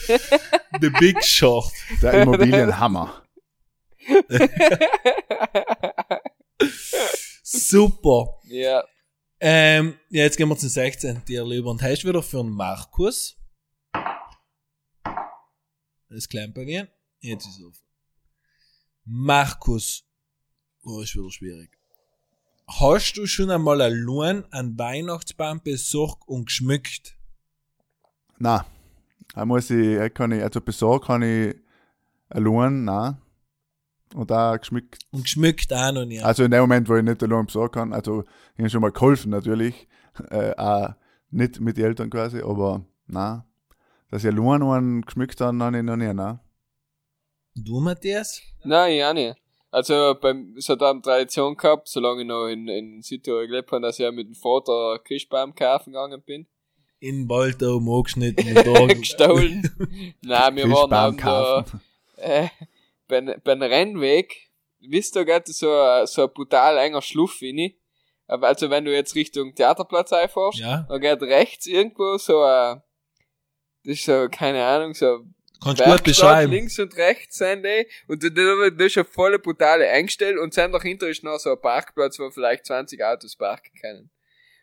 The 0.82 0.89
Big 0.97 1.21
Short. 1.23 1.73
Der 2.01 2.21
Immobilienhammer. 2.21 3.21
Super. 7.43 8.39
ja, 8.45 8.84
Ähm, 9.39 9.95
ja, 10.09 10.23
jetzt 10.23 10.38
gehen 10.38 10.47
wir 10.47 10.57
zum 10.57 10.69
16. 10.69 11.23
Dir 11.26 11.43
lieber. 11.43 11.69
Und 11.69 11.82
hast 11.82 12.03
du 12.03 12.07
wieder 12.07 12.23
für 12.23 12.39
einen 12.39 12.51
Markus. 12.51 13.36
Das 16.09 16.30
klein 16.30 16.53
bei 16.53 16.63
mir. 16.63 16.88
Jetzt 17.19 17.45
ist 17.45 17.59
es 17.59 17.65
offen. 17.65 17.84
Markus. 19.06 20.03
Oh, 20.84 21.01
ist 21.01 21.16
wieder 21.16 21.32
schwierig. 21.32 21.70
Hast 22.68 23.14
du 23.14 23.28
schon 23.28 23.51
einmal 23.51 23.82
einen 23.82 24.78
Weihnachtsbaum 24.78 25.62
besucht 25.62 26.20
und 26.26 26.47
geschmückt? 26.47 27.18
Nein. 28.39 28.62
Da 29.34 29.45
muss 29.45 29.70
ich, 29.70 29.97
da 29.97 30.10
kann 30.10 30.32
ich, 30.32 30.41
also 30.41 30.62
besorgen 30.62 31.06
kann 31.06 31.22
ich 31.22 31.56
allein, 32.30 32.86
nein. 32.86 33.18
Und 34.14 34.32
da 34.32 34.56
geschmückt. 34.58 34.99
Und 35.12 35.24
geschmückt 35.24 35.74
auch 35.74 35.91
noch 35.91 36.06
nicht. 36.06 36.24
Also 36.24 36.43
in 36.43 36.51
dem 36.51 36.62
Moment, 36.62 36.88
wo 36.88 36.95
ich 36.95 37.03
nicht 37.03 37.22
allein 37.22 37.45
besorgen 37.45 37.74
kann, 37.74 37.93
also 37.93 38.24
ich 38.53 38.60
habe 38.60 38.70
schon 38.70 38.82
mal 38.82 38.91
geholfen 38.91 39.32
natürlich, 39.32 39.88
äh, 40.30 40.56
auch 40.56 40.95
nicht 41.32 41.60
mit 41.60 41.78
den 41.78 41.86
Eltern 41.86 42.10
quasi, 42.10 42.41
aber 42.41 42.86
nein. 43.08 43.43
Dass 44.10 44.24
ich 44.24 44.32
allein 44.32 44.64
einen 44.64 45.01
geschmückt 45.01 45.41
habe, 45.41 45.58
habe 45.60 45.78
ich 45.78 45.84
noch 45.84 45.97
nie, 45.97 46.14
nein. 46.14 46.39
Du, 47.56 47.80
Matthias? 47.80 48.41
nein, 48.64 48.95
ja 48.97 49.14
nicht. 49.14 49.36
Also, 49.72 50.16
beim, 50.22 50.56
es 50.58 50.70
hat 50.70 50.82
eine 50.82 51.01
Tradition 51.01 51.56
gehabt, 51.58 51.88
solange 51.89 52.22
ich 52.22 52.28
noch 52.28 52.47
in, 52.47 52.68
in 52.68 53.01
Südtirol 53.01 53.47
gelebt 53.47 53.72
habe, 53.72 53.82
dass 53.82 53.99
ich 53.99 54.03
ja 54.03 54.12
mit 54.12 54.28
dem 54.28 54.36
Vater 54.36 54.99
Christbaum 55.03 55.53
kaufen 55.53 55.91
gegangen 55.91 56.22
bin. 56.22 56.47
In 56.99 57.28
Wald 57.28 57.62
oben 57.62 57.89
angeschnitten 57.89 58.45
mit 58.53 58.68
Augen. 58.68 59.01
Gestohlen. 59.01 60.16
nein, 60.22 60.56
wir 60.56 60.70
waren 60.72 60.93
am 60.93 61.18
da, 61.18 61.24
kaufen. 61.24 61.82
äh, 62.18 62.47
beim, 63.08 63.34
beim 63.43 63.62
Rennweg, 63.62 64.49
wisst 64.80 65.16
ihr, 65.18 65.26
geht 65.26 65.47
so, 65.47 65.72
ein- 65.72 66.08
so 66.08 66.24
ein 66.24 66.34
brutal 66.34 66.78
enger 66.78 67.01
Schluff 67.01 67.41
rein. 67.41 67.74
Aber 68.28 68.47
also, 68.47 68.70
wenn 68.70 68.86
du 68.86 68.93
jetzt 68.93 69.14
Richtung 69.16 69.53
Theaterplatz 69.56 70.14
einfahrst, 70.14 70.58
Ja? 70.60 70.86
da 70.89 70.97
geht 70.97 71.22
rechts 71.22 71.68
irgendwo 71.68 72.18
so 72.18 72.41
ein, 72.43 72.82
das 73.84 73.95
ist 73.95 74.06
so, 74.06 74.28
keine 74.32 74.64
Ahnung, 74.66 74.93
so 74.93 75.20
Kannst 75.64 75.82
du 75.82 75.86
gut 75.86 76.03
beschreiben. 76.03 76.51
links 76.51 76.80
und 76.80 76.95
rechts 76.97 77.38
sind 77.38 77.64
die, 77.64 77.88
und 78.08 78.24
da, 78.24 78.30
da, 78.30 78.70
da 78.70 78.86
ist 78.86 78.97
eine 78.97 79.06
volle 79.06 79.39
brutale 79.39 79.88
Engstelle, 79.88 80.41
und 80.41 80.56
dann 80.58 80.72
dahinter 80.72 81.08
ist 81.08 81.24
noch 81.24 81.39
so 81.39 81.51
ein 81.51 81.62
Parkplatz, 81.62 82.20
wo 82.20 82.30
vielleicht 82.30 82.66
20 82.66 83.03
Autos 83.03 83.36
parken 83.36 83.72
können. 83.80 84.10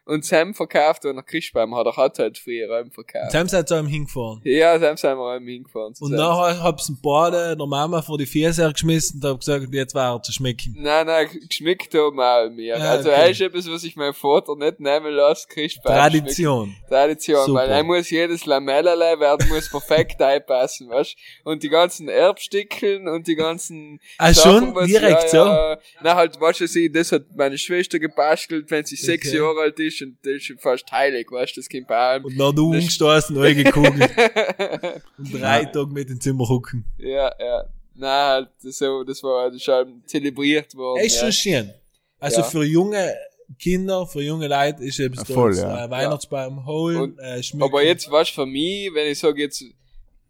Und 0.04 0.24
Sam 0.24 0.52
verkauft, 0.52 1.04
und 1.04 1.14
der 1.14 1.22
Christbaum 1.22 1.76
hat 1.76 1.86
er 1.86 1.96
hat 1.96 2.18
halt 2.18 2.36
früher 2.36 2.68
Räume 2.68 2.90
verkauft. 2.90 3.30
Sam 3.30 3.46
seid 3.46 3.68
zu 3.68 3.74
einem 3.74 3.86
hingefahren. 3.86 4.40
Ja, 4.42 4.76
Sam 4.78 4.96
sind 4.96 5.10
wir 5.10 5.22
Räume 5.22 5.48
hingefahren. 5.48 5.94
Und 6.00 6.10
nachher 6.12 6.60
hab's 6.60 6.88
ein 6.88 6.98
Bade 7.00 7.56
der 7.56 7.66
Mama 7.66 8.02
vor 8.02 8.18
die 8.18 8.26
Füße 8.26 8.72
geschmissen 8.72 9.20
und 9.22 9.28
hab 9.30 9.38
gesagt, 9.38 9.68
jetzt 9.72 9.94
war 9.94 10.16
er 10.16 10.22
zu 10.22 10.32
schmecken. 10.32 10.74
Nein, 10.76 11.06
nein, 11.06 11.28
geschmeckt 11.48 11.94
haben 11.94 12.18
auch 12.18 12.50
mir. 12.50 12.76
Ja, 12.78 12.90
also, 12.90 13.10
okay. 13.10 13.20
er 13.20 13.30
ist 13.30 13.40
etwas, 13.40 13.70
was 13.70 13.84
ich 13.84 13.94
meinem 13.94 14.12
Vater 14.14 14.56
nicht 14.56 14.80
nehmen 14.80 15.12
lasse, 15.12 15.46
Christbaum. 15.48 15.94
Tradition. 15.94 16.74
Tradition, 16.88 17.46
Super. 17.46 17.60
weil 17.60 17.70
er 17.70 17.84
muss 17.84 18.10
jedes 18.10 18.44
Lamellele 18.44 19.20
werden, 19.20 19.48
muss 19.50 19.70
perfekt 19.70 20.20
einpassen, 20.22 20.88
weißt 20.90 21.16
Und 21.44 21.62
die 21.62 21.68
ganzen 21.68 22.08
Erbstickeln 22.08 23.06
und 23.06 23.28
die 23.28 23.36
ganzen 23.36 24.00
Ah, 24.18 24.32
Sachen, 24.32 24.74
schon? 24.74 24.86
Direkt 24.86 25.30
so? 25.30 25.36
ja, 25.36 25.78
Na, 26.02 26.16
halt, 26.16 26.40
weißt 26.40 26.60
du, 26.60 26.90
das 26.90 27.12
hat 27.12 27.22
meine 27.36 27.56
Schwester 27.56 28.00
gebastelt, 28.00 28.68
wenn 28.70 28.84
sie 28.84 28.96
sechs 28.96 29.28
Okay. 29.28 29.36
Jahre 29.36 29.60
alt 29.60 29.78
ist 29.78 29.91
und 30.00 30.16
das 30.22 30.34
ist 30.34 30.44
schon 30.44 30.58
fast 30.58 30.90
heilig, 30.90 31.26
weißt 31.30 31.56
du, 31.56 31.60
das 31.60 31.68
Kind 31.68 31.86
bei 31.88 31.96
allem. 31.98 32.24
Und 32.24 32.38
dann 32.38 32.54
du 32.56 32.72
Das- 32.72 32.80
umgestoßen, 32.80 33.36
gekugelt 33.56 34.10
und 35.18 35.32
drei 35.40 35.64
Tage 35.66 35.86
mit 35.92 36.08
ins 36.08 36.24
Zimmer 36.24 36.48
hucken. 36.48 36.84
ja, 36.98 37.30
ja. 37.38 37.64
Na, 37.94 38.28
halt, 38.28 38.48
so, 38.60 39.04
das 39.04 39.22
war 39.22 39.46
das 39.48 39.56
ist 39.56 39.64
schon 39.64 40.02
zelebriert 40.06 40.74
worden. 40.74 41.04
Ist 41.04 41.16
ja. 41.16 41.20
schon 41.24 41.32
schön. 41.32 41.74
Also 42.18 42.40
Ja. 42.40 42.46
für 42.46 42.64
junge 42.64 43.14
Kinder, 43.58 44.06
für 44.06 44.22
junge 44.22 44.48
Leute 44.48 44.82
ist 44.84 44.98
etwas 44.98 45.28
Ja, 45.28 45.34
voll, 45.34 45.52
tolles. 45.52 45.58
ja. 45.60 45.84
Äh, 45.84 45.90
Weihnachtsbaum 45.90 46.64
holen, 46.64 46.96
Und- 47.02 47.18
äh, 47.18 47.42
schmücken. 47.42 47.64
Aber 47.64 47.82
jetzt, 47.84 48.10
was 48.10 48.30
für 48.30 48.46
mich, 48.46 48.94
wenn 48.94 49.10
ich 49.12 49.18
sage 49.18 49.42
jetzt, 49.42 49.62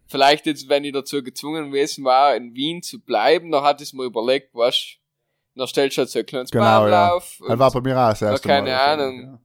vielleicht 0.08 0.46
jetzt, 0.46 0.68
wenn 0.68 0.82
ich 0.84 0.92
dazu 0.92 1.22
gezwungen 1.22 1.70
gewesen 1.70 2.04
war, 2.04 2.34
in 2.34 2.52
Wien 2.54 2.82
zu 2.82 3.00
bleiben, 3.00 3.52
dann 3.52 3.62
hatte 3.62 3.84
ich 3.84 3.92
mir 3.92 4.04
überlegt, 4.06 4.48
was, 4.54 4.96
dann 5.54 5.68
stellst 5.68 5.96
du 5.96 6.00
halt 6.00 6.10
so 6.10 6.18
ein 6.18 6.26
kleines 6.26 6.50
Genau, 6.50 6.88
ja. 6.88 7.08
Baum 7.10 7.16
auf. 7.18 7.38
Das 7.46 7.58
war 7.60 7.70
bei 7.70 7.80
mir 7.80 7.96
auch 7.96 8.08
das 8.10 8.22
erste 8.22 8.48
keine 8.48 8.70
Mal. 8.70 8.76
Ahnung. 9.00 9.38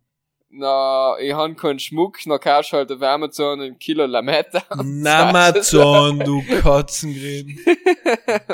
Na, 0.49 1.15
ich 1.19 1.33
han 1.33 1.55
keinen 1.55 1.79
Schmuck, 1.79 2.17
na 2.25 2.37
kaufst 2.37 2.71
du 2.71 2.77
halt 2.77 2.91
auf 2.91 3.01
Amazon 3.01 3.61
ein 3.61 3.77
Kilo 3.79 4.05
Lametta. 4.05 4.63
Namazon, 4.83 6.19
du 6.19 6.41
Katzengrin. 6.61 7.57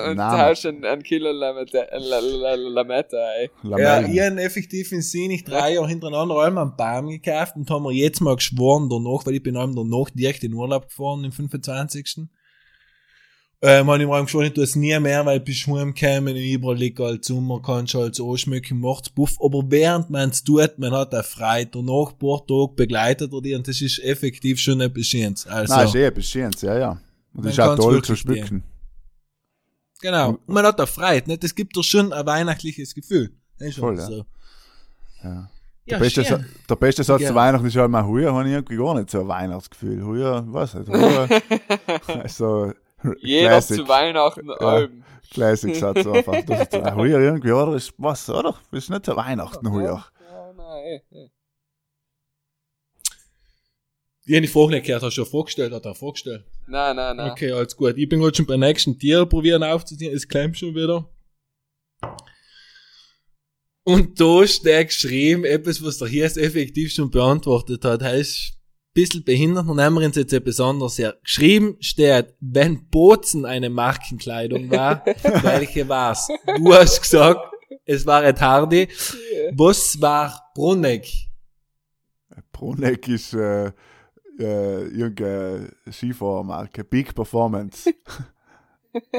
und 0.07 0.17
tauschst 0.17 0.65
ein, 0.65 0.83
ein 0.85 1.03
Kilo 1.03 1.31
Lametta, 1.31 1.85
La- 1.91 2.19
La- 2.19 2.55
La- 2.55 2.69
Lametta, 2.69 3.17
ey. 3.39 3.49
Ja, 3.63 4.01
ich 4.01 4.19
habe 4.19 4.41
effektiv 4.41 4.91
in 4.91 5.01
Sinich 5.01 5.43
drei 5.43 5.73
Jahre 5.75 5.87
hintereinander 5.87 6.37
einmal 6.41 6.63
einen 6.65 6.75
Baum 6.75 7.09
gekauft 7.09 7.55
und 7.55 7.69
haben 7.69 7.83
wir 7.83 7.91
jetzt 7.91 8.21
mal 8.21 8.35
geschworen 8.35 8.89
danach, 8.89 9.25
weil 9.25 9.35
ich 9.35 9.43
bin 9.43 9.55
einmal 9.55 9.83
danach 9.85 10.09
direkt 10.09 10.43
in 10.43 10.53
Urlaub 10.53 10.87
gefahren, 10.89 11.23
im 11.23 11.31
25. 11.31 12.27
Ähm, 13.65 13.87
habe 13.87 14.03
ich 14.03 14.09
mir 14.09 14.21
geschworen, 14.21 14.47
ich 14.47 14.53
tue 14.53 14.65
es 14.65 14.75
nie 14.75 14.99
mehr, 14.99 15.25
weil 15.25 15.39
bis 15.39 15.65
heimgekommen 15.67 16.35
überall 16.35 16.75
liegt 16.75 16.99
als 16.99 17.27
Sommer, 17.27 17.61
kannst 17.61 17.93
du 17.93 18.01
als 18.01 18.19
anschmücken, 18.19 18.77
macht's 18.81 19.09
Buff. 19.09 19.37
Aber 19.41 19.63
während 19.67 20.09
man 20.09 20.31
es 20.31 20.43
tut, 20.43 20.77
man 20.79 20.91
hat 20.91 21.15
auch 21.15 21.23
frei. 21.23 21.63
Danach, 21.63 22.11
ein 22.11 22.17
paar 22.19 22.45
Tage 22.45 22.73
begleitet 22.75 23.31
er 23.31 23.41
die 23.41 23.55
und 23.55 23.65
das 23.65 23.81
ist 23.81 23.99
effektiv 23.99 24.59
schon 24.59 24.81
etwas 24.81 25.05
Schönes. 25.05 25.47
Also, 25.47 25.73
Nein, 25.75 25.87
ist 25.87 25.95
eh 25.95 26.03
etwas 26.05 26.25
Schönes, 26.25 26.61
ja, 26.61 26.77
ja. 26.77 26.89
Und 26.91 26.99
Man 27.35 27.43
das 27.45 27.53
ist 27.53 27.59
auch 27.61 27.75
toll 27.77 27.93
wirklich 27.93 28.05
zu 28.07 28.15
schmücken. 28.17 28.63
genau. 30.01 30.31
Und 30.31 30.49
man 30.49 30.65
hat 30.65 30.81
auch 30.81 30.87
Freude, 30.89 31.29
nicht? 31.29 31.43
Das 31.45 31.55
gibt 31.55 31.77
doch 31.77 31.83
schon 31.83 32.11
ein 32.11 32.25
weihnachtliches 32.25 32.93
Gefühl. 32.93 33.31
Ist 33.59 33.79
Voll, 33.79 33.95
ja. 33.97 34.05
so. 34.05 34.25
Ja. 35.23 35.49
Ja, 35.85 35.97
Der, 35.97 35.99
beste, 35.99 36.25
schön. 36.25 36.45
Der 36.69 36.75
beste 36.75 37.03
Satz 37.03 37.21
Ja. 37.21 37.29
zu 37.29 37.35
Weihnachten 37.35 37.65
ist 37.65 37.75
halt 37.77 37.89
mal, 37.91 38.05
heuer 38.05 38.33
habe 38.33 38.45
ich 38.47 38.53
irgendwie 38.53 38.77
gar 38.77 38.95
nicht 38.95 39.09
so 39.09 39.21
ein 39.21 39.27
Weihnachtsgefühl. 39.29 40.05
Heuer, 40.05 40.43
was 40.47 40.73
nicht, 40.73 40.89
heuer, 40.89 41.27
so, 42.27 42.71
Jeder 43.21 43.49
Classic. 43.49 43.77
zu 43.77 43.87
Weihnachten 43.87 44.49
Alben. 44.51 45.03
Classic 45.31 45.75
Satz 45.75 46.05
einfach. 46.05 46.33
Das 46.45 46.61
ist, 46.61 46.73
äh, 46.73 46.91
heuer 46.91 47.19
irgendwie, 47.19 47.51
oder? 47.51 47.75
Ist 47.75 47.93
was, 47.97 48.29
oder? 48.29 48.55
Ist 48.71 48.89
nicht 48.89 49.05
so 49.05 49.15
Weihnachten 49.15 49.71
heuer. 49.71 50.05
Ja, 50.29 50.53
nein, 50.53 50.83
eh, 50.85 51.01
eh. 51.11 51.29
Ich 54.25 54.33
habe 54.33 54.41
die 54.41 54.47
Frage 54.47 54.71
nicht 54.71 54.85
gehört, 54.85 55.03
hast 55.03 55.17
du 55.17 55.23
schon 55.23 55.31
vorgestellt, 55.31 55.73
hat 55.73 55.85
er 55.85 55.95
vorgestellt? 55.95 56.45
Nein, 56.67 56.95
nein, 56.95 57.17
nein. 57.17 57.31
Okay, 57.31 57.51
alles 57.51 57.75
gut. 57.75 57.97
Ich 57.97 58.07
bin 58.07 58.21
gerade 58.21 58.35
schon 58.35 58.45
beim 58.45 58.61
nächsten 58.61 58.97
Tier 58.97 59.25
probieren 59.25 59.63
aufzuziehen. 59.63 60.15
Es 60.15 60.27
klemmt 60.27 60.57
schon 60.57 60.73
wieder. 60.75 61.09
Und 63.83 64.19
da 64.21 64.47
steht 64.47 64.87
geschrieben, 64.87 65.43
etwas, 65.43 65.83
was 65.83 65.97
der 65.97 66.07
hier 66.07 66.25
effektiv 66.25 66.93
schon 66.93 67.11
beantwortet 67.11 67.83
hat. 67.83 68.01
Heißt, 68.01 68.53
bisschen 68.93 69.23
behindert 69.23 69.67
und 69.67 69.79
wir 69.95 70.05
uns 70.05 70.15
jetzt 70.15 70.33
etwas 70.33 70.59
anderes 70.59 70.97
her. 70.97 71.17
Geschrieben 71.23 71.77
steht, 71.79 72.33
wenn 72.39 72.89
Bozen 72.89 73.45
eine 73.45 73.69
Markenkleidung 73.69 74.69
war, 74.69 75.03
welche 75.41 75.87
war's? 75.89 76.27
Du 76.57 76.73
hast 76.73 77.01
gesagt, 77.01 77.39
es 77.85 78.05
war 78.05 78.23
Ed 78.23 78.39
Hardy. 78.39 78.87
Was 79.53 79.99
war 79.99 80.51
Bruneck? 80.53 81.07
Bruneck 82.51 83.07
ist, 83.07 83.33
äh, 83.33 83.71
äh, 84.39 84.87
irgendeine 84.87 85.71
Skifahrermarke. 85.91 86.83
Big 86.83 87.13
Performance. 87.13 87.93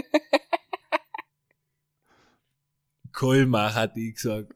Kolmar, 3.12 3.74
hat 3.74 3.96
ich 3.96 4.14
gesagt. 4.14 4.52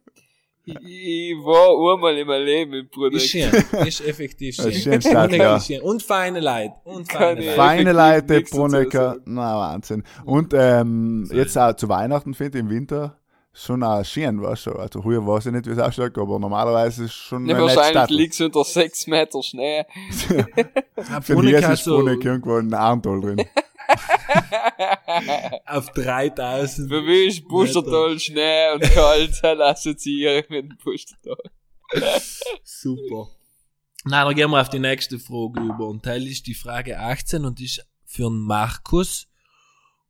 Ich, 0.69 1.31
ich 1.31 1.37
war 1.45 1.95
einmal 1.95 2.17
in 2.19 2.27
meinem 2.27 2.45
Leben 2.45 2.89
Bruder. 2.91 3.17
Ist 3.17 3.29
schön. 3.29 3.51
Ist 3.87 4.01
effektiv 4.07 4.57
Das 4.57 4.67
ist 4.67 4.83
schön. 4.83 5.01
schön 5.01 5.13
Bruneck 5.13 5.39
ja. 5.41 5.61
schön. 5.61 5.81
Und 5.81 6.03
feine 6.03 6.41
Leute. 6.41 6.75
Und 6.85 7.09
Kann 7.09 7.21
feine 7.37 7.41
Leute. 7.45 7.57
Feine 7.57 7.93
Leute, 7.93 8.41
Brunecker. 8.51 9.17
Na, 9.25 9.57
Wahnsinn. 9.59 10.05
Und, 10.25 10.53
ähm, 10.55 11.29
jetzt 11.33 11.57
auch 11.57 11.75
zu 11.75 11.89
Weihnachten, 11.89 12.35
finde 12.35 12.59
ich, 12.59 12.65
im 12.65 12.71
Winter 12.71 13.17
schon 13.53 13.83
auch 13.83 14.05
schön, 14.05 14.41
weißt 14.41 14.67
du. 14.67 14.73
Also, 14.73 15.03
früher 15.03 15.27
weiß 15.27 15.47
ich 15.47 15.53
nicht, 15.53 15.67
wie 15.67 15.71
es 15.71 15.79
ausschaut, 15.79 16.17
aber 16.17 16.39
normalerweise 16.39 17.05
ist 17.05 17.11
es 17.11 17.17
schon 17.17 17.47
Ja, 17.47 17.61
wahrscheinlich 17.61 17.89
Stadt. 17.91 18.11
liegt's 18.11 18.41
unter 18.41 18.65
sechs 18.65 19.07
Meter 19.07 19.43
Schnee. 19.43 19.85
Für 21.23 21.37
mich 21.37 21.53
ist 21.55 21.85
Bruneck 21.85 22.25
irgendwo 22.25 22.57
ein 22.57 22.73
Arntal 22.73 23.21
drin. 23.21 23.45
auf 25.67 25.91
3000. 25.93 26.89
Für 26.89 27.03
mich 27.03 27.29
ist 27.29 27.49
Pustertal 27.49 28.19
Schnee 28.19 28.73
und 28.75 28.83
kalt, 28.83 29.39
dann 29.43 29.61
assoziiere 29.61 30.41
ich 30.41 30.49
mit 30.49 30.71
dem 30.71 30.79
Pustertal. 30.79 31.37
Super. 32.65 33.31
Na, 34.05 34.25
dann 34.25 34.35
gehen 34.35 34.51
wir 34.51 34.61
auf 34.61 34.69
die 34.69 34.79
nächste 34.79 35.19
Frage 35.19 35.61
über. 35.61 35.89
Und 35.89 36.05
Teil 36.05 36.27
ist 36.27 36.47
die 36.47 36.55
Frage 36.55 36.99
18 36.99 37.45
und 37.45 37.61
ist 37.61 37.87
für 38.05 38.25
den 38.25 38.41
Markus. 38.41 39.27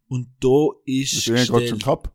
Und 0.09 0.29
da 0.41 0.71
ist 0.85 1.29
Das 1.29 1.41
ist 1.41 1.51
gerade 1.51 1.69
schon 1.69 1.79
gehabt. 1.79 2.11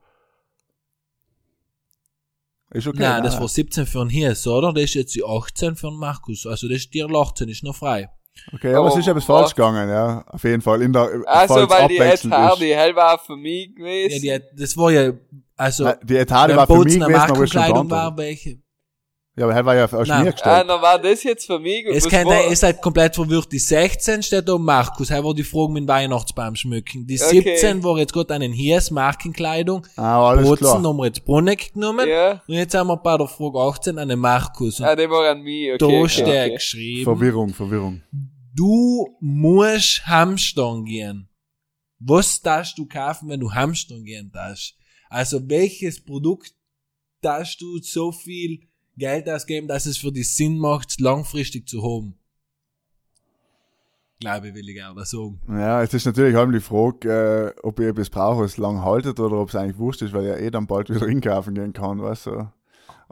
Ist 2.72 2.88
okay. 2.88 2.99
Nein, 2.99 3.24
das 3.24 3.34
nein. 3.34 3.41
war 3.41 3.47
17 3.47 3.86
für 3.86 3.99
den 3.99 4.09
Hies, 4.09 4.47
oder? 4.47 4.74
Das 4.74 4.84
ist 4.84 4.95
jetzt 4.95 5.16
die 5.16 5.24
18 5.24 5.76
für 5.76 5.89
den 5.89 5.97
Markus. 5.97 6.47
Also 6.47 6.68
das 6.68 6.78
ist 6.78 6.93
die 6.93 7.03
18, 7.03 7.47
ist 7.49 7.64
noch 7.64 7.76
frei. 7.76 8.09
Okay, 8.53 8.73
aber 8.73 8.88
es 8.88 8.95
Oh, 8.95 8.99
ist 8.99 9.07
etwas 9.07 9.29
was? 9.29 9.41
falsch 9.41 9.55
gegangen, 9.55 9.89
ja. 9.89 10.23
Auf 10.27 10.43
jeden 10.43 10.61
Fall. 10.61 10.81
In 10.81 10.91
der, 10.93 11.09
Also, 11.25 11.53
falls 11.55 11.69
weil 11.69 11.88
die 11.88 11.99
Hardy 12.01 12.71
ist. 12.71 12.77
hell 12.77 12.95
war 12.95 13.17
für 13.19 13.36
mich 13.36 13.69
Ja, 13.69 13.75
gewesen. 13.75 14.21
die, 14.21 14.34
hat- 14.34 14.41
das 14.57 14.75
war 14.75 14.91
ja, 14.91 15.11
also, 15.55 15.84
Nein, 15.86 15.95
Die 16.03 16.15
wenn 16.15 16.29
war 16.29 16.67
für 16.67 16.77
mich 16.79 16.99
gewesen, 16.99 17.03
aber 17.03 17.43
ist 17.43 17.53
schon 17.53 17.89
war, 17.91 18.17
welche? 18.17 18.57
Ja, 19.36 19.45
aber 19.45 19.55
er 19.55 19.65
war 19.65 19.75
ja 19.75 19.86
aus 19.86 20.07
Nein. 20.07 20.21
mir 20.25 20.27
ah, 20.27 20.31
gestellt. 20.31 20.69
dann 20.69 20.79
war 20.84 20.99
das 20.99 21.23
jetzt 21.23 21.47
für 21.47 21.57
mich. 21.57 21.84
Es 21.88 22.07
kann, 22.07 22.27
war- 22.27 22.47
ihr 22.47 22.55
seid 22.55 22.79
komplett 22.84 23.15
verwirrt. 23.15 23.51
Die 23.51 23.57
16 23.57 24.21
steht 24.21 24.47
da 24.47 24.59
Markus. 24.59 25.07
Hier 25.07 25.23
war 25.23 25.34
die 25.34 25.41
Frage 25.43 25.71
mit 25.71 25.84
dem 25.86 25.88
Weihnachtsbaum 25.88 26.55
schmücken. 26.55 27.07
Die 27.07 27.19
Okay. 27.19 27.41
17 27.41 27.84
war 27.84 27.97
jetzt 27.97 28.13
gerade 28.13 28.31
einen 28.36 28.53
Hies 28.53 28.91
Markenkleidung. 28.91 29.88
Ah, 29.95 30.29
alles 30.29 30.47
Bozen 30.47 30.59
klar. 30.65 30.84
haben 30.84 30.97
wir 30.97 31.05
jetzt 31.07 31.25
Bruneck 31.25 31.73
genommen. 31.73 32.07
Ja, 32.07 32.43
Und 32.47 32.53
jetzt 32.53 32.75
haben 32.75 32.86
wir 32.86 32.97
bei 32.97 33.17
der 33.17 33.27
Frage 33.27 33.57
18 33.57 33.97
einen 33.97 34.19
Markus. 34.19 34.79
Und 34.79 34.86
ah, 34.86 34.95
der 34.95 35.09
war 35.09 35.27
an 35.31 35.41
mich. 35.41 35.69
Okay, 35.73 35.77
da 35.79 35.86
okay, 35.88 36.09
steht 36.09 36.27
okay. 36.27 36.53
geschrieben, 36.53 37.03
Verwirrung, 37.03 37.49
Verwirrung. 37.55 38.03
Du 38.53 39.15
musst 39.19 40.05
hamstern 40.05 40.85
gehen. 40.85 41.29
Was 41.99 42.41
darfst 42.41 42.77
du 42.77 42.85
kaufen, 42.85 43.29
wenn 43.29 43.39
du 43.39 43.53
hamstern 43.53 44.03
gehen 44.03 44.31
darfst? 44.31 44.75
Also 45.09 45.47
welches 45.49 46.03
Produkt 46.03 46.53
darfst 47.21 47.61
du 47.61 47.79
so 47.79 48.11
viel 48.11 48.67
Geld 48.97 49.29
ausgeben, 49.29 49.67
dass 49.67 49.85
es 49.85 49.97
für 49.97 50.11
dich 50.11 50.35
Sinn 50.35 50.57
macht, 50.57 50.99
langfristig 50.99 51.67
zu 51.67 51.81
haben? 51.83 52.15
Glaube 54.19 54.49
ich, 54.49 54.53
will 54.53 54.69
ich 54.69 54.83
auch 54.83 54.97
sagen. 55.03 55.41
Ja, 55.49 55.81
es 55.83 55.93
ist 55.93 56.05
natürlich 56.05 56.35
halt 56.35 56.53
die 56.53 56.61
Frage, 56.61 57.53
äh, 57.57 57.59
ob 57.61 57.79
ich 57.79 57.87
etwas 57.87 58.09
brauche, 58.09 58.43
was 58.43 58.57
lang 58.57 58.81
haltet 58.81 59.19
oder 59.19 59.37
ob 59.37 59.49
es 59.49 59.55
eigentlich 59.55 59.77
wurscht 59.77 60.01
ist, 60.01 60.13
weil 60.13 60.25
ja 60.25 60.37
eh 60.37 60.49
dann 60.49 60.67
bald 60.67 60.89
wieder 60.89 61.05
einkaufen 61.05 61.55
gehen 61.55 61.73
kann, 61.73 62.01
weißt 62.01 62.27
du. 62.27 62.47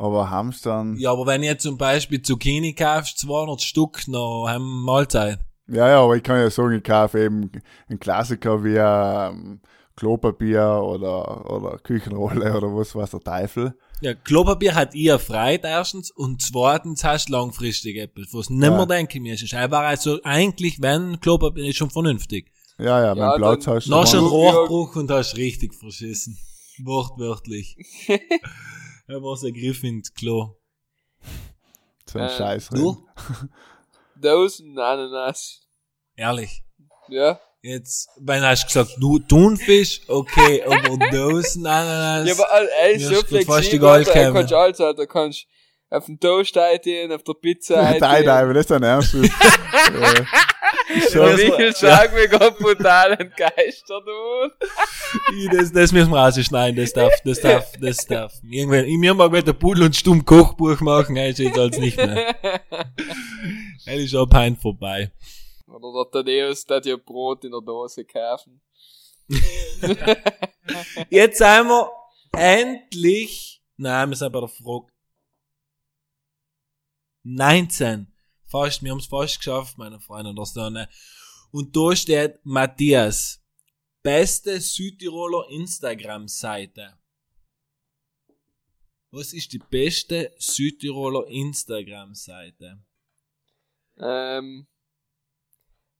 Aber 0.01 0.29
Hamstern, 0.31 0.95
ja. 0.95 1.01
Ja, 1.01 1.11
aber 1.11 1.27
wenn 1.27 1.43
ihr 1.43 1.57
zum 1.59 1.77
Beispiel 1.77 2.21
Zucchini 2.23 2.73
kaufst, 2.73 3.19
200 3.19 3.61
Stück, 3.61 4.07
noch 4.07 4.47
haben 4.47 4.63
wir 4.63 4.83
Mahlzeit. 4.93 5.39
ja, 5.67 5.99
aber 6.01 6.15
ich 6.15 6.23
kann 6.23 6.39
ja 6.39 6.49
sagen, 6.49 6.73
ich 6.77 6.83
kaufe 6.83 7.19
eben 7.23 7.51
einen 7.87 7.99
Klassiker 7.99 8.63
wie 8.63 8.77
ähm, 8.77 9.61
Klopapier 9.95 10.81
oder, 10.83 11.51
oder 11.51 11.77
Küchenrolle 11.77 12.57
oder 12.57 12.75
was 12.75 12.95
weiß 12.95 13.11
der 13.11 13.19
Teufel. 13.19 13.77
Ja, 14.01 14.15
Klopapier 14.15 14.73
hat 14.73 14.95
ihr 14.95 15.19
Freude 15.19 15.67
erstens 15.67 16.09
und 16.09 16.41
zweitens 16.41 17.03
hast 17.03 17.29
du 17.29 17.33
langfristig 17.33 17.97
etwas, 17.97 18.29
was 18.33 18.49
nimmer 18.49 18.79
Ja. 18.79 18.85
denken 18.87 19.21
müsstest. 19.21 19.53
Aber 19.53 19.81
also 19.81 20.17
eigentlich, 20.23 20.81
wenn 20.81 21.19
Klopapier 21.19 21.65
ist 21.65 21.75
schon 21.77 21.91
vernünftig. 21.91 22.51
Ja, 22.79 22.99
ja, 23.03 23.11
wenn 23.11 23.17
Ja, 23.21 23.31
du 23.33 23.37
Platz 23.37 23.65
dann- 23.65 23.75
hast. 23.75 23.87
Noch 23.87 24.07
schon 24.07 24.23
dann- 24.23 24.33
Ja. 24.33 24.51
Rohrbruch 24.51 24.95
und 24.95 25.11
hast 25.11 25.37
richtig 25.37 25.75
verschissen. 25.75 26.39
Wortwörtlich. 26.83 27.77
er 29.07 29.21
war 29.21 29.35
so 29.37 29.47
ein 29.47 29.53
Griff 29.53 29.83
ins 29.83 30.13
Klo. 30.13 30.55
so 32.05 32.19
ein 32.19 32.25
Äh, 32.25 32.37
Scheiß. 32.37 32.69
Du? 32.69 33.05
Dosen 34.15 34.77
Ananas. 34.77 35.61
Ehrlich. 36.15 36.63
Ja. 37.09 37.39
Jetzt, 37.63 38.09
wenn 38.19 38.41
hast 38.43 38.63
du 38.63 38.67
gesagt, 38.67 38.91
du 38.99 39.19
Thunfisch, 39.19 40.01
okay, 40.07 40.63
aber 40.63 40.97
Dosen 41.11 41.65
Ananas. 41.65 42.27
Ja, 42.27 42.33
aber 42.33 42.51
all- 42.51 42.69
ey, 42.83 42.99
so 42.99 43.11
ist 43.13 43.29
gut, 43.29 43.43
fast 43.45 43.71
die 43.71 43.77
flexibel, 43.79 44.03
du 44.03 44.11
kannst 44.11 44.53
alles, 44.53 44.79
Alter, 44.81 44.93
du 44.95 45.07
kannst 45.07 45.45
auf 45.91 46.05
dem 46.05 46.19
Toast 46.19 46.57
einstehen, 46.57 47.11
auf 47.11 47.23
der 47.23 47.33
Pizza 47.33 47.75
Nein, 47.81 48.01
einstehen. 48.01 48.25
nein, 48.25 48.47
wenn 48.47 48.55
das 48.55 48.65
dein 48.67 48.81
Ernst 48.83 49.13
so, 51.09 51.25
Ja, 51.25 51.35
Michael, 51.35 51.73
sag 51.75 52.13
mir 52.13 52.27
gerade 52.27 52.55
brutal 52.57 53.13
entgeistert, 53.13 54.03
du. 54.05 55.51
das, 55.57 55.71
das 55.71 55.91
müssen 55.91 56.11
wir 56.11 56.19
rausschneiden, 56.19 56.75
das 56.75 56.93
darf, 56.93 57.13
das 57.23 57.39
darf, 57.39 57.71
das 57.79 58.05
darf. 58.05 58.33
Irgendwann, 58.43 58.85
ich 58.85 58.97
mir 58.97 59.13
mal 59.13 59.31
wieder 59.31 59.53
Pudel 59.53 59.85
und 59.85 59.95
Stumm 59.95 60.25
Kochbuch 60.25 60.79
machen, 60.81 61.15
ist 61.17 61.39
jetzt 61.39 61.57
als 61.57 61.77
nicht 61.77 61.97
mehr. 61.97 62.35
Er 63.85 63.95
ist 63.95 64.15
auch 64.15 64.27
pein 64.27 64.55
vorbei. 64.55 65.11
Oder 65.67 66.05
der 66.05 66.11
Tadeus, 66.11 66.65
der 66.65 66.77
hat 66.77 66.85
ja 66.85 66.95
Brot 66.97 67.43
in 67.43 67.51
der 67.51 67.61
Dose 67.61 68.05
kaufen. 68.05 68.61
Jetzt 71.09 71.37
sind 71.39 71.67
wir 71.67 71.91
endlich, 72.33 73.63
nein, 73.77 74.09
wir 74.09 74.15
sind 74.15 74.31
bei 74.31 74.39
der 74.39 74.49
Frage 74.49 74.87
19. 77.23 78.10
Fast, 78.51 78.83
wir 78.83 78.91
haben 78.91 78.99
es 78.99 79.05
fast 79.05 79.37
geschafft, 79.37 79.77
meine 79.77 80.01
Freunde 80.01 80.35
der 80.35 80.45
Sonne. 80.45 80.89
Und 81.51 81.73
da 81.75 81.95
steht 81.95 82.39
Matthias, 82.43 83.41
beste 84.03 84.59
Südtiroler 84.59 85.49
Instagram-Seite. 85.49 86.97
Was 89.11 89.31
ist 89.31 89.53
die 89.53 89.59
beste 89.59 90.33
Südtiroler 90.37 91.27
Instagram-Seite? 91.27 92.79
Ähm, 93.97 94.67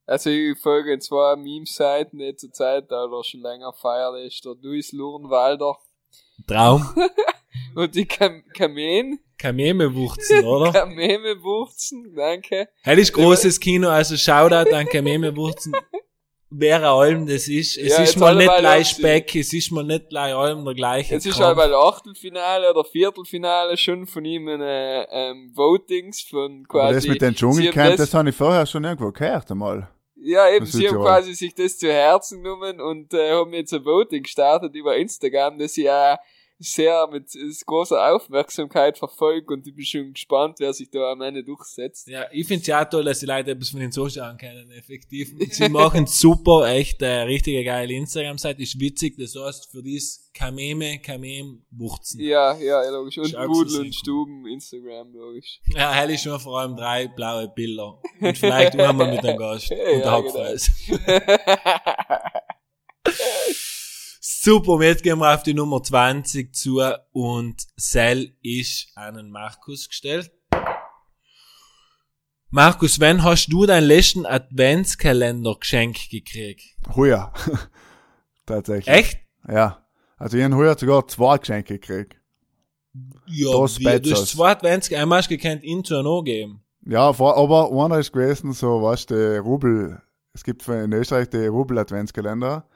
also 0.05 0.29
ich 0.29 0.59
folge 0.59 0.99
zwei 0.99 1.37
Meme-Seiten 1.37 2.19
die 2.19 2.35
zur 2.35 2.51
Zeit, 2.51 2.91
oder 2.91 3.23
schon 3.23 3.41
länger 3.41 3.71
feierlich, 3.71 4.41
der 4.41 4.55
Luis 4.61 4.91
Lurenwalder 4.91 5.77
Traum. 6.47 6.85
und 7.75 7.95
die 7.95 8.05
Kam 8.05 8.43
Kamen, 8.53 9.19
Kamemewurzen, 9.41 10.45
oder? 10.45 10.71
Kamemewurzen, 10.73 12.13
danke. 12.15 12.69
Hell 12.83 12.99
ist 12.99 13.11
großes 13.13 13.59
Kino, 13.59 13.89
also 13.89 14.15
Shoutout 14.15 14.73
an 14.73 14.85
Kamemewurzen. 14.85 15.73
Wer 16.53 16.83
allem 16.83 17.25
das 17.25 17.47
ist. 17.47 17.77
Es 17.77 17.97
Ja, 17.97 18.03
ist 18.03 18.19
mal 18.19 18.35
nicht 18.35 18.53
gleich. 18.57 18.89
Speck, 18.89 19.35
es 19.35 19.53
ist 19.53 19.71
mal 19.71 19.85
nicht 19.85 20.09
gleich 20.09 20.33
allem 20.35 20.65
der 20.65 20.73
gleiche. 20.73 21.13
Jetzt 21.15 21.25
ist 21.25 21.39
halt 21.39 21.55
bei 21.55 21.73
Achtelfinale 21.73 22.69
oder 22.69 22.83
Viertelfinale 22.83 23.77
schon 23.77 24.05
von 24.05 24.25
ihm 24.25 24.47
eine 24.49 25.07
ähm, 25.09 25.51
Votings 25.55 26.21
von 26.21 26.65
Aber 26.69 26.79
quasi. 26.79 26.95
das 26.95 27.07
mit 27.07 27.21
den 27.21 27.29
sie 27.31 27.35
Dschungelcamp, 27.37 27.91
haben 27.91 27.97
das 27.97 28.13
habe 28.13 28.29
ich 28.29 28.35
vorher 28.35 28.65
schon 28.65 28.83
irgendwo 28.83 29.11
gehört 29.11 29.49
einmal. 29.49 29.89
Ja, 30.17 30.49
eben, 30.49 30.65
Das 30.65 30.73
sie 30.73 30.87
haben 30.87 30.97
quasi 31.01 31.33
sich 31.33 31.55
das 31.55 31.77
zu 31.79 31.87
Herzen 31.91 32.43
genommen 32.43 32.79
und 32.81 33.13
äh, 33.13 33.31
haben 33.31 33.53
jetzt 33.53 33.73
ein 33.73 33.85
Voting 33.85 34.21
gestartet 34.21 34.75
über 34.75 34.95
Instagram, 34.97 35.57
das 35.57 35.77
ich 35.77 35.85
ja 35.85 36.19
sehr 36.61 37.07
mit 37.11 37.33
äh, 37.35 37.51
großer 37.65 38.13
Aufmerksamkeit 38.13 38.97
verfolgt 38.97 39.49
und 39.49 39.65
ich 39.67 39.75
bin 39.75 39.85
schon 39.85 40.13
gespannt, 40.13 40.57
wer 40.59 40.73
sich 40.73 40.89
da 40.89 41.11
am 41.11 41.21
Ende 41.21 41.43
durchsetzt. 41.43 42.07
Ja, 42.07 42.25
ich 42.31 42.47
find's 42.47 42.67
ja 42.67 42.81
auch 42.81 42.89
toll, 42.89 43.03
dass 43.03 43.19
die 43.19 43.25
Leute 43.25 43.51
etwas 43.51 43.69
von 43.69 43.79
den 43.79 43.91
Social 43.91 44.35
kennen, 44.37 44.69
effektiv. 44.71 45.33
Sie 45.51 45.69
machen 45.69 46.07
super, 46.07 46.67
echt, 46.67 47.01
äh, 47.01 47.21
richtige 47.21 47.63
geile 47.63 47.93
Instagram-Seite, 47.93 48.61
ist 48.61 48.79
witzig, 48.79 49.15
das 49.17 49.35
heißt, 49.35 49.71
für 49.71 49.81
dies 49.81 50.31
Kameme, 50.33 50.99
Kamem, 50.99 51.63
Wurzen. 51.71 52.21
Ja, 52.21 52.55
ja, 52.57 52.89
logisch. 52.89 53.17
Und 53.17 53.27
so 53.27 53.79
und. 53.81 53.93
Stuben, 53.93 54.47
Instagram, 54.47 55.13
logisch. 55.13 55.59
Ja, 55.75 55.91
hell 55.91 56.09
ist 56.09 56.23
schon 56.23 56.39
vor 56.39 56.59
allem 56.59 56.77
drei 56.77 57.07
blaue 57.07 57.49
Bilder. 57.49 57.99
Und 58.19 58.37
vielleicht 58.37 58.79
einmal 58.79 59.11
mit 59.11 59.25
einem 59.25 59.37
Gast. 59.37 59.69
Ja, 59.69 60.15
und 60.15 60.25
der 60.25 60.57
genau. 60.87 61.21
Super, 64.43 64.71
und 64.71 64.81
jetzt 64.81 65.03
gehen 65.03 65.19
wir 65.19 65.35
auf 65.35 65.43
die 65.43 65.53
Nummer 65.53 65.83
20 65.83 66.51
zu 66.55 66.81
und 67.11 67.61
Sel 67.75 68.35
ist 68.41 68.87
an 68.95 69.13
den 69.13 69.29
Markus 69.29 69.87
gestellt. 69.87 70.31
Markus, 72.49 72.99
wann 72.99 73.23
hast 73.23 73.49
du 73.49 73.67
deinen 73.67 73.83
letzten 73.83 74.25
Adventskalender 74.25 75.57
geschenkt 75.59 76.09
gekriegt? 76.09 76.75
Heuer. 76.95 77.31
Tatsächlich. 78.47 78.87
Echt? 78.87 79.19
Ja. 79.47 79.85
Also 80.17 80.37
ich 80.37 80.43
habe 80.43 80.55
heuer 80.55 80.75
sogar 80.75 81.07
zwei 81.07 81.37
Geschenke 81.37 81.77
gekriegt. 81.77 82.15
Ja, 83.27 83.51
Das 83.51 83.77
wie, 83.77 83.99
du 83.99 84.11
hast 84.11 84.25
zwei 84.25 84.53
Adventskalender, 84.53 85.03
einmal 85.03 85.19
hast 85.19 85.29
du 85.29 85.37
gekannt, 85.37 85.61
ihn 85.61 85.83
zu 85.83 86.01
noch 86.01 86.23
geben. 86.23 86.63
Ja, 86.83 87.13
vor, 87.13 87.37
aber 87.37 87.71
einer 87.71 87.99
ist 87.99 88.11
gewesen, 88.11 88.53
so, 88.53 88.81
weißt 88.81 89.11
du, 89.11 89.15
der 89.15 89.41
Rubel, 89.41 90.01
es 90.33 90.43
gibt 90.43 90.67
in 90.67 90.93
Österreich 90.93 91.29
die 91.29 91.45
Rubel-Adventskalender. 91.45 92.67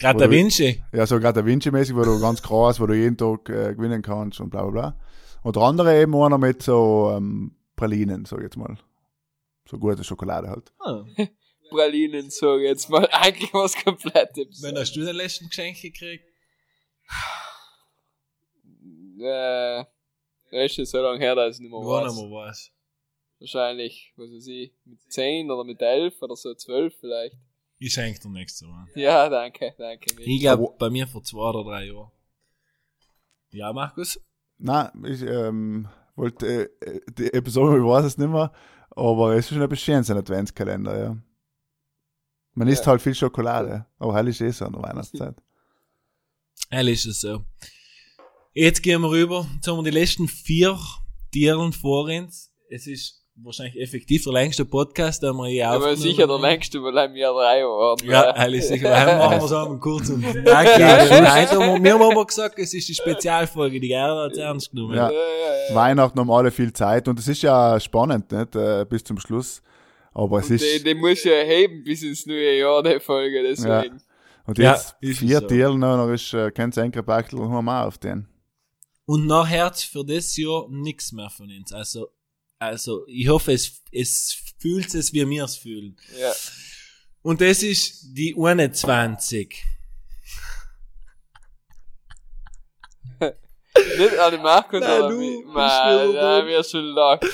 Gerade 0.00 0.30
wie- 0.30 0.36
Vinci. 0.36 0.82
Ja, 0.92 1.06
so 1.06 1.18
gerade 1.20 1.40
Da 1.42 1.46
Vinci-mäßig, 1.46 1.94
wo 1.94 2.02
du 2.02 2.20
ganz 2.20 2.42
krass, 2.42 2.80
wo 2.80 2.86
du 2.86 2.94
jeden 2.94 3.16
Tag 3.16 3.48
äh, 3.50 3.74
gewinnen 3.74 4.02
kannst 4.02 4.40
und 4.40 4.50
bla 4.50 4.62
bla 4.62 4.70
bla. 4.70 5.00
Und 5.42 5.56
der 5.56 5.62
andere 5.62 6.00
eben 6.00 6.14
einer 6.16 6.38
mit 6.38 6.62
so 6.62 7.12
ähm, 7.16 7.54
Pralinen, 7.76 8.24
sag 8.24 8.38
ich 8.38 8.44
jetzt 8.44 8.56
mal. 8.56 8.76
So 9.68 9.78
gute 9.78 10.02
Schokolade 10.04 10.48
halt. 10.48 10.72
Ah. 10.80 11.04
Pralinen, 11.70 12.30
so 12.30 12.58
jetzt 12.58 12.90
mal 12.90 13.08
eigentlich 13.12 13.52
was 13.54 13.76
komplettes. 13.76 14.60
Wann 14.62 14.76
hast 14.76 14.94
du 14.96 15.04
deinen 15.04 15.16
letzten 15.16 15.48
Geschenk 15.48 15.80
gekriegt? 15.80 16.24
Äh, 19.22 19.84
weißt 20.50 20.78
du, 20.78 20.86
so 20.86 20.98
lange 21.02 21.18
her, 21.18 21.34
dass 21.34 21.56
ich 21.56 21.60
nicht 21.60 21.70
mehr 21.70 21.80
War 21.80 22.06
weiß. 22.06 22.14
noch 22.14 22.22
mal 22.30 22.46
was. 22.48 22.70
Wahrscheinlich, 23.38 24.12
was 24.16 24.30
weiß 24.30 24.46
ich, 24.46 24.72
mit 24.86 24.98
10 25.12 25.50
oder 25.50 25.64
mit 25.64 25.80
11 25.82 26.20
oder 26.22 26.36
so 26.36 26.54
12 26.54 26.94
vielleicht. 26.98 27.36
Ich 27.82 27.94
schenke 27.94 28.20
dir 28.20 28.28
nächstes 28.28 28.68
Mal. 28.68 28.86
Ja, 28.94 29.28
danke, 29.30 29.74
danke. 29.78 30.22
Ich 30.22 30.40
glaube, 30.40 30.74
bei 30.78 30.90
mir 30.90 31.06
vor 31.06 31.22
zwei 31.24 31.48
oder 31.48 31.64
drei 31.64 31.86
Jahren. 31.86 32.10
Ja, 33.52 33.72
Markus? 33.72 34.20
Nein, 34.58 34.90
ich 35.06 35.22
ähm, 35.22 35.88
wollte, 36.14 36.70
äh, 36.82 37.00
die 37.10 37.32
Episode, 37.32 37.78
ich 37.78 37.82
weiß 37.84 38.04
es 38.04 38.18
nicht 38.18 38.28
mehr, 38.28 38.52
aber 38.90 39.32
es 39.34 39.46
ist 39.46 39.54
schon 39.54 39.62
ein 39.62 39.68
bisschen 39.70 40.04
ein 40.04 40.16
Adventskalender, 40.18 40.98
ja. 41.02 41.16
Man 42.52 42.68
isst 42.68 42.84
Ja. 42.84 42.88
halt 42.90 43.00
viel 43.00 43.14
Schokolade, 43.14 43.86
aber 43.98 44.14
hell 44.14 44.28
ist 44.28 44.42
eh 44.42 44.50
so 44.50 44.66
an 44.66 44.74
der 44.74 44.82
Weihnachtszeit. 44.82 45.36
Ehrlich 46.70 46.98
ist 46.98 47.06
es 47.06 47.20
so. 47.22 47.46
Jetzt 48.52 48.82
gehen 48.82 49.00
wir 49.00 49.10
rüber. 49.10 49.48
Jetzt 49.54 49.66
haben 49.68 49.78
wir 49.78 49.90
die 49.90 49.98
letzten 49.98 50.28
vier 50.28 50.78
Tieren 51.32 51.72
vor 51.72 52.04
uns. 52.04 52.52
Es 52.68 52.86
ist 52.86 53.19
wahrscheinlich 53.44 53.80
effektiv 53.80 54.24
der 54.24 54.32
längste 54.32 54.64
Podcast, 54.64 55.22
den 55.22 55.34
wir 55.36 55.48
je 55.48 55.62
Aber 55.62 55.76
aufgenommen 55.76 55.96
sicher 56.02 56.26
der 56.26 56.34
haben. 56.36 56.42
längste, 56.42 56.82
weil 56.82 56.96
er 56.96 57.08
mir 57.08 57.28
drei 57.28 57.62
waren. 57.62 58.08
Ja, 58.08 58.36
ehrlich 58.36 58.66
sicher. 58.66 58.88
Daheim 58.90 59.18
machen 59.18 59.38
wir 59.38 59.44
es 59.44 59.52
einmal 59.52 59.78
kurz 59.78 60.08
und 60.10 60.22
knackig. 60.22 60.84
Haben 60.84 61.84
wir, 61.84 61.92
haben 61.94 62.02
aber 62.02 62.26
gesagt, 62.26 62.58
es 62.58 62.74
ist 62.74 62.88
die 62.88 62.94
Spezialfolge, 62.94 63.80
die 63.80 63.88
Gerda 63.88 64.24
hat 64.24 64.32
es 64.32 64.38
ernst 64.38 64.70
genommen. 64.70 64.96
Ja. 64.96 65.10
Ja, 65.10 65.16
ja, 65.18 65.68
ja. 65.70 65.74
Weihnachten 65.74 66.18
haben 66.18 66.30
alle 66.30 66.50
viel 66.50 66.72
Zeit 66.72 67.08
und 67.08 67.18
es 67.18 67.28
ist 67.28 67.42
ja 67.42 67.78
spannend, 67.80 68.30
nicht, 68.32 68.56
äh, 68.56 68.84
bis 68.88 69.04
zum 69.04 69.18
Schluss. 69.18 69.62
Aber 70.12 70.40
es 70.40 70.50
Und 70.50 70.56
ist, 70.56 70.76
den, 70.78 70.84
den 70.84 70.98
muss 70.98 71.22
ja 71.24 71.32
heben 71.44 71.84
bis 71.84 72.02
ins 72.02 72.26
neue 72.26 72.58
Jahr, 72.58 72.82
die 72.82 72.98
Folge, 73.00 73.42
deswegen. 73.42 74.00
und 74.44 74.58
Ja, 74.58 74.72
jetzt 74.72 74.96
ist 75.00 75.10
es 75.12 75.18
vier 75.18 75.38
so. 75.40 75.46
Tiere 75.46 75.78
noch, 75.78 75.96
noch 75.96 76.12
ist, 76.12 76.34
äh, 76.34 76.50
kennst 76.50 76.78
du 76.78 76.82
ein 76.82 76.90
Bachtel 76.90 77.38
und 77.38 77.50
haben 77.52 77.64
wir 77.64 77.86
auf 77.86 77.96
den. 77.98 78.26
Und 79.06 79.26
nachher 79.26 79.72
für 79.72 80.04
das 80.04 80.36
Jahr 80.36 80.66
nichts 80.68 81.12
mehr 81.12 81.30
von 81.30 81.46
uns. 81.50 81.72
Also, 81.72 82.08
also, 82.60 83.06
ich 83.06 83.26
hoffe, 83.26 83.52
es, 83.52 83.82
es 83.90 84.36
fühlt 84.58 84.94
es, 84.94 85.12
wie 85.12 85.28
wir 85.28 85.44
es 85.44 85.56
fühlen. 85.56 85.96
Ja. 86.20 86.32
Und 87.22 87.40
das 87.40 87.62
ist 87.62 88.04
die 88.12 88.36
21. 88.38 89.64
Nicht 93.98 94.12
den 94.32 94.42
Markus, 94.42 94.80
Nein, 94.80 95.10
du 95.10 95.16
mich. 95.16 95.36
bist 95.42 95.54
Man, 95.54 96.04
nur 96.04 96.14
da 96.14 96.64
schon 96.64 96.84
lacht. 96.84 97.26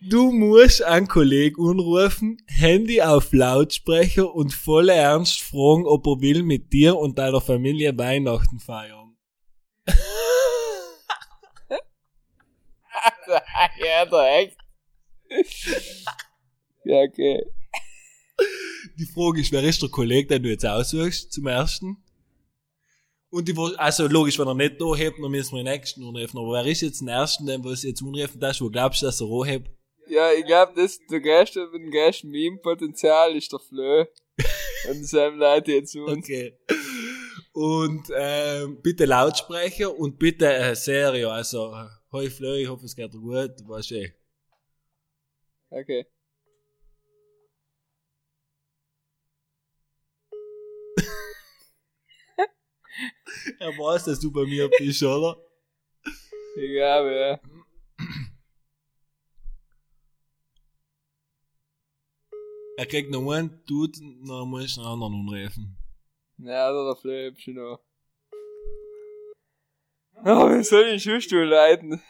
Du 0.00 0.30
musst 0.30 0.82
einen 0.82 1.08
Kollegen 1.08 1.60
anrufen, 1.60 2.38
Handy 2.46 3.02
auf 3.02 3.32
Lautsprecher 3.32 4.32
und 4.32 4.52
voller 4.52 4.94
Ernst 4.94 5.40
fragen, 5.40 5.86
ob 5.86 6.06
er 6.06 6.20
will 6.20 6.42
mit 6.42 6.72
dir 6.72 6.96
und 6.96 7.18
deiner 7.18 7.40
Familie 7.40 7.96
Weihnachten 7.98 8.60
feiern. 8.60 9.11
Ja, 13.26 14.04
da 14.06 14.38
echt. 14.38 14.56
ja, 16.84 16.96
okay. 17.02 17.44
Die 18.98 19.06
Frage 19.06 19.40
ist, 19.40 19.52
wer 19.52 19.62
ist 19.62 19.82
der 19.82 19.88
Kollege, 19.88 20.28
den 20.28 20.42
du 20.42 20.50
jetzt 20.50 20.66
aussuchst, 20.66 21.32
zum 21.32 21.46
ersten? 21.46 21.96
Und 23.30 23.48
die, 23.48 23.56
also 23.78 24.08
logisch, 24.08 24.38
wenn 24.38 24.46
er 24.46 24.54
nicht 24.54 24.78
da 24.78 24.94
hebt, 24.94 25.18
dann 25.22 25.30
müssen 25.30 25.56
wir 25.56 25.64
den 25.64 25.72
nächsten 25.72 26.04
anrufen. 26.04 26.36
Aber 26.36 26.52
wer 26.52 26.66
ist 26.66 26.82
jetzt 26.82 27.00
den 27.00 27.08
ersten, 27.08 27.46
den 27.46 27.64
was 27.64 27.82
jetzt 27.82 28.02
anrufen 28.02 28.38
darfst, 28.38 28.60
wo 28.60 28.68
glaubst 28.68 29.00
du, 29.00 29.06
dass 29.06 29.20
er 29.20 29.26
roh 29.26 29.44
hebt? 29.44 29.70
Ja, 30.08 30.30
ich 30.32 30.44
glaub, 30.44 30.74
das, 30.74 30.98
der 31.10 31.20
größte, 31.20 31.66
mit 31.72 31.82
dem 31.82 31.90
größten 31.90 32.30
Meme-Potenzial 32.30 33.34
ist 33.34 33.50
der 33.50 33.60
Flö. 33.60 34.04
Und 34.90 35.06
seinem 35.06 35.38
Leute 35.38 35.72
jetzt 35.72 35.96
uns. 35.96 36.10
Okay. 36.10 36.58
Und 37.52 38.08
ähm, 38.14 38.80
bitte 38.82 39.06
Lautsprecher 39.06 39.96
und 39.96 40.18
bitte 40.18 40.52
äh, 40.52 40.74
Serio. 40.74 41.30
Also, 41.30 41.72
äh, 41.72 41.86
hoi 42.12 42.30
Flö, 42.30 42.56
ich 42.56 42.68
hoffe 42.68 42.84
es 42.84 42.94
geht 42.94 43.14
dir 43.14 43.18
gut, 43.18 43.58
du 43.58 43.68
weißt 43.68 43.92
eh. 43.92 44.12
Okay. 45.70 46.06
Er 53.58 53.70
weiß, 53.78 54.04
dass 54.04 54.20
du 54.20 54.30
bei 54.30 54.44
mir 54.44 54.68
bist, 54.78 55.02
oder? 55.02 55.36
Ich 56.56 56.70
glaube, 56.70 57.14
ja. 57.14 57.40
Er 62.76 62.86
kriegt 62.86 63.10
noch 63.10 63.30
einen 63.32 63.64
Tut, 63.64 63.96
dann 63.98 64.48
muss 64.48 64.64
ich 64.64 64.78
einen 64.78 64.86
anderen 64.86 65.14
anrufen. 65.14 65.76
Ja, 66.38 66.72
da 66.72 66.84
der 66.84 66.96
Flö 66.96 67.30
hab 67.30 67.40
schon 67.40 67.54
noch. 67.54 67.80
Oh, 70.24 70.48
wie 70.50 70.62
soll 70.62 70.84
ich 70.94 71.02
Schuhstuhl 71.02 71.46
leiten? 71.46 72.00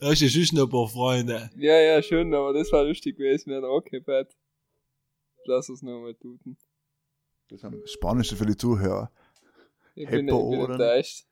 Da 0.00 0.08
hast 0.08 0.20
du 0.20 0.28
sonst 0.28 0.52
noch 0.52 0.64
ein 0.64 0.70
paar 0.70 0.88
Freunde. 0.88 1.48
Ja, 1.56 1.78
ja, 1.78 2.02
schon, 2.02 2.34
aber 2.34 2.52
das 2.52 2.72
war 2.72 2.82
lustig 2.82 3.16
gewesen, 3.16 3.50
wir 3.50 3.58
haben 3.58 3.66
okay, 3.66 4.00
Pat. 4.00 4.34
Lass 5.44 5.68
uns 5.68 5.80
nochmal 5.82 6.14
tun. 6.14 6.40
Das 7.48 7.62
ist 7.62 7.72
das 7.72 7.92
Spanische 7.92 8.34
für 8.34 8.46
die 8.46 8.56
Zuhörer. 8.56 9.12
Ich 9.94 10.08
bin, 10.08 10.26
ich 10.26 10.32
Heppo, 10.34 10.50
bin 10.50 10.60
oder? 10.60 10.72
enttäuscht. 10.72 11.26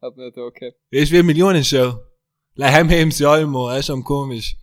Hab 0.00 0.16
nicht 0.16 0.38
okay. 0.38 0.74
Das 0.90 1.02
ist 1.02 1.12
wie 1.12 1.16
eine 1.16 1.24
Millionenshow. 1.24 2.00
Leiheim 2.54 2.88
heben 2.88 3.10
sie 3.10 3.24
ja 3.24 3.36
immer, 3.36 3.68
das 3.70 3.80
ist 3.80 3.86
schon 3.86 4.04
komisch. 4.04 4.56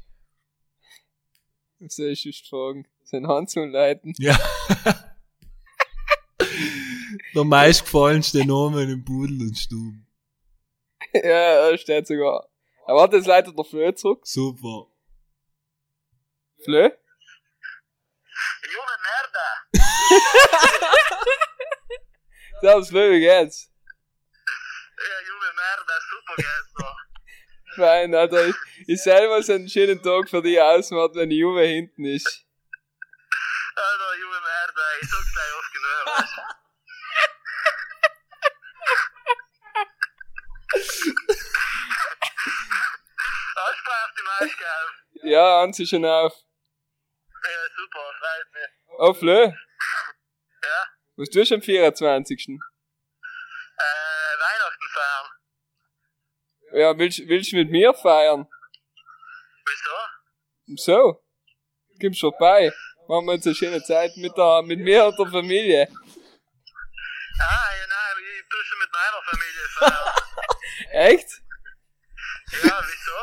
Was 1.79 1.97
soll 1.97 2.07
ich 2.07 2.23
sonst 2.23 2.47
fragen? 2.47 2.87
Sein 3.03 3.27
Hand 3.27 3.51
zu 3.51 3.63
leiten? 3.63 4.15
Ja. 4.17 4.39
Der 7.35 7.43
meistgefallenste 7.43 8.43
Name 8.45 8.83
im 8.83 9.05
Pudel 9.05 9.41
und 9.41 9.57
Stuben. 9.57 10.04
ja, 11.23 11.69
er 11.69 11.77
steht 11.77 12.07
sogar. 12.07 12.49
Er 12.87 12.95
warte, 12.95 13.17
jetzt 13.17 13.27
leitet 13.27 13.55
der 13.57 13.63
Flö 13.63 13.93
zurück. 13.93 14.27
Super. 14.27 14.87
Flö? 16.63 16.89
Junge 18.73 18.97
Merda! 19.05 19.47
Servus 22.61 22.89
Flö, 22.89 23.11
wie 23.11 23.19
geht's? 23.21 23.71
Ja, 24.97 25.19
junge 25.27 25.53
Merda, 25.55 25.99
super 26.09 26.35
geht's 26.35 26.73
noch. 26.79 26.97
Fein, 27.75 28.15
Alter. 28.15 28.47
Ich, 28.47 28.55
ich 28.87 29.01
selber 29.01 29.41
so 29.41 29.53
einen 29.53 29.69
schönen 29.69 30.01
Tag 30.01 30.29
für 30.29 30.41
dich 30.41 30.59
ausmacht, 30.59 31.15
wenn 31.15 31.29
die 31.29 31.37
Juve 31.37 31.61
hinten 31.63 32.03
ist. 32.05 32.45
Alter, 33.75 34.15
junge 34.19 34.41
Merda, 34.41 34.81
ich 35.01 35.09
sag's 35.09 35.31
gleich 35.33 35.53
oft 35.59 35.71
genug. 35.73 36.05
weißt 36.15 36.37
du. 36.37 36.41
Ja, 45.23 45.61
Hans 45.61 45.79
ist 45.79 45.89
schon 45.89 46.05
auf. 46.05 46.33
Ja, 47.43 47.69
super, 47.75 48.13
freut 48.19 48.53
mich. 48.53 48.69
Oh, 48.97 49.13
Flö, 49.13 49.45
Ja, 50.63 50.85
was 51.17 51.29
tust 51.29 51.51
du 51.51 51.55
am 51.55 51.61
24.? 51.61 52.47
äh, 52.47 52.53
Weihnachten 54.39 54.87
feiern. 54.93 55.29
Ja, 56.81 56.97
willst, 56.97 57.19
willst 57.27 57.51
du 57.51 57.57
mit 57.57 57.69
mir 57.71 57.93
feiern? 57.93 58.47
Wieso? 59.65 59.97
So. 60.83 61.23
Kommst 62.01 62.19
vorbei. 62.21 62.71
Machen 63.07 63.25
wir 63.27 63.33
uns 63.33 63.45
eine 63.45 63.55
schöne 63.55 63.83
Zeit 63.83 64.11
mit 64.17 64.35
der, 64.35 64.61
mit 64.63 64.79
mir 64.79 65.05
und 65.05 65.17
der 65.17 65.27
Familie. 65.27 65.87
Ah, 67.39 67.69
ja, 67.77 67.87
nein, 67.87 68.17
ich 68.39 68.49
tue 68.49 68.63
schon 68.63 68.79
mit 68.79 68.91
meiner 68.91 69.21
Familie 69.23 69.67
feiern. 69.69 70.13
Echt? 70.91 71.29
ja, 72.63 72.83
wieso? 72.87 73.19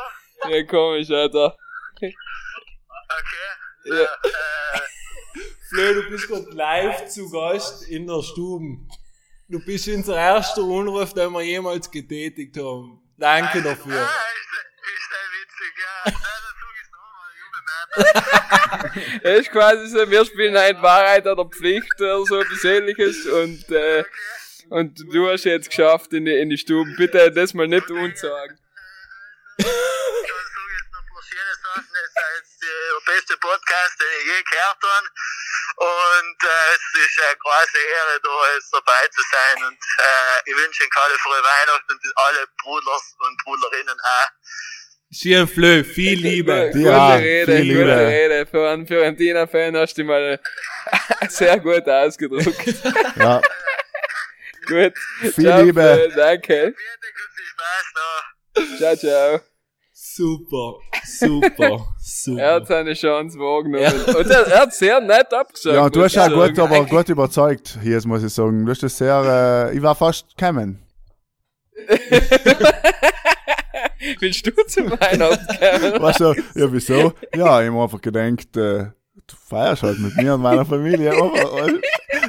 Ja, 0.49 0.63
komisch, 0.63 1.09
Alter. 1.09 1.57
Okay. 1.95 2.15
Ja. 3.85 4.03
Äh, 4.03 4.07
Flö, 5.69 5.93
du 5.95 6.09
bist 6.09 6.27
gerade 6.27 6.49
live 6.51 7.07
zu 7.07 7.29
Gast 7.31 7.87
in 7.87 8.07
der 8.07 8.21
Stube. 8.21 8.85
Du 9.49 9.59
bist 9.63 9.87
unser 9.87 10.15
erster 10.15 10.61
Anruf, 10.61 11.13
den 11.13 11.31
wir 11.31 11.41
jemals 11.41 11.89
getätigt 11.89 12.57
haben. 12.57 13.01
Danke 13.17 13.61
dafür. 13.61 14.01
Ist, 14.01 15.09
der 15.11 15.25
witzig, 15.33 15.73
ja. 15.83 16.13
Es 19.23 19.39
ist 19.47 19.51
quasi 19.51 19.87
so, 19.87 20.09
wir 20.09 20.25
spielen 20.25 20.57
ein 20.57 20.81
Wahrheit 20.81 21.25
oder 21.27 21.45
Pflicht 21.45 21.99
oder 21.99 22.25
so 22.25 22.39
etwas 22.39 22.63
ähnliches 22.63 23.25
und, 23.25 23.69
äh, 23.71 24.03
und 24.69 24.99
du 25.13 25.29
hast 25.29 25.43
jetzt 25.43 25.69
geschafft 25.69 26.13
in 26.13 26.25
die, 26.25 26.33
in 26.33 26.49
die 26.49 26.57
Stube. 26.57 26.91
Bitte 26.97 27.31
das 27.31 27.53
mal 27.53 27.67
nicht 27.67 27.89
unsagen. 27.89 28.57
Ich 29.57 29.65
kann 29.65 29.73
sagen 29.73 30.71
jetzt 30.77 30.91
noch 30.91 30.99
ein 30.99 31.09
paar 31.09 31.23
schöne 31.23 31.55
Sachen. 31.63 31.95
Es 31.95 32.09
ist 32.09 32.17
jetzt 32.37 32.63
der 32.63 33.01
beste 33.23 33.37
Podcast, 33.39 33.95
den 33.99 34.07
ich 34.19 34.25
je 34.25 34.43
gehört 34.43 34.77
habe. 34.83 35.07
Und 35.75 36.37
äh, 36.43 36.75
es 36.75 37.07
ist 37.07 37.19
eine 37.23 37.37
große 37.37 37.79
Ehre, 37.79 38.19
da 38.21 38.53
jetzt 38.55 38.73
dabei 38.73 39.07
zu 39.11 39.21
sein. 39.31 39.63
Und 39.65 39.77
äh, 39.77 40.49
ich 40.51 40.55
wünsche 40.55 40.83
Ihnen 40.83 40.91
alle 41.03 41.15
frohe 41.15 41.41
Weihnachten 41.43 41.91
und 41.91 42.01
alle 42.15 42.47
Bruders 42.61 43.15
und 43.19 43.37
Bruderinnen 43.43 43.97
auch. 43.99 44.29
Schön, 45.11 45.47
Flö, 45.47 45.83
viel 45.83 46.19
Liebe. 46.19 46.71
Gute 46.73 46.85
Ja, 46.85 47.15
Rede, 47.15 47.55
viel 47.57 47.73
gute 47.75 47.85
Liebe. 47.85 48.07
Rede. 48.07 48.45
Für 48.47 48.69
einen 48.69 48.87
Fiorentina-Fan 48.87 49.77
hast 49.77 49.93
du 49.97 50.01
dich 50.01 50.07
mal 50.07 50.39
sehr 51.29 51.59
gut 51.59 51.87
ausgedruckt. 51.87 52.45
Ja, 53.15 53.41
gut. 54.67 54.93
Viel 55.19 55.33
Ciao, 55.33 55.61
Liebe. 55.61 55.81
Phil, 55.81 56.13
Danke. 56.15 56.73
Vielen 56.75 56.75
und 56.75 57.35
viel 57.35 57.45
Spaß 57.45 57.85
noch. 57.95 58.77
Ciao, 58.77 58.95
ciao. 58.97 59.41
Super, 59.93 60.79
super, 61.05 61.92
Er 62.37 62.55
hat 62.55 62.67
super. 62.67 62.79
seine 62.79 62.93
Chance 62.95 63.39
wahrgenommen. 63.39 64.03
Und 64.15 64.29
er, 64.29 64.47
er 64.47 64.61
hat 64.61 64.73
sehr 64.73 64.99
nett 64.99 65.33
abgesagt. 65.33 65.75
ja, 65.75 65.89
du 65.89 66.03
hast 66.03 66.15
ja 66.15 66.27
gut, 66.27 66.59
aber 66.59 66.85
gut 66.85 67.07
überzeugt, 67.07 67.79
hier 67.81 67.93
jetzt 67.93 68.05
muss 68.05 68.23
ich 68.23 68.33
sagen. 68.33 68.65
Du 68.65 68.71
hast 68.71 68.83
das 68.83 68.97
sehr, 68.97 69.69
äh, 69.71 69.75
ich 69.75 69.81
war 69.81 69.95
fast 69.95 70.35
gekommen. 70.35 70.79
Willst 74.19 74.45
du 74.45 74.51
zu 74.67 74.91
Weihnachten 74.91 75.47
kommen? 75.91 76.01
Weißt 76.01 76.19
du, 76.19 76.33
ja, 76.55 76.73
wieso? 76.73 77.13
Ja, 77.35 77.61
ich 77.61 77.67
hab 77.67 77.73
mir 77.73 77.83
einfach 77.83 78.01
gedacht, 78.01 78.57
äh, 78.57 78.87
du 78.89 79.35
feierst 79.47 79.83
halt 79.83 79.99
mit 79.99 80.17
mir 80.17 80.33
und 80.33 80.41
meiner 80.41 80.65
Familie. 80.65 81.13
Aber, 81.13 81.69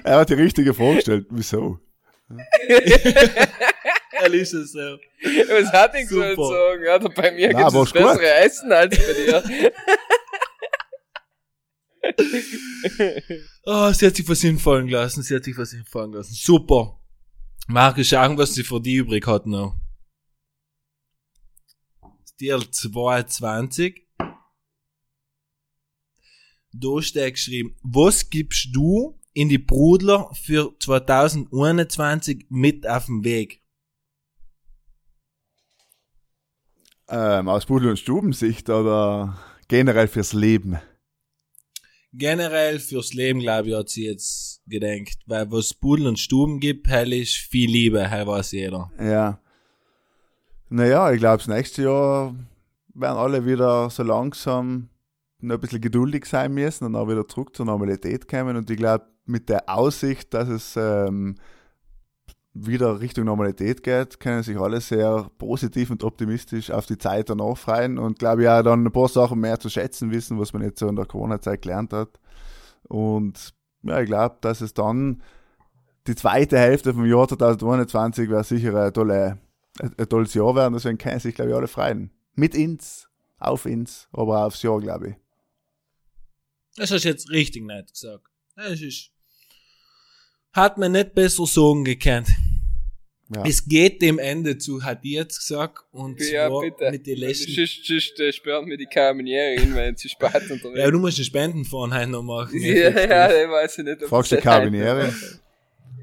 er 0.05 0.19
hat 0.19 0.31
die 0.31 0.35
richtige 0.35 0.73
Frage 0.73 0.97
gestellt. 0.97 1.27
Wieso? 1.31 1.81
Er 4.21 4.33
ist 4.33 4.53
es 4.53 4.73
so. 4.73 4.79
Was 4.79 5.73
hat 5.73 5.95
ich 5.95 6.09
so 6.09 6.21
Super. 6.23 6.49
sagen? 6.49 6.85
Ja, 6.85 6.99
bei 6.99 7.33
mir 7.33 7.53
Na, 7.53 7.59
gibt 7.69 7.75
es 7.77 7.83
ist 7.83 7.93
gut. 7.93 8.03
bessere 8.03 8.35
Essen 8.35 8.73
als 8.73 8.97
bei 8.97 9.13
dir. 9.13 9.73
Oh, 13.65 13.91
sie 13.93 14.07
hat 14.07 14.17
sich 14.17 14.29
was 14.29 14.41
hinfallen 14.41 14.87
gelassen, 14.87 15.23
sie 15.23 15.35
hat 15.35 15.45
sich 15.45 15.57
was 15.57 15.71
hinfallen 15.73 16.13
gelassen. 16.13 16.35
Super. 16.35 17.01
Marke, 17.67 18.05
schauen, 18.05 18.37
was 18.37 18.55
sie 18.55 18.63
für 18.63 18.81
die 18.81 18.97
übrig 18.97 19.27
hat 19.27 19.47
noch. 19.47 19.77
Stil 22.29 22.71
22. 22.71 24.07
Da 26.73 27.03
steht 27.03 27.35
geschrieben, 27.35 27.77
was 27.83 28.29
gibst 28.29 28.69
du 28.73 29.19
in 29.33 29.49
die 29.49 29.59
Brudler 29.59 30.31
für 30.35 30.75
2021 30.79 32.47
mit 32.51 32.87
auf 32.87 33.07
den 33.07 33.25
Weg? 33.25 33.64
Ähm, 37.09 37.49
aus 37.49 37.67
Pudel- 37.67 37.91
und 37.91 37.99
Stubensicht 37.99 38.71
oder 38.71 39.39
generell 39.69 40.09
fürs 40.09 40.33
Leben? 40.33 40.79
Generell 42.13 42.79
fürs 42.79 43.13
Leben, 43.13 43.41
glaube 43.41 43.69
ich, 43.69 43.75
hat 43.75 43.89
sie 43.89 44.07
jetzt 44.07 44.63
gedenkt. 44.67 45.17
Weil 45.27 45.51
was 45.51 45.75
Pudel 45.75 46.07
und 46.07 46.19
Stuben 46.19 46.61
gibt, 46.61 46.89
hell 46.89 47.13
ist 47.13 47.37
viel 47.37 47.71
Liebe, 47.71 48.09
hell 48.09 48.27
weiß 48.27 48.53
jeder. 48.53 48.91
Ja. 48.99 49.41
Naja, 50.69 51.13
ich 51.13 51.19
glaube, 51.19 51.39
das 51.39 51.49
nächste 51.49 51.83
Jahr 51.83 52.35
werden 52.95 53.19
alle 53.19 53.45
wieder 53.45 53.91
so 53.91 54.03
langsam 54.03 54.89
noch 55.41 55.57
ein 55.57 55.61
bisschen 55.61 55.81
geduldig 55.81 56.25
sein 56.25 56.55
müssen 56.55 56.85
und 56.85 56.97
auch 56.97 57.09
wieder 57.09 57.29
zurück 57.29 57.55
zur 57.55 57.67
Normalität 57.67 58.29
kommen. 58.29 58.57
Und 58.57 58.71
ich 58.71 58.77
glaube, 58.77 59.07
mit 59.27 59.49
der 59.49 59.69
Aussicht, 59.69 60.33
dass 60.35 60.49
es 60.49 60.77
ähm, 60.77 61.37
wieder 62.55 63.01
Richtung 63.01 63.25
Normalität 63.25 63.83
geht, 63.83 64.21
können 64.21 64.45
sich 64.45 64.57
alle 64.57 64.81
sehr 64.81 65.29
positiv 65.39 65.91
und 65.91 66.05
optimistisch 66.05 66.71
auf 66.71 66.87
die 66.87 66.99
Zeit 66.99 67.29
danach 67.29 67.57
freuen 67.57 67.99
und 67.99 68.21
glaube 68.21 68.43
ich 68.43 68.49
auch 68.49 68.63
dann 68.63 68.87
ein 68.87 68.93
paar 68.93 69.09
Sachen 69.09 69.41
mehr 69.41 69.59
zu 69.59 69.69
schätzen 69.69 70.13
wissen, 70.13 70.39
was 70.39 70.53
man 70.53 70.63
jetzt 70.63 70.79
so 70.79 70.89
in 70.89 70.95
der 70.95 71.07
Corona-Zeit 71.07 71.63
gelernt 71.63 71.93
hat. 71.93 72.21
Und 72.85 73.53
ja, 73.83 74.01
ich 74.01 74.07
glaube, 74.07 74.39
dass 74.41 74.61
es 74.61 74.73
dann 74.73 75.21
die 76.07 76.15
zweite 76.15 76.59
Hälfte 76.59 76.95
vom 76.95 77.07
Jahr 77.07 77.27
2021 77.27 78.31
wäre 78.31 78.45
sicher 78.45 78.75
eine 78.75 78.93
tolle, 78.93 79.39
ein, 79.81 79.95
ein 79.99 80.09
tolles 80.09 80.35
Jahr 80.35 80.55
werden, 80.55 80.75
deswegen 80.75 80.99
können 80.99 81.19
sich, 81.19 81.35
glaube 81.35 81.51
ich, 81.51 81.57
alle 81.57 81.69
freuen. 81.69 82.11
Mit 82.35 82.55
ins, 82.55 83.09
auf 83.39 83.67
ins, 83.67 84.09
aber 84.13 84.47
aufs 84.47 84.63
Jahr, 84.63 84.81
glaube 84.81 85.09
ich. 85.09 85.15
Das 86.77 86.91
hast 86.91 87.05
du 87.05 87.09
jetzt 87.09 87.31
richtig 87.31 87.65
nett 87.65 87.91
gesagt. 87.91 88.27
Das 88.57 88.81
ist, 88.81 89.11
hat 90.55 90.79
man 90.79 90.93
nicht 90.93 91.15
besser 91.15 91.47
sagen 91.47 91.85
gekannt. 91.85 92.29
Ja. 93.35 93.43
Es 93.47 93.67
geht 93.67 94.03
dem 94.03 94.19
Ende 94.19 94.59
zu, 94.59 94.83
hat 94.85 95.03
die 95.03 95.13
jetzt 95.15 95.39
gesagt, 95.39 95.79
und 95.93 96.21
Ja, 96.21 96.49
zwar 96.49 96.61
bitte. 96.61 96.91
mit 96.91 97.07
den 97.07 97.17
letzten. 97.19 97.53
Sonst, 97.53 97.87
sonst 97.87 98.21
äh, 98.21 98.33
sperrt 98.33 98.67
mir 98.67 98.77
die 98.77 98.87
Carabiniere 98.87 99.59
hin, 99.61 99.75
wenn 99.75 99.97
sie 99.97 100.09
spät 100.11 100.35
unterwegs 100.51 100.79
Ja, 100.79 100.91
du 100.91 100.99
musst 100.99 101.19
einen 101.19 101.25
Spendenfonds 101.25 101.97
heute 101.97 102.11
noch 102.11 102.23
machen. 102.23 102.61
Ja, 102.61 102.91
ja, 102.91 103.29
ich 103.45 103.49
weiß 103.51 103.79
nicht. 103.79 104.03
ob 104.03 104.09
Fragst 104.11 104.31
du 104.33 104.37
das 104.37 104.43
die 104.43 104.49
Karabiniere? 104.49 105.13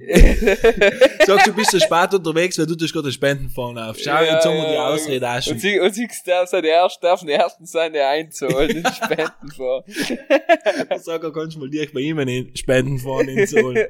Sagst 1.25 1.47
du, 1.47 1.53
bist 1.53 1.71
so 1.71 1.79
spät 1.79 2.13
unterwegs, 2.13 2.57
weil 2.57 2.65
du 2.65 2.75
tust 2.75 2.93
gerade 2.93 3.07
einen 3.07 3.13
Spendenfonds 3.13 3.79
auf. 3.81 3.97
Schau, 3.99 4.11
Ja, 4.11 4.23
jetzt 4.35 4.45
haben 4.45 4.55
wir 4.55 4.69
die 4.71 4.77
Ausrede 4.77 5.29
auch 5.29 5.35
Und 5.35 5.43
schon. 5.43 5.59
sie, 5.59 5.79
und 5.79 5.93
sie 5.93 6.07
darf 6.25 6.49
sein 6.49 6.63
erst, 6.63 7.03
darf 7.03 7.21
der 7.23 7.39
Ersten 7.39 7.65
sein, 7.65 7.93
der 7.93 8.09
einzahlt, 8.09 8.73
den 8.73 8.85
Spenden 8.93 9.51
vor. 9.51 9.83
Sag, 10.97 11.21
kannst 11.33 11.55
du 11.55 11.59
mal 11.59 11.69
direkt 11.69 11.93
bei 11.93 11.99
ihm 12.01 12.19
einen 12.19 12.55
Spendenfonds 12.55 13.31
hinzuholen. 13.31 13.87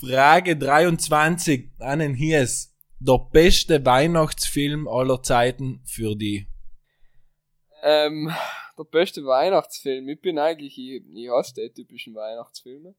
Frage 0.00 0.56
23 0.56 1.70
an 1.78 1.98
den 2.00 2.14
Hies. 2.14 2.74
Der 3.00 3.18
beste 3.32 3.84
Weihnachtsfilm 3.84 4.88
aller 4.88 5.22
Zeiten 5.22 5.80
für 5.84 6.16
die. 6.16 6.46
Ähm, 7.82 8.32
der 8.76 8.84
beste 8.84 9.24
Weihnachtsfilm. 9.24 10.08
Ich 10.08 10.20
bin 10.20 10.38
eigentlich, 10.38 10.76
ich, 10.78 11.02
ich 11.14 11.28
hasse 11.30 11.54
die 11.54 11.72
typischen 11.72 12.14
Weihnachtsfilme. 12.14 12.94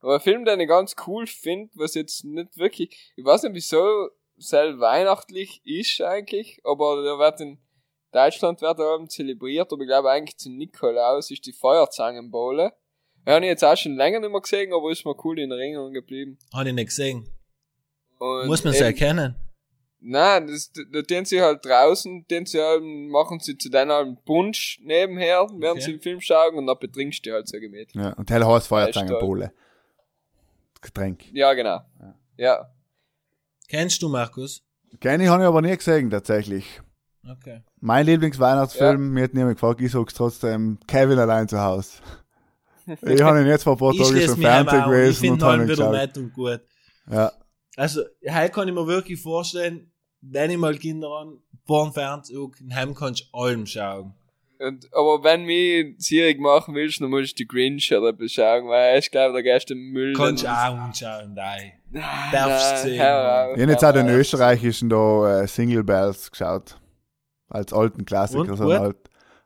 Aber 0.00 0.14
ein 0.14 0.20
Film, 0.20 0.44
den 0.44 0.60
ich 0.60 0.68
ganz 0.68 0.94
cool 1.06 1.26
finde, 1.26 1.70
was 1.74 1.94
jetzt 1.94 2.24
nicht 2.24 2.56
wirklich, 2.56 3.12
ich 3.16 3.24
weiß 3.24 3.42
nicht 3.44 3.54
wieso, 3.54 4.08
sehr 4.36 4.78
weihnachtlich 4.78 5.60
ist 5.64 6.00
eigentlich, 6.00 6.60
aber 6.64 7.02
der 7.02 7.18
wird 7.18 7.40
in 7.40 7.58
Deutschland 8.12 8.60
wird 8.62 8.78
er 8.78 8.94
eben 8.94 9.08
zelebriert, 9.10 9.72
aber 9.72 9.82
ich 9.82 9.88
glaube 9.88 10.10
eigentlich 10.10 10.36
zu 10.38 10.50
Nikolaus 10.50 11.30
ist 11.30 11.44
die 11.46 11.52
Feuerzangenbowle. 11.52 12.72
Habe 13.26 13.44
ich 13.44 13.50
jetzt 13.50 13.64
auch 13.64 13.76
schon 13.76 13.96
länger 13.96 14.20
nicht 14.20 14.30
mehr 14.30 14.40
gesehen, 14.40 14.72
aber 14.72 14.90
ist 14.90 15.04
mir 15.04 15.14
cool 15.24 15.38
in 15.38 15.50
Erinnerung 15.50 15.92
geblieben. 15.92 16.38
Habe 16.54 16.68
ich 16.68 16.74
nicht 16.74 16.86
gesehen. 16.88 17.28
Und 18.18 18.46
Muss 18.46 18.64
man 18.64 18.72
sie 18.72 18.78
eben- 18.78 18.86
erkennen? 18.86 19.34
Nein, 20.00 20.46
das, 20.46 20.70
da 20.92 21.02
tun 21.02 21.24
sie 21.24 21.42
halt 21.42 21.64
draußen, 21.64 22.24
tun 22.28 22.46
sie 22.46 22.62
halt, 22.62 22.82
machen 22.84 23.40
sie 23.40 23.58
zu 23.58 23.68
deinem 23.68 23.90
einen 23.90 24.24
Punsch 24.24 24.78
nebenher, 24.84 25.46
während 25.56 25.78
Okay. 25.78 25.80
sie 25.80 25.92
den 25.94 26.00
Film 26.00 26.20
schauen 26.20 26.54
und 26.54 26.66
dann 26.68 26.78
betrinkst 26.78 27.26
du 27.26 27.32
halt 27.32 27.48
so 27.48 27.58
gemütlich. 27.58 27.94
Ja, 28.00 28.12
und 28.12 28.30
hell 28.30 28.38
heißt 28.44 28.48
Ja, 28.50 28.56
ist 28.58 28.66
Feuerzange 28.68 29.10
toll. 29.10 29.20
Bowle. 29.20 29.52
Getränk. 30.80 31.24
Ja, 31.32 31.52
genau. 31.54 31.80
Ja. 32.36 32.70
Kennst 33.68 34.02
du 34.02 34.08
Markus? 34.08 34.62
Kenny 35.00 35.26
habe 35.26 35.42
ich 35.42 35.48
aber 35.48 35.62
nie 35.62 35.76
gesehen, 35.76 36.10
tatsächlich. 36.10 36.80
Okay. 37.28 37.62
Mein 37.80 38.06
Lieblingsweihnachtsfilm, 38.06 39.12
mir 39.12 39.24
hat 39.24 39.34
niemand 39.34 39.56
gefragt, 39.56 39.80
ich 39.80 39.92
sag's 39.92 40.14
trotzdem, 40.14 40.78
Kevin 40.86 41.18
allein 41.18 41.48
zu 41.48 41.60
Hause. 41.60 42.00
ich 43.02 43.22
habe 43.22 43.40
ihn 43.40 43.46
jetzt 43.46 43.64
vor 43.64 43.74
ein 43.74 43.78
paar 43.78 43.92
Ich 43.92 44.00
Tagen 44.00 44.20
schon 44.20 44.40
Fernsehen. 44.40 44.78
Ich 44.78 44.84
gewesen 44.86 45.30
und 45.30 45.40
finde 45.40 45.46
habe 45.46 45.62
ihn 45.62 45.68
wieder 45.68 45.90
nett 45.90 46.16
und 46.16 46.32
gut. 46.32 46.60
Ja, 47.10 47.32
Also, 47.76 48.02
heute 48.26 48.52
kann 48.52 48.68
ich 48.68 48.74
mir 48.74 48.86
wirklich 48.86 49.20
vorstellen, 49.20 49.92
wenn 50.20 50.50
ich 50.50 50.58
mal 50.58 50.76
Kinder 50.76 51.08
an, 51.08 51.38
vor 51.66 51.84
dem 51.84 51.92
Fernsehen, 51.92 52.50
in 52.60 52.74
Heim 52.74 52.94
kannst 52.94 53.28
du 53.32 53.38
allem 53.38 53.66
schauen. 53.66 54.14
Und, 54.60 54.88
aber 54.92 55.22
wenn 55.22 55.44
mich 55.44 55.94
sierig 55.98 56.40
machen 56.40 56.74
willst, 56.74 57.00
dann 57.00 57.10
musst 57.10 57.32
du 57.32 57.34
die 57.36 57.46
Grinch 57.46 57.92
oder 57.94 58.12
beschauen, 58.12 58.66
weil 58.68 58.98
ich 58.98 59.10
glaube, 59.10 59.34
da 59.34 59.40
gehst 59.40 59.70
du 59.70 59.74
im 59.74 59.92
Müll. 59.92 60.14
Kannst 60.14 60.42
du 60.42 60.48
auch 60.48 60.76
anschauen, 60.76 61.34
nein. 61.34 61.72
Nein, 61.90 62.02
darfst 62.32 62.72
nein, 62.72 62.82
sehen, 62.82 63.00
auf, 63.00 63.56
ich 63.56 63.62
habe 63.62 63.70
jetzt 63.72 63.84
auch 63.84 63.92
den 63.92 64.08
österreichischen 64.08 64.88
da 64.88 65.42
äh, 65.42 65.46
Single 65.46 65.84
Bells 65.84 66.30
geschaut. 66.30 66.76
Als 67.48 67.72
alten 67.72 68.04
Klassiker. 68.04 68.52
Und, 68.52 68.60
halt. 68.60 68.96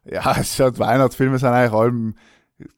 Ja, 0.04 0.36
es 0.40 0.56
schaut 0.56 0.78
Weihnachtsfilme 0.78 1.38
sind 1.38 1.50
eigentlich 1.50 1.72
allem, 1.72 2.14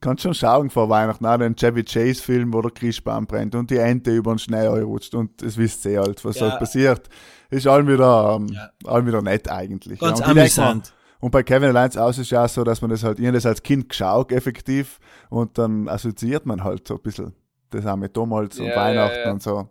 kannst 0.00 0.22
schon 0.24 0.34
schauen 0.34 0.70
vor 0.70 0.88
Weihnachten, 0.88 1.24
auch 1.24 1.38
den 1.38 1.56
Chevy 1.56 1.84
Chase 1.84 2.22
Film, 2.22 2.52
wo 2.52 2.60
der 2.60 2.72
Christbaum 2.72 3.26
brennt 3.26 3.54
und 3.54 3.70
die 3.70 3.78
Ente 3.78 4.10
über 4.14 4.34
den 4.34 4.38
Schnee 4.38 4.66
rutscht 4.66 5.14
und 5.14 5.40
es 5.40 5.56
wisst 5.56 5.84
ihr 5.86 6.00
halt, 6.00 6.22
was 6.24 6.38
Ja. 6.40 6.50
halt 6.50 6.58
passiert. 6.58 7.08
Ist 7.50 7.66
allem 7.66 7.88
wieder, 7.88 8.36
ähm, 8.40 8.48
Ja. 8.48 8.70
allem 8.84 9.06
wieder 9.06 9.22
nett 9.22 9.48
eigentlich. 9.50 10.00
Ganz 10.00 10.18
ja, 10.20 10.26
amüsant. 10.26 10.92
Und 11.24 11.30
bei 11.30 11.42
Kevin 11.42 11.70
Alliance 11.70 12.02
aus 12.02 12.18
ist 12.18 12.30
ja 12.32 12.44
auch 12.44 12.48
so, 12.50 12.64
dass 12.64 12.82
man 12.82 12.90
das 12.90 13.02
halt, 13.02 13.18
ich 13.18 13.32
das 13.32 13.46
als 13.46 13.62
Kind 13.62 13.88
geschaut, 13.88 14.30
effektiv, 14.30 15.00
und 15.30 15.56
dann 15.56 15.88
assoziiert 15.88 16.44
man 16.44 16.62
halt 16.62 16.86
so 16.86 16.96
ein 16.96 17.00
bisschen 17.00 17.34
das 17.70 17.86
auch 17.86 17.96
mit 17.96 18.14
und 18.60 18.66
Ja, 18.66 18.76
Weihnachten 18.76 19.16
ja, 19.16 19.24
ja. 19.24 19.32
und 19.32 19.42
so. 19.42 19.70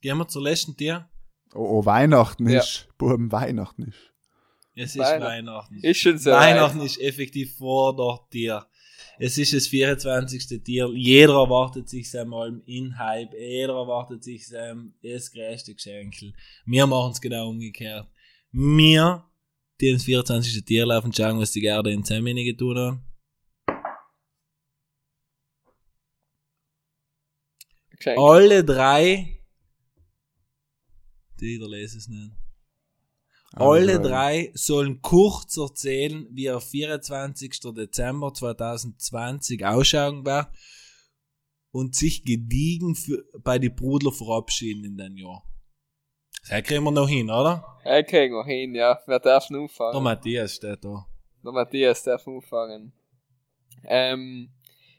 Gehen 0.00 0.16
wir 0.16 0.28
zur 0.28 0.42
letzten 0.42 0.76
Tier. 0.76 1.08
Oh, 1.52 1.80
oh 1.80 1.84
Weihnachten 1.84 2.48
Ja. 2.48 2.60
ist, 2.60 2.86
Buben, 2.96 3.32
Weihnachten 3.32 3.82
ist. 3.82 4.12
Es 4.76 4.94
ist 4.94 5.00
Weihnachten. 5.00 5.24
Weihnachten. 5.24 5.74
Ist 5.82 5.98
schon 5.98 6.18
so. 6.18 6.30
Weihnachten 6.30 6.80
ist 6.82 7.00
effektiv 7.00 7.56
vor 7.56 7.96
der 7.96 8.20
Tier. 8.30 8.64
Es 9.22 9.36
ist 9.36 9.52
das 9.52 9.66
24. 9.66 10.62
Tier. 10.64 10.88
Jeder 10.94 11.34
erwartet 11.34 11.90
sich 11.90 12.18
einmal 12.18 12.62
in 12.64 12.98
Hype. 12.98 13.34
Jeder 13.34 13.74
erwartet 13.74 14.24
sich 14.24 14.46
ähm, 14.54 14.94
das 15.02 15.30
größte 15.30 15.74
Geschenk. 15.74 16.14
Wir 16.64 16.86
machen 16.86 17.12
es 17.12 17.20
genau 17.20 17.50
umgekehrt. 17.50 18.08
Wir, 18.50 19.30
die 19.78 19.88
ins 19.88 20.04
24. 20.04 20.64
Tier 20.64 20.86
laufen, 20.86 21.12
schauen, 21.12 21.38
was 21.38 21.52
die 21.52 21.60
Garde 21.60 21.92
in 21.92 22.02
10 22.02 22.24
Minuten 22.24 22.46
getan 22.46 22.78
haben. 22.78 23.04
Geschenk. 27.90 28.18
Alle 28.18 28.64
drei. 28.64 29.38
Die 31.38 31.58
lese 31.58 31.98
es 31.98 32.08
nicht. 32.08 32.32
Alle 33.54 34.00
drei 34.00 34.52
sollen 34.54 35.02
kurz 35.02 35.56
erzählen, 35.56 36.26
wie 36.30 36.46
er 36.46 36.60
24. 36.60 37.60
Dezember 37.74 38.32
2020 38.32 39.66
ausschauen 39.66 40.24
wird 40.24 40.46
und 41.72 41.96
sich 41.96 42.24
gediegen 42.24 42.94
für, 42.94 43.24
bei 43.38 43.58
die 43.58 43.68
Brudler 43.68 44.12
verabschieden 44.12 44.84
in 44.84 44.96
den 44.96 45.16
Jahr. 45.16 45.42
Das 46.48 46.62
kriegen 46.62 46.84
wir 46.84 46.92
noch 46.92 47.08
hin, 47.08 47.28
oder? 47.28 47.64
Ja, 47.84 48.02
kriegen 48.02 48.34
wir 48.34 48.44
hin, 48.44 48.74
ja. 48.74 48.98
Wer 49.06 49.18
darf 49.18 49.48
denn 49.48 49.62
anfangen? 49.62 49.92
Der 49.92 50.00
Matthias 50.00 50.54
steht 50.54 50.84
da. 50.84 51.06
Der 51.44 51.52
Matthias 51.52 52.02
darf 52.04 52.26
anfangen. 52.26 52.92
Ähm, 53.84 54.50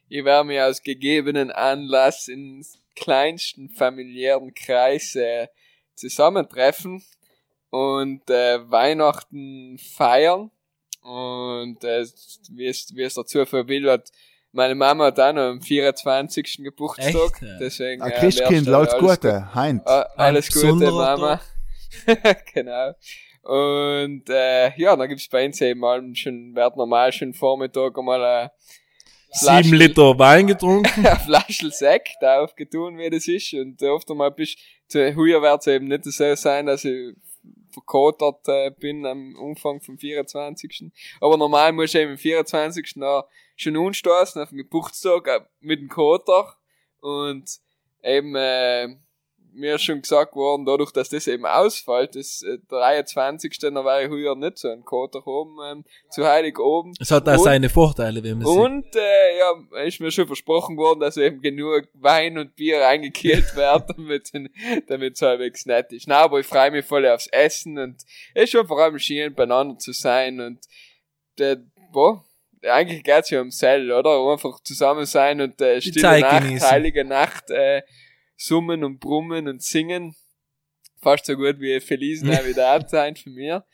ich 0.09 0.25
werde 0.25 0.47
mich 0.47 0.59
aus 0.59 0.83
gegebenen 0.83 1.51
Anlass 1.51 2.27
in 2.27 2.65
kleinsten 2.95 3.69
familiären 3.69 4.53
Kreis 4.53 5.15
äh, 5.15 5.47
zusammentreffen 5.95 7.01
und 7.71 8.29
äh, 8.29 8.69
Weihnachten 8.69 9.79
feiern. 9.79 10.51
Und 11.01 11.83
äh, 11.83 12.05
wie 12.51 12.67
es, 12.67 12.93
wie 12.93 13.01
es 13.01 13.15
der 13.15 13.25
Zufall 13.25 13.67
will, 13.67 13.89
hat 13.89 14.11
meine 14.51 14.75
Mama 14.75 15.05
hat 15.05 15.19
auch 15.19 15.33
noch 15.33 15.41
am 15.43 15.61
24. 15.61 16.57
Geburtstag. 16.63 17.07
Echt, 17.07 17.41
ja? 17.41 17.57
Deswegen, 17.59 18.01
Ein 18.01 18.11
äh, 18.11 18.19
Christkind, 18.19 18.67
alles 18.67 18.97
Gute, 18.99 19.55
Heint. 19.55 19.87
Ah, 19.87 20.07
alles 20.17 20.53
Ein 20.55 20.73
Gute, 20.73 20.91
Mama. 20.91 21.41
genau. 22.53 22.93
Und 23.43 24.29
äh, 24.29 24.77
ja, 24.77 24.95
dann 24.95 25.09
gibt's 25.09 25.27
bei 25.29 25.45
uns 25.45 25.59
eben 25.61 25.79
mal 25.79 26.03
schon, 26.15 26.53
wird 26.53 26.77
normal 26.77 27.11
schon 27.11 27.33
Vormittag 27.33 27.97
einmal 27.97 28.23
ein 28.23 28.49
Sieben 29.33 29.47
Flaschen- 29.47 29.77
Liter 29.77 30.19
Wein 30.19 30.47
getrunken. 30.47 31.05
eine 31.05 31.15
Flasche 31.17 31.71
Sekt 31.71 32.21
aufgetun, 32.21 32.97
wie 32.97 33.09
das 33.09 33.27
ist. 33.27 33.53
Und 33.53 33.81
oft 33.83 34.11
einmal 34.11 34.31
bist 34.31 34.57
zu 34.89 34.99
heuer 35.15 35.41
wird's 35.41 35.67
eben 35.67 35.87
nicht 35.87 36.03
so 36.03 36.35
sein, 36.35 36.65
dass 36.65 36.83
ich 36.83 37.15
verkotert 37.71 38.47
äh, 38.47 38.71
bin 38.71 39.05
am 39.05 39.35
Umfang 39.35 39.81
vom 39.81 39.97
24. 39.97 40.91
Aber 41.19 41.37
normal 41.37 41.71
muss 41.71 41.93
ich 41.93 42.01
eben 42.01 42.11
am 42.11 42.17
24. 42.17 42.95
noch 42.97 43.27
schon 43.55 43.77
anstoßen 43.77 44.41
auf 44.41 44.49
den 44.49 44.59
Geburtstag 44.59 45.27
äh, 45.27 45.39
mit 45.59 45.79
dem 45.79 45.89
Koter. 45.89 46.55
Und 46.99 47.59
eben, 48.03 48.35
äh, 48.35 48.95
mir 49.53 49.77
schon 49.79 50.01
gesagt 50.01 50.35
worden, 50.35 50.65
dadurch, 50.65 50.91
dass 50.91 51.09
das 51.09 51.27
eben 51.27 51.45
ausfällt, 51.45 52.15
das 52.15 52.41
äh, 52.43 52.57
23. 52.69 53.57
dann 53.59 53.75
war 53.75 54.01
ich 54.01 54.09
heuer 54.09 54.35
nicht 54.35 54.57
so 54.57 54.69
ein 54.69 54.83
Koter 54.83 55.25
oben, 55.27 55.57
ähm, 55.69 55.85
zu 56.09 56.25
heilig 56.25 56.57
oben. 56.59 56.93
Es 56.99 57.11
hat 57.11 57.27
auch 57.27 57.33
Und- 57.37 57.43
seine 57.43 57.69
Vorteile, 57.69 58.23
wenn 58.23 58.37
man 58.39 58.47
sieht. 58.47 58.57
Und 58.57 58.95
äh, 58.95 59.37
ja, 59.39 59.83
ist 59.83 59.99
mir 59.99 60.11
schon 60.11 60.27
versprochen 60.27 60.77
worden, 60.77 61.01
dass 61.01 61.17
eben 61.17 61.41
genug 61.41 61.87
Wein 61.93 62.37
und 62.37 62.55
Bier 62.55 62.87
eingekehlt 62.87 63.53
wird, 63.55 63.89
damit 63.89 64.31
damit 64.87 65.13
es 65.15 65.21
halbwegs 65.21 65.65
nett 65.65 65.91
ist. 65.91 66.07
Na, 66.07 66.19
aber 66.19 66.39
ich 66.39 66.45
freue 66.47 66.71
mich 66.71 66.85
voll 66.85 67.05
aufs 67.07 67.27
Essen 67.27 67.77
und 67.77 67.95
es 68.33 68.43
ist 68.43 68.51
schon 68.51 68.67
vor 68.67 68.79
allem 68.81 68.99
schön, 68.99 69.33
beieinander 69.33 69.77
zu 69.77 69.91
sein 69.91 70.39
und 70.39 70.59
der, 71.37 71.57
boah, 71.91 72.23
eigentlich 72.63 73.03
geht's 73.03 73.29
ja 73.31 73.41
um 73.41 73.49
Sell, 73.51 73.91
oder? 73.91 74.31
Einfach 74.31 74.59
zusammen 74.61 75.05
sein 75.05 75.41
und 75.41 75.59
äh, 75.61 75.81
stille 75.81 76.19
Nacht, 76.21 76.43
genießen. 76.43 76.69
heilige 76.69 77.03
Nacht, 77.03 77.49
äh, 77.49 77.81
summen 78.41 78.83
und 78.83 78.99
brummen 78.99 79.47
und 79.47 79.61
singen. 79.61 80.15
Fast 81.01 81.25
so 81.25 81.35
gut 81.35 81.59
wie 81.59 81.79
Feliz 81.79 82.21
Navidad 82.21 82.89
sein 82.89 83.15
für 83.15 83.29
mir. 83.29 83.65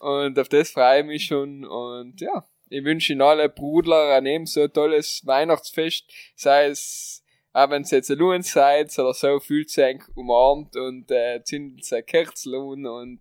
Und 0.00 0.38
auf 0.38 0.48
das 0.48 0.70
freue 0.70 1.00
ich 1.00 1.06
mich 1.06 1.24
schon 1.26 1.64
und 1.64 2.20
ja, 2.20 2.46
ich 2.70 2.84
wünsche 2.84 3.12
Ihnen 3.12 3.22
alle 3.22 3.48
Brudler 3.48 4.14
ein 4.14 4.26
ebenso 4.26 4.68
tolles 4.68 5.22
Weihnachtsfest, 5.24 6.04
sei 6.36 6.66
es, 6.66 7.24
auch 7.52 7.70
wenn 7.70 7.82
es 7.82 7.90
jetzt 7.90 8.10
ein 8.10 8.42
seid 8.42 8.96
oder 8.98 9.14
so, 9.14 9.40
fühlt 9.40 9.70
sich 9.70 10.00
umarmt 10.14 10.76
und 10.76 11.10
äh, 11.10 11.42
zündet 11.42 11.92
ein 11.92 12.06
Kerzel 12.06 12.54
an 12.54 12.86
und 12.86 13.20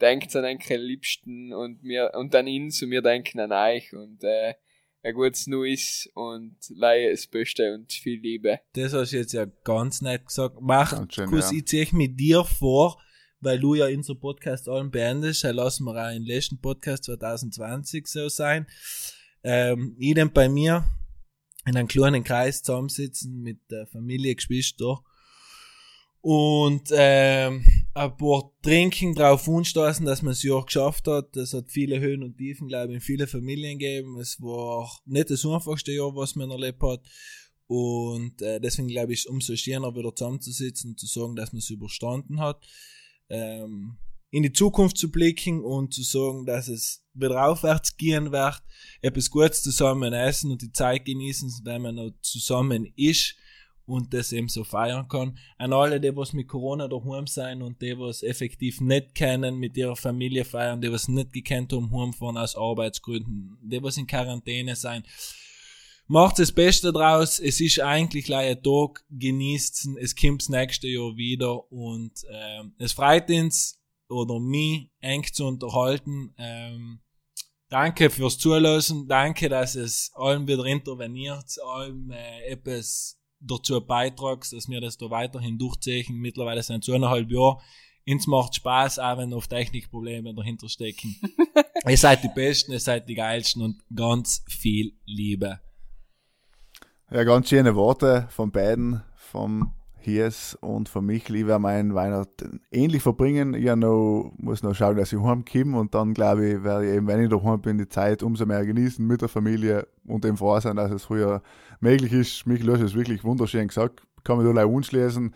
denkt 0.00 0.36
an 0.36 0.44
eure 0.44 0.76
Liebsten 0.76 1.52
und 1.52 1.82
mir 1.82 2.12
und 2.14 2.34
an 2.34 2.46
ihn 2.46 2.70
zu 2.70 2.86
mir 2.86 3.02
denken 3.02 3.40
an 3.40 3.52
euch 3.52 3.92
und 3.92 4.22
äh, 4.22 4.54
ein 5.04 5.14
gutes 5.14 5.46
Neues 5.46 6.08
und 6.14 6.56
leihe 6.70 7.10
das 7.10 7.26
Beste 7.26 7.74
und 7.74 7.92
viel 7.92 8.20
Liebe. 8.20 8.60
Das 8.72 8.94
hast 8.94 9.12
du 9.12 9.18
jetzt 9.18 9.34
ja 9.34 9.44
ganz 9.44 10.00
nett 10.00 10.26
gesagt. 10.26 10.56
Mach, 10.60 11.04
schön, 11.10 11.28
Kuss, 11.28 11.50
ja. 11.50 11.58
ich 11.58 11.66
zieh 11.66 11.88
mit 11.92 12.18
dir 12.18 12.42
vor, 12.42 12.98
weil 13.40 13.60
du 13.60 13.74
ja 13.74 13.86
unseren 13.86 14.18
Podcast 14.18 14.66
allen 14.66 14.90
beendest. 14.90 15.44
Dann 15.44 15.56
lassen 15.56 15.84
wir 15.84 15.92
auch 15.92 16.10
den 16.10 16.24
letzten 16.24 16.58
Podcast 16.58 17.04
2020 17.04 18.06
so 18.06 18.30
sein. 18.30 18.66
Ähm, 19.42 19.94
ich 19.98 20.14
denn 20.14 20.32
bei 20.32 20.48
mir 20.48 20.84
in 21.66 21.76
einem 21.76 21.88
kleinen 21.88 22.24
Kreis 22.24 22.62
zusammensitzen 22.62 23.42
mit 23.42 23.58
der 23.70 23.86
Familie, 23.86 24.34
Geschwister 24.34 25.02
und 26.22 26.88
ähm, 26.92 27.66
ein 27.94 28.16
paar 28.16 28.50
Trinken 28.62 29.14
drauf 29.14 29.48
anstoßen, 29.48 30.04
dass 30.04 30.22
man 30.22 30.32
es 30.32 30.42
ja 30.42 30.60
geschafft 30.60 31.06
hat. 31.06 31.36
Das 31.36 31.54
hat 31.54 31.70
viele 31.70 32.00
Höhen 32.00 32.24
und 32.24 32.36
Tiefen, 32.36 32.66
glaube 32.66 32.88
ich, 32.88 32.94
in 32.96 33.00
viele 33.00 33.26
Familien 33.26 33.78
gegeben. 33.78 34.18
Es 34.18 34.40
war 34.40 34.90
nicht 35.06 35.30
das 35.30 35.46
einfachste 35.46 35.92
Jahr, 35.92 36.14
was 36.14 36.34
man 36.34 36.50
erlebt 36.50 36.82
hat. 36.82 37.00
Und 37.66 38.42
äh, 38.42 38.60
deswegen 38.60 38.88
glaube 38.88 39.12
ich, 39.12 39.28
umso 39.28 39.56
schöner 39.56 39.94
wieder 39.94 40.14
zusammenzusitzen 40.14 40.90
und 40.90 41.00
zu 41.00 41.06
sagen, 41.06 41.36
dass 41.36 41.52
man 41.52 41.60
es 41.60 41.70
überstanden 41.70 42.40
hat. 42.40 42.66
Ähm, 43.28 43.96
in 44.30 44.42
die 44.42 44.52
Zukunft 44.52 44.98
zu 44.98 45.12
blicken 45.12 45.62
und 45.62 45.94
zu 45.94 46.02
sagen, 46.02 46.44
dass 46.44 46.66
es 46.66 47.06
wieder 47.14 47.46
aufwärts 47.48 47.96
gehen 47.96 48.32
wird, 48.32 48.62
etwas 49.00 49.30
Gutes 49.30 49.62
zusammen 49.62 50.12
essen 50.12 50.50
und 50.50 50.60
die 50.60 50.72
Zeit 50.72 51.04
genießen, 51.04 51.60
wenn 51.62 51.82
man 51.82 51.94
noch 51.94 52.10
zusammen 52.20 52.92
ist 52.96 53.36
und 53.86 54.14
das 54.14 54.32
eben 54.32 54.48
so 54.48 54.64
feiern 54.64 55.08
kann. 55.08 55.38
An 55.58 55.72
alle, 55.72 56.00
die 56.00 56.14
was 56.16 56.32
mit 56.32 56.48
Corona 56.48 56.88
daheim 56.88 57.26
sein 57.26 57.62
und 57.62 57.80
die 57.82 57.98
was 57.98 58.22
effektiv 58.22 58.80
nicht 58.80 59.14
kennen, 59.14 59.56
mit 59.56 59.76
ihrer 59.76 59.96
Familie 59.96 60.44
feiern, 60.44 60.80
die 60.80 60.90
was 60.90 61.08
nicht 61.08 61.32
gekannt 61.32 61.72
haben, 61.72 61.90
heimfahren 61.92 62.38
aus 62.38 62.56
Arbeitsgründen, 62.56 63.58
die 63.62 63.82
was 63.82 63.96
in 63.96 64.06
Quarantäne 64.06 64.76
sein. 64.76 65.04
macht 66.06 66.38
das 66.38 66.52
Beste 66.52 66.92
draus. 66.92 67.38
Es 67.38 67.60
ist 67.60 67.80
eigentlich 67.80 68.34
ein 68.34 68.62
Tag, 68.62 69.04
genießt 69.10 69.88
es 70.00 70.16
kommt 70.16 70.42
das 70.42 70.48
nächste 70.48 70.88
Jahr 70.88 71.16
wieder 71.16 71.70
und 71.72 72.12
ähm, 72.30 72.74
es 72.78 72.92
freut 72.92 73.30
uns 73.30 73.80
oder 74.08 74.38
mich 74.38 74.90
eng 75.00 75.24
zu 75.32 75.46
unterhalten. 75.46 76.34
Ähm, 76.38 77.00
danke 77.68 78.10
fürs 78.10 78.38
Zuhören, 78.38 79.08
danke, 79.08 79.48
dass 79.48 79.74
es 79.74 80.10
allem 80.14 80.46
wieder 80.46 80.64
interveniert, 80.66 81.56
allem 81.66 82.10
äh, 82.10 82.46
etwas 82.46 83.18
dazu 83.46 83.80
beitragst, 83.80 84.52
dass 84.52 84.68
wir 84.68 84.80
das 84.80 84.98
da 84.98 85.10
weiterhin 85.10 85.58
durchziehen. 85.58 86.16
Mittlerweile 86.16 86.62
sind 86.62 86.86
es 86.86 86.94
eineinhalb 86.94 87.30
Jahre. 87.30 87.58
Uns 88.06 88.26
macht 88.26 88.54
Spaß, 88.56 88.98
auch 88.98 89.18
wenn 89.18 89.30
noch 89.30 89.46
Technikprobleme 89.46 90.34
dahinter 90.34 90.68
stecken. 90.68 91.16
ihr 91.88 91.96
seid 91.96 92.22
die 92.22 92.30
Besten, 92.34 92.72
ihr 92.72 92.80
seid 92.80 93.08
die 93.08 93.14
Geilsten 93.14 93.62
und 93.62 93.82
ganz 93.94 94.44
viel 94.48 94.92
Liebe. 95.06 95.60
Ja, 97.10 97.24
ganz 97.24 97.48
schöne 97.48 97.74
Worte 97.74 98.26
von 98.30 98.50
beiden, 98.50 99.02
vom 99.14 99.72
Hies 100.04 100.56
und 100.60 100.88
von 100.90 101.06
mich 101.06 101.28
lieber 101.30 101.58
meinen 101.58 101.94
Weihnachten 101.94 102.60
ähnlich 102.70 103.02
verbringen. 103.02 103.54
Ich 103.54 103.64
noch, 103.74 104.32
muss 104.36 104.62
noch 104.62 104.74
schauen, 104.74 104.96
dass 104.96 105.12
ich 105.12 105.20
heimkomme 105.20 105.78
und 105.78 105.94
dann 105.94 106.12
glaube 106.12 106.46
ich, 106.46 106.64
werde 106.64 106.86
ich 106.86 106.96
eben, 106.96 107.06
wenn 107.06 107.22
ich 107.22 107.30
daheim 107.30 107.60
bin, 107.60 107.78
die 107.78 107.88
Zeit 107.88 108.22
umso 108.22 108.44
mehr 108.44 108.66
genießen 108.66 109.06
mit 109.06 109.22
der 109.22 109.28
Familie 109.28 109.86
und 110.06 110.24
dem 110.24 110.36
froh 110.36 110.60
sein, 110.60 110.76
dass 110.76 110.90
es 110.90 111.04
früher 111.04 111.42
möglich 111.80 112.12
ist. 112.12 112.46
Mich 112.46 112.62
löst 112.62 112.82
es 112.82 112.94
wirklich 112.94 113.24
wunderschön 113.24 113.68
gesagt. 113.68 114.02
Kann 114.24 114.38
mich 114.38 114.46
da 114.46 114.52
gleich 114.52 114.66
unschließen. 114.66 115.34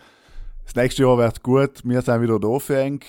Das 0.65 0.75
nächste 0.75 1.03
Jahr 1.03 1.19
wird 1.19 1.43
gut. 1.43 1.83
Wir 1.85 2.03
sind 2.03 2.23
wieder 2.23 2.39
da 2.39 2.59
für 2.59 2.79
eng. 2.79 3.01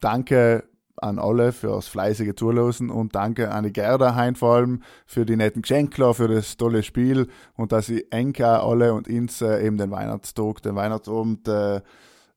Danke 0.00 0.64
an 0.96 1.18
alle 1.18 1.52
fürs 1.52 1.88
fleißige 1.88 2.34
Zuhören 2.34 2.90
und 2.90 3.14
danke 3.14 3.50
an 3.50 3.64
die 3.64 3.72
Gerda 3.72 4.14
Hein 4.14 4.36
vor 4.36 4.54
allem 4.54 4.82
für 5.06 5.26
die 5.26 5.36
netten 5.36 5.62
Geschenke, 5.62 6.14
für 6.14 6.28
das 6.28 6.56
tolle 6.56 6.82
Spiel 6.82 7.28
und 7.54 7.72
dass 7.72 7.86
sie 7.86 8.10
Enka 8.10 8.60
alle 8.60 8.94
und 8.94 9.08
uns 9.08 9.40
äh, 9.42 9.66
eben 9.66 9.78
den 9.78 9.90
Weihnachtstag, 9.90 10.62
den 10.62 10.76
Weihnachtsabend 10.76 11.48
äh, 11.48 11.80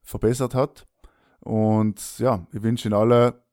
verbessert 0.01 0.55
hat. 0.55 0.87
Und 1.41 2.01
ja, 2.17 2.47
ich 2.51 2.63
wünsche 2.63 2.87
Ihnen 2.87 2.97
alle 2.97 3.43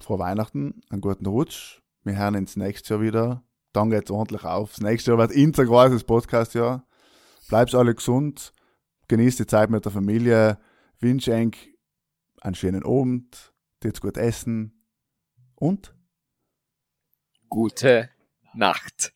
frohe 0.00 0.18
Weihnachten, 0.18 0.82
einen 0.90 1.00
guten 1.00 1.26
Rutsch. 1.26 1.80
Wir 2.04 2.16
hören 2.16 2.34
ins 2.34 2.56
nächste 2.56 2.94
Jahr 2.94 3.00
wieder. 3.02 3.42
Dann 3.72 3.90
geht's 3.90 4.10
ordentlich 4.10 4.44
auf. 4.44 4.70
Das 4.70 4.80
nächste 4.80 5.12
Jahr 5.12 5.18
wird 5.18 5.34
unser 5.34 5.64
großes 5.64 6.04
Podcast-Jahr. 6.04 6.86
Bleibt 7.48 7.74
alle 7.74 7.94
gesund, 7.94 8.52
genießt 9.08 9.40
die 9.40 9.46
Zeit 9.46 9.70
mit 9.70 9.84
der 9.84 9.92
Familie, 9.92 10.58
wünsche 11.00 11.32
euch 11.32 11.74
einen 12.40 12.54
schönen 12.54 12.84
Abend 12.84 13.52
jetzt 13.82 14.00
gut 14.00 14.16
essen 14.16 14.86
und 15.56 15.94
gute 17.48 18.10
Nacht. 18.54 19.12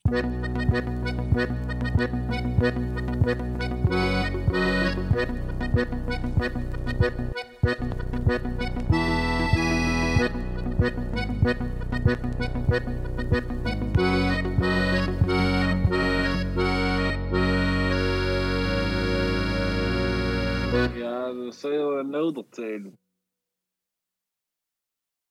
Ja, 21.17 21.33
dat 21.33 21.55
zou 21.55 21.73
je 21.73 21.79
wel 21.79 22.03
nodig 22.03 22.45
zijn. 22.49 22.97